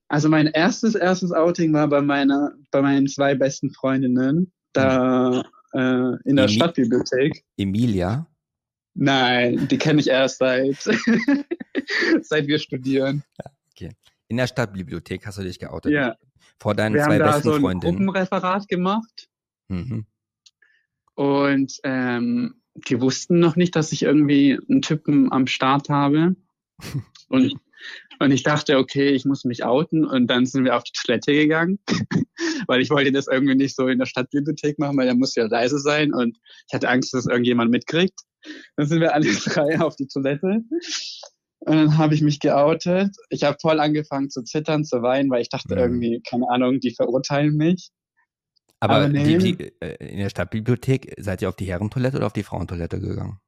Also 0.09 0.29
mein 0.29 0.47
erstes, 0.47 0.95
erstes 0.95 1.33
Outing 1.33 1.73
war 1.73 1.89
bei 1.89 2.01
meiner, 2.01 2.53
bei 2.71 2.81
meinen 2.83 3.09
zwei 3.09 3.35
besten 3.35 3.71
Freundinnen, 3.73 4.53
da 4.73 5.43
hm. 5.73 5.81
äh, 5.81 6.31
in 6.31 6.37
der 6.37 6.45
Emi 6.45 6.55
Stadtbibliothek. 6.55 7.45
Emilia? 7.57 8.27
Nein, 8.95 9.67
die 9.69 9.79
kenne 9.79 10.01
ich 10.01 10.09
erst 10.09 10.39
seit, 10.39 10.77
seit 12.23 12.47
wir 12.47 12.61
studieren. 12.61 13.25
Ja, 13.39 13.51
okay. 13.73 13.97
In 14.29 14.37
der 14.37 14.47
Stadtbibliothek 14.47 15.27
hast 15.27 15.39
du 15.39 15.43
dich 15.43 15.59
geoutet? 15.59 15.91
Ja. 15.91 16.17
Vor 16.61 16.75
deinen 16.77 16.95
wir 16.95 17.03
zwei 17.03 17.19
besten 17.19 17.61
Freundinnen? 17.61 17.63
Wir 17.63 17.71
haben 17.71 17.81
da 17.81 17.87
so 17.87 17.89
ein 17.89 17.97
Gruppenreferat 17.97 18.69
gemacht. 18.69 19.29
Mhm. 19.67 20.07
Und 21.17 21.81
ähm, 21.83 22.55
die 22.75 23.01
wussten 23.01 23.39
noch 23.39 23.57
nicht, 23.57 23.77
dass 23.77 23.93
ich 23.93 24.03
irgendwie 24.03 24.59
einen 24.69 24.83
Typen 24.83 25.33
am 25.33 25.47
Start 25.47 25.89
habe. 25.89 26.37
Und 27.29 27.45
ich, 27.47 27.55
und 28.21 28.31
ich 28.31 28.43
dachte, 28.43 28.79
okay, 28.79 29.11
ich 29.11 29.25
muss 29.25 29.45
mich 29.45 29.65
outen. 29.65 30.05
Und 30.05 30.29
dann 30.29 30.47
sind 30.47 30.65
wir 30.65 30.77
auf 30.77 30.85
die 30.85 30.93
Toilette 30.93 31.33
gegangen, 31.33 31.79
weil 32.67 32.81
ich 32.81 32.91
wollte 32.91 33.11
das 33.13 33.27
irgendwie 33.27 33.57
nicht 33.57 33.75
so 33.75 33.89
in 33.89 33.99
der 33.99 34.07
Stadtbibliothek 34.07 34.79
machen, 34.79 34.97
weil 34.97 35.07
da 35.07 35.15
muss 35.15 35.35
ja 35.35 35.47
leise 35.47 35.79
sein. 35.79 36.15
Und 36.15 36.39
ich 36.69 36.75
hatte 36.75 36.89
Angst, 36.89 37.13
dass 37.15 37.27
irgendjemand 37.27 37.71
mitkriegt. 37.71 38.21
Dann 38.77 38.87
sind 38.87 39.01
wir 39.01 39.15
alle 39.15 39.27
drei 39.45 39.81
auf 39.81 39.97
die 39.97 40.07
Toilette. 40.07 40.63
Und 41.61 41.77
dann 41.77 41.99
habe 41.99 42.15
ich 42.15 42.23
mich 42.23 42.41
geoutet. 42.41 43.17
Ich 43.31 43.43
habe 43.43 43.57
voll 43.61 43.81
angefangen 43.81 44.31
zu 44.31 44.43
zittern, 44.43 44.85
zu 44.85 45.03
weinen, 45.03 45.31
weil 45.31 45.43
ich 45.43 45.49
dachte 45.49 45.75
mhm. 45.75 45.81
irgendwie, 45.81 46.23
keine 46.29 46.49
Ahnung, 46.51 46.81
die 46.81 46.95
verurteilen 46.95 47.57
mich. 47.57 47.91
Aber, 48.85 48.97
Aber 48.97 49.09
nee. 49.09 49.39
die, 49.39 49.57
die, 49.57 49.73
in 49.99 50.19
der 50.19 50.29
Stadtbibliothek 50.29 51.15
seid 51.19 51.41
ihr 51.41 51.49
auf 51.49 51.57
die 51.57 51.65
Herrentoilette 51.65 52.19
oder 52.19 52.27
auf 52.27 52.35
die 52.35 52.43
Frauentoilette 52.43 53.01
gegangen? 53.01 53.39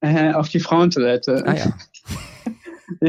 Äh, 0.00 0.32
auf 0.32 0.48
die 0.48 0.60
Frauentoilette. 0.60 1.46
Ah 1.46 1.54
ja. 1.54 1.76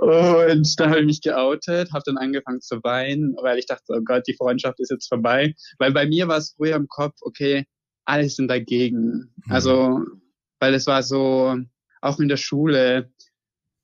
und 0.00 0.80
da 0.80 0.90
habe 0.90 1.00
ich 1.00 1.06
mich 1.06 1.22
geoutet, 1.22 1.92
habe 1.94 2.02
dann 2.04 2.18
angefangen 2.18 2.60
zu 2.60 2.82
weinen, 2.82 3.34
weil 3.40 3.58
ich 3.58 3.64
dachte, 3.64 3.84
oh 3.88 4.02
Gott, 4.04 4.26
die 4.28 4.34
Freundschaft 4.34 4.80
ist 4.80 4.90
jetzt 4.90 5.08
vorbei. 5.08 5.54
Weil 5.78 5.92
bei 5.92 6.06
mir 6.06 6.28
war 6.28 6.36
es 6.36 6.52
früher 6.54 6.76
im 6.76 6.88
Kopf, 6.88 7.16
okay, 7.22 7.64
alle 8.04 8.28
sind 8.28 8.48
dagegen. 8.48 9.32
Mhm. 9.46 9.52
Also, 9.52 10.00
weil 10.60 10.74
es 10.74 10.86
war 10.86 11.02
so, 11.02 11.56
auch 12.02 12.20
in 12.20 12.28
der 12.28 12.36
Schule 12.36 13.10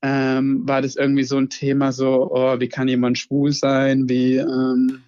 ähm, 0.03 0.69
war 0.69 0.83
das 0.83 0.97
irgendwie 0.97 1.25
so 1.25 1.39
ein 1.39 1.49
Thema, 1.49 1.91
so, 1.91 2.31
oh, 2.31 2.61
wie 2.61 2.69
kann 2.69 2.89
jemand 2.89 3.17
schwul 3.17 3.53
sein, 3.53 4.11
wie, 4.11 4.37
ähm, 4.37 5.05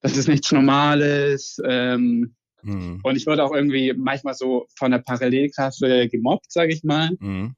das 0.00 0.16
ist 0.16 0.28
nichts 0.28 0.52
Normales. 0.52 1.60
Ähm, 1.64 2.34
mhm. 2.62 3.00
Und 3.02 3.16
ich 3.16 3.26
wurde 3.26 3.44
auch 3.44 3.54
irgendwie 3.54 3.92
manchmal 3.96 4.34
so 4.34 4.66
von 4.76 4.90
der 4.90 4.98
Parallelklasse 4.98 6.08
gemobbt, 6.08 6.50
sage 6.52 6.72
ich 6.72 6.84
mal, 6.84 7.10
mhm. 7.18 7.54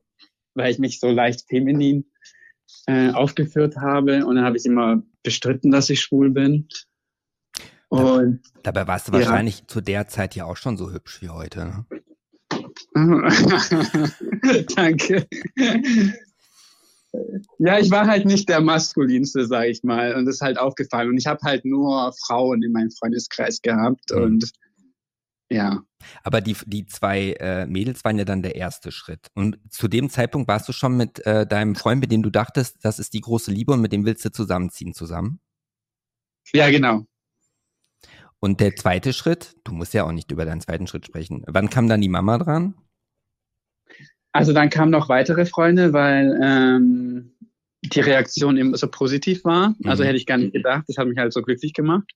weil 0.54 0.70
ich 0.70 0.78
mich 0.78 1.00
so 1.00 1.10
leicht 1.10 1.46
feminin 1.48 2.10
äh, 2.86 3.10
aufgeführt 3.10 3.76
habe. 3.76 4.24
Und 4.24 4.36
dann 4.36 4.44
habe 4.44 4.56
ich 4.56 4.64
immer 4.64 5.02
bestritten, 5.22 5.70
dass 5.70 5.90
ich 5.90 6.00
schwul 6.00 6.30
bin. 6.30 6.68
Und 7.88 8.40
dabei 8.62 8.86
warst 8.86 9.08
du 9.08 9.12
wahrscheinlich 9.12 9.66
zu 9.66 9.80
der 9.80 10.06
Zeit 10.06 10.36
ja 10.36 10.44
auch 10.44 10.56
schon 10.56 10.76
so 10.76 10.92
hübsch 10.92 11.20
wie 11.22 11.28
heute. 11.28 11.66
Ne? 11.66 11.86
Danke. 14.76 15.26
Ja, 17.58 17.78
ich 17.78 17.90
war 17.90 18.06
halt 18.06 18.24
nicht 18.24 18.48
der 18.48 18.60
maskulinste, 18.60 19.46
sag 19.46 19.66
ich 19.66 19.82
mal. 19.82 20.14
Und 20.14 20.26
das 20.26 20.36
ist 20.36 20.40
halt 20.40 20.58
aufgefallen. 20.58 21.08
Und 21.10 21.18
ich 21.18 21.26
habe 21.26 21.40
halt 21.42 21.64
nur 21.64 22.12
Frauen 22.24 22.62
in 22.62 22.72
meinem 22.72 22.90
Freundeskreis 22.90 23.60
gehabt. 23.62 24.10
Mhm. 24.12 24.22
Und 24.22 24.52
ja. 25.50 25.82
Aber 26.22 26.40
die, 26.40 26.56
die 26.66 26.86
zwei 26.86 27.32
äh, 27.40 27.66
Mädels 27.66 28.04
waren 28.04 28.18
ja 28.18 28.24
dann 28.24 28.42
der 28.42 28.54
erste 28.54 28.92
Schritt. 28.92 29.26
Und 29.34 29.58
zu 29.68 29.88
dem 29.88 30.08
Zeitpunkt 30.08 30.48
warst 30.48 30.68
du 30.68 30.72
schon 30.72 30.96
mit 30.96 31.26
äh, 31.26 31.46
deinem 31.46 31.74
Freund, 31.74 32.00
mit 32.00 32.12
dem 32.12 32.22
du 32.22 32.30
dachtest, 32.30 32.76
das 32.82 32.98
ist 32.98 33.12
die 33.12 33.20
große 33.20 33.50
Liebe 33.50 33.72
und 33.72 33.80
mit 33.80 33.92
dem 33.92 34.04
willst 34.06 34.24
du 34.24 34.30
zusammenziehen 34.30 34.94
zusammen? 34.94 35.40
Ja, 36.52 36.70
genau. 36.70 37.04
Und 38.38 38.60
der 38.60 38.74
zweite 38.74 39.12
Schritt, 39.12 39.56
du 39.64 39.72
musst 39.72 39.92
ja 39.92 40.04
auch 40.04 40.12
nicht 40.12 40.30
über 40.30 40.44
deinen 40.44 40.62
zweiten 40.62 40.86
Schritt 40.86 41.04
sprechen. 41.04 41.44
Wann 41.46 41.68
kam 41.68 41.88
dann 41.88 42.00
die 42.00 42.08
Mama 42.08 42.38
dran? 42.38 42.74
Also 44.32 44.52
dann 44.52 44.70
kamen 44.70 44.90
noch 44.90 45.08
weitere 45.08 45.44
Freunde, 45.44 45.92
weil 45.92 46.38
ähm, 46.42 47.32
die 47.82 48.00
Reaktion 48.00 48.56
eben 48.56 48.74
so 48.76 48.88
positiv 48.88 49.44
war. 49.44 49.74
Also 49.84 50.02
mhm. 50.02 50.06
hätte 50.06 50.18
ich 50.18 50.26
gar 50.26 50.38
nicht 50.38 50.52
gedacht. 50.52 50.84
Das 50.86 50.96
hat 50.98 51.08
mich 51.08 51.18
halt 51.18 51.32
so 51.32 51.42
glücklich 51.42 51.72
gemacht. 51.72 52.10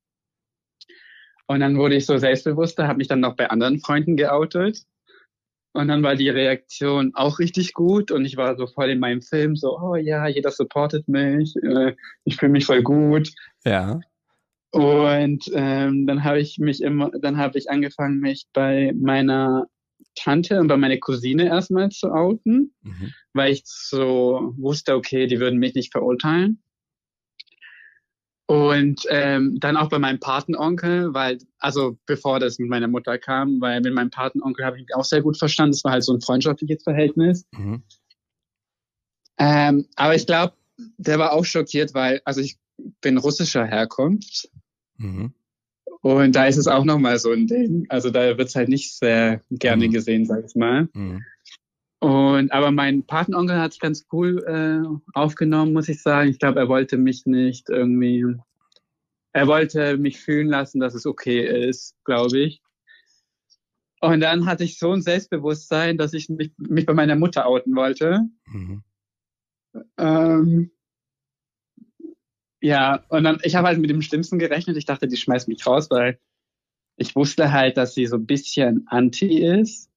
Und 1.47 1.61
dann 1.61 1.77
wurde 1.77 1.97
ich 1.97 2.07
so 2.07 2.17
selbstbewusster, 2.17 2.89
habe 2.89 2.99
mich 2.99 3.09
dann 3.09 3.21
noch 3.21 3.37
bei 3.37 3.51
anderen 3.51 3.81
Freunden 3.81 4.17
geoutet. 4.17 4.85
Und 5.73 5.89
dann 5.89 6.05
war 6.05 6.15
die 6.15 6.29
Reaktion 6.29 7.13
auch 7.15 7.41
richtig 7.41 7.75
gut 7.75 8.13
und 8.13 8.25
ich 8.25 8.37
war 8.37 8.57
so 8.57 8.69
voll 8.69 8.91
in 8.91 9.01
meinem 9.01 9.23
Film, 9.23 9.57
so, 9.57 9.77
oh 9.77 9.97
ja, 9.97 10.29
jeder 10.29 10.53
supportet 10.53 11.09
mich, 11.09 11.57
äh, 11.57 11.97
ich 12.25 12.37
fühle 12.37 12.53
mich 12.53 12.65
voll 12.65 12.83
gut. 12.83 13.33
Ja. 13.65 13.99
Und 14.71 15.51
ähm, 15.53 16.07
dann 16.07 16.23
habe 16.23 16.39
ich 16.39 16.59
mich 16.59 16.81
immer, 16.81 17.11
dann 17.21 17.39
habe 17.39 17.59
ich 17.59 17.71
angefangen, 17.71 18.21
mich 18.21 18.47
bei 18.53 18.93
meiner 18.95 19.67
Tante 20.15 20.61
und 20.61 20.69
bei 20.69 20.77
meiner 20.77 20.99
Cousine 20.99 21.47
erstmal 21.47 21.91
zu 21.91 22.11
outen, 22.13 22.75
mhm. 22.83 23.13
weil 23.33 23.53
ich 23.53 23.63
so 23.65 24.55
wusste, 24.57 24.95
okay, 24.95 25.27
die 25.27 25.41
würden 25.41 25.59
mich 25.59 25.75
nicht 25.75 25.93
verurteilen. 25.93 26.63
Und 28.47 29.07
ähm, 29.09 29.59
dann 29.59 29.77
auch 29.77 29.89
bei 29.89 29.99
meinem 29.99 30.21
Patenonkel, 30.21 31.15
weil, 31.15 31.39
also 31.59 31.99
bevor 32.05 32.41
das 32.41 32.59
mit 32.59 32.69
meiner 32.69 32.89
Mutter 32.89 33.17
kam, 33.19 33.61
weil 33.61 33.81
mit 33.81 33.95
meinem 33.95 34.11
Patenonkel 34.11 34.67
habe 34.67 34.77
ich 34.77 34.83
mich 34.83 34.95
auch 34.95 35.05
sehr 35.05 35.23
gut 35.23 35.39
verstanden. 35.39 35.73
Es 35.73 35.83
war 35.83 35.93
halt 35.93 36.05
so 36.05 36.13
ein 36.13 36.21
freundschaftliches 36.21 36.83
Verhältnis. 36.83 37.47
Mhm. 37.53 37.83
Ähm, 39.39 39.89
aber 39.97 40.15
ich 40.15 40.27
glaube, 40.27 40.55
der 40.99 41.19
war 41.19 41.33
auch 41.33 41.45
schockiert, 41.45 41.95
weil, 41.95 42.21
also 42.27 42.43
ich 42.43 42.59
bin 43.01 43.17
russischer 43.17 43.65
Herkunft. 43.65 44.51
Mhm. 44.99 45.33
Und 46.05 46.37
da 46.37 46.47
ist 46.47 46.59
es 46.59 46.69
auch 46.69 46.85
nochmal 46.85 47.19
so 47.19 47.33
ein 47.33 47.47
Ding. 47.47 47.87
Also 47.89 48.11
da 48.11 48.37
wird 48.37 48.49
es 48.49 48.55
halt 48.55 48.69
nicht 48.69 48.95
sehr 48.95 49.41
gerne 49.51 49.89
Mhm. 49.89 49.93
gesehen, 49.93 50.27
sag 50.27 50.45
ich 50.45 50.55
mal. 50.55 50.87
Mhm. 50.93 51.25
Und 51.99 52.53
aber 52.53 52.71
mein 52.73 53.07
Patenonkel 53.07 53.59
hat 53.59 53.73
es 53.73 53.79
ganz 53.79 54.05
cool 54.13 54.45
äh, 54.47 54.87
aufgenommen, 55.19 55.73
muss 55.73 55.89
ich 55.89 56.03
sagen. 56.03 56.29
Ich 56.29 56.39
glaube, 56.39 56.61
er 56.61 56.69
wollte 56.69 56.99
mich 56.99 57.25
nicht 57.25 57.71
irgendwie, 57.71 58.37
er 59.33 59.47
wollte 59.47 59.97
mich 59.97 60.21
fühlen 60.21 60.49
lassen, 60.49 60.79
dass 60.79 60.95
es 60.95 61.07
okay 61.07 61.69
ist, 61.69 61.97
glaube 62.05 62.39
ich. 62.39 62.61
Und 64.03 64.21
dann 64.21 64.45
hatte 64.45 64.65
ich 64.65 64.79
so 64.79 64.93
ein 64.93 65.01
Selbstbewusstsein, 65.01 65.97
dass 65.97 66.13
ich 66.13 66.29
mich, 66.29 66.53
mich 66.59 66.85
bei 66.85 66.93
meiner 66.93 67.17
Mutter 67.17 67.47
outen 67.47 67.75
wollte. 67.75 68.21
Mhm. 68.45 68.83
Ähm, 69.97 70.71
ja, 72.65 73.05
und 73.11 73.25
dann, 73.25 73.41
ich 73.43 73.57
habe 73.57 73.69
halt 73.69 73.79
mit 73.79 73.91
dem 73.91 74.01
Schlimmsten 74.01 74.39
gerechnet. 74.39 74.79
Ich 74.79 74.87
dachte, 74.87 75.07
die 75.07 75.19
schmeißt 75.19 75.49
mich 75.49 75.67
raus, 75.67 75.91
weil 75.91 76.19
ich 76.97 77.15
wusste 77.15 77.53
halt, 77.53 77.77
dass 77.77 77.93
sie 77.93 78.07
so 78.07 78.17
ein 78.17 78.25
bisschen 78.25 78.87
anti 78.87 79.39
ist. 79.45 79.91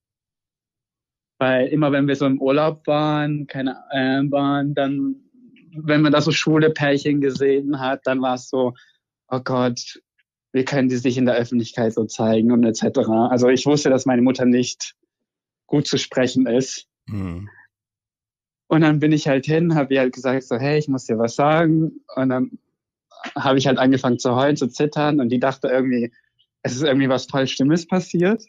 Weil 1.39 1.67
immer 1.67 1.93
wenn 1.93 2.09
wir 2.09 2.17
so 2.17 2.25
im 2.25 2.41
Urlaub 2.41 2.85
waren, 2.85 3.47
keine 3.47 3.71
äh, 3.91 4.29
waren, 4.29 4.73
dann, 4.73 5.15
wenn 5.77 6.01
man 6.01 6.11
da 6.11 6.19
so 6.19 6.31
schwule 6.31 6.69
Pärchen 6.71 7.21
gesehen 7.21 7.79
hat, 7.79 8.05
dann 8.05 8.21
war 8.21 8.35
es 8.35 8.49
so, 8.49 8.73
oh 9.29 9.39
Gott, 9.39 10.01
wie 10.51 10.65
können 10.65 10.89
die 10.89 10.97
sich 10.97 11.17
in 11.17 11.25
der 11.25 11.35
Öffentlichkeit 11.35 11.93
so 11.93 12.03
zeigen 12.03 12.51
und 12.51 12.65
etc. 12.65 12.99
Also 13.29 13.47
ich 13.47 13.65
wusste, 13.65 13.89
dass 13.89 14.05
meine 14.05 14.23
Mutter 14.23 14.43
nicht 14.43 14.93
gut 15.67 15.87
zu 15.87 15.97
sprechen 15.97 16.45
ist. 16.47 16.85
Mhm. 17.05 17.47
Und 18.67 18.81
dann 18.81 18.99
bin 18.99 19.11
ich 19.11 19.27
halt 19.27 19.45
hin, 19.45 19.75
habe 19.75 19.93
ihr 19.93 20.01
halt 20.01 20.13
gesagt, 20.13 20.43
so, 20.43 20.57
hey, 20.57 20.77
ich 20.77 20.87
muss 20.87 21.05
dir 21.05 21.17
was 21.17 21.35
sagen. 21.35 22.01
Und 22.15 22.29
dann 22.29 22.59
habe 23.35 23.57
ich 23.57 23.67
halt 23.67 23.77
angefangen 23.77 24.19
zu 24.19 24.35
heulen, 24.35 24.57
zu 24.57 24.67
zittern. 24.67 25.19
Und 25.19 25.29
die 25.29 25.39
dachte 25.39 25.67
irgendwie, 25.69 26.11
es 26.63 26.75
ist 26.75 26.83
irgendwie 26.83 27.09
was 27.09 27.25
voll 27.25 27.47
Schlimmes 27.47 27.87
passiert. 27.87 28.43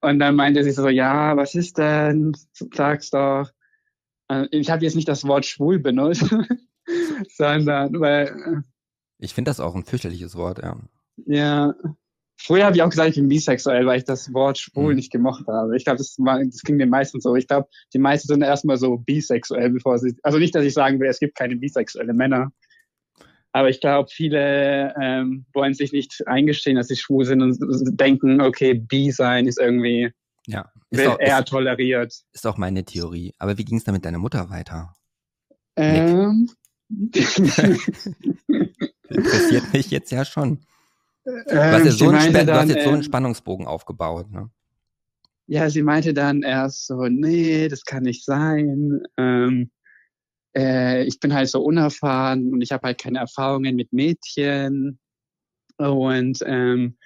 Und 0.00 0.18
dann 0.18 0.36
meinte 0.36 0.62
sie 0.62 0.70
so, 0.70 0.88
ja, 0.88 1.36
was 1.36 1.54
ist 1.54 1.78
denn? 1.78 2.36
Sag's 2.52 3.10
doch. 3.10 3.50
Äh, 4.28 4.46
Ich 4.50 4.70
habe 4.70 4.84
jetzt 4.84 4.94
nicht 4.94 5.08
das 5.08 5.26
Wort 5.26 5.46
schwul 5.46 5.78
benutzt, 5.78 6.28
sondern, 7.36 7.98
weil, 7.98 8.62
Ich 9.18 9.34
finde 9.34 9.50
das 9.50 9.58
auch 9.58 9.74
ein 9.74 9.84
fürchterliches 9.84 10.36
Wort, 10.36 10.58
ja. 10.62 10.76
ja, 11.26 11.74
früher 12.40 12.64
habe 12.64 12.76
ich 12.76 12.82
auch 12.82 12.88
gesagt, 12.90 13.10
ich 13.10 13.16
bin 13.16 13.28
bisexuell, 13.28 13.84
weil 13.86 13.98
ich 13.98 14.04
das 14.04 14.32
Wort 14.32 14.58
schwul 14.58 14.92
Mhm. 14.92 14.96
nicht 14.96 15.12
gemocht 15.12 15.46
habe. 15.48 15.76
Ich 15.76 15.84
glaube, 15.84 15.98
das, 15.98 16.16
das 16.16 16.62
ging 16.62 16.78
den 16.78 16.88
meisten 16.88 17.20
so. 17.20 17.34
Ich 17.36 17.46
glaube, 17.48 17.68
die 17.92 17.98
meisten 17.98 18.28
sind 18.28 18.42
erstmal 18.42 18.76
so 18.78 18.96
bisexuell, 18.96 19.70
bevor 19.70 19.98
sie, 19.98 20.14
also 20.22 20.38
nicht, 20.38 20.54
dass 20.54 20.64
ich 20.64 20.72
sagen 20.74 20.98
will, 21.00 21.08
es 21.08 21.18
gibt 21.20 21.36
keine 21.36 21.56
bisexuelle 21.56 22.14
Männer. 22.14 22.52
Aber 23.52 23.68
ich 23.70 23.80
glaube, 23.80 24.08
viele 24.12 24.94
ähm, 25.00 25.46
wollen 25.54 25.74
sich 25.74 25.90
nicht 25.92 26.26
eingestehen, 26.28 26.76
dass 26.76 26.88
sie 26.88 26.96
schwul 26.96 27.24
sind 27.24 27.42
und 27.42 27.58
denken, 27.98 28.40
okay, 28.40 28.74
bi 28.74 29.10
sein 29.10 29.46
ist 29.46 29.58
irgendwie, 29.58 30.10
Ja. 30.46 30.70
Ist 30.90 30.98
wird 31.00 31.08
auch, 31.08 31.18
eher 31.20 31.38
ist, 31.40 31.48
toleriert. 31.48 32.14
ist 32.32 32.46
auch 32.46 32.56
meine 32.56 32.84
Theorie. 32.84 33.34
Aber 33.38 33.58
wie 33.58 33.64
ging 33.64 33.78
es 33.78 33.84
dann 33.84 33.94
mit 33.94 34.04
deiner 34.04 34.18
Mutter 34.18 34.48
weiter? 34.50 34.92
Ähm, 35.76 36.48
Interessiert 39.08 39.72
mich 39.72 39.90
jetzt 39.90 40.10
ja 40.10 40.24
schon. 40.24 40.60
Du 41.28 41.54
ähm, 41.54 41.72
hast, 41.72 41.84
jetzt 41.84 41.98
so 41.98 42.08
einen, 42.08 42.32
du 42.32 42.38
hast 42.38 42.48
dann, 42.48 42.68
jetzt 42.70 42.84
so 42.84 42.90
einen 42.90 43.02
Spannungsbogen 43.02 43.66
aufgebaut. 43.66 44.30
Ne? 44.30 44.50
Ja, 45.46 45.68
sie 45.68 45.82
meinte 45.82 46.14
dann 46.14 46.42
erst 46.42 46.86
so, 46.86 47.06
nee, 47.08 47.68
das 47.68 47.84
kann 47.84 48.02
nicht 48.04 48.24
sein. 48.24 49.02
Ähm, 49.16 49.70
äh, 50.56 51.04
ich 51.04 51.20
bin 51.20 51.34
halt 51.34 51.48
so 51.48 51.62
unerfahren 51.62 52.52
und 52.52 52.62
ich 52.62 52.72
habe 52.72 52.86
halt 52.86 52.98
keine 52.98 53.18
Erfahrungen 53.18 53.76
mit 53.76 53.92
Mädchen. 53.92 54.98
Und 55.76 56.42
ähm, 56.46 56.96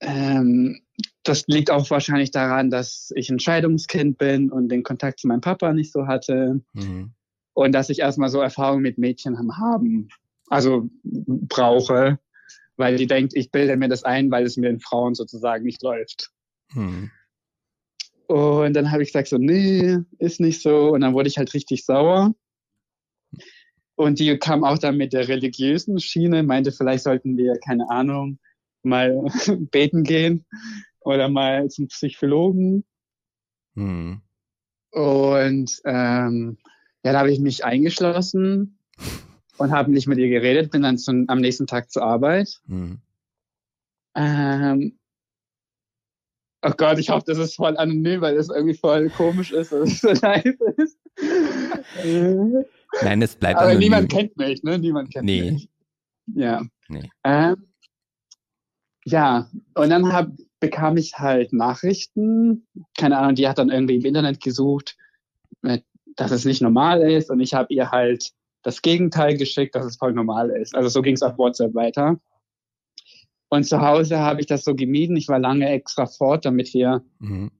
ähm, 0.00 0.80
das 1.22 1.46
liegt 1.46 1.70
auch 1.70 1.88
wahrscheinlich 1.90 2.32
daran, 2.32 2.70
dass 2.70 3.12
ich 3.14 3.30
ein 3.30 3.38
Scheidungskind 3.38 4.18
bin 4.18 4.50
und 4.50 4.68
den 4.68 4.82
Kontakt 4.82 5.20
zu 5.20 5.28
meinem 5.28 5.40
Papa 5.40 5.72
nicht 5.72 5.92
so 5.92 6.06
hatte. 6.06 6.60
Mhm. 6.72 7.12
Und 7.54 7.72
dass 7.72 7.90
ich 7.90 8.00
erstmal 8.00 8.28
so 8.28 8.40
Erfahrungen 8.40 8.82
mit 8.82 8.98
Mädchen 8.98 9.38
haben, 9.56 10.08
also 10.48 10.88
brauche, 11.04 12.18
weil 12.82 12.96
die 12.96 13.06
denkt, 13.06 13.32
ich 13.36 13.52
bilde 13.52 13.76
mir 13.76 13.88
das 13.88 14.02
ein, 14.02 14.32
weil 14.32 14.44
es 14.44 14.56
mir 14.56 14.68
in 14.68 14.80
Frauen 14.80 15.14
sozusagen 15.14 15.64
nicht 15.64 15.82
läuft. 15.84 16.30
Mhm. 16.74 17.12
Und 18.26 18.74
dann 18.74 18.90
habe 18.90 19.04
ich 19.04 19.10
gesagt 19.10 19.28
so, 19.28 19.38
nee, 19.38 19.98
ist 20.18 20.40
nicht 20.40 20.62
so. 20.62 20.90
Und 20.90 21.02
dann 21.02 21.14
wurde 21.14 21.28
ich 21.28 21.38
halt 21.38 21.54
richtig 21.54 21.84
sauer. 21.84 22.34
Und 23.94 24.18
die 24.18 24.36
kam 24.38 24.64
auch 24.64 24.78
dann 24.78 24.96
mit 24.96 25.12
der 25.12 25.28
religiösen 25.28 26.00
Schiene, 26.00 26.42
meinte, 26.42 26.72
vielleicht 26.72 27.04
sollten 27.04 27.36
wir, 27.36 27.56
keine 27.64 27.88
Ahnung, 27.88 28.40
mal 28.82 29.22
beten 29.70 30.02
gehen 30.02 30.44
oder 31.02 31.28
mal 31.28 31.68
zum 31.68 31.86
Psychologen. 31.86 32.84
Mhm. 33.74 34.22
Und 34.90 35.80
ähm, 35.84 36.58
ja, 37.04 37.12
da 37.12 37.20
habe 37.20 37.30
ich 37.30 37.38
mich 37.38 37.64
eingeschlossen 37.64 38.76
und 39.58 39.70
habe 39.72 39.90
nicht 39.90 40.06
mit 40.06 40.18
ihr 40.18 40.28
geredet, 40.28 40.70
bin 40.70 40.82
dann 40.82 40.98
zum, 40.98 41.24
am 41.28 41.40
nächsten 41.40 41.66
Tag 41.66 41.90
zur 41.90 42.02
Arbeit. 42.02 42.60
Mhm. 42.66 43.00
Ähm, 44.14 44.98
oh 46.62 46.72
Gott, 46.76 46.98
ich 46.98 47.10
hoffe, 47.10 47.24
das 47.26 47.38
ist 47.38 47.56
voll 47.56 47.76
anonym, 47.76 48.20
weil 48.20 48.36
das 48.36 48.48
irgendwie 48.48 48.76
voll 48.76 49.08
komisch 49.10 49.52
ist, 49.52 49.72
dass 49.72 49.90
es 49.90 50.00
so 50.00 50.08
live 50.22 50.58
ist. 50.76 50.98
Nein, 53.02 53.22
es 53.22 53.36
bleibt 53.36 53.56
Aber 53.58 53.66
anonym. 53.70 53.80
niemand 53.80 54.10
kennt 54.10 54.36
mich, 54.36 54.62
ne? 54.62 54.78
Niemand 54.78 55.10
kennt 55.12 55.24
Nee. 55.24 55.50
mich. 55.52 55.68
Ja. 56.34 56.62
Nee. 56.88 57.10
Ähm, 57.24 57.66
ja, 59.04 59.48
und 59.74 59.90
dann 59.90 60.12
hab, 60.12 60.30
bekam 60.60 60.96
ich 60.96 61.18
halt 61.18 61.52
Nachrichten. 61.52 62.66
Keine 62.96 63.18
Ahnung, 63.18 63.34
die 63.34 63.48
hat 63.48 63.58
dann 63.58 63.70
irgendwie 63.70 63.96
im 63.96 64.04
Internet 64.04 64.40
gesucht, 64.40 64.96
dass 66.16 66.30
es 66.30 66.44
nicht 66.44 66.62
normal 66.62 67.00
ist. 67.02 67.30
Und 67.30 67.40
ich 67.40 67.54
habe 67.54 67.72
ihr 67.74 67.90
halt 67.90 68.30
das 68.62 68.82
Gegenteil 68.82 69.36
geschickt, 69.36 69.74
dass 69.74 69.84
es 69.84 69.96
voll 69.96 70.12
normal 70.12 70.50
ist. 70.50 70.74
Also 70.74 70.88
so 70.88 71.02
ging 71.02 71.14
es 71.14 71.22
auf 71.22 71.38
WhatsApp 71.38 71.74
weiter. 71.74 72.20
Und 73.48 73.64
zu 73.64 73.80
Hause 73.80 74.18
habe 74.18 74.40
ich 74.40 74.46
das 74.46 74.64
so 74.64 74.74
gemieden. 74.74 75.16
Ich 75.16 75.28
war 75.28 75.38
lange 75.38 75.68
extra 75.68 76.06
fort, 76.06 76.44
damit 76.44 76.72
wir 76.72 77.04
Mhm. 77.18 77.50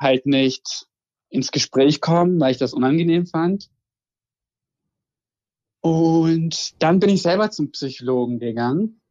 halt 0.00 0.26
nicht 0.26 0.86
ins 1.28 1.50
Gespräch 1.50 2.00
kommen, 2.00 2.40
weil 2.40 2.52
ich 2.52 2.58
das 2.58 2.72
unangenehm 2.72 3.26
fand. 3.26 3.68
Und 5.82 6.82
dann 6.82 6.98
bin 6.98 7.10
ich 7.10 7.22
selber 7.22 7.50
zum 7.50 7.70
Psychologen 7.72 8.38
gegangen, 8.38 9.02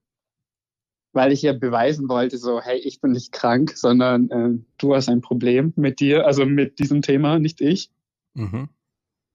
weil 1.12 1.32
ich 1.32 1.44
ihr 1.44 1.54
beweisen 1.54 2.10
wollte, 2.10 2.40
so, 2.40 2.62
hey, 2.62 2.80
ich 2.80 3.00
bin 3.00 3.12
nicht 3.12 3.32
krank, 3.32 3.74
sondern 3.76 4.30
äh, 4.32 4.60
du 4.80 4.96
hast 4.96 5.10
ein 5.10 5.22
Problem 5.22 5.74
mit 5.76 6.00
dir, 6.00 6.26
also 6.26 6.46
mit 6.46 6.80
diesem 6.80 7.04
Thema, 7.04 7.38
nicht 7.38 7.62
ich. 7.62 7.92
Mhm. 8.34 8.70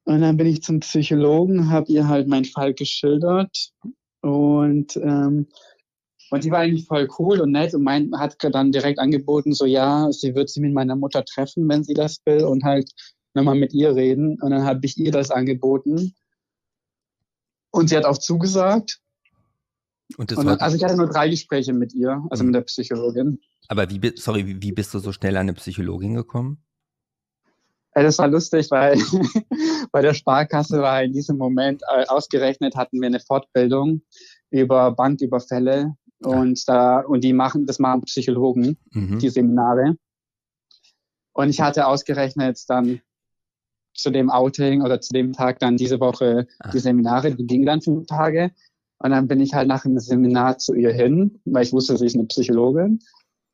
Und 0.08 0.22
dann 0.22 0.38
bin 0.38 0.46
ich 0.46 0.62
zum 0.62 0.80
Psychologen, 0.80 1.68
habe 1.68 1.92
ihr 1.92 2.08
halt 2.08 2.28
meinen 2.28 2.46
Fall 2.46 2.72
geschildert 2.72 3.72
und 4.22 4.96
ähm, 4.96 5.48
und 6.30 6.44
die 6.44 6.50
war 6.50 6.60
eigentlich 6.60 6.86
voll 6.86 7.08
cool 7.18 7.42
und 7.42 7.52
nett 7.52 7.74
und 7.74 7.82
mein, 7.82 8.10
hat 8.18 8.36
dann 8.40 8.72
direkt 8.72 9.00
angeboten, 9.00 9.52
so 9.52 9.66
ja, 9.66 10.10
sie 10.10 10.34
wird 10.34 10.48
sich 10.48 10.62
mit 10.62 10.72
meiner 10.72 10.96
Mutter 10.96 11.26
treffen, 11.26 11.68
wenn 11.68 11.84
sie 11.84 11.92
das 11.92 12.22
will 12.24 12.44
und 12.44 12.64
halt 12.64 12.90
nochmal 13.34 13.54
mit 13.54 13.74
ihr 13.74 13.94
reden. 13.94 14.40
Und 14.40 14.50
dann 14.50 14.64
habe 14.64 14.80
ich 14.82 14.96
ihr 14.96 15.12
das 15.12 15.30
angeboten. 15.30 16.14
Und 17.70 17.90
sie 17.90 17.96
hat 17.96 18.06
auch 18.06 18.18
zugesagt. 18.18 19.00
Und 20.16 20.30
das 20.30 20.38
Und 20.38 20.46
dann, 20.46 20.58
also 20.58 20.74
ich 20.74 20.84
hatte 20.84 20.96
nur 20.96 21.08
drei 21.08 21.28
Gespräche 21.28 21.74
mit 21.74 21.94
ihr, 21.94 22.22
also 22.30 22.44
Mhm. 22.44 22.48
mit 22.48 22.54
der 22.56 22.62
Psychologin. 22.62 23.40
aber 23.68 23.90
wie, 23.90 24.12
sorry, 24.16 24.46
wie, 24.46 24.62
wie 24.62 24.72
bist 24.72 24.94
du 24.94 25.00
so 25.00 25.12
schnell 25.12 25.36
an 25.36 25.42
eine 25.42 25.54
Psychologin 25.54 26.14
gekommen? 26.14 26.62
Das 28.02 28.18
war 28.18 28.28
lustig, 28.28 28.70
weil 28.70 28.98
bei 29.92 30.02
der 30.02 30.14
Sparkasse 30.14 30.80
war 30.80 31.02
in 31.02 31.12
diesem 31.12 31.38
Moment 31.38 31.82
äh, 31.94 32.04
ausgerechnet, 32.06 32.76
hatten 32.76 33.00
wir 33.00 33.06
eine 33.06 33.20
Fortbildung 33.20 34.02
über 34.50 34.92
Banküberfälle 34.92 35.94
und 36.20 36.68
da 36.68 37.00
und 37.00 37.22
die 37.22 37.32
machen 37.32 37.66
das 37.66 37.78
machen 37.78 38.02
Psychologen. 38.02 38.76
Mhm. 38.92 39.18
die 39.18 39.28
Seminare. 39.30 39.96
Und 41.32 41.50
ich 41.50 41.60
hatte 41.60 41.86
ausgerechnet 41.86 42.58
dann 42.68 43.00
zu 43.94 44.10
dem 44.10 44.30
Outing 44.30 44.82
oder 44.82 45.00
zu 45.00 45.12
dem 45.12 45.32
Tag 45.32 45.58
dann 45.60 45.76
diese 45.76 46.00
Woche 46.00 46.46
Ah. 46.60 46.70
die 46.70 46.78
Seminare, 46.78 47.34
die 47.34 47.46
gingen 47.46 47.66
dann 47.66 47.80
fünf 47.80 48.06
Tage. 48.06 48.50
Und 48.98 49.10
dann 49.10 49.28
bin 49.28 49.40
ich 49.40 49.54
halt 49.54 49.68
nach 49.68 49.82
dem 49.82 49.98
Seminar 50.00 50.58
zu 50.58 50.74
ihr 50.74 50.92
hin, 50.92 51.40
weil 51.44 51.62
ich 51.64 51.72
wusste, 51.72 51.96
sie 51.96 52.06
ist 52.06 52.16
eine 52.16 52.26
Psychologin. 52.26 53.00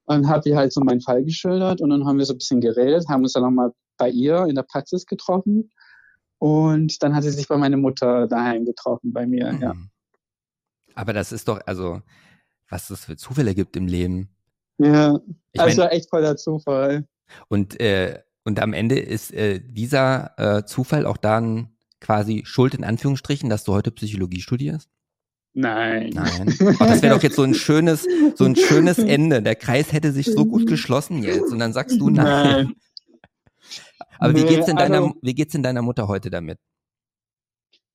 Und 0.07 0.29
habe 0.29 0.49
ihr 0.49 0.57
halt 0.57 0.73
so 0.73 0.81
meinen 0.83 1.01
Fall 1.01 1.25
geschildert 1.25 1.81
und 1.81 1.91
dann 1.91 2.05
haben 2.07 2.19
wir 2.19 2.27
so 2.27 2.35
ein 2.35 2.39
bisschen 2.39 2.61
geredet, 2.61 3.09
haben 3.09 3.23
uns 3.23 3.33
dann 3.33 3.43
nochmal 3.43 3.73
bei 3.97 4.09
ihr 4.11 4.47
in 4.47 4.55
der 4.55 4.62
Praxis 4.62 5.07
getroffen. 5.07 5.71
Und 6.39 7.03
dann 7.03 7.15
hat 7.15 7.23
sie 7.23 7.31
sich 7.31 7.49
bei 7.49 7.57
meiner 7.57 7.77
Mutter 7.77 8.27
daheim 8.27 8.65
getroffen, 8.65 9.12
bei 9.12 9.27
mir, 9.27 9.57
ja. 9.61 9.75
Mhm. 9.75 9.91
Aber 10.95 11.12
das 11.12 11.33
ist 11.33 11.49
doch, 11.49 11.61
also, 11.66 12.03
was 12.69 12.91
es 12.91 13.05
für 13.07 13.16
Zufälle 13.16 13.55
gibt 13.55 13.77
im 13.77 13.87
Leben. 13.87 14.29
Ja, 14.79 15.19
Ich 15.53 15.61
also 15.61 15.83
mein, 15.83 15.91
echt 15.91 16.11
voller 16.11 16.37
Zufall. 16.37 17.07
und, 17.49 17.81
äh, 17.81 18.21
und 18.45 18.61
am 18.61 18.73
Ende 18.73 18.99
ist 18.99 19.33
äh, 19.33 19.61
dieser 19.61 20.35
äh, 20.39 20.65
Zufall 20.65 21.07
auch 21.07 21.16
dann 21.16 21.75
quasi 22.01 22.43
schuld 22.45 22.75
in 22.75 22.85
Anführungsstrichen, 22.85 23.49
dass 23.49 23.65
du 23.65 23.73
heute 23.73 23.91
Psychologie 23.91 24.41
studierst? 24.41 24.91
Nein. 25.55 26.11
Nein. 26.12 26.55
Aber 26.79 26.87
das 26.87 27.01
wäre 27.01 27.15
doch 27.15 27.23
jetzt 27.23 27.37
so 27.37 27.43
ein 27.43 27.55
schönes, 27.55 28.07
so 28.35 28.45
ein 28.45 28.57
schönes 28.57 28.99
Ende. 28.99 29.41
Der 29.41 29.55
Kreis 29.55 29.93
hätte 29.93 30.12
sich 30.12 30.27
so 30.27 30.45
gut 30.45 30.66
geschlossen 30.66 31.23
jetzt. 31.23 31.53
Und 31.53 31.61
dann 31.61 31.73
sagst 31.73 31.99
du 31.99 32.11
nein. 32.11 32.25
nein. 32.25 32.75
Aber 34.19 34.32
nee, 34.32 34.43
wie 34.43 34.47
geht's 34.47 34.69
in 34.69 34.77
deiner, 34.77 34.97
also, 34.97 35.15
wie 35.23 35.35
geht's 35.35 35.55
in 35.55 35.62
deiner 35.62 35.82
Mutter 35.82 36.09
heute 36.09 36.31
damit? 36.31 36.59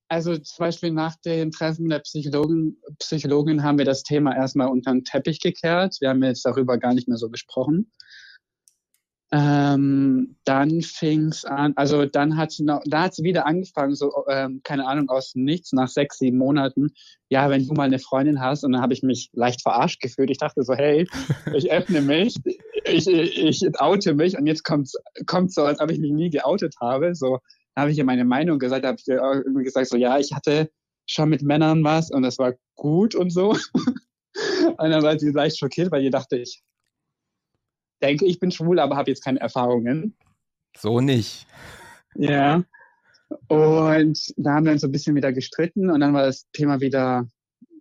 Also 0.08 0.36
zum 0.36 0.64
Beispiel 0.64 0.90
nach 0.90 1.14
dem 1.24 1.52
Treffen 1.52 1.88
der 1.88 2.00
Psychologen, 2.00 2.76
Psychologin 2.98 3.62
haben 3.62 3.78
wir 3.78 3.84
das 3.84 4.02
Thema 4.02 4.34
erstmal 4.34 4.68
unter 4.68 4.90
den 4.90 5.04
Teppich 5.04 5.40
gekehrt. 5.40 5.96
Wir 6.00 6.08
haben 6.08 6.22
jetzt 6.24 6.44
darüber 6.44 6.78
gar 6.78 6.94
nicht 6.94 7.06
mehr 7.06 7.16
so 7.16 7.30
gesprochen. 7.30 7.92
Ähm, 9.32 10.36
dann 10.44 10.82
fing's 10.82 11.44
an, 11.44 11.72
also 11.76 12.04
dann 12.04 12.36
hat 12.36 12.50
sie 12.50 12.64
noch, 12.64 12.82
da 12.84 13.04
hat 13.04 13.14
sie 13.14 13.22
wieder 13.22 13.46
angefangen, 13.46 13.94
so, 13.94 14.24
ähm, 14.28 14.60
keine 14.64 14.88
Ahnung, 14.88 15.08
aus 15.08 15.36
nichts, 15.36 15.72
nach 15.72 15.86
sechs, 15.86 16.18
sieben 16.18 16.36
Monaten, 16.36 16.90
ja, 17.28 17.48
wenn 17.48 17.64
du 17.64 17.74
mal 17.74 17.84
eine 17.84 18.00
Freundin 18.00 18.40
hast, 18.40 18.64
und 18.64 18.72
dann 18.72 18.82
habe 18.82 18.92
ich 18.92 19.04
mich 19.04 19.30
leicht 19.32 19.62
verarscht 19.62 20.00
gefühlt. 20.00 20.30
Ich 20.30 20.38
dachte 20.38 20.64
so, 20.64 20.74
hey, 20.74 21.06
ich 21.54 21.70
öffne 21.70 22.00
mich, 22.00 22.34
ich, 22.84 23.06
ich, 23.06 23.38
ich 23.38 23.80
oute 23.80 24.14
mich 24.14 24.36
und 24.36 24.46
jetzt 24.46 24.64
kommt's, 24.64 24.94
kommt 25.26 25.52
so, 25.52 25.62
als 25.62 25.80
ob 25.80 25.92
ich 25.92 26.00
mich 26.00 26.10
nie 26.10 26.30
geoutet 26.30 26.74
habe. 26.80 27.14
So 27.14 27.38
habe 27.76 27.92
ich 27.92 27.98
ihr 27.98 28.04
meine 28.04 28.24
Meinung 28.24 28.58
gesagt, 28.58 28.84
habe 28.84 28.98
ich 28.98 29.06
ihr 29.06 29.20
irgendwie 29.22 29.64
gesagt, 29.64 29.88
so 29.88 29.96
ja, 29.96 30.18
ich 30.18 30.32
hatte 30.32 30.70
schon 31.06 31.28
mit 31.28 31.42
Männern 31.42 31.84
was 31.84 32.10
und 32.10 32.22
das 32.22 32.38
war 32.38 32.54
gut 32.74 33.14
und 33.14 33.30
so. 33.30 33.50
und 34.76 34.90
dann 34.90 35.02
war 35.02 35.18
sie 35.18 35.30
leicht 35.30 35.58
schockiert, 35.58 35.92
weil 35.92 36.02
ihr 36.02 36.10
dachte, 36.10 36.36
ich 36.36 36.62
denke, 38.00 38.26
ich 38.26 38.38
bin 38.38 38.50
schwul, 38.50 38.78
aber 38.78 38.96
habe 38.96 39.10
jetzt 39.10 39.24
keine 39.24 39.40
Erfahrungen. 39.40 40.16
So 40.76 41.00
nicht. 41.00 41.46
Ja. 42.14 42.62
Und 43.48 44.34
da 44.36 44.54
haben 44.54 44.64
wir 44.64 44.72
uns 44.72 44.80
so 44.80 44.88
ein 44.88 44.92
bisschen 44.92 45.14
wieder 45.14 45.32
gestritten 45.32 45.90
und 45.90 46.00
dann 46.00 46.12
war 46.14 46.24
das 46.24 46.50
Thema 46.52 46.80
wieder 46.80 47.28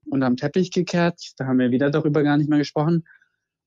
unterm 0.05 0.37
Teppich 0.37 0.71
gekehrt. 0.71 1.19
Da 1.37 1.45
haben 1.45 1.59
wir 1.59 1.71
wieder 1.71 1.89
darüber 1.89 2.23
gar 2.23 2.37
nicht 2.37 2.49
mehr 2.49 2.59
gesprochen. 2.59 3.07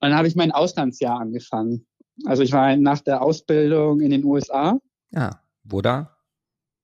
Und 0.01 0.11
dann 0.11 0.15
habe 0.15 0.29
ich 0.29 0.37
mein 0.37 0.53
Auslandsjahr 0.53 1.21
angefangen. 1.21 1.87
Also 2.25 2.43
ich 2.43 2.53
war 2.53 2.77
nach 2.77 3.01
der 3.01 3.23
Ausbildung 3.23 4.01
in 4.01 4.11
den 4.11 4.25
USA. 4.25 4.79
Ja, 5.11 5.41
wo 5.65 5.81
da? 5.81 6.17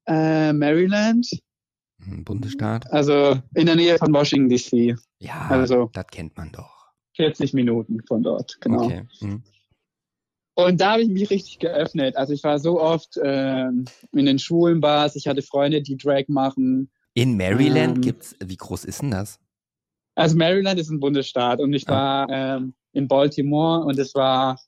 Äh, 0.07 0.53
Maryland. 0.53 1.29
Bundesstaat. 2.25 2.91
Also 2.93 3.41
in 3.55 3.67
der 3.67 3.77
Nähe 3.77 3.99
von 3.99 4.13
Washington 4.13 4.49
DC. 4.49 4.97
Ja, 5.19 5.49
also 5.49 5.91
das 5.93 6.07
kennt 6.07 6.37
man 6.37 6.53
doch. 6.53 6.79
40 7.17 7.53
Minuten 7.53 8.01
von 8.07 8.23
dort, 8.23 8.61
genau. 8.61 8.85
Okay. 8.85 9.03
Hm. 9.19 9.43
Und 10.59 10.81
da 10.81 10.93
habe 10.93 11.03
ich 11.03 11.09
mich 11.09 11.31
richtig 11.31 11.61
geöffnet. 11.61 12.17
Also 12.17 12.33
ich 12.33 12.43
war 12.43 12.59
so 12.59 12.81
oft 12.81 13.17
äh, 13.17 13.69
in 13.69 13.87
den 14.13 14.41
Schulen, 14.41 14.81
Bars, 14.81 15.15
ich 15.15 15.29
hatte 15.29 15.41
Freunde, 15.41 15.83
die 15.83 15.97
Drag 15.97 16.25
machen. 16.27 16.91
In 17.15 17.37
Maryland 17.37 17.99
ähm, 17.99 18.01
gibt's, 18.01 18.35
wie 18.43 18.57
groß 18.57 18.85
ist 18.85 19.03
denn 19.03 19.13
das? 19.13 19.39
Also 20.17 20.37
Maryland 20.37 20.81
ist 20.81 20.91
ein 20.91 20.99
Bundesstaat 20.99 21.61
und 21.61 21.73
ich 21.75 21.89
ah. 21.89 21.93
war 21.93 22.29
ähm, 22.31 22.75
in 22.93 23.07
Baltimore 23.07 23.85
und 23.85 24.01
es 24.01 24.17
war 24.17 24.59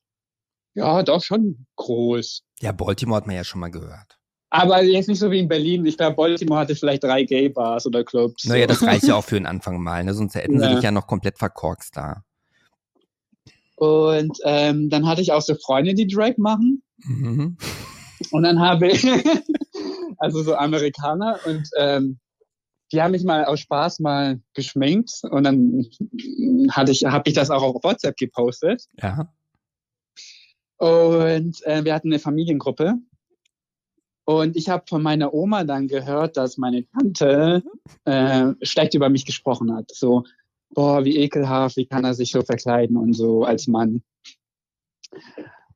ja 0.74 1.02
doch 1.02 1.24
schon 1.24 1.66
groß. 1.74 2.44
Ja, 2.60 2.70
Baltimore 2.70 3.16
hat 3.16 3.26
man 3.26 3.34
ja 3.34 3.42
schon 3.42 3.60
mal 3.60 3.72
gehört. 3.72 4.16
Aber 4.50 4.84
jetzt 4.84 5.08
nicht 5.08 5.18
so 5.18 5.28
wie 5.32 5.40
in 5.40 5.48
Berlin. 5.48 5.84
Ich 5.86 5.96
glaube, 5.96 6.14
Baltimore 6.14 6.60
hatte 6.60 6.76
vielleicht 6.76 7.02
drei 7.02 7.24
Gay-Bars 7.24 7.84
oder 7.86 8.04
Clubs. 8.04 8.44
Naja, 8.44 8.68
das 8.68 8.80
reicht 8.84 9.08
ja 9.08 9.16
auch 9.16 9.24
für 9.24 9.34
den 9.40 9.46
Anfang 9.46 9.82
mal, 9.82 10.04
ne? 10.04 10.14
Sonst 10.14 10.36
hätten 10.36 10.60
ja. 10.60 10.68
sie 10.68 10.74
dich 10.76 10.84
ja 10.84 10.92
noch 10.92 11.08
komplett 11.08 11.36
verkorkst 11.36 11.96
da. 11.96 12.22
Und 13.80 14.36
ähm, 14.44 14.90
dann 14.90 15.06
hatte 15.06 15.22
ich 15.22 15.32
auch 15.32 15.40
so 15.40 15.54
Freunde, 15.54 15.94
die 15.94 16.06
Drag 16.06 16.36
machen. 16.36 16.82
Mhm. 16.98 17.56
Und 18.30 18.42
dann 18.42 18.60
habe 18.60 18.88
ich, 18.88 19.02
also 20.18 20.42
so 20.42 20.54
Amerikaner, 20.54 21.38
und 21.46 21.66
ähm, 21.78 22.20
die 22.92 23.00
haben 23.00 23.12
mich 23.12 23.24
mal 23.24 23.46
aus 23.46 23.60
Spaß 23.60 24.00
mal 24.00 24.38
geschminkt 24.52 25.22
und 25.30 25.44
dann 25.44 25.86
hatte 26.72 26.92
ich, 26.92 27.06
habe 27.06 27.26
ich 27.30 27.34
das 27.34 27.48
auch 27.48 27.62
auf 27.62 27.82
WhatsApp 27.82 28.18
gepostet. 28.18 28.84
Ja. 29.00 29.32
Und 30.76 31.64
äh, 31.64 31.82
wir 31.82 31.94
hatten 31.94 32.08
eine 32.08 32.18
Familiengruppe. 32.18 32.96
Und 34.26 34.56
ich 34.56 34.68
habe 34.68 34.84
von 34.90 35.02
meiner 35.02 35.32
Oma 35.32 35.64
dann 35.64 35.88
gehört, 35.88 36.36
dass 36.36 36.58
meine 36.58 36.84
Tante 36.86 37.62
äh, 38.04 38.52
schlecht 38.60 38.92
über 38.92 39.08
mich 39.08 39.24
gesprochen 39.24 39.74
hat. 39.74 39.90
So, 39.90 40.24
boah, 40.70 41.04
wie 41.04 41.16
ekelhaft, 41.16 41.76
wie 41.76 41.86
kann 41.86 42.04
er 42.04 42.14
sich 42.14 42.30
so 42.30 42.42
verkleiden 42.42 42.96
und 42.96 43.12
so 43.12 43.44
als 43.44 43.66
Mann. 43.66 44.02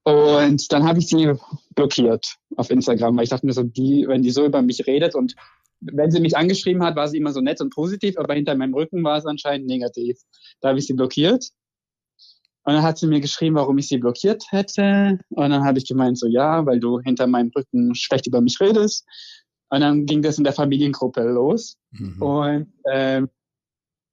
Und 0.04 0.70
dann 0.72 0.84
habe 0.84 0.98
ich 0.98 1.08
sie 1.08 1.32
blockiert 1.74 2.36
auf 2.56 2.70
Instagram, 2.70 3.16
weil 3.16 3.24
ich 3.24 3.30
dachte 3.30 3.46
mir 3.46 3.52
so, 3.52 3.62
die, 3.62 4.04
wenn 4.06 4.22
die 4.22 4.30
so 4.30 4.44
über 4.44 4.62
mich 4.62 4.86
redet 4.86 5.14
und 5.14 5.34
wenn 5.80 6.10
sie 6.10 6.20
mich 6.20 6.36
angeschrieben 6.36 6.82
hat, 6.82 6.96
war 6.96 7.08
sie 7.08 7.18
immer 7.18 7.32
so 7.32 7.40
nett 7.40 7.60
und 7.60 7.74
positiv, 7.74 8.16
aber 8.18 8.34
hinter 8.34 8.54
meinem 8.54 8.74
Rücken 8.74 9.02
war 9.04 9.18
es 9.18 9.26
anscheinend 9.26 9.66
negativ. 9.66 10.18
Da 10.60 10.68
habe 10.68 10.78
ich 10.78 10.86
sie 10.86 10.94
blockiert. 10.94 11.50
Und 12.66 12.72
dann 12.72 12.82
hat 12.82 12.96
sie 12.96 13.06
mir 13.06 13.20
geschrieben, 13.20 13.56
warum 13.56 13.76
ich 13.76 13.88
sie 13.88 13.98
blockiert 13.98 14.44
hätte. 14.50 15.18
Und 15.28 15.50
dann 15.50 15.64
habe 15.64 15.78
ich 15.78 15.86
gemeint, 15.86 16.18
so 16.18 16.26
ja, 16.26 16.64
weil 16.64 16.80
du 16.80 17.00
hinter 17.00 17.26
meinem 17.26 17.50
Rücken 17.54 17.94
schlecht 17.94 18.26
über 18.26 18.40
mich 18.40 18.58
redest. 18.60 19.06
Und 19.68 19.80
dann 19.80 20.06
ging 20.06 20.22
das 20.22 20.38
in 20.38 20.44
der 20.44 20.54
Familiengruppe 20.54 21.22
los. 21.22 21.76
Mhm. 21.90 22.22
Und 22.22 22.72
äh, 22.84 23.22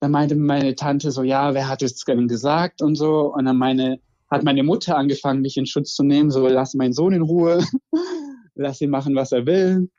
dann 0.02 0.11
meinte 0.11 0.36
meine 0.36 0.73
Tante 0.73 1.11
so, 1.11 1.22
ja, 1.22 1.53
wer 1.53 1.68
hat 1.68 1.84
es 1.84 1.95
denn 2.03 2.28
gesagt 2.28 2.82
und 2.82 2.95
so. 2.95 3.32
Und 3.34 3.45
dann 3.45 3.57
meine, 3.57 3.99
hat 4.32 4.44
meine 4.44 4.64
Mutter 4.64 4.98
angefangen, 4.98 5.41
mich 5.41 5.57
in 5.57 5.68
Schutz 5.68 5.94
zu 5.94 6.03
nehmen, 6.03 6.32
so, 6.32 6.48
lass 6.48 6.73
meinen 6.73 6.94
Sohn 6.94 7.14
in 7.14 7.22
Ruhe, 7.22 7.64
lass 8.56 8.82
ihn 8.82 8.90
machen, 8.90 9.15
was 9.15 9.32
er 9.32 9.45
will. 9.45 9.91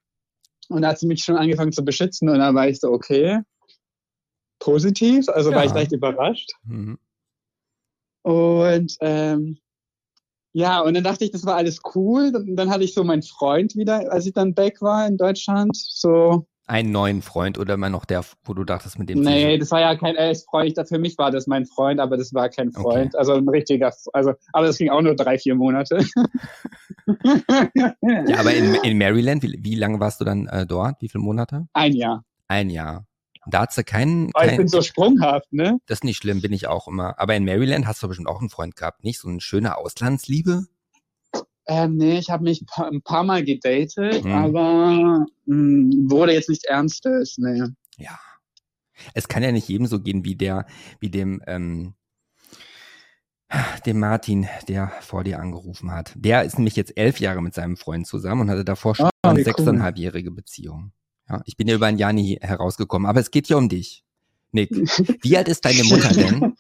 Und 0.69 0.83
da 0.83 0.89
hat 0.89 0.99
sie 0.99 1.07
mich 1.07 1.23
schon 1.23 1.37
angefangen 1.37 1.71
zu 1.71 1.85
beschützen 1.85 2.29
und 2.29 2.41
dann 2.41 2.55
war 2.55 2.69
ich 2.69 2.81
so, 2.81 2.91
okay, 2.91 3.43
positiv, 4.59 5.29
also 5.29 5.51
ja. 5.51 5.57
war 5.57 5.65
ich 5.67 5.73
leicht 5.73 5.93
überrascht. 5.93 6.51
Mhm. 6.65 6.99
Und 8.23 8.97
ähm, 9.01 9.59
ja, 10.53 10.81
und 10.81 10.95
dann 10.95 11.05
dachte 11.05 11.25
ich, 11.25 11.31
das 11.31 11.47
war 11.47 11.55
alles 11.55 11.81
cool. 11.95 12.33
Dann, 12.33 12.57
dann 12.57 12.71
hatte 12.71 12.85
ich 12.85 12.93
so 12.93 13.05
meinen 13.05 13.23
Freund 13.23 13.77
wieder, 13.77 14.13
als 14.13 14.27
ich 14.27 14.33
dann 14.33 14.55
back 14.55 14.83
war 14.83 15.07
in 15.07 15.17
Deutschland. 15.17 15.77
So 15.77 16.47
einen 16.67 16.91
neuen 16.93 17.23
Freund 17.23 17.59
oder 17.59 17.75
immer 17.75 17.91
noch 17.91 18.05
der, 18.05 18.25
wo 18.45 18.55
du 18.55 18.65
dachtest 18.65 18.99
mit 18.99 19.09
dem? 19.09 19.21
Nee, 19.21 19.59
das 19.59 19.71
war 19.71 19.81
ja 19.81 19.97
kein 19.97 20.15
LS-Freund. 20.17 20.79
Für 20.89 20.99
mich 20.99 21.19
war 21.19 21.31
das 21.31 21.47
mein 21.47 21.67
Freund, 21.67 22.01
aber 22.01 22.17
das 22.17 22.33
war 22.33 22.49
kein 22.49 22.73
Freund. 22.73 23.15
Okay. 23.15 23.19
Also 23.19 23.35
ein 23.35 23.49
richtiger, 23.49 23.93
also, 24.13 24.33
aber 24.53 24.67
das 24.67 24.79
ging 24.79 24.91
auch 24.91 25.03
nur 25.03 25.17
drei, 25.17 25.39
vier 25.39 25.55
Monate. 25.55 26.05
ja, 27.25 28.39
aber 28.39 28.55
in, 28.55 28.75
in 28.83 28.99
Maryland, 28.99 29.43
wie, 29.43 29.59
wie 29.63 29.75
lange 29.75 30.01
warst 30.01 30.21
du 30.21 30.25
dann 30.25 30.47
äh, 30.47 30.67
dort? 30.67 31.01
Wie 31.01 31.09
viele 31.09 31.23
Monate? 31.23 31.67
Ein 31.73 31.95
Jahr. 31.95 32.25
Ein 32.49 32.71
Jahr. 32.71 33.07
Da 33.47 33.67
hast 33.67 33.77
du 33.77 33.83
keinen. 33.83 34.31
kein, 34.33 34.51
ich 34.51 34.57
bin 34.57 34.69
so 34.69 34.83
sprunghaft, 34.83 35.53
ne? 35.53 35.79
Das 35.87 35.99
ist 35.99 36.05
nicht 36.05 36.19
schlimm, 36.19 36.41
bin 36.43 36.53
ich 36.53 36.69
auch 36.69 36.87
immer. 36.87 37.19
Aber 37.19 37.35
in 37.35 37.45
Maryland 37.45 37.87
hast 37.87 38.03
du 38.03 38.09
bestimmt 38.09 38.29
auch 38.29 38.41
einen 38.41 38.51
Freund 38.51 38.77
gehabt, 38.77 39.03
nicht? 39.03 39.19
So 39.19 39.29
eine 39.29 39.41
schöne 39.41 39.77
Auslandsliebe? 39.77 40.67
Ähm, 41.67 41.97
nee, 41.97 42.19
ich 42.19 42.31
habe 42.31 42.45
mich 42.45 42.65
ein 42.77 43.03
paar 43.03 43.25
Mal 43.25 43.45
gedatet, 43.45 44.25
mhm. 44.25 44.33
aber 44.33 44.91
mh, 44.91 45.27
hm, 45.47 46.11
wurde 46.11 46.33
jetzt 46.33 46.49
nicht 46.49 46.65
ernstes, 46.65 47.39
nee. 47.39 47.63
Ja. 47.97 48.19
Es 49.15 49.29
kann 49.29 49.43
ja 49.43 49.53
nicht 49.53 49.69
jedem 49.69 49.87
so 49.87 50.01
gehen 50.01 50.25
wie 50.25 50.37
der, 50.37 50.67
wie 51.01 51.11
dem, 51.11 51.43
ähm, 51.47 51.95
dem 53.87 53.99
Martin, 53.99 54.49
der 54.69 54.93
vor 55.01 55.25
dir 55.25 55.41
angerufen 55.41 55.91
hat. 55.93 56.13
Der 56.17 56.45
ist 56.45 56.59
nämlich 56.59 56.77
jetzt 56.77 56.97
elf 56.97 57.21
Jahre 57.21 57.43
mit 57.43 57.55
seinem 57.55 57.77
Freund 57.77 58.07
zusammen 58.07 58.43
und 58.43 58.51
hatte 58.51 58.65
davor 58.65 58.95
schon 58.95 59.07
ah, 59.23 59.31
eine 59.31 59.45
sechseinhalbjährige 59.45 60.31
cool. 60.31 60.37
Beziehung. 60.37 60.93
Ja, 61.29 61.43
ich 61.45 61.57
bin 61.57 61.69
ja 61.69 61.75
über 61.75 61.87
ein 61.87 61.99
Jahr 61.99 62.13
nie 62.13 62.39
herausgekommen, 62.41 63.07
aber 63.07 63.21
es 63.21 63.31
geht 63.31 63.49
ja 63.49 63.57
um 63.57 63.69
dich. 63.69 64.05
Nick, 64.53 64.71
wie 65.23 65.37
alt 65.37 65.49
ist 65.49 65.65
deine 65.65 65.85
Mutter 65.85 66.09
denn? 66.15 66.55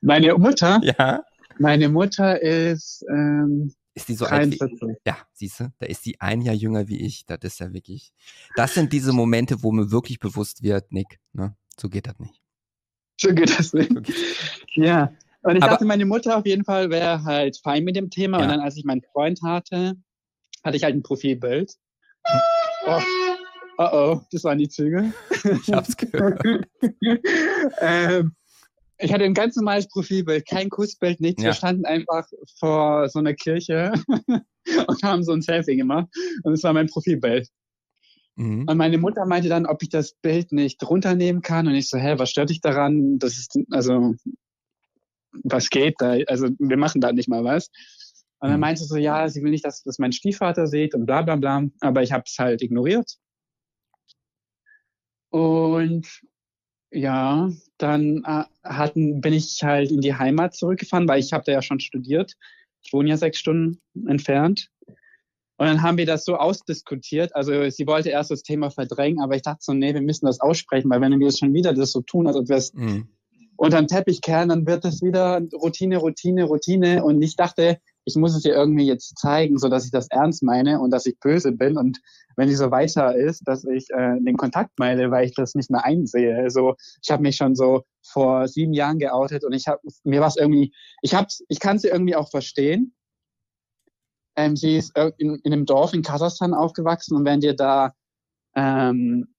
Meine 0.00 0.34
Mutter? 0.36 0.80
Ja. 0.82 1.22
Meine 1.58 1.88
Mutter 1.88 2.40
ist 2.40 3.04
ähm, 3.10 3.74
ist 4.00 4.08
die 4.08 4.14
so 4.14 4.26
alt 4.26 4.52
wie, 4.52 4.96
Ja, 5.06 5.16
siehst 5.32 5.60
du, 5.60 5.72
da 5.78 5.86
ist 5.86 6.02
sie 6.02 6.20
ein 6.20 6.40
Jahr 6.40 6.54
jünger 6.54 6.88
wie 6.88 7.00
ich. 7.00 7.24
Das 7.26 7.38
ist 7.42 7.60
ja 7.60 7.72
wirklich. 7.72 8.12
Das 8.56 8.74
sind 8.74 8.92
diese 8.92 9.12
Momente, 9.12 9.62
wo 9.62 9.72
mir 9.72 9.90
wirklich 9.90 10.18
bewusst 10.18 10.62
wird, 10.62 10.90
Nick, 10.92 11.18
ne? 11.32 11.56
So 11.78 11.88
geht 11.88 12.06
das 12.06 12.18
nicht. 12.18 12.40
So 13.20 13.34
geht 13.34 13.58
das 13.58 13.72
nicht. 13.72 13.90
So 13.90 14.82
ja. 14.82 15.12
Und 15.42 15.56
ich 15.56 15.62
Aber, 15.62 15.72
dachte, 15.72 15.84
meine 15.84 16.04
Mutter 16.04 16.36
auf 16.36 16.46
jeden 16.46 16.64
Fall 16.64 16.90
wäre 16.90 17.24
halt 17.24 17.58
fein 17.62 17.84
mit 17.84 17.96
dem 17.96 18.10
Thema. 18.10 18.38
Ja. 18.38 18.44
Und 18.44 18.50
dann, 18.50 18.60
als 18.60 18.76
ich 18.76 18.84
meinen 18.84 19.02
Freund 19.02 19.40
hatte, 19.42 19.94
hatte 20.62 20.76
ich 20.76 20.84
halt 20.84 20.94
ein 20.94 21.02
Profilbild. 21.02 21.74
Oh, 22.86 22.98
oh, 23.76 23.88
oh 23.92 24.20
das 24.32 24.42
waren 24.44 24.56
die 24.56 24.68
Züge. 24.68 25.12
Ich 25.44 25.70
hab's 25.70 25.94
gehört. 25.98 26.42
ähm, 27.80 28.34
ich 29.00 29.12
hatte 29.12 29.24
ein 29.24 29.34
ganz 29.34 29.56
normales 29.56 29.88
Profilbild, 29.88 30.46
kein 30.46 30.68
Kussbild, 30.68 31.20
nichts. 31.20 31.42
Ja. 31.42 31.48
Wir 31.48 31.54
standen 31.54 31.84
einfach 31.84 32.26
vor 32.58 33.08
so 33.08 33.18
einer 33.18 33.34
Kirche 33.34 33.92
und 34.86 35.02
haben 35.02 35.22
so 35.22 35.32
ein 35.32 35.42
Selfie 35.42 35.76
gemacht. 35.76 36.08
Und 36.42 36.52
das 36.52 36.62
war 36.62 36.72
mein 36.72 36.86
Profilbild. 36.86 37.48
Mhm. 38.36 38.66
Und 38.68 38.76
meine 38.76 38.98
Mutter 38.98 39.26
meinte 39.26 39.48
dann, 39.48 39.66
ob 39.66 39.82
ich 39.82 39.88
das 39.88 40.14
Bild 40.22 40.52
nicht 40.52 40.82
runternehmen 40.88 41.42
kann. 41.42 41.66
Und 41.66 41.74
ich 41.74 41.88
so, 41.88 41.98
hä, 41.98 42.14
was 42.18 42.30
stört 42.30 42.50
dich 42.50 42.60
daran? 42.60 43.18
Das 43.18 43.38
ist, 43.38 43.58
also, 43.70 44.14
was 45.44 45.70
geht 45.70 45.94
da? 45.98 46.16
Also, 46.26 46.48
wir 46.58 46.76
machen 46.76 47.00
da 47.00 47.12
nicht 47.12 47.28
mal 47.28 47.44
was. 47.44 47.68
Und 48.40 48.48
dann 48.48 48.58
mhm. 48.58 48.60
meinte 48.60 48.82
sie 48.82 48.88
so, 48.88 48.96
ja, 48.96 49.28
sie 49.28 49.42
will 49.42 49.50
nicht, 49.50 49.64
dass 49.64 49.82
das 49.82 49.98
mein 49.98 50.12
Stiefvater 50.12 50.66
sieht 50.66 50.94
und 50.94 51.06
bla 51.06 51.22
bla 51.22 51.36
bla. 51.36 51.64
Aber 51.80 52.02
ich 52.02 52.12
habe 52.12 52.24
es 52.26 52.38
halt 52.38 52.62
ignoriert. 52.62 53.16
Und 55.30 56.08
ja, 56.90 57.50
dann 57.78 58.24
äh, 58.24 58.44
hatten, 58.64 59.20
bin 59.20 59.32
ich 59.32 59.62
halt 59.62 59.90
in 59.90 60.00
die 60.00 60.14
Heimat 60.14 60.54
zurückgefahren, 60.54 61.08
weil 61.08 61.20
ich 61.20 61.32
habe 61.32 61.44
da 61.44 61.52
ja 61.52 61.62
schon 61.62 61.80
studiert. 61.80 62.34
Ich 62.82 62.92
wohne 62.92 63.10
ja 63.10 63.16
sechs 63.16 63.38
Stunden 63.38 63.80
entfernt. 64.08 64.70
Und 65.56 65.66
dann 65.66 65.82
haben 65.82 65.98
wir 65.98 66.06
das 66.06 66.24
so 66.24 66.36
ausdiskutiert. 66.36 67.36
Also 67.36 67.68
sie 67.68 67.86
wollte 67.86 68.08
erst 68.08 68.30
das 68.30 68.42
Thema 68.42 68.70
verdrängen, 68.70 69.20
aber 69.20 69.36
ich 69.36 69.42
dachte 69.42 69.58
so, 69.60 69.74
nee, 69.74 69.92
wir 69.92 70.00
müssen 70.00 70.24
das 70.24 70.40
aussprechen, 70.40 70.88
weil 70.88 71.02
wenn 71.02 71.18
wir 71.18 71.26
das 71.26 71.38
schon 71.38 71.52
wieder 71.52 71.74
das 71.74 71.92
so 71.92 72.00
tun, 72.00 72.26
als 72.26 72.36
ob 72.36 72.48
wir 72.48 72.56
es 72.56 72.72
mhm. 72.72 73.08
unter 73.56 73.78
den 73.78 73.86
Teppich 73.86 74.22
kehren, 74.22 74.48
dann 74.48 74.66
wird 74.66 74.86
das 74.86 75.02
wieder 75.02 75.42
Routine, 75.52 75.98
Routine, 75.98 76.44
Routine. 76.44 77.04
Und 77.04 77.20
ich 77.20 77.36
dachte, 77.36 77.78
ich 78.04 78.16
muss 78.16 78.34
es 78.34 78.44
ihr 78.44 78.54
irgendwie 78.54 78.86
jetzt 78.86 79.18
zeigen, 79.18 79.58
so 79.58 79.68
dass 79.68 79.84
ich 79.84 79.90
das 79.90 80.08
ernst 80.08 80.42
meine 80.42 80.80
und 80.80 80.90
dass 80.90 81.06
ich 81.06 81.18
böse 81.20 81.52
bin. 81.52 81.76
Und 81.76 82.00
wenn 82.36 82.48
sie 82.48 82.54
so 82.54 82.70
weiter 82.70 83.14
ist, 83.14 83.46
dass 83.46 83.64
ich 83.64 83.90
äh, 83.90 84.16
den 84.20 84.36
Kontakt 84.36 84.78
meide, 84.78 85.10
weil 85.10 85.26
ich 85.26 85.34
das 85.34 85.54
nicht 85.54 85.70
mehr 85.70 85.84
einsehe. 85.84 86.36
Also 86.36 86.76
ich 87.02 87.10
habe 87.10 87.22
mich 87.22 87.36
schon 87.36 87.54
so 87.54 87.84
vor 88.02 88.48
sieben 88.48 88.72
Jahren 88.72 88.98
geoutet 88.98 89.44
und 89.44 89.52
ich 89.52 89.66
habe 89.68 89.80
mir 90.04 90.20
was 90.20 90.36
irgendwie, 90.36 90.72
ich 91.02 91.14
hab's, 91.14 91.42
ich 91.48 91.60
kann 91.60 91.78
sie 91.78 91.88
irgendwie 91.88 92.16
auch 92.16 92.30
verstehen, 92.30 92.94
ähm, 94.36 94.56
sie 94.56 94.76
ist 94.76 94.96
in, 95.18 95.36
in 95.36 95.52
einem 95.52 95.66
Dorf 95.66 95.92
in 95.92 96.02
Kasachstan 96.02 96.54
aufgewachsen 96.54 97.16
und 97.16 97.24
wenn 97.24 97.40
dir 97.40 97.54
da 97.54 97.94
ähm, 98.54 99.34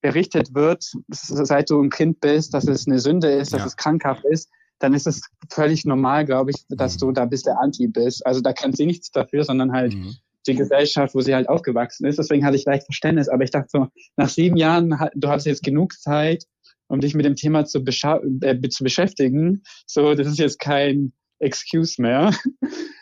berichtet 0.00 0.54
wird, 0.54 0.84
seit 1.08 1.70
du 1.70 1.82
ein 1.82 1.90
Kind 1.90 2.20
bist, 2.20 2.54
dass 2.54 2.66
es 2.66 2.86
eine 2.86 2.98
Sünde 2.98 3.30
ist, 3.30 3.52
dass 3.52 3.60
ja. 3.60 3.66
es 3.66 3.76
krankhaft 3.76 4.24
ist, 4.24 4.50
dann 4.78 4.94
ist 4.94 5.06
es 5.06 5.22
völlig 5.50 5.84
normal, 5.84 6.24
glaube 6.24 6.50
ich, 6.50 6.64
dass 6.68 6.94
mhm. 6.96 6.98
du 7.00 7.12
da 7.12 7.24
bist 7.24 7.46
der 7.46 7.60
Anti 7.60 7.88
bist. 7.88 8.24
Also 8.26 8.40
da 8.40 8.52
kann 8.52 8.72
sie 8.72 8.86
nichts 8.86 9.10
dafür, 9.10 9.44
sondern 9.44 9.72
halt 9.72 9.94
mhm. 9.94 10.14
die 10.46 10.54
Gesellschaft, 10.54 11.14
wo 11.14 11.20
sie 11.20 11.34
halt 11.34 11.48
aufgewachsen 11.48 12.06
ist. 12.06 12.18
Deswegen 12.18 12.44
hatte 12.44 12.56
ich 12.56 12.64
leicht 12.64 12.84
Verständnis. 12.84 13.28
Aber 13.28 13.44
ich 13.44 13.50
dachte 13.50 13.68
so, 13.70 13.86
nach 14.16 14.28
sieben 14.28 14.56
Jahren, 14.56 14.94
du 15.14 15.28
hast 15.28 15.46
jetzt 15.46 15.64
genug 15.64 15.94
Zeit, 15.94 16.44
um 16.88 17.00
dich 17.00 17.14
mit 17.14 17.26
dem 17.26 17.36
Thema 17.36 17.64
zu, 17.64 17.80
äh, 17.80 18.68
zu 18.68 18.84
beschäftigen. 18.84 19.62
So, 19.86 20.14
das 20.14 20.26
ist 20.26 20.38
jetzt 20.38 20.58
kein 20.58 21.12
Excuse 21.38 22.00
mehr. 22.00 22.32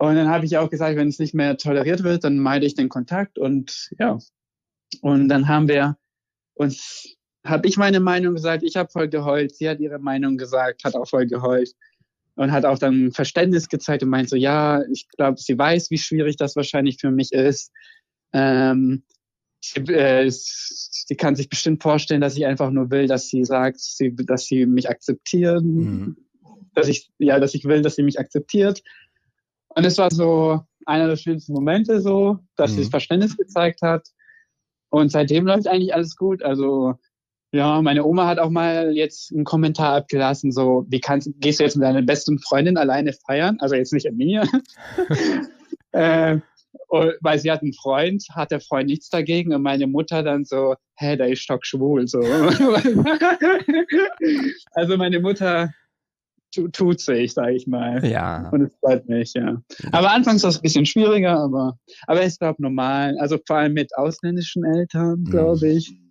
Und 0.00 0.14
dann 0.14 0.30
habe 0.30 0.46
ich 0.46 0.56
auch 0.56 0.70
gesagt, 0.70 0.96
wenn 0.96 1.08
es 1.08 1.18
nicht 1.18 1.34
mehr 1.34 1.58
toleriert 1.58 2.02
wird, 2.02 2.24
dann 2.24 2.38
meide 2.38 2.64
ich 2.64 2.74
den 2.74 2.88
Kontakt 2.88 3.38
und 3.38 3.90
ja. 3.98 4.16
Und 5.02 5.28
dann 5.28 5.46
haben 5.46 5.68
wir 5.68 5.98
uns, 6.54 7.18
habe 7.44 7.68
ich 7.68 7.76
meine 7.76 8.00
Meinung 8.00 8.34
gesagt, 8.34 8.62
ich 8.62 8.76
habe 8.76 8.90
voll 8.90 9.08
geheult, 9.08 9.54
sie 9.54 9.68
hat 9.68 9.80
ihre 9.80 9.98
Meinung 9.98 10.36
gesagt, 10.36 10.84
hat 10.84 10.94
auch 10.94 11.08
voll 11.08 11.26
geheult 11.26 11.72
und 12.36 12.52
hat 12.52 12.64
auch 12.64 12.78
dann 12.78 13.12
Verständnis 13.12 13.68
gezeigt 13.68 14.02
und 14.02 14.10
meint 14.10 14.28
so, 14.28 14.36
ja, 14.36 14.82
ich 14.90 15.08
glaube, 15.08 15.40
sie 15.40 15.58
weiß, 15.58 15.90
wie 15.90 15.98
schwierig 15.98 16.36
das 16.36 16.56
wahrscheinlich 16.56 16.98
für 16.98 17.10
mich 17.10 17.32
ist. 17.32 17.72
Ähm, 18.32 19.02
sie, 19.60 19.80
äh, 19.80 20.30
sie 20.30 21.16
kann 21.16 21.34
sich 21.34 21.48
bestimmt 21.48 21.82
vorstellen, 21.82 22.20
dass 22.20 22.36
ich 22.36 22.46
einfach 22.46 22.70
nur 22.70 22.90
will, 22.90 23.06
dass 23.06 23.28
sie 23.28 23.44
sagt, 23.44 23.80
sie, 23.80 24.14
dass 24.14 24.46
sie 24.46 24.66
mich 24.66 24.88
akzeptieren, 24.88 25.74
mhm. 25.74 26.16
dass 26.74 26.88
ich, 26.88 27.10
ja, 27.18 27.40
dass 27.40 27.54
ich 27.54 27.64
will, 27.64 27.82
dass 27.82 27.96
sie 27.96 28.02
mich 28.02 28.18
akzeptiert 28.18 28.82
und 29.74 29.84
es 29.84 29.98
war 29.98 30.10
so 30.10 30.60
einer 30.86 31.06
der 31.06 31.16
schönsten 31.16 31.52
Momente 31.52 32.00
so, 32.00 32.38
dass 32.56 32.72
mhm. 32.72 32.74
sie 32.74 32.80
das 32.82 32.90
Verständnis 32.90 33.36
gezeigt 33.36 33.82
hat. 33.82 34.08
Und 34.88 35.12
seitdem 35.12 35.46
läuft 35.46 35.68
eigentlich 35.68 35.94
alles 35.94 36.16
gut. 36.16 36.42
Also 36.42 36.94
ja, 37.52 37.82
meine 37.82 38.04
Oma 38.04 38.26
hat 38.26 38.38
auch 38.38 38.50
mal 38.50 38.92
jetzt 38.92 39.32
einen 39.32 39.44
Kommentar 39.44 39.96
abgelassen, 39.96 40.52
so, 40.52 40.86
wie 40.88 41.00
kannst, 41.00 41.28
gehst 41.40 41.58
du 41.58 41.64
jetzt 41.64 41.76
mit 41.76 41.84
deiner 41.84 42.02
besten 42.02 42.38
Freundin 42.38 42.76
alleine 42.76 43.12
feiern? 43.12 43.56
Also 43.60 43.74
jetzt 43.74 43.92
nicht 43.92 44.06
Emilia. 44.06 44.44
äh, 45.92 46.38
weil 47.20 47.38
sie 47.38 47.50
hat 47.50 47.62
einen 47.62 47.72
Freund, 47.72 48.24
hat 48.30 48.52
der 48.52 48.60
Freund 48.60 48.88
nichts 48.88 49.08
dagegen 49.10 49.52
und 49.54 49.62
meine 49.62 49.88
Mutter 49.88 50.22
dann 50.22 50.44
so, 50.44 50.76
hä, 50.96 51.16
der 51.16 51.28
ist 51.28 51.40
stockschwul, 51.40 52.06
so. 52.06 52.20
also 54.72 54.96
meine 54.96 55.18
Mutter 55.20 55.70
tut 56.72 57.00
sich, 57.00 57.32
sage 57.32 57.54
ich 57.54 57.66
mal. 57.66 58.04
Ja. 58.04 58.48
Und 58.50 58.62
es 58.62 58.76
freut 58.80 59.08
mich, 59.08 59.32
ja. 59.34 59.60
Aber 59.92 60.12
anfangs 60.12 60.42
war 60.42 60.50
es 60.50 60.58
ein 60.58 60.62
bisschen 60.62 60.86
schwieriger, 60.86 61.38
aber, 61.38 61.78
aber 62.06 62.24
ich 62.24 62.38
glaube 62.38 62.62
normal. 62.62 63.16
Also 63.18 63.38
vor 63.46 63.56
allem 63.56 63.72
mit 63.72 63.96
ausländischen 63.96 64.64
Eltern, 64.64 65.24
glaube 65.24 65.66
mhm. 65.66 66.09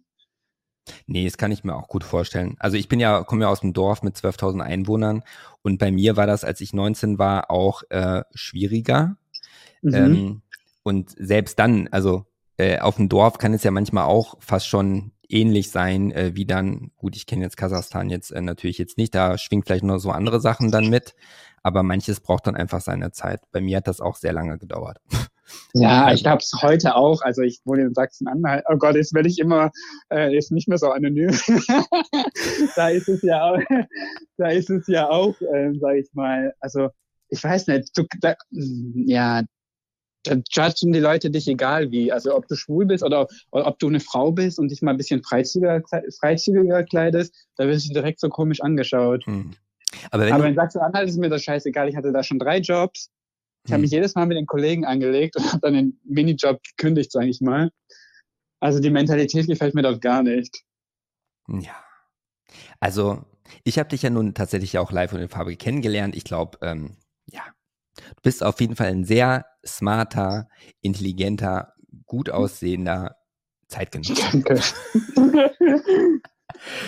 Nee, 1.08 1.26
das 1.26 1.38
kann 1.38 1.52
ich 1.52 1.64
mir 1.64 1.76
auch 1.76 1.88
gut 1.88 2.04
vorstellen. 2.04 2.56
Also 2.60 2.78
ich 2.78 2.88
bin 2.88 3.00
ja, 3.00 3.24
komme 3.24 3.44
ja 3.44 3.50
aus 3.50 3.62
dem 3.62 3.74
Dorf 3.74 4.04
mit 4.04 4.16
12.000 4.16 4.62
Einwohnern 4.62 5.24
und 5.62 5.80
bei 5.80 5.92
mir 5.92 6.18
war 6.18 6.28
das, 6.28 6.44
als 6.44 6.62
ich 6.62 6.74
19 6.74 7.18
war, 7.18 7.52
auch 7.52 7.84
äh, 7.90 8.24
schwieriger. 8.34 9.18
Mhm. 9.82 9.94
Ähm, 9.94 10.42
und 10.84 11.12
selbst 11.18 11.60
dann, 11.60 11.88
also 11.90 12.26
äh, 12.58 12.80
auf 12.80 12.98
dem 12.98 13.10
Dorf 13.10 13.38
kann 13.38 13.54
es 13.54 13.64
ja 13.64 13.72
manchmal 13.72 14.06
auch 14.06 14.36
fast 14.40 14.68
schon 14.68 15.12
ähnlich 15.30 15.70
sein 15.70 16.12
äh, 16.12 16.32
wie 16.36 16.46
dann, 16.46 16.92
gut, 16.98 17.16
ich 17.16 17.26
kenne 17.26 17.44
jetzt 17.44 17.56
Kasachstan 17.56 18.10
jetzt 18.10 18.32
äh, 18.32 18.42
natürlich 18.42 18.80
jetzt 18.80 18.98
nicht, 18.98 19.14
da 19.14 19.38
schwingt 19.38 19.66
vielleicht 19.66 19.84
nur 19.84 20.00
so 20.00 20.12
andere 20.12 20.42
Sachen 20.42 20.72
dann 20.72 20.90
mit, 20.90 21.16
aber 21.64 21.84
manches 21.84 22.20
braucht 22.20 22.48
dann 22.48 22.56
einfach 22.56 22.82
seine 22.82 23.12
Zeit. 23.12 23.42
Bei 23.52 23.62
mir 23.62 23.78
hat 23.78 23.88
das 23.88 24.02
auch 24.02 24.16
sehr 24.16 24.34
lange 24.34 24.58
gedauert. 24.58 25.00
Ja, 25.74 26.12
ich 26.14 26.24
glaube 26.24 26.40
es 26.40 26.52
heute 26.62 26.96
auch. 26.96 27.22
Also 27.22 27.42
ich 27.42 27.60
wohne 27.66 27.84
in 27.84 27.94
Sachsen-Anhalt. 27.94 28.64
Oh 28.70 28.78
Gott, 28.78 28.96
jetzt 28.96 29.14
werde 29.14 29.30
ich 29.30 29.40
immer, 29.40 29.72
äh, 30.12 30.36
ist 30.36 30.52
nicht 30.52 30.68
mehr 30.68 30.78
so 30.78 30.90
anonym. 30.90 31.30
da 32.76 32.90
ist 32.90 33.10
es 33.10 33.22
ja 33.22 33.44
auch, 33.44 33.60
da 34.38 34.48
ist 34.50 34.70
es 34.70 34.88
ja 34.88 35.10
auch, 35.10 35.40
äh, 35.42 35.74
sage 35.80 36.00
ich 36.00 36.10
mal. 36.14 36.54
Also 36.60 36.90
ich 37.30 37.44
weiß 37.44 37.68
nicht, 37.68 37.98
du, 37.98 38.04
da, 38.22 38.36
ja, 38.52 39.44
dann 40.24 40.44
judgen 40.52 40.92
die 40.92 41.00
Leute 41.00 41.30
dich 41.30 41.48
egal 41.48 41.92
wie. 41.92 42.12
Also 42.12 42.36
ob 42.36 42.48
du 42.48 42.56
schwul 42.56 42.86
bist 42.86 43.04
oder, 43.04 43.28
oder 43.52 43.68
ob 43.68 43.80
du 43.80 43.88
eine 43.88 44.00
Frau 44.00 44.32
bist 44.32 44.60
und 44.60 44.70
dich 44.70 44.82
mal 44.82 44.92
ein 44.92 44.98
bisschen 44.98 45.24
freizügiger, 45.24 45.82
freizügiger 46.20 46.84
kleidest, 46.84 47.34
da 47.56 47.68
wirst 47.68 47.90
du 47.90 47.94
direkt 47.94 48.20
so 48.20 48.30
komisch 48.30 48.62
angeschaut. 48.62 49.26
Hm. 49.26 49.54
Aber 50.12 50.26
wenn, 50.26 50.34
Aber 50.34 50.44
wenn 50.44 50.54
du 50.54 50.62
sagst, 50.62 50.78
Anhalt 50.78 51.10
ist 51.10 51.18
mir 51.18 51.30
das 51.30 51.44
scheißegal. 51.44 51.90
Ich 51.90 51.96
hatte 51.96 52.12
da 52.12 52.24
schon 52.24 52.40
drei 52.40 52.60
Jobs. 52.60 53.10
Ich 53.64 53.70
hm. 53.70 53.74
habe 53.74 53.82
mich 53.82 53.92
jedes 53.92 54.16
Mal 54.16 54.26
mit 54.26 54.38
den 54.38 54.46
Kollegen 54.46 54.86
angelegt 54.86 55.36
und 55.36 55.46
habe 55.52 55.62
dann 55.62 55.74
den 55.74 56.00
Minijob 56.04 56.62
gekündigt, 56.64 57.12
sage 57.12 57.28
ich 57.28 57.42
mal. 57.42 57.72
Also 58.60 58.80
die 58.80 58.90
Mentalität 58.90 59.48
gefällt 59.48 59.74
mir 59.74 59.84
doch 59.84 60.00
gar 60.00 60.24
nicht. 60.24 60.64
Ja. 61.48 61.76
Also 62.80 63.24
ich 63.64 63.80
habe 63.80 63.90
dich 63.90 64.02
ja 64.02 64.10
nun 64.10 64.34
tatsächlich 64.34 64.78
auch 64.78 64.92
live 64.92 65.14
und 65.14 65.22
in 65.22 65.30
Farbe 65.30 65.56
kennengelernt. 65.56 66.16
Ich 66.16 66.24
glaube, 66.24 66.58
ähm, 66.62 66.98
ja, 67.32 67.44
Du 68.16 68.22
bist 68.24 68.44
auf 68.44 68.60
jeden 68.62 68.76
Fall 68.76 68.88
ein 68.88 69.04
sehr 69.04 69.46
smarter, 69.66 70.50
intelligenter, 70.82 71.74
gut 72.06 72.30
aussehender 72.30 73.18
Zeitgenosse. 73.68 74.16
Danke. 74.32 74.62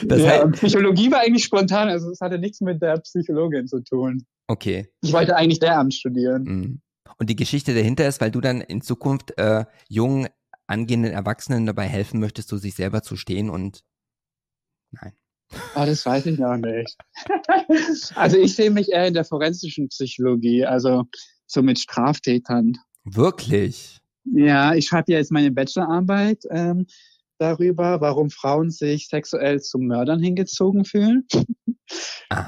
Das 0.03 0.21
ja, 0.21 0.43
heißt, 0.43 0.53
Psychologie 0.53 1.11
war 1.11 1.19
eigentlich 1.19 1.43
spontan, 1.43 1.89
also 1.89 2.09
es 2.09 2.21
hatte 2.21 2.39
nichts 2.39 2.61
mit 2.61 2.81
der 2.81 2.97
Psychologin 2.97 3.67
zu 3.67 3.81
tun. 3.81 4.25
Okay. 4.47 4.89
Ich 5.01 5.13
wollte 5.13 5.35
eigentlich 5.35 5.61
Lehramt 5.61 5.93
studieren. 5.93 6.43
Mhm. 6.43 6.81
Und 7.17 7.29
die 7.29 7.35
Geschichte 7.35 7.73
dahinter 7.73 8.07
ist, 8.07 8.21
weil 8.21 8.31
du 8.31 8.41
dann 8.41 8.61
in 8.61 8.81
Zukunft 8.81 9.38
äh, 9.38 9.65
jungen, 9.88 10.27
angehenden 10.67 11.11
Erwachsenen 11.11 11.65
dabei 11.65 11.88
helfen 11.88 12.19
möchtest, 12.19 12.49
so 12.49 12.57
sich 12.57 12.75
selber 12.75 13.03
zu 13.03 13.15
stehen 13.15 13.49
und 13.49 13.83
nein. 14.91 15.13
Ah, 15.75 15.85
das 15.85 16.05
weiß 16.05 16.27
ich 16.27 16.39
noch 16.39 16.57
nicht. 16.57 16.95
also 18.15 18.38
ich 18.38 18.55
sehe 18.55 18.71
mich 18.71 18.89
eher 18.89 19.07
in 19.07 19.13
der 19.13 19.25
forensischen 19.25 19.89
Psychologie, 19.89 20.65
also 20.65 21.05
so 21.45 21.61
mit 21.61 21.77
Straftätern. 21.77 22.73
Wirklich? 23.03 23.99
Ja, 24.23 24.73
ich 24.73 24.85
schreibe 24.85 25.11
ja 25.11 25.17
jetzt 25.17 25.31
meine 25.31 25.51
Bachelorarbeit 25.51 26.43
ähm, 26.51 26.85
darüber, 27.41 28.01
warum 28.01 28.30
Frauen 28.30 28.69
sich 28.69 29.07
sexuell 29.07 29.59
zu 29.61 29.80
Mördern 29.80 30.22
hingezogen 30.22 30.85
fühlen. 30.85 31.27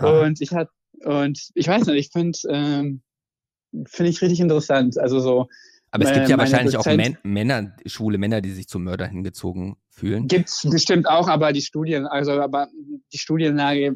Und 0.01 0.39
ich 0.39 0.51
hat 0.51 0.69
und 1.03 1.49
ich 1.55 1.67
weiß 1.67 1.87
nicht, 1.87 1.97
ich 1.97 2.09
finde 2.13 2.39
ähm, 2.49 3.01
finde 3.87 4.09
ich 4.11 4.21
richtig 4.21 4.39
interessant. 4.39 4.97
Also 4.97 5.19
so 5.19 5.47
aber 5.93 6.05
es 6.05 6.13
gibt 6.13 6.29
ja 6.29 6.39
wahrscheinlich 6.39 6.73
Dozent, 6.73 7.17
auch 7.17 7.23
Männer, 7.23 7.75
schwule 7.85 8.17
Männer, 8.17 8.41
die 8.41 8.49
sich 8.49 8.67
zum 8.67 8.83
Mörder 8.83 9.05
hingezogen 9.05 9.75
fühlen. 9.89 10.27
Gibt's 10.27 10.67
bestimmt 10.67 11.07
auch, 11.07 11.27
aber 11.27 11.53
die 11.53 11.61
Studien, 11.61 12.07
also 12.07 12.31
aber 12.31 12.67
die 13.13 13.19
Studienlage 13.19 13.95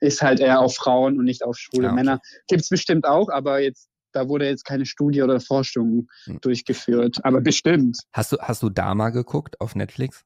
ist 0.00 0.20
halt 0.20 0.40
eher 0.40 0.60
auf 0.60 0.74
Frauen 0.74 1.16
und 1.16 1.26
nicht 1.26 1.44
auf 1.44 1.56
schwule 1.56 1.84
ja, 1.84 1.92
okay. 1.92 1.96
Männer. 1.96 2.20
Gibt's 2.48 2.70
bestimmt 2.70 3.06
auch, 3.06 3.28
aber 3.28 3.60
jetzt 3.60 3.88
da 4.14 4.28
wurde 4.28 4.46
jetzt 4.46 4.64
keine 4.64 4.86
Studie 4.86 5.22
oder 5.22 5.40
Forschung 5.40 6.08
hm. 6.24 6.40
durchgeführt, 6.40 7.24
aber 7.24 7.40
bestimmt. 7.40 7.98
Hast 8.12 8.32
du 8.32 8.38
hast 8.38 8.62
du 8.62 8.70
Dama 8.70 9.10
geguckt 9.10 9.60
auf 9.60 9.74
Netflix? 9.74 10.24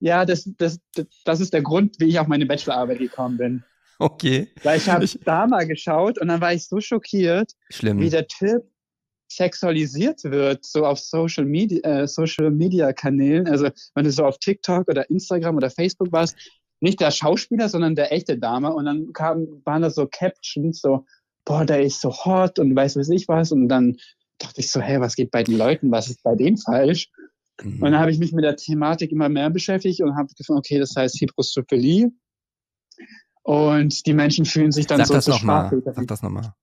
Ja, 0.00 0.24
das, 0.24 0.50
das, 0.58 0.80
das 1.24 1.40
ist 1.40 1.52
der 1.52 1.62
Grund, 1.62 1.96
wie 1.98 2.06
ich 2.06 2.18
auf 2.18 2.26
meine 2.26 2.46
Bachelorarbeit 2.46 2.98
gekommen 2.98 3.38
bin. 3.38 3.64
Okay. 3.98 4.48
Weil 4.62 4.78
ich 4.78 4.88
habe 4.88 5.06
Dama 5.24 5.64
geschaut 5.64 6.20
und 6.20 6.28
dann 6.28 6.40
war 6.40 6.52
ich 6.52 6.66
so 6.66 6.80
schockiert, 6.80 7.52
Schlimm. 7.70 8.00
wie 8.00 8.10
der 8.10 8.26
Typ 8.26 8.64
sexualisiert 9.28 10.24
wird, 10.24 10.64
so 10.64 10.84
auf 10.84 10.98
Social 10.98 11.44
Media, 11.44 11.80
äh, 12.02 12.08
Social 12.08 12.50
Media 12.50 12.92
Kanälen. 12.92 13.48
Also 13.48 13.68
wenn 13.94 14.04
du 14.04 14.10
so 14.10 14.24
auf 14.24 14.38
TikTok 14.38 14.88
oder 14.88 15.08
Instagram 15.10 15.56
oder 15.56 15.70
Facebook 15.70 16.12
warst, 16.12 16.36
nicht 16.80 17.00
der 17.00 17.10
Schauspieler, 17.10 17.68
sondern 17.68 17.94
der 17.94 18.12
echte 18.12 18.38
Dame. 18.38 18.72
Und 18.72 18.84
dann 18.84 19.12
kam, 19.12 19.62
waren 19.64 19.82
da 19.82 19.90
so 19.90 20.06
Captions, 20.06 20.80
so, 20.80 21.06
boah, 21.44 21.64
der 21.64 21.82
ist 21.82 22.00
so 22.00 22.10
hot 22.10 22.58
und 22.58 22.74
weiß 22.74 22.96
was 22.96 23.08
ich 23.08 23.28
was. 23.28 23.52
Und 23.52 23.68
dann 23.68 23.96
dachte 24.38 24.60
ich 24.60 24.70
so, 24.70 24.80
hey, 24.80 25.00
was 25.00 25.16
geht 25.16 25.30
bei 25.30 25.42
den 25.42 25.58
Leuten? 25.58 25.90
Was 25.90 26.08
ist 26.08 26.22
bei 26.22 26.34
denen 26.34 26.56
falsch? 26.56 27.10
Mhm. 27.62 27.74
Und 27.74 27.92
dann 27.92 27.98
habe 27.98 28.10
ich 28.10 28.18
mich 28.18 28.32
mit 28.32 28.44
der 28.44 28.56
Thematik 28.56 29.12
immer 29.12 29.28
mehr 29.28 29.50
beschäftigt 29.50 30.00
und 30.00 30.16
habe 30.16 30.28
gefunden, 30.36 30.58
okay, 30.58 30.78
das 30.78 30.94
heißt 30.96 31.20
Hybrostrophilie. 31.20 32.10
Und 33.42 34.06
die 34.06 34.14
Menschen 34.14 34.44
fühlen 34.44 34.72
sich 34.72 34.86
dann 34.86 34.98
Sag 34.98 35.06
so 35.06 35.14
das 35.14 35.28
nochmal. 35.28 35.70
Sag 35.84 36.06
das 36.06 36.22
nochmal. 36.22 36.54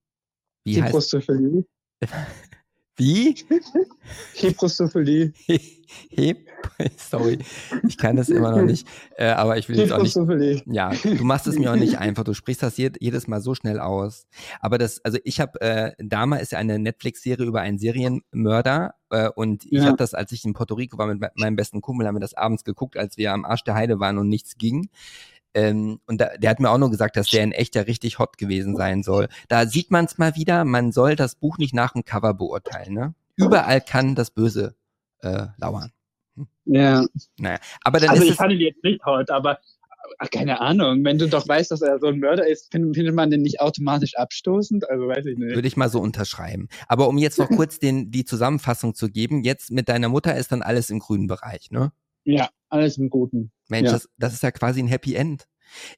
Hybrostrophilie. 0.66 1.66
Wie? 2.98 3.36
Hybrostrophilie. 4.36 5.34
Heb, 6.10 6.48
sorry, 6.98 7.40
ich 7.88 7.98
kann 7.98 8.16
das 8.16 8.30
immer 8.30 8.52
noch 8.52 8.64
nicht, 8.64 8.88
äh, 9.18 9.28
aber 9.28 9.58
ich 9.58 9.68
will 9.68 9.78
jetzt 9.78 9.92
auch 9.92 10.02
nicht. 10.02 10.64
Ja, 10.66 10.92
du 10.92 11.24
machst 11.24 11.48
es 11.48 11.58
mir 11.58 11.72
auch 11.72 11.76
nicht 11.76 11.98
einfach. 11.98 12.24
Du 12.24 12.34
sprichst 12.34 12.64
das 12.64 12.78
jedes 12.78 13.28
Mal 13.28 13.42
so 13.42 13.56
schnell 13.56 13.80
aus. 13.80 14.28
Aber 14.60 14.78
das, 14.78 15.04
also 15.04 15.18
ich 15.24 15.40
habe, 15.40 15.60
äh, 15.62 15.92
Dama 16.00 16.38
ist 16.38 16.52
ja 16.52 16.60
eine 16.60 16.80
Netflix-Serie 16.80 17.46
über 17.46 17.62
einen 17.62 17.78
Serienmörder 17.78 18.96
äh, 19.10 19.30
und 19.30 19.66
ich 19.66 19.80
ja. 19.80 19.86
habe 19.86 19.98
das, 19.98 20.14
als 20.14 20.32
ich 20.32 20.46
in 20.46 20.54
Puerto 20.54 20.76
Rico 20.76 20.98
war 20.98 21.08
mit 21.08 21.22
meinem 21.36 21.56
besten 21.56 21.82
Kumpel, 21.82 22.08
haben 22.08 22.16
wir 22.16 22.22
das 22.22 22.34
abends 22.34 22.64
geguckt, 22.64 22.98
als 22.98 23.18
wir 23.18 23.34
am 23.34 23.46
Arsch 23.46 23.64
der 23.64 23.76
Heide 23.76 24.00
waren 24.00 24.18
und 24.18 24.30
nichts 24.30 24.58
ging. 24.58 24.90
Ähm, 25.54 26.00
und 26.08 26.22
da, 26.22 26.38
der 26.38 26.50
hat 26.50 26.60
mir 26.60 26.70
auch 26.70 26.78
nur 26.78 26.92
gesagt, 26.92 27.18
dass 27.18 27.30
der 27.30 27.44
in 27.44 27.52
echt 27.52 27.76
ja 27.76 27.84
richtig 27.84 28.20
hot 28.20 28.38
gewesen 28.38 28.76
sein 28.76 29.04
soll. 29.04 29.28
Da 29.50 29.66
sieht 29.66 29.92
man 29.92 30.06
es 30.06 30.18
mal 30.18 30.36
wieder, 30.36 30.64
man 30.66 30.92
soll 30.92 31.16
das 31.16 31.36
Buch 31.36 31.58
nicht 31.58 31.74
nach 31.74 31.94
dem 31.94 32.06
Cover 32.06 32.34
beurteilen. 32.34 32.94
Ne? 32.94 33.14
Überall 33.36 33.82
kann 33.82 34.16
das 34.16 34.32
Böse 34.32 34.76
äh, 35.20 35.48
lauern. 35.58 35.92
Hm. 36.36 36.48
Ja. 36.66 37.06
Naja, 37.38 37.58
aber 37.84 38.00
dann 38.00 38.10
also 38.12 38.24
ist 38.24 38.32
ich 38.32 38.36
fand 38.36 38.54
ihn 38.54 38.60
jetzt 38.60 38.84
nicht 38.84 39.06
hot, 39.06 39.30
aber 39.30 39.60
ach, 40.20 40.30
keine 40.30 40.60
Ahnung, 40.62 41.04
wenn 41.04 41.18
du 41.18 41.28
doch 41.28 41.48
weißt, 41.48 41.72
dass 41.72 41.82
er 41.82 42.00
so 42.00 42.08
ein 42.08 42.20
Mörder 42.20 42.48
ist, 42.48 42.72
findet 42.72 43.16
man 43.16 43.30
den 43.30 43.42
nicht 43.42 43.60
automatisch 43.60 44.16
abstoßend? 44.16 44.90
Also 44.90 45.08
weiß 45.08 45.26
ich 45.26 45.38
nicht. 45.38 45.56
Würde 45.56 45.68
ich 45.68 45.78
mal 45.78 45.90
so 45.90 46.00
unterschreiben. 46.00 46.68
Aber 46.88 47.08
um 47.08 47.18
jetzt 47.18 47.40
noch 47.40 47.50
kurz 47.56 47.80
den, 47.80 48.12
die 48.12 48.26
Zusammenfassung 48.26 48.96
zu 48.96 49.10
geben, 49.10 49.44
jetzt 49.44 49.72
mit 49.72 49.90
deiner 49.90 50.10
Mutter 50.10 50.36
ist 50.36 50.52
dann 50.52 50.62
alles 50.62 50.90
im 50.90 51.00
grünen 51.00 51.28
Bereich, 51.28 51.72
ne? 51.72 51.92
Ja, 52.24 52.50
alles 52.70 52.98
im 52.98 53.10
Guten. 53.10 53.52
Mensch, 53.72 53.88
ja. 53.88 53.94
das, 53.94 54.10
das 54.18 54.34
ist 54.34 54.44
ja 54.44 54.52
quasi 54.52 54.82
ein 54.82 54.88
Happy 54.88 55.16
End. 55.16 55.48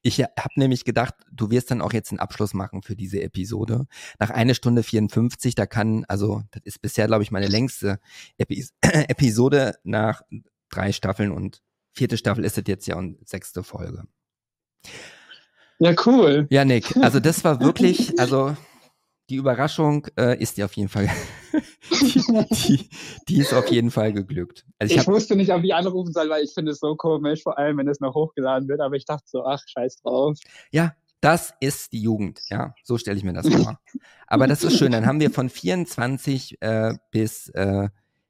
Ich 0.02 0.20
habe 0.22 0.54
nämlich 0.56 0.86
gedacht, 0.86 1.16
du 1.32 1.50
wirst 1.50 1.72
dann 1.72 1.82
auch 1.82 1.94
jetzt 1.94 2.12
einen 2.12 2.20
Abschluss 2.20 2.54
machen 2.54 2.84
für 2.84 2.96
diese 2.96 3.22
Episode. 3.22 3.88
Nach 4.20 4.30
eine 4.30 4.56
Stunde 4.56 4.84
54, 4.84 5.56
da 5.56 5.66
kann, 5.66 6.06
also 6.08 6.44
das 6.52 6.62
ist 6.64 6.82
bisher, 6.82 7.08
glaube 7.08 7.24
ich, 7.24 7.32
meine 7.32 7.48
längste 7.48 8.00
Epis 8.38 8.74
Episode 8.82 9.76
nach 9.84 10.22
drei 10.70 10.92
Staffeln 10.92 11.32
und 11.32 11.62
vierte 11.92 12.18
Staffel 12.18 12.46
ist 12.46 12.58
es 12.58 12.64
jetzt 12.68 12.88
ja 12.88 12.96
und 12.96 13.28
sechste 13.28 13.64
Folge. 13.64 14.04
Ja, 15.80 15.96
cool. 16.06 16.48
Ja, 16.52 16.66
Nick, 16.66 16.96
also 16.98 17.20
das 17.20 17.44
war 17.44 17.60
wirklich, 17.60 18.14
also 18.20 18.56
die 19.30 19.36
Überraschung 19.36 20.08
äh, 20.18 20.38
ist 20.42 20.58
dir 20.58 20.66
auf 20.66 20.74
jeden 20.74 20.90
Fall, 20.90 21.10
die, 21.92 22.46
die, 22.52 22.90
die, 23.28 23.38
ist 23.38 23.54
auf 23.54 23.68
jeden 23.70 23.92
Fall 23.92 24.14
geglückt. 24.14 24.66
Also 24.80 24.94
ich, 24.94 25.00
ich 25.00 25.08
hab, 25.08 25.14
wusste 25.14 25.36
nicht, 25.36 25.52
ob 25.52 25.64
ich 25.64 25.74
anrufen 25.74 26.12
soll, 26.12 26.30
weil 26.30 26.44
ich 26.44 26.54
finde 26.54 26.72
es 26.72 26.80
so 26.80 26.96
komisch, 26.96 27.44
vor 27.44 27.58
allem 27.58 27.78
wenn 27.78 27.88
es 27.88 28.00
noch 28.00 28.14
hochgeladen 28.16 28.68
wird, 28.68 28.82
aber 28.82 28.96
ich 28.96 29.06
dachte 29.06 29.26
so, 29.28 29.46
ach, 29.46 29.62
scheiß 29.66 30.02
drauf. 30.02 30.38
Ja, 30.72 30.96
das 31.22 31.54
ist 31.62 31.94
die 31.94 32.02
Jugend, 32.02 32.42
ja, 32.50 32.76
so 32.84 32.98
stelle 32.98 33.18
ich 33.18 33.24
mir 33.24 33.34
das 33.34 33.48
vor. 33.48 33.80
aber 34.28 34.48
das 34.48 34.64
ist 34.64 34.78
schön, 34.78 34.92
dann 34.92 35.06
haben 35.06 35.22
wir 35.22 35.32
von 35.32 35.50
24 35.50 36.62
äh, 36.62 36.94
bis 37.12 37.48
äh, 37.50 37.88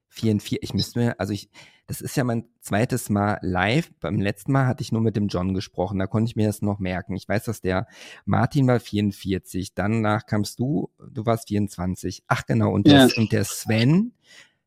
44, 0.09 0.59
ich 0.61 0.73
müsste 0.75 0.99
mir, 0.99 1.19
also 1.19 1.33
ich, 1.33 1.49
das 1.87 2.01
ist 2.01 2.15
ja 2.15 2.23
mein 2.23 2.45
zweites 2.61 3.09
Mal 3.09 3.39
live. 3.41 3.91
Beim 3.99 4.21
letzten 4.21 4.53
Mal 4.53 4.67
hatte 4.67 4.81
ich 4.81 4.91
nur 4.91 5.01
mit 5.01 5.15
dem 5.15 5.27
John 5.27 5.53
gesprochen, 5.53 5.99
da 5.99 6.07
konnte 6.07 6.29
ich 6.29 6.35
mir 6.35 6.47
das 6.47 6.61
noch 6.61 6.79
merken. 6.79 7.15
Ich 7.15 7.27
weiß, 7.27 7.43
dass 7.45 7.61
der 7.61 7.87
Martin 8.25 8.67
war 8.67 8.79
44, 8.79 9.73
danach 9.73 10.25
kamst 10.25 10.59
du, 10.59 10.89
du 11.11 11.25
warst 11.25 11.49
24. 11.49 12.23
Ach 12.27 12.45
genau, 12.45 12.71
und, 12.71 12.87
ja. 12.87 13.03
das, 13.03 13.17
und 13.17 13.31
der 13.31 13.43
Sven, 13.43 14.13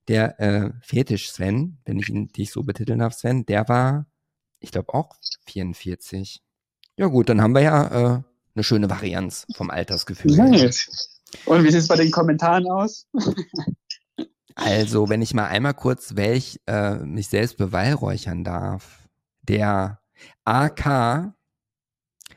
der 0.09 0.41
äh, 0.41 0.71
Fetisch 0.81 1.31
Sven, 1.31 1.79
wenn 1.85 1.99
ich 1.99 2.09
ihn 2.09 2.29
dich 2.29 2.53
so 2.53 2.63
betiteln 2.63 2.99
darf, 2.99 3.15
Sven, 3.15 3.47
der 3.47 3.69
war, 3.69 4.07
ich 4.61 4.71
glaube 4.71 4.93
auch 4.95 5.17
44. 5.47 6.43
Ja 6.97 7.07
gut, 7.07 7.29
dann 7.29 7.41
haben 7.41 7.55
wir 7.55 7.63
ja 7.63 7.87
äh, 8.17 8.23
eine 8.55 8.65
schöne 8.65 8.91
Varianz 8.91 9.47
vom 9.55 9.71
Altersgefühl. 9.71 10.37
Nice. 10.37 11.21
Und 11.45 11.65
wie 11.65 11.71
sieht 11.71 11.81
es 11.81 11.89
bei 11.89 11.97
den 11.97 12.11
Kommentaren 12.11 12.71
aus? 12.71 13.07
Also, 14.57 15.11
wenn 15.11 15.21
ich 15.21 15.35
mal 15.35 15.47
einmal 15.47 15.75
kurz 15.75 16.17
welch 16.17 16.61
äh, 16.67 16.97
mich 16.97 17.29
selbst 17.29 17.59
beweihräuchern 17.59 18.43
darf. 18.43 19.07
Der 19.43 20.01
AK 20.45 21.35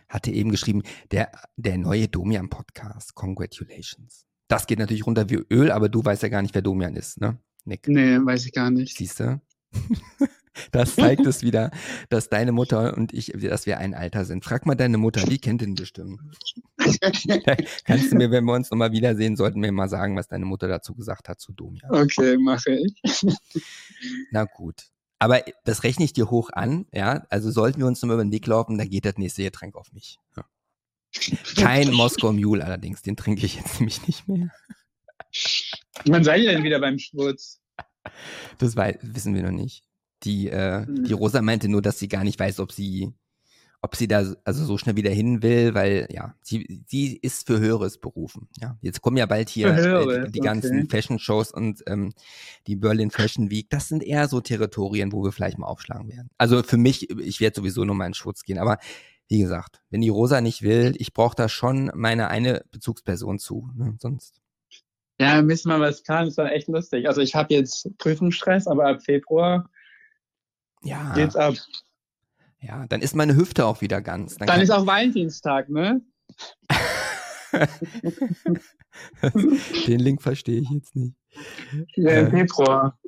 hatte 0.09 0.31
eben 0.31 0.51
geschrieben, 0.51 0.83
der, 1.11 1.31
der 1.55 1.77
neue 1.77 2.07
Domian-Podcast. 2.07 3.15
Congratulations. 3.15 4.25
Das 4.47 4.67
geht 4.67 4.79
natürlich 4.79 5.07
runter 5.07 5.29
wie 5.29 5.43
Öl, 5.49 5.71
aber 5.71 5.87
du 5.89 6.03
weißt 6.03 6.23
ja 6.23 6.29
gar 6.29 6.41
nicht, 6.41 6.53
wer 6.53 6.61
Domian 6.61 6.95
ist, 6.95 7.21
ne? 7.21 7.39
Nick. 7.65 7.87
Nee, 7.87 8.17
weiß 8.17 8.45
ich 8.45 8.51
gar 8.51 8.69
nicht. 8.69 8.97
Siehst 8.97 9.21
du? 9.21 9.41
Das 10.71 10.95
zeigt 10.95 11.25
es 11.25 11.41
wieder, 11.43 11.71
dass 12.09 12.29
deine 12.29 12.51
Mutter 12.51 12.95
und 12.95 13.13
ich, 13.13 13.33
dass 13.35 13.65
wir 13.65 13.77
ein 13.77 13.93
Alter 13.93 14.25
sind. 14.25 14.43
Frag 14.43 14.65
mal 14.65 14.75
deine 14.75 14.97
Mutter, 14.97 15.21
die 15.21 15.39
kennt 15.39 15.61
den 15.61 15.75
bestimmt. 15.75 16.19
Kannst 17.85 18.11
du 18.11 18.15
mir, 18.15 18.31
wenn 18.31 18.45
wir 18.45 18.53
uns 18.53 18.71
nochmal 18.71 18.91
wiedersehen, 18.91 19.35
sollten 19.35 19.61
wir 19.61 19.71
mal 19.71 19.89
sagen, 19.89 20.15
was 20.15 20.27
deine 20.27 20.45
Mutter 20.45 20.67
dazu 20.67 20.95
gesagt 20.95 21.29
hat 21.29 21.39
zu 21.39 21.51
Domian. 21.53 21.91
Okay, 21.91 22.37
mache 22.37 22.71
ich. 22.71 23.01
Na 24.31 24.45
gut. 24.45 24.85
Aber 25.19 25.41
das 25.65 25.83
rechne 25.83 26.05
ich 26.05 26.13
dir 26.13 26.29
hoch 26.29 26.49
an, 26.51 26.85
ja. 26.93 27.25
Also 27.29 27.51
sollten 27.51 27.79
wir 27.79 27.87
uns 27.87 28.01
nochmal 28.01 28.15
über 28.15 28.23
den 28.23 28.31
Weg 28.31 28.47
laufen, 28.47 28.77
dann 28.77 28.89
geht 28.89 29.05
das 29.05 29.17
nächste 29.17 29.43
Getränk 29.43 29.75
auf 29.75 29.91
mich. 29.91 30.17
Ja. 30.37 30.45
Kein 31.57 31.91
Moskau 31.91 32.31
Mule 32.31 32.63
allerdings, 32.63 33.01
den 33.01 33.17
trinke 33.17 33.45
ich 33.45 33.55
jetzt 33.55 33.79
nämlich 33.79 34.05
nicht 34.07 34.27
mehr. 34.27 34.49
Wann 36.05 36.23
seid 36.23 36.41
ihr 36.41 36.51
denn 36.51 36.63
wieder 36.63 36.79
beim 36.79 36.97
Schwurz? 36.97 37.59
Das 38.57 38.75
weiß, 38.75 38.97
wissen 39.01 39.35
wir 39.35 39.43
noch 39.43 39.51
nicht. 39.51 39.83
Die, 40.23 40.49
äh, 40.49 40.85
mhm. 40.85 41.03
die 41.03 41.13
Rosa 41.13 41.41
meinte 41.41 41.69
nur, 41.69 41.81
dass 41.81 41.99
sie 41.99 42.07
gar 42.07 42.23
nicht 42.23 42.39
weiß, 42.39 42.59
ob 42.59 42.71
sie, 42.71 43.13
ob 43.81 43.95
sie 43.95 44.07
da 44.07 44.33
also 44.43 44.65
so 44.65 44.77
schnell 44.77 44.97
wieder 44.97 45.11
hin 45.11 45.41
will, 45.41 45.73
weil 45.73 46.07
ja, 46.11 46.35
sie, 46.41 46.83
sie 46.87 47.17
ist 47.17 47.47
für 47.47 47.59
Höheres 47.59 47.97
berufen. 47.97 48.49
Ja, 48.57 48.77
jetzt 48.81 49.01
kommen 49.01 49.17
ja 49.17 49.25
bald 49.25 49.49
hier 49.49 49.67
äh, 49.67 50.25
die, 50.25 50.31
die 50.33 50.39
ganzen 50.39 50.79
okay. 50.79 50.87
Fashion-Shows 50.89 51.51
und 51.51 51.83
ähm, 51.87 52.13
die 52.67 52.75
Berlin 52.75 53.11
Fashion 53.11 53.49
Week. 53.49 53.69
Das 53.69 53.87
sind 53.87 54.03
eher 54.03 54.27
so 54.27 54.41
Territorien, 54.41 55.11
wo 55.13 55.23
wir 55.23 55.31
vielleicht 55.31 55.57
mal 55.57 55.67
aufschlagen 55.67 56.09
werden. 56.09 56.29
Also 56.37 56.61
für 56.63 56.77
mich, 56.77 57.09
ich 57.09 57.39
werde 57.39 57.55
sowieso 57.55 57.85
nur 57.85 57.95
mal 57.95 58.07
in 58.07 58.13
Schutz 58.13 58.43
gehen, 58.43 58.57
aber 58.57 58.77
wie 59.29 59.39
gesagt, 59.39 59.81
wenn 59.91 60.01
die 60.01 60.09
Rosa 60.09 60.41
nicht 60.41 60.63
will, 60.63 60.95
ich 60.97 61.13
brauche 61.13 61.35
da 61.35 61.47
schon 61.47 61.91
meine 61.93 62.29
eine 62.29 62.65
Bezugsperson 62.71 63.37
zu, 63.37 63.69
ne? 63.75 63.95
sonst. 63.99 64.41
Ja, 65.19 65.41
müssen 65.41 65.69
wir 65.69 65.79
was 65.79 66.01
planen, 66.01 66.29
das 66.29 66.37
war 66.37 66.51
echt 66.51 66.67
lustig. 66.67 67.07
Also 67.07 67.21
ich 67.21 67.35
habe 67.35 67.53
jetzt 67.53 67.89
Prüfungsstress, 67.97 68.67
aber 68.67 68.87
ab 68.87 69.03
Februar 69.03 69.69
ja. 70.83 71.13
Geht's 71.13 71.35
ab. 71.35 71.55
Ja, 72.61 72.85
dann 72.87 73.01
ist 73.01 73.15
meine 73.15 73.35
Hüfte 73.35 73.65
auch 73.65 73.81
wieder 73.81 74.01
ganz. 74.01 74.35
Dann, 74.37 74.47
dann 74.47 74.61
ist 74.61 74.69
auch 74.69 74.85
Valentinstag, 74.85 75.69
ne? 75.69 76.01
Den 79.87 79.99
Link 79.99 80.21
verstehe 80.21 80.61
ich 80.61 80.69
jetzt 80.69 80.95
nicht. 80.95 81.15
Ja, 81.95 82.09
äh, 82.09 82.29
Februar. 82.29 82.99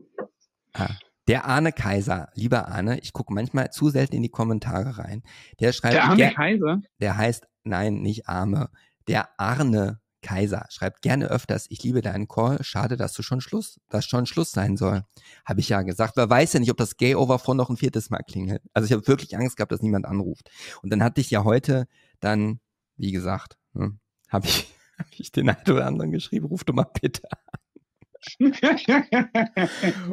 Ah, 0.73 0.95
der 1.27 1.45
Arne 1.45 1.71
Kaiser, 1.71 2.29
lieber 2.33 2.67
Arne, 2.67 2.99
ich 2.99 3.13
gucke 3.13 3.33
manchmal 3.33 3.71
zu 3.71 3.89
selten 3.89 4.15
in 4.15 4.23
die 4.23 4.29
Kommentare 4.29 4.97
rein. 4.97 5.23
Der 5.59 5.71
schreibt. 5.71 5.93
Der 5.95 6.03
Arne 6.05 6.17
der, 6.17 6.33
Kaiser? 6.33 6.81
Der 6.99 7.15
heißt, 7.17 7.47
nein, 7.63 8.01
nicht 8.01 8.27
Arme. 8.27 8.69
Der 9.07 9.39
Arne 9.39 10.00
Kaiser 10.21 10.65
schreibt 10.69 11.01
gerne 11.01 11.27
öfters, 11.27 11.65
ich 11.69 11.83
liebe 11.83 12.01
deinen 12.01 12.27
Call, 12.27 12.63
schade, 12.63 12.97
dass 12.97 13.13
du 13.13 13.23
schon 13.23 13.41
Schluss, 13.41 13.79
dass 13.89 14.05
schon 14.05 14.25
Schluss 14.25 14.51
sein 14.51 14.77
soll. 14.77 15.03
Habe 15.45 15.59
ich 15.59 15.69
ja 15.69 15.81
gesagt. 15.81 16.17
Wer 16.17 16.29
weiß 16.29 16.53
ja 16.53 16.59
nicht, 16.59 16.71
ob 16.71 16.77
das 16.77 16.97
Gay 16.97 17.15
Overphone 17.15 17.57
noch 17.57 17.69
ein 17.69 17.77
viertes 17.77 18.09
Mal 18.09 18.23
klingelt. 18.27 18.61
Also 18.73 18.85
ich 18.85 18.93
habe 18.93 19.07
wirklich 19.07 19.35
Angst 19.37 19.57
gehabt, 19.57 19.71
dass 19.71 19.81
niemand 19.81 20.05
anruft. 20.05 20.49
Und 20.81 20.91
dann 20.91 21.03
hatte 21.03 21.21
ich 21.21 21.31
ja 21.31 21.43
heute 21.43 21.87
dann, 22.19 22.59
wie 22.97 23.11
gesagt, 23.11 23.57
hm, 23.73 23.99
habe 24.29 24.47
ich, 24.47 24.67
hab 24.97 25.07
ich 25.17 25.31
den 25.31 25.49
einen 25.49 25.69
oder 25.69 25.85
anderen 25.85 26.11
geschrieben, 26.11 26.45
ruf 26.47 26.63
du 26.63 26.73
mal 26.73 26.87
bitte 27.01 27.23
an. 27.31 27.37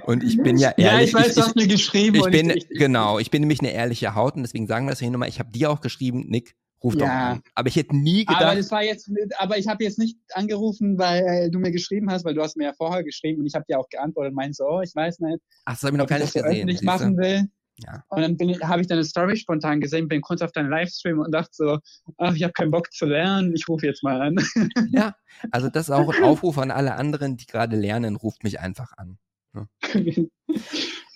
und 0.06 0.24
ich 0.24 0.38
bin 0.42 0.56
ja 0.56 0.70
ehrlich. 0.76 1.12
Ja, 1.12 1.20
ich 1.20 1.26
weiß, 1.26 1.34
du 1.34 1.42
hast 1.42 1.56
mir 1.56 1.66
geschrieben. 1.66 2.16
Ich 2.16 2.24
bin, 2.24 2.50
ich, 2.50 2.70
ich, 2.70 2.78
genau, 2.78 3.18
ich 3.18 3.30
bin 3.30 3.40
nämlich 3.40 3.60
eine 3.60 3.70
ehrliche 3.72 4.14
Haut 4.14 4.36
und 4.36 4.42
deswegen 4.42 4.66
sagen 4.66 4.86
wir 4.86 4.90
das 4.90 5.00
hier 5.00 5.10
nochmal. 5.10 5.28
Ich 5.28 5.38
habe 5.38 5.50
dir 5.50 5.70
auch 5.70 5.80
geschrieben, 5.80 6.24
Nick, 6.28 6.56
Ruf 6.82 6.94
ja. 6.94 7.00
doch 7.00 7.08
an. 7.08 7.42
Aber 7.54 7.68
ich 7.68 7.76
hätte 7.76 7.96
nie 7.96 8.24
gedacht. 8.24 8.42
Aber 8.42 8.54
das 8.54 8.70
war 8.70 8.82
jetzt, 8.82 9.10
aber 9.38 9.58
ich 9.58 9.66
habe 9.66 9.82
jetzt 9.84 9.98
nicht 9.98 10.16
angerufen, 10.32 10.98
weil 10.98 11.50
du 11.50 11.58
mir 11.58 11.72
geschrieben 11.72 12.10
hast, 12.10 12.24
weil 12.24 12.34
du 12.34 12.42
hast 12.42 12.56
mir 12.56 12.64
ja 12.64 12.72
vorher 12.72 13.02
geschrieben 13.02 13.40
und 13.40 13.46
ich 13.46 13.54
habe 13.54 13.64
dir 13.68 13.78
auch 13.78 13.88
geantwortet 13.88 14.30
und 14.30 14.36
meinte 14.36 14.54
so, 14.54 14.68
oh, 14.68 14.80
ich 14.80 14.94
weiß 14.94 15.20
nicht. 15.20 15.38
Ach, 15.64 15.72
das 15.72 15.82
habe 15.82 15.96
ich 15.96 15.98
noch 15.98 16.06
gar 16.06 16.18
nicht 16.18 16.32
gesehen. 16.32 16.46
öffentlich 16.46 16.82
machen 16.82 17.16
will. 17.16 17.48
Ja. 17.84 18.02
Und 18.08 18.40
dann 18.40 18.60
habe 18.68 18.80
ich 18.80 18.88
deine 18.88 19.04
Story 19.04 19.36
spontan 19.36 19.80
gesehen, 19.80 20.08
bin 20.08 20.20
kurz 20.20 20.42
auf 20.42 20.52
deinen 20.52 20.68
Livestream 20.68 21.20
und 21.20 21.32
dachte 21.32 21.50
so, 21.52 21.78
ach, 22.16 22.34
ich 22.34 22.42
habe 22.42 22.52
keinen 22.52 22.72
Bock 22.72 22.92
zu 22.92 23.06
lernen, 23.06 23.54
ich 23.54 23.68
rufe 23.68 23.86
jetzt 23.86 24.02
mal 24.02 24.20
an. 24.20 24.36
Ja, 24.90 25.14
also 25.50 25.68
das 25.68 25.88
ist 25.88 25.90
auch 25.90 26.12
ein 26.12 26.24
Aufruf 26.24 26.58
an 26.58 26.70
alle 26.70 26.94
anderen, 26.94 27.36
die 27.36 27.46
gerade 27.46 27.76
lernen, 27.76 28.16
ruft 28.16 28.42
mich 28.42 28.58
einfach 28.58 28.92
an. 28.96 29.18
Ja. 29.54 29.68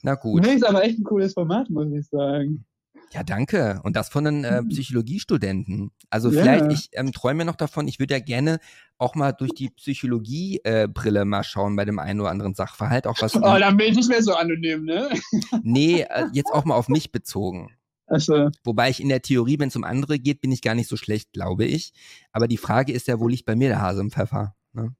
Na 0.03 0.15
gut. 0.15 0.43
Nee, 0.43 0.55
ist 0.55 0.67
aber 0.67 0.85
echt 0.85 0.99
ein 0.99 1.05
cooles 1.05 1.33
Format, 1.33 1.71
muss 1.71 1.93
ich 1.93 2.07
sagen. 2.09 2.65
Ja, 3.13 3.23
danke. 3.23 3.81
Und 3.83 3.97
das 3.97 4.09
von 4.09 4.27
einem 4.27 4.45
äh, 4.45 4.63
Psychologiestudenten. 4.63 5.91
Also 6.09 6.31
ja. 6.31 6.43
vielleicht, 6.43 6.73
ich 6.73 6.89
ähm, 6.93 7.13
träume 7.13 7.45
noch 7.45 7.57
davon, 7.57 7.87
ich 7.89 7.99
würde 7.99 8.15
ja 8.15 8.21
gerne 8.21 8.59
auch 8.99 9.15
mal 9.15 9.33
durch 9.33 9.53
die 9.53 9.69
Psychologie-Brille 9.69 11.21
äh, 11.21 11.25
mal 11.25 11.45
schauen 11.45 11.77
bei 11.77 11.85
dem 11.85 11.99
einen 11.99 12.21
oder 12.21 12.31
anderen 12.31 12.55
Sachverhalt. 12.55 13.07
Auch 13.07 13.21
was 13.21 13.37
oh, 13.37 13.41
dann 13.41 13.77
bin 13.77 13.89
ich 13.89 13.97
nicht 13.97 14.09
mehr 14.09 14.23
so 14.23 14.35
anonym, 14.35 14.85
ne? 14.85 15.11
nee, 15.63 16.03
äh, 16.03 16.27
jetzt 16.33 16.53
auch 16.53 16.65
mal 16.65 16.75
auf 16.75 16.89
mich 16.89 17.13
bezogen. 17.13 17.71
Also. 18.07 18.51
Wobei 18.65 18.91
ich 18.91 19.01
in 19.01 19.09
der 19.09 19.23
Theorie, 19.23 19.59
wenn 19.59 19.69
es 19.69 19.77
um 19.77 19.85
andere 19.85 20.19
geht, 20.19 20.41
bin 20.41 20.53
ich 20.53 20.63
gar 20.63 20.75
nicht 20.75 20.89
so 20.89 20.97
schlecht, 20.97 21.33
glaube 21.33 21.65
ich. 21.65 21.93
Aber 22.33 22.49
die 22.49 22.59
Frage 22.59 22.93
ist 22.93 23.09
ja, 23.09 23.21
wo 23.21 23.29
liegt 23.29 23.47
bei 23.47 23.57
mir 23.57 23.69
der 23.69 23.81
Hase 23.81 24.01
im 24.01 24.11
Pfeffer? 24.11 24.55
Ne? 24.73 24.95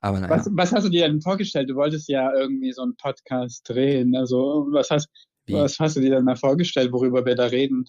Aber 0.00 0.20
naja. 0.20 0.30
was, 0.30 0.48
was 0.52 0.72
hast 0.72 0.84
du 0.84 0.88
dir 0.90 1.08
denn 1.08 1.20
vorgestellt? 1.20 1.68
Du 1.68 1.74
wolltest 1.74 2.08
ja 2.08 2.32
irgendwie 2.32 2.72
so 2.72 2.82
einen 2.82 2.96
Podcast 2.96 3.68
drehen. 3.68 4.16
Also 4.16 4.68
was 4.70 4.90
hast, 4.90 5.08
was 5.48 5.78
hast 5.78 5.96
du 5.96 6.00
dir 6.00 6.10
denn 6.10 6.24
mal 6.24 6.36
vorgestellt, 6.36 6.92
worüber 6.92 7.24
wir 7.24 7.34
da 7.34 7.46
reden? 7.46 7.86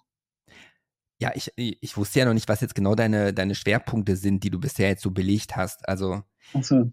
Ja, 1.20 1.32
ich, 1.34 1.52
ich 1.56 1.98
wusste 1.98 2.20
ja 2.20 2.26
noch 2.26 2.34
nicht, 2.34 2.48
was 2.48 2.62
jetzt 2.62 2.76
genau 2.76 2.94
deine, 2.94 3.34
deine 3.34 3.56
Schwerpunkte 3.56 4.16
sind, 4.16 4.44
die 4.44 4.52
du 4.52 4.60
bisher 4.60 4.90
jetzt 4.90 5.02
so 5.02 5.12
belegt 5.12 5.56
hast. 5.56 5.88
Also 5.90 6.22
so. 6.62 6.92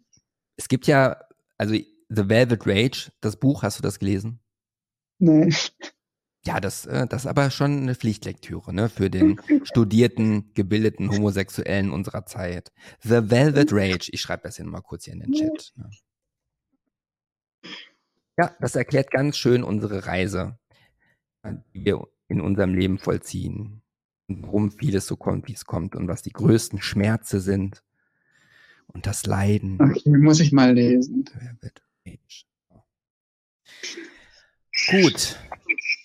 es 0.57 0.69
gibt 0.69 0.87
ja, 0.87 1.21
also 1.59 1.75
The 1.75 2.29
Velvet 2.29 2.67
Rage, 2.67 3.13
das 3.21 3.37
Buch, 3.37 3.63
hast 3.63 3.79
du 3.79 3.83
das 3.83 3.99
gelesen? 3.99 4.41
Nee. 5.19 5.53
Ja, 6.47 6.61
das, 6.61 6.85
äh, 6.87 7.07
das 7.07 7.23
ist 7.23 7.27
aber 7.27 7.51
schon 7.51 7.83
eine 7.83 7.95
Pflichtlektüre, 7.95 8.75
ne, 8.75 8.89
für 8.89 9.09
den 9.09 9.41
studierten, 9.65 10.53
gebildeten 10.55 11.11
Homosexuellen 11.11 11.91
unserer 11.91 12.27
Zeit. 12.27 12.73
The 13.01 13.31
Velvet 13.31 13.69
Rage, 13.73 14.11
ich 14.11 14.21
schreibe 14.21 14.43
das 14.45 14.57
hier 14.57 14.67
mal 14.67 14.81
kurz 14.83 15.05
hier 15.05 15.15
in 15.15 15.21
den 15.21 15.33
Chat. 15.33 15.73
Ne. 15.77 15.91
Ja, 18.37 18.55
das 18.61 18.75
erklärt 18.75 19.11
ganz 19.11 19.37
schön 19.37 19.63
unsere 19.63 20.07
Reise, 20.07 20.59
die 21.75 21.85
wir 21.85 22.09
in 22.29 22.41
unserem 22.41 22.75
Leben 22.75 22.99
vollziehen. 22.99 23.83
Und 24.27 24.43
warum 24.43 24.71
vieles 24.71 25.07
so 25.07 25.17
kommt, 25.17 25.47
wie 25.49 25.53
es 25.53 25.67
kommt 25.67 25.95
und 25.95 26.09
was 26.09 26.23
die 26.23 26.33
größten 26.33 26.81
Schmerze 26.81 27.41
sind 27.41 27.83
und 28.87 29.07
das 29.07 29.27
Leiden. 29.27 29.79
Okay, 29.81 30.11
muss 30.11 30.41
ich 30.41 30.53
mal 30.53 30.73
lesen. 30.73 31.25
Gut, 34.91 35.39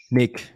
Nick. 0.09 0.53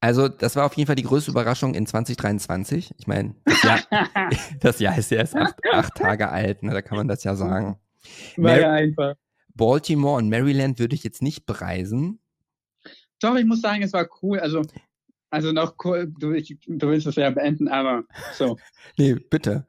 Also, 0.00 0.28
das 0.28 0.54
war 0.54 0.66
auf 0.66 0.74
jeden 0.74 0.86
Fall 0.86 0.96
die 0.96 1.02
größte 1.02 1.30
Überraschung 1.30 1.74
in 1.74 1.86
2023. 1.86 2.94
Ich 2.98 3.06
meine, 3.06 3.34
das 3.44 3.62
Jahr, 3.62 3.80
das 4.60 4.78
Jahr 4.78 4.98
ist 4.98 5.10
ja 5.10 5.18
erst 5.18 5.34
acht, 5.34 5.58
acht 5.72 5.94
Tage 5.94 6.28
alt, 6.28 6.62
ne? 6.62 6.72
da 6.72 6.82
kann 6.82 6.98
man 6.98 7.08
das 7.08 7.24
ja 7.24 7.34
sagen. 7.34 7.78
War 8.36 8.60
ja 8.60 8.72
einfach. 8.72 9.14
Baltimore 9.54 10.16
und 10.16 10.28
Maryland 10.28 10.78
würde 10.78 10.94
ich 10.94 11.04
jetzt 11.04 11.22
nicht 11.22 11.46
bereisen. 11.46 12.18
Doch, 13.20 13.36
ich 13.36 13.44
muss 13.44 13.60
sagen, 13.60 13.82
es 13.82 13.92
war 13.92 14.08
cool. 14.22 14.38
Also, 14.40 14.62
also 15.30 15.52
noch 15.52 15.76
cool, 15.84 16.12
du, 16.18 16.32
ich, 16.32 16.58
du 16.66 16.88
willst 16.88 17.06
es 17.06 17.16
ja 17.16 17.30
beenden, 17.30 17.68
aber 17.68 18.04
so. 18.34 18.58
nee, 18.98 19.14
bitte. 19.14 19.66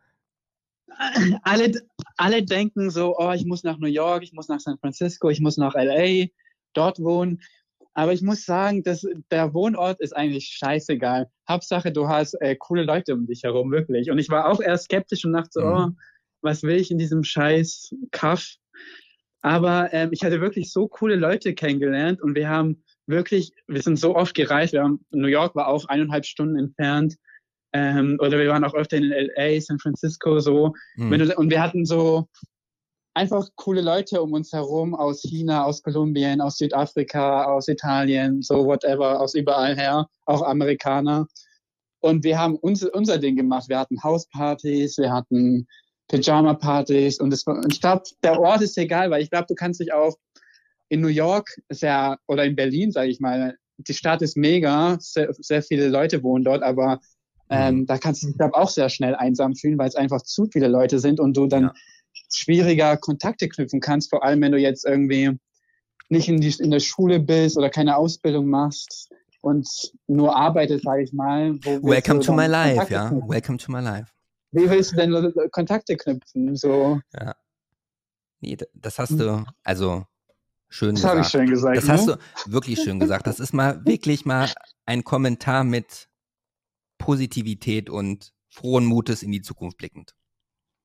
Alle, 1.44 1.72
alle 2.18 2.44
denken 2.44 2.90
so, 2.90 3.18
oh, 3.18 3.32
ich 3.32 3.45
muss 3.45 3.64
nach 3.64 3.78
New 3.78 3.88
York, 3.88 4.24
ich 4.24 4.34
muss 4.34 4.48
nach 4.48 4.60
San 4.60 4.78
Francisco, 4.78 5.30
ich 5.30 5.41
muss 5.41 5.57
nach 5.57 5.76
LA, 5.76 6.28
dort 6.74 6.99
wohnen. 6.99 7.41
Aber 7.94 8.12
ich 8.12 8.22
muss 8.22 8.45
sagen, 8.45 8.84
dass 8.84 9.07
der 9.32 9.53
Wohnort 9.53 10.02
ist 10.02 10.16
eigentlich 10.16 10.48
scheißegal. 10.48 11.30
Hauptsache, 11.48 11.91
du 11.91 12.10
hast 12.10 12.34
äh, 12.41 12.56
coole 12.57 12.84
Leute 12.84 13.14
um 13.14 13.26
dich 13.26 13.44
herum, 13.44 13.72
wirklich. 13.72 14.12
Und 14.12 14.20
ich 14.20 14.30
war 14.30 14.49
auch 14.49 14.60
eher 14.60 14.78
skeptisch 14.78 15.24
und 15.24 15.34
dachte 15.34 15.49
so, 15.52 15.62
mhm. 15.62 15.74
oh, 15.74 15.90
was 16.41 16.64
will 16.64 16.76
ich 16.76 16.91
in 16.91 16.98
diesem 16.98 17.24
scheiß 17.24 17.95
Kaff? 18.12 18.56
Aber 19.45 19.93
ähm, 19.93 20.09
ich 20.11 20.23
hatte 20.23 20.41
wirklich 20.41 20.72
so 20.72 20.88
coole 20.88 21.15
Leute 21.15 21.53
kennengelernt 21.53 22.19
und 22.19 22.34
wir 22.34 22.49
haben 22.49 22.84
wirklich, 23.05 23.51
wir 23.67 23.80
sind 23.80 23.99
so 23.99 24.15
oft 24.15 24.34
gereist. 24.34 24.73
Wir 24.73 24.81
haben, 24.81 25.05
New 25.11 25.27
York 25.27 25.53
war 25.53 25.67
auch 25.67 25.85
eineinhalb 25.85 26.26
Stunden 26.26 26.57
entfernt. 26.57 27.13
Ähm, 27.72 28.17
oder 28.22 28.39
wir 28.39 28.49
waren 28.49 28.63
auch 28.63 28.73
öfter 28.73 28.97
in 28.97 29.11
LA, 29.11 29.61
San 29.61 29.77
Francisco, 29.77 30.39
so. 30.39 30.73
Mhm. 30.95 31.31
Und 31.38 31.51
wir 31.51 31.61
hatten 31.61 31.85
so 31.85 32.27
einfach 33.13 33.47
coole 33.55 33.81
Leute 33.81 34.19
um 34.19 34.34
uns 34.34 34.51
herum 34.51 34.95
aus 34.95 35.22
China, 35.22 35.65
aus 35.65 35.84
Kolumbien, 35.84 36.41
aus 36.41 36.57
Südafrika, 36.57 37.43
aus 37.43 37.67
Italien, 37.67 38.41
so 38.41 38.65
whatever, 38.65 39.22
aus 39.22 39.35
überall 39.35 39.76
her, 39.76 40.07
auch 40.26 40.41
Amerikaner. 40.41 41.27
Und 41.99 42.23
wir 42.23 42.39
haben 42.39 42.55
uns, 42.55 42.84
unser 42.84 43.19
Ding 43.19 43.35
gemacht. 43.35 43.69
Wir 43.69 43.77
hatten 43.77 44.01
Hauspartys, 44.01 44.97
wir 44.97 45.13
hatten 45.13 45.67
Pyjama-Partys 46.07 47.19
und, 47.19 47.32
das, 47.32 47.44
und 47.44 47.72
ich 47.73 47.82
glaube, 47.82 48.03
der 48.23 48.40
Ort 48.40 48.61
ist 48.61 48.77
egal, 48.77 49.10
weil 49.10 49.22
ich 49.22 49.30
glaube, 49.30 49.48
du 49.48 49.56
kannst 49.56 49.80
dich 49.80 49.94
auch 49.94 50.15
in 50.90 51.02
New 51.02 51.07
York 51.07 51.49
sehr, 51.69 52.19
oder 52.27 52.45
in 52.45 52.56
Berlin, 52.56 52.91
sage 52.91 53.10
ich 53.10 53.19
mal, 53.19 53.57
die 53.77 53.94
Stadt 53.94 54.22
ist 54.22 54.38
mega, 54.38 54.98
sehr, 54.99 55.34
sehr 55.40 55.61
viele 55.61 55.90
Leute 55.90 56.23
wohnen 56.23 56.44
dort, 56.44 56.64
aber 56.64 56.99
ähm, 57.49 57.80
mhm. 57.80 57.86
da 57.86 57.98
kannst 57.98 58.23
du 58.23 58.27
dich, 58.27 58.38
glaube 58.38 58.56
auch 58.56 58.69
sehr 58.69 58.90
schnell 58.90 59.15
einsam 59.15 59.56
fühlen, 59.56 59.77
weil 59.77 59.90
es 59.90 59.95
einfach 59.95 60.22
zu 60.22 60.48
viele 60.52 60.68
Leute 60.68 60.99
sind 60.99 61.19
und 61.19 61.36
du 61.36 61.48
dann 61.48 61.64
ja 61.64 61.73
schwieriger 62.34 62.98
Kontakte 62.98 63.48
knüpfen 63.48 63.80
kannst, 63.80 64.10
vor 64.10 64.23
allem 64.23 64.41
wenn 64.41 64.52
du 64.52 64.57
jetzt 64.57 64.86
irgendwie 64.86 65.32
nicht 66.10 66.27
in, 66.27 66.40
die, 66.40 66.53
in 66.60 66.72
der 66.72 66.80
Schule 66.80 67.19
bist 67.19 67.57
oder 67.57 67.69
keine 67.69 67.98
Ausbildung 67.98 68.48
machst 68.48 69.10
und 69.41 69.68
nur 70.07 70.36
arbeitest, 70.36 70.84
sage 70.84 71.03
ich 71.03 71.14
mal. 71.14 71.56
Welcome 71.64 72.19
to 72.22 72.34
my 72.34 72.48
life, 72.48 72.91
ja. 72.91 73.11
Welcome 73.27 73.57
to 73.57 73.72
my 73.72 73.82
life. 73.82 74.15
Wie 74.51 74.69
willst 74.69 74.93
du 74.93 74.95
denn 74.95 75.34
Kontakte 75.51 75.97
knüpfen? 75.97 76.55
So. 76.55 77.01
Ja. 77.13 77.35
Nee, 78.41 78.57
das 78.73 78.99
hast 78.99 79.19
du, 79.19 79.45
also 79.63 80.05
schön 80.69 80.95
das 80.95 81.01
gesagt. 81.01 81.03
Das 81.03 81.09
habe 81.09 81.22
ich 81.22 81.27
schön 81.27 81.49
gesagt. 81.49 81.77
Das 81.77 81.88
ne? 81.88 81.93
hast 81.93 82.07
du 82.07 82.51
wirklich 82.51 82.80
schön 82.81 82.99
gesagt. 82.99 83.27
Das 83.27 83.39
ist 83.39 83.53
mal 83.53 83.81
wirklich 83.85 84.26
mal 84.26 84.49
ein 84.85 85.03
Kommentar 85.03 85.63
mit 85.63 86.09
Positivität 86.97 87.89
und 87.89 88.34
frohen 88.49 88.85
Mutes 88.85 89.23
in 89.23 89.31
die 89.31 89.41
Zukunft 89.41 89.77
blickend. 89.77 90.15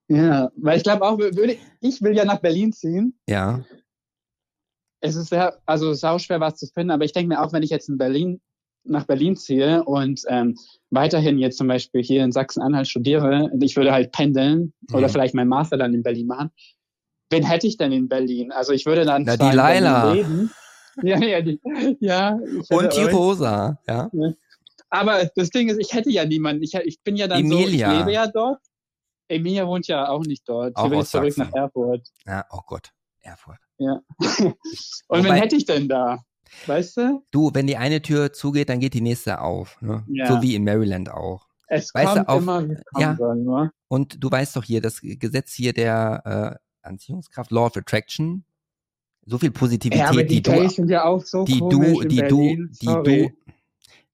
Ja, 0.09 0.51
weil 0.57 0.77
ich 0.77 0.83
glaube 0.83 1.07
auch, 1.07 1.19
würde, 1.19 1.57
ich 1.81 2.03
will 2.03 2.17
ja 2.17 2.25
nach 2.25 2.41
Berlin 2.41 2.73
ziehen. 2.73 3.17
Ja. 3.29 3.65
Es 5.01 5.15
ist 5.15 5.29
sehr, 5.29 5.61
also 5.67 5.95
sau 5.95 6.19
schwer 6.19 6.41
was 6.41 6.57
zu 6.57 6.67
finden, 6.67 6.91
aber 6.91 7.05
ich 7.05 7.13
denke 7.13 7.29
mir 7.29 7.41
auch, 7.41 7.53
wenn 7.53 7.63
ich 7.63 7.71
jetzt 7.71 7.89
in 7.89 7.97
Berlin 7.97 8.41
nach 8.85 9.05
Berlin 9.05 9.37
ziehe 9.37 9.85
und 9.85 10.23
ähm, 10.29 10.57
weiterhin 10.91 11.39
jetzt 11.39 11.59
zum 11.59 11.69
Beispiel 11.69 12.03
hier 12.03 12.25
in 12.25 12.33
Sachsen-Anhalt 12.33 12.89
studiere, 12.89 13.51
ich 13.61 13.77
würde 13.77 13.93
halt 13.93 14.13
pendeln 14.13 14.73
mhm. 14.89 14.95
oder 14.95 15.09
vielleicht 15.09 15.35
mein 15.35 15.49
Master 15.49 15.77
dann 15.77 15.95
in 15.95 16.03
Berlin 16.03 16.27
machen. 16.27 16.51
Wen 17.31 17.45
hätte 17.45 17.67
ich 17.67 17.77
denn 17.77 17.93
in 17.93 18.09
Berlin? 18.09 18.51
Also 18.53 18.73
ich 18.73 18.87
würde 18.87 19.05
dann 19.05 19.25
Na, 19.25 19.37
die 19.37 19.57
Laila. 19.57 20.13
leben. 20.13 20.51
Ja, 21.03 21.19
ja, 21.19 21.41
die, 21.41 21.59
ja. 22.01 22.37
Und 22.69 22.95
die 22.95 23.05
Rosa, 23.05 23.79
ja. 23.89 24.11
ja. 24.13 24.33
Aber 24.91 25.31
das 25.37 25.49
Ding 25.49 25.69
ist, 25.69 25.79
ich 25.79 25.95
hätte 25.95 26.11
ja 26.11 26.27
niemanden. 26.27 26.65
Ich, 26.65 26.75
ich 26.75 27.01
bin 27.03 27.17
ja 27.17 27.29
dann 27.29 27.41
Emilia. 27.41 27.89
so, 27.89 27.93
ich 27.93 27.99
lebe 28.01 28.13
ja 28.13 28.27
dort 28.27 28.59
Emilia 29.31 29.67
wohnt 29.67 29.87
ja 29.87 30.09
auch 30.09 30.25
nicht 30.25 30.49
dort. 30.49 30.77
Auch 30.77 30.87
Sie 30.87 30.91
will 30.91 31.07
zurück 31.07 31.37
nach 31.39 31.53
Erfurt. 31.53 32.07
Ja, 32.27 32.45
oh 32.51 32.61
Gott, 32.67 32.91
Erfurt. 33.21 33.59
Ja. 33.79 34.01
Und 35.09 35.25
wen 35.25 35.33
hätte 35.35 35.57
ich 35.57 35.65
denn 35.65 35.89
da? 35.89 36.19
Weißt 36.67 36.97
du? 36.97 37.25
Du, 37.31 37.51
wenn 37.55 37.67
die 37.67 37.77
eine 37.77 38.03
Tür 38.03 38.33
zugeht, 38.33 38.69
dann 38.69 38.81
geht 38.81 38.95
die 38.95 39.01
nächste 39.01 39.41
auf. 39.41 39.81
Ne? 39.81 40.05
Ja. 40.09 40.27
So 40.27 40.43
wie 40.43 40.55
in 40.55 40.65
Maryland 40.65 41.11
auch. 41.11 41.47
Es 41.67 41.95
weißt 41.95 42.15
kommt 42.15 42.29
du, 42.29 42.33
auf, 42.33 42.43
immer, 42.43 42.67
ja, 42.99 43.17
soll, 43.17 43.37
ne? 43.37 43.73
Und 43.87 44.23
du 44.23 44.31
weißt 44.31 44.57
doch 44.57 44.65
hier, 44.65 44.81
das 44.81 45.01
Gesetz 45.01 45.53
hier 45.53 45.73
der 45.73 46.59
äh, 46.83 46.89
Anziehungskraft, 46.89 47.53
Law 47.53 47.67
of 47.67 47.77
Attraction, 47.77 48.45
so 49.25 49.39
viel 49.39 49.53
Positivität, 49.53 50.05
ja, 50.05 50.11
die, 50.11 50.27
die 50.27 50.43
du, 50.43 50.51
ja 50.87 51.19
so 51.21 51.45
die 51.45 51.61
du, 51.61 52.03
die 52.03 52.17
du, 52.23 52.67
die 52.81 52.87
du, 52.87 53.03
du, 53.03 53.31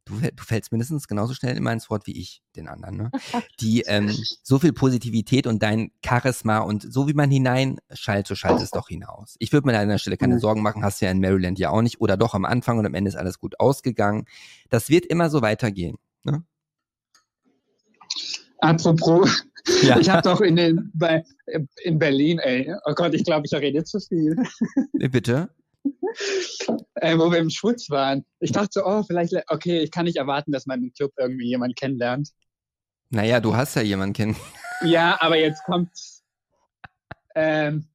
du 0.07 0.45
fällst 0.45 0.71
mindestens 0.73 1.09
genauso 1.09 1.35
schnell 1.35 1.57
immer 1.57 1.73
ins 1.73 1.91
Wort 1.91 2.07
wie 2.07 2.19
ich, 2.19 2.43
den 2.55 2.69
anderen, 2.69 2.97
ne? 2.97 3.11
Die 3.61 3.83
ähm, 3.83 4.15
so 4.43 4.59
viel 4.59 4.73
Positivität 4.73 5.47
und 5.47 5.63
dein 5.63 5.91
Charisma 6.05 6.59
und 6.59 6.91
so 6.93 7.09
wie 7.09 7.15
man 7.15 7.31
hineinschaltet, 7.31 8.27
so 8.27 8.35
schaltet 8.35 8.63
es 8.63 8.71
doch 8.71 8.89
hinaus. 8.89 9.37
Ich 9.39 9.53
würde 9.53 9.67
mir 9.67 9.73
an 9.73 9.89
deiner 9.89 9.99
Stelle 9.99 10.17
keine 10.17 10.39
Sorgen 10.39 10.63
machen, 10.63 10.85
hast 10.85 11.01
du 11.01 11.07
ja 11.07 11.11
in 11.11 11.21
Maryland 11.21 11.59
ja 11.59 11.71
auch 11.71 11.83
nicht 11.83 12.01
oder 12.01 12.17
doch 12.17 12.35
am 12.35 12.45
Anfang 12.45 12.79
und 12.79 12.87
am 12.87 12.95
Ende 12.95 13.09
ist 13.09 13.17
alles 13.17 13.39
gut 13.39 13.59
ausgegangen. 13.59 14.27
Das 14.71 14.89
wird 14.89 15.07
immer 15.07 15.29
so 15.29 15.43
weitergehen. 15.43 15.97
Ne? 16.25 16.45
Apropos, 18.59 19.45
ja. 19.83 19.99
ich 20.01 20.09
habe 20.09 20.23
doch 20.23 20.41
in 20.41 20.57
den 20.57 20.91
bei 20.95 21.25
in 21.83 21.99
Berlin, 21.99 22.39
ey, 22.39 22.73
oh 22.85 22.95
Gott, 22.95 23.15
ich 23.15 23.25
glaube, 23.25 23.47
ich 23.47 23.55
rede 23.55 23.85
zu 23.85 24.01
viel. 24.01 24.37
Bitte? 24.93 25.51
äh, 26.97 27.19
wo 27.19 27.31
wir 27.31 27.39
im 27.39 27.51
Schwutz 27.51 27.91
waren. 27.91 28.25
Ich 28.41 28.53
dachte 28.53 28.71
so, 28.73 28.85
oh, 28.85 29.03
vielleicht, 29.03 29.35
okay, 29.49 29.81
ich 29.81 29.91
kann 29.91 30.05
nicht 30.05 30.17
erwarten, 30.17 30.53
dass 30.53 30.67
man 30.67 30.83
im 30.83 30.93
Club 30.93 31.13
irgendwie 31.19 31.47
jemanden 31.47 31.75
kennenlernt. 31.75 32.31
Naja, 33.11 33.41
du 33.41 33.55
hast 33.55 33.77
ja 33.77 33.83
jemanden 33.83 34.15
kennen. 34.15 34.37
Ja, 34.85 35.17
aber 35.21 35.39
jetzt 35.39 35.65
kommt 35.65 35.89
ähm, 37.35 37.89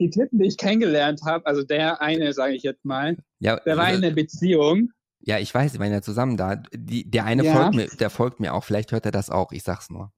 die 0.00 0.10
Typen, 0.10 0.40
die 0.40 0.48
ich 0.48 0.56
kennengelernt 0.56 1.20
habe, 1.24 1.46
also 1.46 1.62
der 1.62 2.02
eine, 2.02 2.32
sage 2.32 2.54
ich 2.54 2.64
jetzt 2.64 2.84
mal, 2.84 3.16
ja, 3.38 3.60
der 3.60 3.76
war 3.76 3.88
in 3.88 4.04
einer 4.04 4.10
Beziehung. 4.10 4.90
Ja, 5.20 5.38
ich 5.38 5.54
weiß, 5.54 5.74
wir 5.74 5.78
waren 5.78 5.92
ja 5.92 6.02
zusammen 6.02 6.36
da. 6.36 6.56
Die, 6.74 7.08
der 7.08 7.24
eine 7.24 7.44
ja. 7.44 7.54
folgt 7.54 7.74
mir, 7.76 7.86
der 7.86 8.10
folgt 8.10 8.40
mir 8.40 8.52
auch. 8.52 8.64
Vielleicht 8.64 8.90
hört 8.90 9.06
er 9.06 9.12
das 9.12 9.30
auch. 9.30 9.52
Ich 9.52 9.62
sag's 9.62 9.90
nur. 9.90 10.12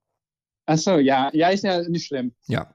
Ach 0.64 0.78
so, 0.78 0.96
ja, 0.98 1.28
ja, 1.34 1.50
ist 1.50 1.64
ja 1.64 1.86
nicht 1.86 2.06
schlimm. 2.06 2.34
Ja. 2.46 2.74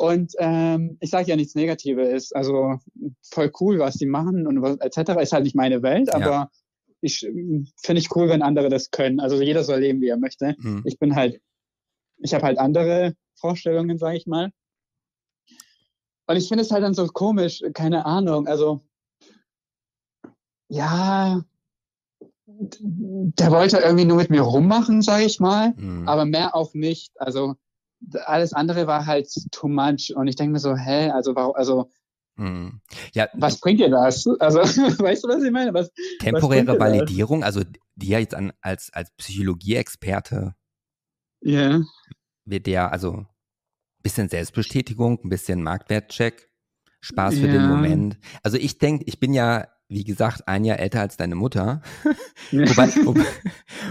Und 0.00 0.32
ähm, 0.38 0.96
ich 1.00 1.10
sage 1.10 1.28
ja 1.28 1.36
nichts 1.36 1.54
Negatives. 1.54 2.32
Also 2.32 2.78
voll 3.20 3.52
cool, 3.60 3.80
was 3.80 3.96
die 3.96 4.06
machen 4.06 4.46
und 4.46 4.62
was, 4.62 4.78
etc. 4.78 5.20
Ist 5.20 5.34
halt 5.34 5.44
nicht 5.44 5.54
meine 5.54 5.82
Welt, 5.82 6.10
aber 6.14 6.50
ich 7.02 7.18
finde 7.18 8.00
ich 8.00 8.08
cool, 8.16 8.30
wenn 8.30 8.40
andere 8.40 8.70
das 8.70 8.90
können. 8.90 9.20
Also 9.20 9.42
jeder 9.42 9.62
soll 9.62 9.80
leben, 9.80 10.00
wie 10.00 10.08
er 10.08 10.16
möchte. 10.16 10.56
Mhm. 10.58 10.84
Ich 10.86 10.98
bin 10.98 11.16
halt, 11.16 11.42
ich 12.16 12.32
habe 12.32 12.44
halt 12.46 12.58
andere 12.58 13.14
Vorstellungen, 13.38 13.98
sage 13.98 14.16
ich 14.16 14.26
mal. 14.26 14.50
Und 16.26 16.36
ich 16.36 16.48
finde 16.48 16.62
es 16.62 16.70
halt 16.70 16.82
dann 16.82 16.94
so 16.94 17.06
komisch, 17.06 17.62
keine 17.74 18.06
Ahnung. 18.06 18.46
Also 18.46 18.80
ja, 20.68 21.44
der 22.46 23.50
wollte 23.50 23.76
irgendwie 23.80 24.06
nur 24.06 24.16
mit 24.16 24.30
mir 24.30 24.40
rummachen, 24.40 25.02
sage 25.02 25.24
ich 25.24 25.40
mal, 25.40 25.74
mhm. 25.76 26.08
aber 26.08 26.24
mehr 26.24 26.54
auch 26.54 26.72
nicht. 26.72 27.12
Also 27.20 27.56
alles 28.24 28.52
andere 28.52 28.86
war 28.86 29.06
halt 29.06 29.28
too 29.50 29.68
much. 29.68 30.12
Und 30.14 30.28
ich 30.28 30.36
denke 30.36 30.52
mir 30.52 30.58
so, 30.58 30.76
hä, 30.76 31.10
also 31.10 31.34
warum, 31.34 31.54
also 31.54 31.90
hm. 32.40 32.80
Ja, 33.12 33.28
was 33.34 33.60
bringt 33.60 33.80
dir 33.80 33.90
das? 33.90 34.26
Also, 34.38 34.60
weißt 35.04 35.24
du, 35.24 35.28
was 35.28 35.42
ich 35.42 35.50
meine? 35.50 35.74
Was, 35.74 35.90
temporäre 36.20 36.68
was 36.68 36.78
Validierung, 36.78 37.44
also 37.44 37.62
dir 37.96 38.18
jetzt 38.18 38.34
an, 38.34 38.52
als, 38.62 38.90
als 38.94 39.10
Psychologie-Experte 39.18 40.54
yeah. 41.44 41.82
wird 42.46 42.66
der, 42.66 42.92
also 42.92 43.12
ein 43.12 43.26
bisschen 44.02 44.30
Selbstbestätigung, 44.30 45.20
ein 45.22 45.28
bisschen 45.28 45.62
Marktwertcheck, 45.62 46.50
Spaß 47.02 47.34
für 47.34 47.46
yeah. 47.46 47.52
den 47.52 47.68
Moment. 47.68 48.18
Also 48.42 48.56
ich 48.56 48.78
denke, 48.78 49.04
ich 49.06 49.20
bin 49.20 49.34
ja 49.34 49.68
wie 49.90 50.04
gesagt, 50.04 50.46
ein 50.46 50.64
Jahr 50.64 50.78
älter 50.78 51.00
als 51.00 51.16
deine 51.16 51.34
Mutter. 51.34 51.82
Wobei, 52.52 52.88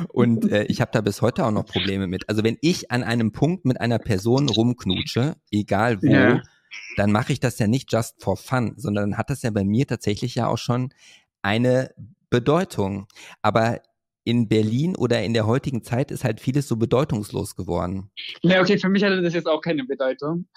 und 0.07 0.49
äh, 0.49 0.63
ich 0.63 0.79
habe 0.81 0.91
da 0.93 1.01
bis 1.01 1.21
heute 1.21 1.45
auch 1.45 1.51
noch 1.51 1.65
Probleme 1.65 2.07
mit. 2.07 2.27
Also 2.29 2.43
wenn 2.43 2.57
ich 2.61 2.89
an 2.89 3.03
einem 3.03 3.31
Punkt 3.31 3.65
mit 3.65 3.79
einer 3.81 3.99
Person 3.99 4.49
rumknutsche, 4.49 5.35
egal 5.51 6.01
wo, 6.01 6.07
ja. 6.07 6.41
dann 6.95 7.11
mache 7.11 7.33
ich 7.33 7.41
das 7.41 7.59
ja 7.59 7.67
nicht 7.67 7.91
just 7.91 8.23
for 8.23 8.37
fun, 8.37 8.73
sondern 8.77 9.11
dann 9.11 9.17
hat 9.17 9.29
das 9.29 9.41
ja 9.41 9.51
bei 9.51 9.65
mir 9.65 9.85
tatsächlich 9.85 10.35
ja 10.35 10.47
auch 10.47 10.57
schon 10.57 10.93
eine 11.41 11.93
Bedeutung. 12.29 13.07
Aber 13.41 13.81
in 14.23 14.47
Berlin 14.47 14.95
oder 14.95 15.21
in 15.23 15.33
der 15.33 15.47
heutigen 15.47 15.83
Zeit 15.83 16.11
ist 16.11 16.23
halt 16.23 16.39
vieles 16.39 16.67
so 16.67 16.77
bedeutungslos 16.77 17.55
geworden. 17.55 18.09
Ja, 18.41 18.61
okay, 18.61 18.77
für 18.77 18.89
mich 18.89 19.03
hatte 19.03 19.21
das 19.21 19.33
jetzt 19.33 19.47
auch 19.47 19.61
keine 19.61 19.83
Bedeutung. 19.83 20.47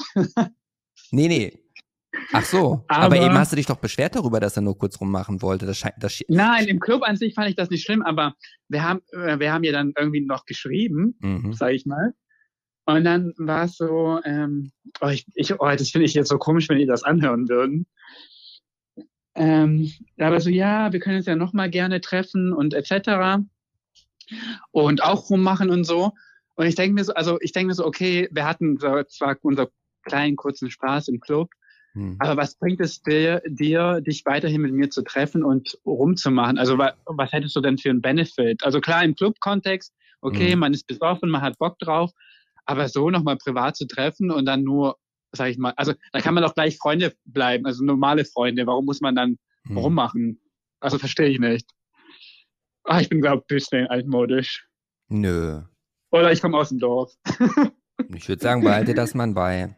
nee, 1.10 1.28
nee, 1.28 1.59
Ach 2.32 2.44
so, 2.44 2.84
aber, 2.89 3.05
aber, 3.05 3.16
eben 3.16 3.34
hast 3.34 3.52
du 3.52 3.56
dich 3.56 3.66
doch 3.66 3.76
beschwert 3.76 4.14
darüber, 4.14 4.39
dass 4.39 4.56
er 4.56 4.62
nur 4.62 4.76
kurz 4.76 5.01
rummachen 5.01 5.40
wollte. 5.40 5.66
Das 5.66 5.78
scheint, 5.78 5.94
das 5.98 6.20
Nein, 6.28 6.66
im 6.66 6.78
Club 6.78 7.02
an 7.02 7.16
sich 7.16 7.34
fand 7.34 7.48
ich 7.48 7.56
das 7.56 7.70
nicht 7.70 7.84
schlimm, 7.84 8.02
aber 8.02 8.34
wir 8.68 8.82
haben, 8.82 9.01
äh, 9.12 9.39
wir 9.39 9.52
haben 9.52 9.64
ja 9.64 9.72
dann 9.72 9.93
irgendwie 9.97 10.20
noch 10.20 10.44
geschrieben, 10.44 11.16
mhm. 11.20 11.52
sag 11.55 11.72
ich 11.72 11.86
mal. 11.86 12.12
Und 12.84 13.05
dann 13.05 13.32
war 13.39 13.64
es 13.64 13.76
so, 13.76 14.20
ähm, 14.24 14.72
oh, 15.01 15.09
ich, 15.09 15.24
ich, 15.34 15.59
oh, 15.59 15.70
das 15.70 15.90
finde 15.90 16.06
ich 16.06 16.14
jetzt 16.14 16.28
so 16.28 16.39
komisch, 16.39 16.68
wenn 16.68 16.78
die 16.78 16.86
das 16.86 17.05
anhören 17.05 17.48
würden. 17.48 17.86
Ähm, 19.34 19.90
aber 20.18 20.40
so, 20.40 20.51
ja, 20.51 20.93
wir 20.93 21.01
können 21.01 21.16
uns 21.16 21.26
ja 21.26 21.36
noch 21.36 21.52
mal 21.52 21.70
gerne 21.70 22.01
treffen 22.01 22.52
und 22.52 22.74
etc. 22.74 23.43
Und 24.70 25.02
auch 25.02 25.30
rummachen 25.30 25.70
und 25.70 25.84
so. 25.84 26.12
Und 26.55 26.66
ich 26.66 26.74
denke 26.74 26.94
mir 26.94 27.05
so, 27.05 27.14
also 27.14 27.39
ich 27.40 27.52
denke 27.52 27.68
mir 27.68 27.74
so, 27.74 27.86
okay, 27.86 28.28
wir 28.30 28.44
hatten 28.44 28.78
zwar 28.78 29.36
unser 29.43 29.68
kleinen 30.02 30.36
kurzen 30.36 30.70
Spaß 30.70 31.09
im 31.09 31.20
Club, 31.20 31.51
hm. 31.94 32.16
Aber 32.20 32.36
was 32.36 32.55
bringt 32.55 32.81
es 32.81 33.02
dir, 33.02 33.43
dir, 33.47 34.01
dich 34.01 34.24
weiterhin 34.24 34.62
mit 34.62 34.73
mir 34.73 34.89
zu 34.89 35.02
treffen 35.02 35.44
und 35.44 35.78
rumzumachen? 35.85 36.59
Also 36.59 36.78
was, 36.78 36.93
was 37.06 37.32
hättest 37.32 37.55
du 37.55 37.60
denn 37.60 37.77
für 37.77 37.90
einen 37.90 38.01
Benefit? 38.01 38.64
Also 38.64 38.81
klar, 38.81 39.05
im 39.05 39.14
Club-Kontext, 39.14 39.93
okay, 40.23 40.52
hm. 40.52 40.60
man 40.60 40.73
ist 40.73 40.86
besoffen, 40.86 41.31
man 41.31 41.43
hat 41.43 41.59
Bock 41.59 41.78
drauf, 41.78 42.10
aber 42.64 42.89
so 42.89 43.10
nochmal 43.10 43.36
privat 43.36 43.77
zu 43.77 43.86
treffen 43.86 44.31
und 44.31 44.47
dann 44.47 44.62
nur, 44.62 44.97
sag 45.32 45.51
ich 45.51 45.59
mal, 45.59 45.74
also 45.77 45.93
da 46.12 46.20
kann 46.20 46.35
man 46.35 46.43
doch 46.43 46.55
gleich 46.55 46.78
Freunde 46.78 47.12
bleiben, 47.24 47.66
also 47.66 47.85
normale 47.85 48.24
Freunde. 48.24 48.66
Warum 48.66 48.86
muss 48.86 49.01
man 49.01 49.14
dann 49.14 49.39
hm. 49.66 49.77
rummachen? 49.77 50.40
Also 50.81 50.98
verstehe 50.98 51.28
ich 51.28 51.39
nicht. 51.39 51.69
Ah, 52.85 53.01
ich 53.01 53.09
bin, 53.09 53.20
glaube 53.20 53.39
ich, 53.39 53.43
ein 53.43 53.56
bisschen 53.56 53.86
altmodisch. 53.89 54.66
Nö. 55.09 55.60
Oder 56.10 56.32
ich 56.32 56.40
komme 56.40 56.56
aus 56.56 56.70
dem 56.70 56.78
Dorf. 56.78 57.12
ich 58.14 58.28
würde 58.28 58.43
sagen, 58.43 58.62
behalte 58.62 58.94
das 58.94 59.14
mal 59.14 59.32
bei. 59.32 59.77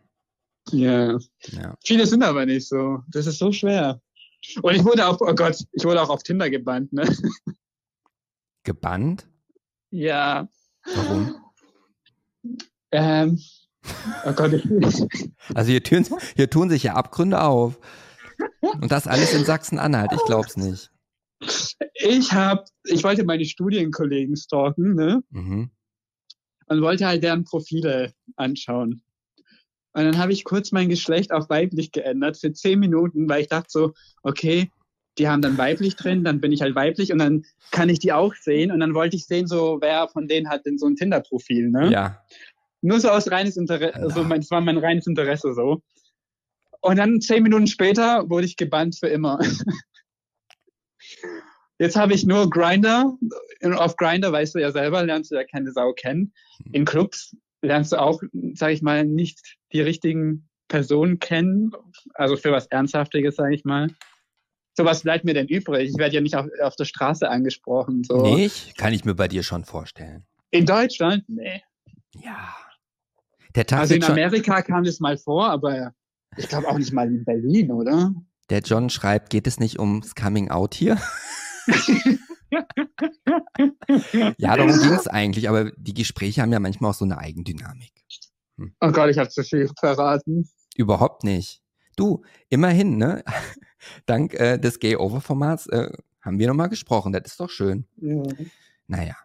Ja. 0.71 1.19
ja. 1.53 1.77
Viele 1.85 2.07
sind 2.07 2.23
aber 2.23 2.47
nicht 2.47 2.69
so. 2.69 3.03
Das 3.09 3.27
ist 3.27 3.39
so 3.39 3.53
schwer. 3.53 4.01
Und 4.63 4.75
ich 4.75 4.85
wurde 4.85 5.07
auch, 5.07 5.21
oh 5.21 5.35
Gott, 5.35 5.59
ich 5.73 5.85
wurde 5.85 6.03
auch 6.03 6.11
auf 6.11 6.23
Tinder 6.23 6.51
gebannt, 6.51 6.93
ne? 6.93 7.09
Gebannt? 8.63 9.27
Ja. 9.91 10.49
Warum? 10.95 11.37
Ähm, 12.91 13.41
oh 14.25 14.33
Gott, 14.33 14.53
ich. 14.53 14.65
Also 15.55 15.71
hier 15.71 15.83
tun, 15.83 16.07
hier 16.37 16.51
tun 16.51 16.71
sich 16.71 16.85
ja 16.85 16.95
Abgründe 16.95 17.41
auf. 17.41 17.79
Und 18.61 18.91
das 18.91 19.07
alles 19.07 19.35
in 19.35 19.45
Sachsen-Anhalt, 19.45 20.13
ich 20.13 20.25
glaub's 20.27 20.57
nicht. 20.57 20.91
Ich 21.95 22.33
hab, 22.33 22.67
ich 22.85 23.05
wollte 23.05 23.25
meine 23.25 23.45
Studienkollegen 23.45 24.37
stalken, 24.37 24.95
ne? 24.95 25.23
Mhm. 25.31 25.71
Und 26.67 26.83
wollte 26.83 27.07
halt 27.07 27.23
deren 27.23 27.45
Profile 27.45 28.15
anschauen. 28.37 29.03
Und 29.95 30.05
dann 30.05 30.19
habe 30.19 30.33
ich 30.33 30.45
kurz 30.45 30.73
mein 30.73 30.89
Geschlecht 30.89 31.33
auf 31.33 31.49
weiblich 31.49 31.93
geändert 31.93 32.37
für 32.37 32.53
zehn 32.53 32.81
Minuten, 32.81 33.29
weil 33.29 33.43
ich 33.43 33.49
dachte 33.49 33.69
so, 33.71 33.93
okay, 34.23 34.71
die 35.19 35.29
haben 35.29 35.41
dann 35.41 35.57
weiblich 35.57 35.95
drin, 35.95 36.25
dann 36.25 36.41
bin 36.41 36.51
ich 36.51 36.63
halt 36.63 36.75
weiblich 36.75 37.13
und 37.13 37.19
dann 37.19 37.45
kann 37.71 37.89
ich 37.89 38.01
die 38.01 38.13
auch 38.13 38.35
sehen. 38.35 38.73
Und 38.73 38.81
dann 38.81 38.95
wollte 38.95 39.15
ich 39.17 39.27
sehen, 39.27 39.47
so 39.47 39.79
wer 39.81 40.09
von 40.09 40.27
denen 40.27 40.49
hat 40.49 40.67
denn 40.67 40.79
so 40.79 40.87
ein 40.87 40.97
Tinder-Profil, 40.97 41.71
ne? 41.71 41.91
Ja. 41.91 42.21
Nur 42.83 42.99
so 42.99 43.09
aus 43.09 43.31
reines 43.31 43.57
Interesse, 43.57 43.95
also 43.95 44.23
ja. 44.23 44.29
das 44.37 44.51
war 44.51 44.61
mein 44.61 44.79
reines 44.79 45.07
Interesse 45.07 45.55
so. 45.55 45.81
Und 46.81 46.97
dann 46.97 47.21
zehn 47.21 47.45
Minuten 47.45 47.69
später 47.69 48.29
wurde 48.29 48.47
ich 48.47 48.57
gebannt 48.57 48.97
für 48.99 49.07
immer. 49.09 49.39
Jetzt 51.79 51.97
habe 51.97 52.15
ich 52.15 52.27
nur 52.27 52.51
Grinder. 52.51 53.17
Auf 53.63 53.97
Grinder 53.97 54.33
weißt 54.33 54.55
du 54.55 54.59
ja 54.59 54.71
selber, 54.71 55.03
lernst 55.05 55.31
du 55.31 55.37
ja 55.37 55.45
keine 55.45 55.73
Sau 55.73 55.93
kennen. 55.93 56.33
In 56.73 56.85
Clubs 56.85 57.35
lernst 57.65 57.93
du 57.93 58.01
auch, 58.01 58.23
sage 58.55 58.73
ich 58.73 58.83
mal, 58.83 59.05
nicht 59.05 59.57
die 59.73 59.81
richtigen 59.81 60.49
Personen 60.69 61.19
kennen, 61.19 61.73
also 62.15 62.37
für 62.37 62.53
was 62.53 62.67
Ernsthaftiges, 62.67 63.37
sage 63.37 63.55
ich 63.55 63.65
mal. 63.65 63.89
So 64.77 64.85
was 64.85 65.03
bleibt 65.03 65.25
mir 65.25 65.35
denn 65.35 65.47
übrig? 65.47 65.91
Ich 65.91 65.99
werde 65.99 66.17
ja 66.17 66.21
nicht 66.21 66.37
auf, 66.37 66.47
auf 66.63 66.75
der 66.77 66.85
Straße 66.85 67.29
angesprochen. 67.29 68.03
So. 68.03 68.35
Nicht? 68.35 68.77
Kann 68.77 68.93
ich 68.93 69.05
mir 69.05 69.15
bei 69.15 69.29
dir 69.29 69.43
schon 69.43 69.65
vorstellen. 69.65 70.27
In 70.51 70.67
Deutschland? 70.67 71.25
Nee. 71.29 71.63
Ja. 72.13 72.55
Der 73.55 73.67
Tag 73.67 73.81
also 73.81 73.95
in 73.95 74.03
Amerika 74.05 74.63
kam 74.63 74.83
das 74.83 74.99
mal 74.99 75.17
vor, 75.17 75.49
aber 75.49 75.93
ich 76.37 76.49
glaube 76.49 76.69
auch 76.69 76.79
nicht 76.79 76.93
mal 76.93 77.07
in 77.07 77.25
Berlin, 77.25 77.71
oder? 77.71 78.13
Der 78.51 78.61
John 78.61 78.91
schreibt, 78.91 79.31
geht 79.31 79.47
es 79.47 79.61
nicht 79.61 79.79
ums 79.79 80.15
Coming 80.15 80.51
Out 80.51 80.75
hier? 80.75 81.01
ja, 84.39 84.57
darum 84.57 84.73
ging 84.73 84.93
es 84.93 85.07
eigentlich, 85.07 85.49
aber 85.49 85.71
die 85.77 85.95
Gespräche 85.95 86.43
haben 86.43 86.53
ja 86.53 86.61
manchmal 86.61 86.91
auch 86.91 86.95
so 86.95 87.05
eine 87.05 87.19
Eigendynamik. 87.19 87.93
Hm. 88.59 88.75
Oh 88.81 88.91
Gott, 88.93 89.11
ich 89.11 89.19
habe 89.19 89.29
zu 89.29 89.43
viel 89.43 89.71
verraten. 89.79 90.49
Überhaupt 90.77 91.25
nicht. 91.25 91.63
Du, 91.97 92.23
immerhin, 92.49 92.97
ne? 92.97 93.25
Dank 94.07 94.35
äh, 94.35 94.59
des 94.59 94.81
Gay-Over-Formats 94.81 95.67
äh, 95.69 95.91
haben 96.21 96.39
wir 96.39 96.49
nochmal 96.49 96.69
gesprochen. 96.69 97.13
Das 97.13 97.23
ist 97.27 97.41
doch 97.41 97.51
schön. 97.51 97.87
Ja. 97.97 98.23
Naja, 98.87 99.17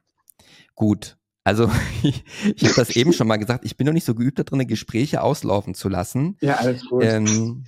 gut. 0.75 1.17
Also 1.43 1.71
ich, 2.03 2.23
ich 2.55 2.63
habe 2.63 2.75
das 2.75 2.95
eben 2.95 3.13
schon 3.13 3.27
mal 3.27 3.37
gesagt, 3.37 3.65
ich 3.65 3.77
bin 3.77 3.87
noch 3.87 3.93
nicht 3.93 4.05
so 4.05 4.15
geübt 4.15 4.39
darin, 4.39 4.67
Gespräche 4.67 5.21
auslaufen 5.21 5.73
zu 5.73 5.89
lassen. 5.89 6.37
Ja, 6.41 6.55
alles 6.55 6.85
gut. 6.85 7.03
Ähm, 7.03 7.65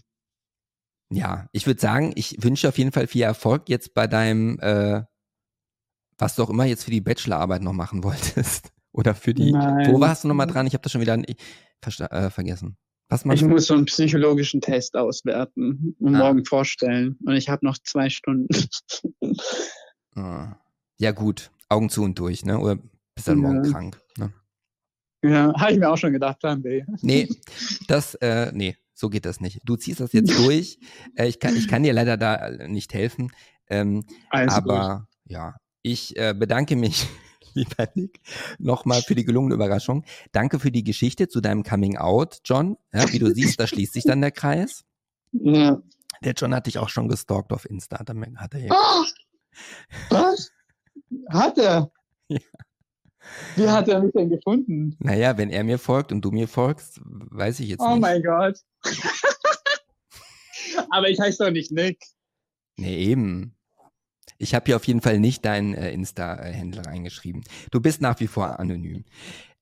ja, 1.10 1.48
ich 1.52 1.68
würde 1.68 1.82
sagen, 1.82 2.14
ich 2.16 2.42
wünsche 2.42 2.70
auf 2.70 2.78
jeden 2.78 2.92
Fall 2.92 3.08
viel 3.08 3.24
Erfolg 3.24 3.70
jetzt 3.70 3.94
bei 3.94 4.08
deinem, 4.08 4.60
äh, 4.60 5.04
was 6.22 6.36
du 6.36 6.44
auch 6.44 6.50
immer 6.52 6.66
jetzt 6.66 6.84
für 6.84 6.92
die 6.92 7.02
Bachelorarbeit 7.02 7.64
noch 7.64 7.74
machen 7.74 8.04
wolltest. 8.04 8.72
Oder 8.94 9.16
für 9.16 9.34
die. 9.34 9.52
Nein. 9.52 9.92
Wo 9.92 10.00
warst 10.00 10.24
du 10.24 10.28
nochmal 10.28 10.48
dran? 10.48 10.68
Ich 10.68 10.74
habe 10.74 10.84
das 10.84 10.92
schon 10.92 11.02
wieder 11.02 11.18
äh, 11.18 12.30
vergessen. 12.30 12.78
Was 13.10 13.26
ich 13.26 13.44
muss 13.44 13.68
so 13.68 13.74
einen 13.74 13.86
psychologischen 13.86 14.62
Test 14.62 14.96
auswerten 14.96 15.96
und 16.00 16.16
ah. 16.16 16.20
morgen 16.20 16.46
vorstellen. 16.46 17.18
Und 17.26 17.36
ich 17.36 17.50
habe 17.50 17.66
noch 17.66 17.78
zwei 17.80 18.10
Stunden. 18.10 18.48
ah. 20.16 20.56
Ja, 20.98 21.12
gut. 21.12 21.52
Augen 21.68 21.90
zu 21.90 22.04
und 22.04 22.20
durch, 22.20 22.46
ne? 22.46 22.60
Oder 22.60 22.78
bist 23.16 23.28
dann 23.28 23.42
ja. 23.42 23.48
morgen 23.48 23.72
krank. 23.72 24.02
Ne? 24.18 24.32
Ja, 25.24 25.54
habe 25.60 25.74
ich 25.74 25.80
mir 25.80 25.90
auch 25.90 25.98
schon 25.98 26.14
gedacht, 26.14 26.40
Plan 26.40 26.62
B. 26.62 26.84
Nee, 27.02 27.28
das, 27.88 28.16
äh, 28.16 28.52
nee, 28.54 28.78
so 28.94 29.10
geht 29.10 29.26
das 29.26 29.40
nicht. 29.40 29.60
Du 29.66 29.76
ziehst 29.76 30.00
das 30.00 30.14
jetzt 30.14 30.38
durch. 30.38 30.80
Äh, 31.16 31.28
ich, 31.28 31.40
kann, 31.40 31.56
ich 31.56 31.68
kann 31.68 31.84
dir 31.84 31.94
leider 31.94 32.18
da 32.18 32.68
nicht 32.68 32.94
helfen. 32.94 33.32
Ähm, 33.70 34.06
aber 34.30 35.08
gut. 35.10 35.32
ja, 35.32 35.56
ich 35.82 36.16
äh, 36.18 36.34
bedanke 36.38 36.76
mich 36.76 37.08
lieber 37.54 37.90
Nick, 37.96 38.22
nochmal 38.60 39.02
für 39.02 39.16
die 39.16 39.26
gelungene 39.26 39.56
Überraschung. 39.56 40.06
Danke 40.32 40.60
für 40.60 40.72
die 40.72 40.84
Geschichte 40.84 41.28
zu 41.28 41.42
deinem 41.42 41.64
Coming 41.64 41.98
Out, 41.98 42.40
John. 42.46 42.78
Ja, 42.94 43.12
wie 43.12 43.20
du 43.20 43.34
siehst, 43.34 43.60
da 43.60 43.68
schließt 43.68 43.94
sich 43.94 44.04
dann 44.04 44.22
der 44.22 44.32
Kreis. 44.32 44.84
Ja. 45.32 45.82
Der 46.24 46.34
John 46.34 46.54
hat 46.54 46.68
dich 46.68 46.78
auch 46.78 46.90
schon 46.90 47.08
gestalkt 47.08 47.52
auf 47.52 47.70
Insta. 47.70 48.00
Hat 48.00 48.10
er 48.10 48.16
oh, 48.70 49.06
was? 50.10 50.52
Hat 51.30 51.58
er? 51.58 51.92
Ja. 52.30 52.40
Wie 53.56 53.70
hat 53.70 53.88
er 53.88 54.02
mich 54.02 54.14
denn 54.14 54.30
gefunden? 54.30 54.96
Naja, 55.00 55.38
wenn 55.38 55.50
er 55.50 55.64
mir 55.64 55.78
folgt 55.78 56.12
und 56.12 56.22
du 56.22 56.32
mir 56.32 56.48
folgst, 56.48 57.00
weiß 57.04 57.60
ich 57.60 57.70
jetzt 57.70 57.82
oh 57.82 57.90
nicht. 57.90 57.98
Oh 57.98 58.00
mein 58.00 58.24
Gott. 58.24 58.58
Aber 60.90 61.10
ich 61.10 61.20
heiße 61.20 61.44
doch 61.44 61.52
nicht 61.52 61.72
Nick. 61.72 62.04
Nee, 62.78 62.98
eben. 62.98 63.56
Ich 64.42 64.56
habe 64.56 64.66
hier 64.66 64.76
auf 64.76 64.86
jeden 64.86 65.02
Fall 65.02 65.20
nicht 65.20 65.46
deinen 65.46 65.76
äh, 65.76 65.92
Insta-Händler 65.92 66.88
reingeschrieben. 66.88 67.44
Du 67.70 67.80
bist 67.80 68.02
nach 68.02 68.20
wie 68.20 68.28
vor 68.28 68.60
anonym. 68.60 69.06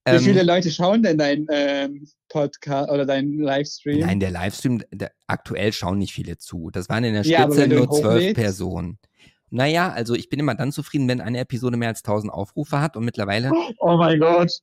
Wie 0.05 0.15
ähm, 0.15 0.21
viele 0.21 0.43
Leute 0.43 0.71
schauen 0.71 1.03
denn 1.03 1.17
dein 1.17 1.45
ähm, 1.51 2.07
Podcast 2.29 2.89
oder 2.89 3.05
dein 3.05 3.37
Livestream? 3.39 3.99
Nein, 3.99 4.21
der 4.21 4.31
Livestream, 4.31 4.81
der, 4.91 5.11
aktuell 5.27 5.73
schauen 5.73 5.97
nicht 5.97 6.13
viele 6.13 6.37
zu. 6.37 6.69
Das 6.71 6.87
waren 6.87 7.03
in 7.03 7.13
der 7.13 7.25
Spitze 7.25 7.61
ja, 7.61 7.67
nur 7.67 7.91
zwölf 7.91 8.33
Personen. 8.33 8.97
Naja, 9.49 9.91
also 9.91 10.15
ich 10.15 10.29
bin 10.29 10.39
immer 10.39 10.55
dann 10.55 10.71
zufrieden, 10.71 11.09
wenn 11.09 11.19
eine 11.19 11.39
Episode 11.39 11.75
mehr 11.75 11.89
als 11.89 12.03
1000 12.03 12.31
Aufrufe 12.31 12.79
hat 12.79 12.95
und 12.95 13.03
mittlerweile. 13.03 13.51
Oh 13.79 13.97
mein 13.97 14.19
Gott. 14.19 14.59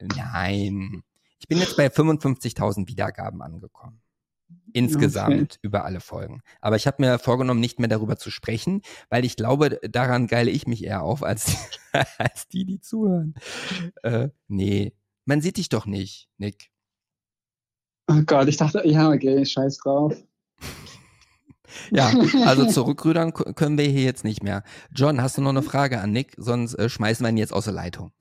Nein. 0.00 1.02
Ich 1.38 1.48
bin 1.48 1.58
jetzt 1.58 1.76
bei 1.76 1.88
55.000 1.88 2.88
Wiedergaben 2.88 3.42
angekommen. 3.42 3.99
Insgesamt 4.72 5.54
okay. 5.54 5.58
über 5.62 5.84
alle 5.84 6.00
Folgen. 6.00 6.42
Aber 6.60 6.76
ich 6.76 6.86
habe 6.86 7.02
mir 7.02 7.18
vorgenommen, 7.18 7.60
nicht 7.60 7.78
mehr 7.78 7.88
darüber 7.88 8.16
zu 8.16 8.30
sprechen, 8.30 8.82
weil 9.08 9.24
ich 9.24 9.36
glaube, 9.36 9.80
daran 9.88 10.26
geile 10.26 10.50
ich 10.50 10.66
mich 10.66 10.84
eher 10.84 11.02
auf, 11.02 11.22
als, 11.22 11.56
als 12.18 12.48
die, 12.48 12.64
die 12.64 12.80
zuhören. 12.80 13.34
Äh, 14.02 14.28
nee, 14.48 14.92
man 15.24 15.40
sieht 15.40 15.56
dich 15.56 15.68
doch 15.68 15.86
nicht, 15.86 16.28
Nick. 16.38 16.70
Oh 18.08 18.22
Gott, 18.26 18.48
ich 18.48 18.56
dachte, 18.56 18.82
ja, 18.84 19.10
okay, 19.10 19.44
scheiß 19.44 19.78
drauf. 19.78 20.16
ja, 21.92 22.12
also 22.44 22.66
zurückrudern 22.70 23.32
können 23.32 23.78
wir 23.78 23.84
hier 23.84 24.02
jetzt 24.02 24.24
nicht 24.24 24.42
mehr. 24.42 24.64
John, 24.92 25.22
hast 25.22 25.38
du 25.38 25.42
noch 25.42 25.50
eine 25.50 25.62
Frage 25.62 26.00
an 26.00 26.10
Nick? 26.10 26.34
Sonst 26.36 26.74
äh, 26.74 26.88
schmeißen 26.88 27.24
wir 27.24 27.30
ihn 27.30 27.36
jetzt 27.36 27.52
aus 27.52 27.64
der 27.64 27.74
Leitung. 27.74 28.12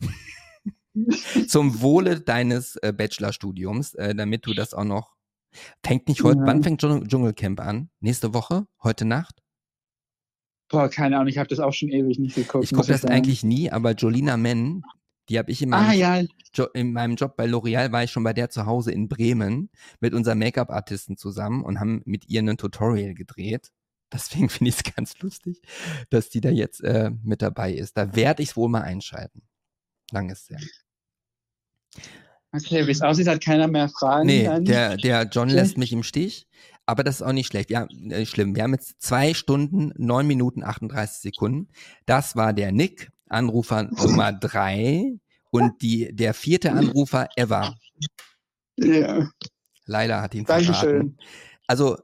Zum 1.47 1.81
Wohle 1.81 2.19
deines 2.19 2.75
äh, 2.77 2.93
Bachelorstudiums, 2.95 3.95
äh, 3.95 4.13
damit 4.13 4.45
du 4.45 4.53
das 4.53 4.73
auch 4.73 4.83
noch 4.83 5.15
Fängt 5.83 6.07
nicht 6.07 6.23
heute, 6.23 6.39
ja. 6.39 6.45
wann 6.45 6.63
fängt 6.63 6.81
Dschungelcamp 6.81 7.59
an? 7.59 7.89
Nächste 7.99 8.33
Woche? 8.33 8.67
Heute 8.83 9.05
Nacht? 9.05 9.41
Boah, 10.69 10.87
keine 10.89 11.17
Ahnung, 11.17 11.29
ich 11.29 11.39
habe 11.39 11.49
das 11.49 11.59
auch 11.59 11.73
schon 11.73 11.89
ewig 11.89 12.19
nicht 12.19 12.35
geguckt. 12.35 12.63
Ich 12.63 12.71
gucke 12.71 12.87
das 12.87 13.01
sagen. 13.01 13.13
eigentlich 13.13 13.43
nie, 13.43 13.71
aber 13.71 13.93
Jolina 13.93 14.37
Men, 14.37 14.83
die 15.27 15.39
habe 15.39 15.51
ich 15.51 15.61
in 15.61 15.69
meinem, 15.69 15.89
ah, 15.89 15.93
ja. 15.93 16.23
jo 16.53 16.65
in 16.73 16.93
meinem 16.93 17.15
Job 17.15 17.35
bei 17.35 17.45
L'Oreal, 17.45 17.91
war 17.91 18.03
ich 18.03 18.11
schon 18.11 18.23
bei 18.23 18.33
der 18.33 18.51
zu 18.51 18.67
Hause 18.67 18.91
in 18.91 19.09
Bremen 19.09 19.71
mit 19.99 20.13
unserem 20.13 20.39
Make-up-Artisten 20.39 21.17
zusammen 21.17 21.63
und 21.63 21.79
haben 21.79 22.03
mit 22.05 22.29
ihr 22.29 22.41
ein 22.41 22.57
Tutorial 22.57 23.15
gedreht. 23.15 23.71
Deswegen 24.11 24.49
finde 24.49 24.69
ich 24.69 24.77
es 24.77 24.95
ganz 24.95 25.17
lustig, 25.19 25.61
dass 26.11 26.29
die 26.29 26.41
da 26.41 26.49
jetzt 26.49 26.81
äh, 26.81 27.11
mit 27.23 27.41
dabei 27.41 27.73
ist. 27.73 27.97
Da 27.97 28.15
werde 28.15 28.43
ich 28.43 28.49
es 28.49 28.57
wohl 28.57 28.69
mal 28.69 28.81
einschalten. 28.81 29.41
Lang 30.11 30.29
ist 30.29 30.47
sehr. 30.47 30.59
Okay, 32.51 32.87
wie 32.87 32.91
es 32.91 33.01
aussieht, 33.01 33.27
hat 33.27 33.43
keiner 33.43 33.67
mehr 33.67 33.89
Fragen. 33.89 34.25
Nee, 34.25 34.49
der, 34.61 34.97
der 34.97 35.23
John 35.23 35.49
lässt 35.49 35.77
mich 35.77 35.93
im 35.93 36.03
Stich. 36.03 36.47
Aber 36.85 37.03
das 37.03 37.17
ist 37.17 37.21
auch 37.21 37.33
nicht 37.33 37.45
schlecht. 37.45 37.69
Ja, 37.69 37.85
äh, 38.09 38.25
schlimm. 38.25 38.55
Wir 38.55 38.63
haben 38.63 38.73
jetzt 38.73 38.99
zwei 38.99 39.35
Stunden, 39.35 39.93
neun 39.95 40.25
Minuten, 40.25 40.63
38 40.63 41.21
Sekunden. 41.21 41.67
Das 42.07 42.35
war 42.35 42.51
der 42.51 42.71
Nick, 42.71 43.11
Anrufer 43.27 43.83
Nummer 43.91 44.33
drei. 44.33 45.19
Und 45.51 45.81
die, 45.83 46.15
der 46.15 46.33
vierte 46.33 46.71
Anrufer 46.71 47.29
ever. 47.35 47.75
Ja. 48.77 49.29
Leider 49.85 50.21
hat 50.21 50.33
ihn 50.33 50.45
verraten. 50.47 50.65
Dankeschön. 50.65 51.17
Also, 51.67 51.97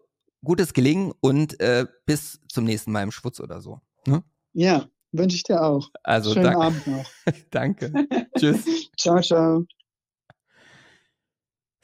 gutes 0.44 0.74
Gelingen 0.74 1.14
und 1.20 1.60
äh, 1.60 1.86
bis 2.06 2.40
zum 2.48 2.66
nächsten 2.66 2.92
Mal 2.92 3.04
im 3.04 3.12
Schwutz 3.12 3.40
oder 3.40 3.62
so. 3.62 3.82
Ne? 4.06 4.24
Ja, 4.54 4.88
wünsche 5.12 5.36
ich 5.36 5.44
dir 5.44 5.64
auch. 5.64 5.90
Also, 6.04 6.34
Schönen 6.34 6.56
Abend 6.56 6.86
noch. 6.86 7.10
danke. 7.50 7.92
Tschüss. 8.38 8.64
Ciao, 8.98 9.20
ciao. 9.22 9.66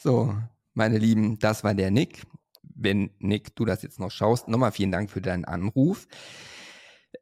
So, 0.04 0.34
meine 0.74 0.98
Lieben, 0.98 1.38
das 1.38 1.64
war 1.64 1.76
der 1.76 1.92
Nick. 1.92 2.24
Wenn 2.64 3.12
Nick, 3.20 3.56
du 3.56 3.66
das 3.66 3.84
jetzt 3.84 4.00
noch 4.00 4.10
schaust, 4.10 4.48
nochmal 4.48 4.72
vielen 4.72 4.92
Dank 4.92 5.12
für 5.12 5.22
deinen 5.22 5.46
Anruf. 5.46 6.08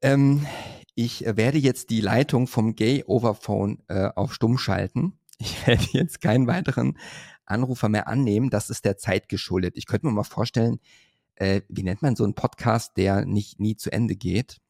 Ähm, 0.01 0.47
ich 0.95 1.26
werde 1.26 1.57
jetzt 1.57 1.89
die 1.89 1.99
Leitung 1.99 2.47
vom 2.47 2.76
Gay 2.76 3.03
Overphone 3.06 3.84
äh, 3.89 4.07
auf 4.15 4.34
Stumm 4.34 4.57
schalten. 4.57 5.19
Ich 5.41 5.68
werde 5.68 5.85
jetzt 5.91 6.22
keinen 6.22 6.47
weiteren 6.47 6.97
Anrufer 7.45 7.89
mehr 7.89 8.07
annehmen. 8.07 8.49
Das 8.49 8.69
ist 8.69 8.85
der 8.85 8.97
Zeit 8.97 9.27
geschuldet. 9.27 9.76
Ich 9.77 9.85
könnte 9.85 10.06
mir 10.06 10.14
mal 10.14 10.23
vorstellen, 10.23 10.80
äh, 11.35 11.61
wie 11.68 11.84
nennt 11.84 12.01
man 12.01 12.15
so 12.15 12.23
einen 12.26 12.35
Podcast, 12.35 12.95
der 12.95 13.26
nicht 13.26 13.60
nie 13.60 13.76
zu 13.76 13.91
Ende 13.91 14.15
geht? 14.15 14.61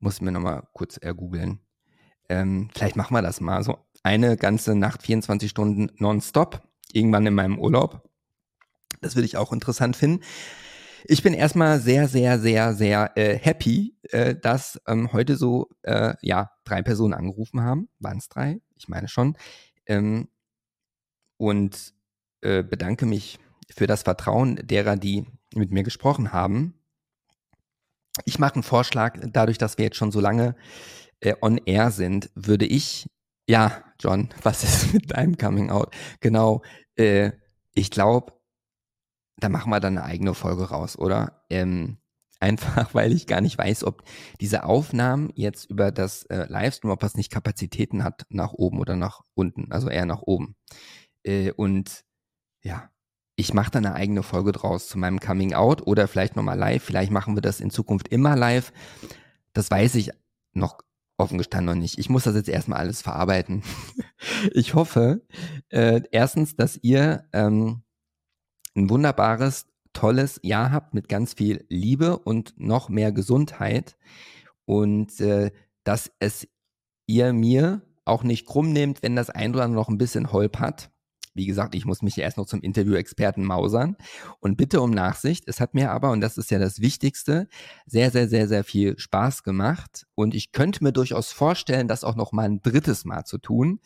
Muss 0.00 0.16
ich 0.16 0.20
mir 0.20 0.32
nochmal 0.32 0.66
kurz 0.72 0.96
ergoogeln. 0.96 1.60
Ähm, 2.28 2.70
vielleicht 2.72 2.96
machen 2.96 3.14
wir 3.14 3.22
das 3.22 3.40
mal 3.40 3.62
so 3.62 3.78
eine 4.04 4.36
ganze 4.36 4.76
Nacht, 4.76 5.02
24 5.02 5.50
Stunden 5.50 5.90
nonstop, 5.96 6.62
irgendwann 6.92 7.26
in 7.26 7.34
meinem 7.34 7.58
Urlaub. 7.58 8.08
Das 9.00 9.16
würde 9.16 9.26
ich 9.26 9.36
auch 9.36 9.52
interessant 9.52 9.96
finden. 9.96 10.22
Ich 11.06 11.22
bin 11.22 11.34
erstmal 11.34 11.80
sehr, 11.80 12.08
sehr, 12.08 12.38
sehr, 12.38 12.74
sehr 12.74 13.12
äh, 13.16 13.36
happy, 13.36 13.96
äh, 14.10 14.34
dass 14.34 14.80
ähm, 14.86 15.12
heute 15.12 15.36
so, 15.36 15.68
äh, 15.82 16.14
ja, 16.22 16.52
drei 16.64 16.80
Personen 16.82 17.12
angerufen 17.12 17.60
haben. 17.60 17.88
Waren 17.98 18.18
es 18.18 18.28
drei? 18.28 18.60
Ich 18.76 18.88
meine 18.88 19.08
schon. 19.08 19.36
Ähm, 19.86 20.28
und 21.36 21.92
äh, 22.40 22.62
bedanke 22.62 23.04
mich 23.04 23.38
für 23.70 23.86
das 23.86 24.02
Vertrauen 24.02 24.56
derer, 24.62 24.96
die 24.96 25.26
mit 25.54 25.72
mir 25.72 25.82
gesprochen 25.82 26.32
haben. 26.32 26.74
Ich 28.24 28.38
mache 28.38 28.54
einen 28.54 28.62
Vorschlag, 28.62 29.18
dadurch, 29.32 29.58
dass 29.58 29.76
wir 29.76 29.86
jetzt 29.86 29.96
schon 29.96 30.12
so 30.12 30.20
lange 30.20 30.54
äh, 31.20 31.34
on 31.42 31.58
air 31.58 31.90
sind, 31.90 32.30
würde 32.34 32.66
ich 32.66 33.08
ja, 33.48 33.84
John, 34.00 34.28
was 34.42 34.64
ist 34.64 34.92
mit 34.92 35.16
deinem 35.16 35.36
Coming 35.36 35.70
Out? 35.70 35.94
Genau, 36.20 36.62
äh, 36.96 37.32
ich 37.74 37.90
glaube, 37.90 38.32
da 39.36 39.48
machen 39.48 39.70
wir 39.70 39.80
dann 39.80 39.98
eine 39.98 40.06
eigene 40.06 40.34
Folge 40.34 40.70
raus, 40.70 40.98
oder? 40.98 41.44
Ähm, 41.50 41.98
einfach, 42.40 42.92
weil 42.92 43.12
ich 43.12 43.26
gar 43.26 43.40
nicht 43.40 43.56
weiß, 43.56 43.84
ob 43.84 44.02
diese 44.40 44.64
Aufnahmen 44.64 45.30
jetzt 45.34 45.70
über 45.70 45.90
das 45.90 46.24
äh, 46.24 46.46
Livestream, 46.48 46.90
ob 46.90 47.00
das 47.00 47.14
nicht 47.14 47.32
Kapazitäten 47.32 48.04
hat 48.04 48.26
nach 48.28 48.52
oben 48.52 48.80
oder 48.80 48.96
nach 48.96 49.22
unten, 49.34 49.72
also 49.72 49.88
eher 49.88 50.04
nach 50.04 50.20
oben. 50.20 50.54
Äh, 51.22 51.52
und 51.52 52.04
ja, 52.62 52.90
ich 53.36 53.54
mache 53.54 53.70
da 53.70 53.78
eine 53.78 53.94
eigene 53.94 54.22
Folge 54.22 54.52
draus 54.52 54.88
zu 54.88 54.98
meinem 54.98 55.20
Coming 55.20 55.54
Out 55.54 55.86
oder 55.86 56.06
vielleicht 56.06 56.36
nochmal 56.36 56.58
live. 56.58 56.82
Vielleicht 56.82 57.10
machen 57.10 57.34
wir 57.34 57.42
das 57.42 57.60
in 57.60 57.70
Zukunft 57.70 58.08
immer 58.08 58.36
live. 58.36 58.72
Das 59.54 59.70
weiß 59.70 59.94
ich 59.96 60.10
noch 60.52 60.78
offen 61.16 61.38
gestanden 61.38 61.74
noch 61.74 61.80
nicht. 61.80 61.98
Ich 61.98 62.10
muss 62.10 62.24
das 62.24 62.34
jetzt 62.34 62.48
erstmal 62.48 62.78
alles 62.80 63.02
verarbeiten. 63.02 63.62
ich 64.52 64.74
hoffe, 64.74 65.22
äh, 65.68 66.02
erstens, 66.10 66.56
dass 66.56 66.78
ihr 66.82 67.28
ähm, 67.32 67.82
ein 68.76 68.90
wunderbares, 68.90 69.66
tolles 69.92 70.40
Jahr 70.42 70.72
habt 70.72 70.94
mit 70.94 71.08
ganz 71.08 71.34
viel 71.34 71.64
Liebe 71.68 72.18
und 72.18 72.54
noch 72.58 72.88
mehr 72.88 73.12
Gesundheit 73.12 73.96
und 74.64 75.20
äh, 75.20 75.52
dass 75.84 76.10
es 76.18 76.48
ihr 77.06 77.32
mir 77.32 77.82
auch 78.04 78.24
nicht 78.24 78.46
krumm 78.46 78.72
nehmt, 78.72 79.02
wenn 79.02 79.16
das 79.16 79.30
ein 79.30 79.54
oder 79.54 79.64
andere 79.64 79.80
noch 79.80 79.88
ein 79.88 79.98
bisschen 79.98 80.32
holpert. 80.32 80.90
Wie 81.34 81.46
gesagt, 81.46 81.74
ich 81.74 81.84
muss 81.84 82.02
mich 82.02 82.16
erst 82.16 82.36
noch 82.36 82.46
zum 82.46 82.60
Interview-Experten 82.62 83.44
mausern. 83.44 83.96
Und 84.40 84.56
bitte 84.56 84.80
um 84.80 84.90
Nachsicht. 84.90 85.44
Es 85.46 85.60
hat 85.60 85.74
mir 85.74 85.90
aber, 85.90 86.10
und 86.12 86.20
das 86.20 86.38
ist 86.38 86.50
ja 86.50 86.58
das 86.58 86.80
Wichtigste, 86.80 87.48
sehr, 87.86 88.10
sehr, 88.10 88.28
sehr, 88.28 88.48
sehr 88.48 88.64
viel 88.64 88.98
Spaß 88.98 89.42
gemacht. 89.42 90.06
Und 90.14 90.34
ich 90.34 90.52
könnte 90.52 90.84
mir 90.84 90.92
durchaus 90.92 91.32
vorstellen, 91.32 91.88
das 91.88 92.04
auch 92.04 92.16
noch 92.16 92.32
mal 92.32 92.44
ein 92.44 92.62
drittes 92.62 93.04
Mal 93.04 93.24
zu 93.24 93.38
tun. 93.38 93.80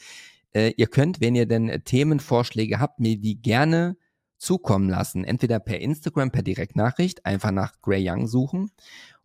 Äh, 0.52 0.72
ihr 0.76 0.86
könnt, 0.86 1.20
wenn 1.20 1.34
ihr 1.34 1.46
denn 1.46 1.82
Themenvorschläge 1.84 2.80
habt, 2.80 3.00
mir 3.00 3.16
die 3.16 3.40
gerne 3.40 3.96
zukommen 4.36 4.88
lassen. 4.88 5.24
Entweder 5.24 5.58
per 5.58 5.80
Instagram, 5.80 6.30
per 6.30 6.42
Direktnachricht, 6.42 7.26
einfach 7.26 7.50
nach 7.50 7.80
Gray 7.82 8.08
Young 8.08 8.26
suchen 8.26 8.70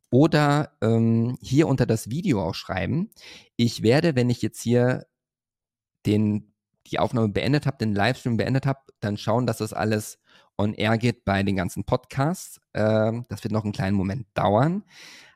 oder 0.10 0.72
ähm, 0.82 1.38
hier 1.42 1.68
unter 1.68 1.88
das 1.88 2.10
Video 2.10 2.44
auch 2.44 2.54
schreiben. 2.54 3.10
Ich 3.56 3.82
werde, 3.82 4.16
wenn 4.16 4.30
ich 4.30 4.44
jetzt 4.44 4.62
hier 4.62 5.08
den 6.06 6.53
die 6.88 7.00
Aufnahme 7.00 7.30
beendet 7.30 7.66
habe, 7.66 7.78
den 7.78 7.94
Livestream 7.96 8.38
beendet 8.38 8.66
habe, 8.66 8.80
dann 9.00 9.18
schauen, 9.18 9.46
dass 9.48 9.58
das 9.58 9.74
alles 9.74 10.20
on 10.58 10.74
air 10.74 10.98
geht 10.98 11.26
bei 11.26 11.44
den 11.44 11.56
ganzen 11.56 11.84
Podcasts. 11.84 12.60
Ähm, 12.74 13.26
das 13.30 13.44
wird 13.44 13.54
noch 13.54 13.64
einen 13.64 13.74
kleinen 13.74 13.98
Moment 13.98 14.28
dauern. 14.34 14.84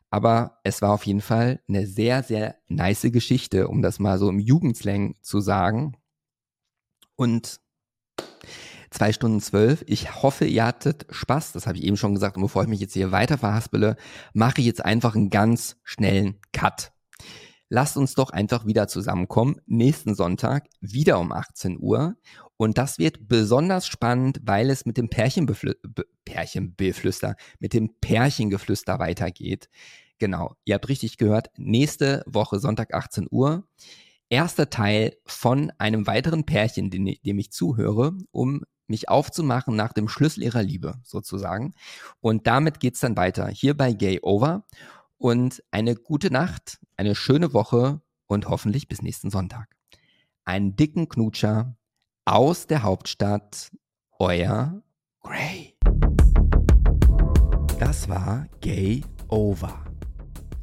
Aber 0.09 0.59
es 0.63 0.81
war 0.81 0.91
auf 0.91 1.05
jeden 1.05 1.21
Fall 1.21 1.59
eine 1.67 1.85
sehr, 1.85 2.23
sehr 2.23 2.55
nice 2.67 3.07
Geschichte, 3.11 3.67
um 3.67 3.81
das 3.81 3.99
mal 3.99 4.17
so 4.19 4.29
im 4.29 4.39
Jugendslang 4.39 5.15
zu 5.21 5.41
sagen. 5.41 5.97
Und 7.15 7.59
zwei 8.89 9.11
Stunden 9.11 9.41
zwölf. 9.41 9.83
Ich 9.87 10.21
hoffe, 10.23 10.45
ihr 10.45 10.65
hattet 10.65 11.07
Spaß. 11.09 11.51
Das 11.51 11.67
habe 11.67 11.77
ich 11.77 11.83
eben 11.83 11.97
schon 11.97 12.13
gesagt. 12.13 12.37
Und 12.37 12.43
bevor 12.43 12.63
ich 12.63 12.69
mich 12.69 12.79
jetzt 12.79 12.93
hier 12.93 13.11
weiter 13.11 13.37
verhaspele, 13.37 13.97
mache 14.33 14.61
ich 14.61 14.65
jetzt 14.65 14.85
einfach 14.85 15.15
einen 15.15 15.29
ganz 15.29 15.77
schnellen 15.83 16.39
Cut 16.53 16.93
lasst 17.69 17.97
uns 17.97 18.13
doch 18.13 18.29
einfach 18.29 18.65
wieder 18.65 18.87
zusammenkommen. 18.87 19.61
Nächsten 19.65 20.15
Sonntag 20.15 20.67
wieder 20.79 21.19
um 21.19 21.31
18 21.31 21.77
Uhr. 21.79 22.15
Und 22.57 22.77
das 22.77 22.97
wird 22.97 23.27
besonders 23.27 23.87
spannend, 23.87 24.39
weil 24.43 24.69
es 24.69 24.85
mit 24.85 24.97
dem 24.97 25.09
Pärchenbeflü 25.09 25.73
Pärchenbeflüster, 26.25 27.35
mit 27.59 27.73
dem 27.73 27.95
Pärchengeflüster 28.01 28.99
weitergeht. 28.99 29.69
Genau, 30.19 30.55
ihr 30.65 30.75
habt 30.75 30.89
richtig 30.89 31.17
gehört. 31.17 31.51
Nächste 31.57 32.23
Woche 32.25 32.59
Sonntag 32.59 32.93
18 32.93 33.27
Uhr. 33.29 33.67
Erster 34.29 34.69
Teil 34.69 35.15
von 35.25 35.71
einem 35.77 36.07
weiteren 36.07 36.45
Pärchen, 36.45 36.89
dem, 36.89 37.05
dem 37.23 37.39
ich 37.39 37.51
zuhöre, 37.51 38.17
um 38.31 38.63
mich 38.87 39.09
aufzumachen 39.09 39.75
nach 39.75 39.93
dem 39.93 40.07
Schlüssel 40.07 40.43
ihrer 40.43 40.63
Liebe 40.63 40.95
sozusagen. 41.03 41.75
Und 42.19 42.47
damit 42.47 42.79
geht's 42.79 43.01
dann 43.01 43.17
weiter 43.17 43.47
hier 43.47 43.75
bei 43.75 43.93
Gay 43.93 44.19
Over. 44.21 44.65
Und 45.17 45.63
eine 45.71 45.95
gute 45.95 46.31
Nacht, 46.31 46.79
eine 46.95 47.15
schöne 47.15 47.53
Woche 47.53 48.01
und 48.27 48.49
hoffentlich 48.49 48.87
bis 48.87 49.01
nächsten 49.01 49.31
Sonntag. 49.31 49.75
Einen 50.45 50.75
dicken 50.75 51.09
Knutscher 51.09 51.75
aus 52.25 52.67
der 52.67 52.83
Hauptstadt, 52.83 53.71
euer 54.19 54.83
Gray. 55.21 55.75
Das 57.79 58.07
war 58.09 58.47
Gay 58.61 59.03
Over. 59.27 59.85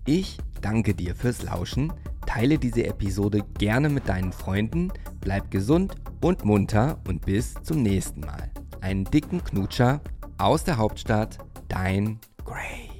Ich 0.06 0.38
danke 0.60 0.94
dir 0.94 1.14
fürs 1.16 1.42
Lauschen, 1.42 1.92
teile 2.26 2.58
diese 2.58 2.84
Episode 2.84 3.42
gerne 3.58 3.88
mit 3.88 4.08
deinen 4.08 4.32
Freunden, 4.32 4.92
bleib 5.20 5.50
gesund 5.50 5.94
und 6.20 6.44
munter 6.44 7.00
und 7.08 7.26
bis 7.26 7.54
zum 7.62 7.82
nächsten 7.82 8.20
Mal. 8.20 8.50
Einen 8.80 9.04
dicken 9.04 9.42
Knutscher 9.42 10.00
aus 10.38 10.64
der 10.64 10.76
Hauptstadt, 10.76 11.38
dein 11.68 12.20
Gray. 12.44 12.93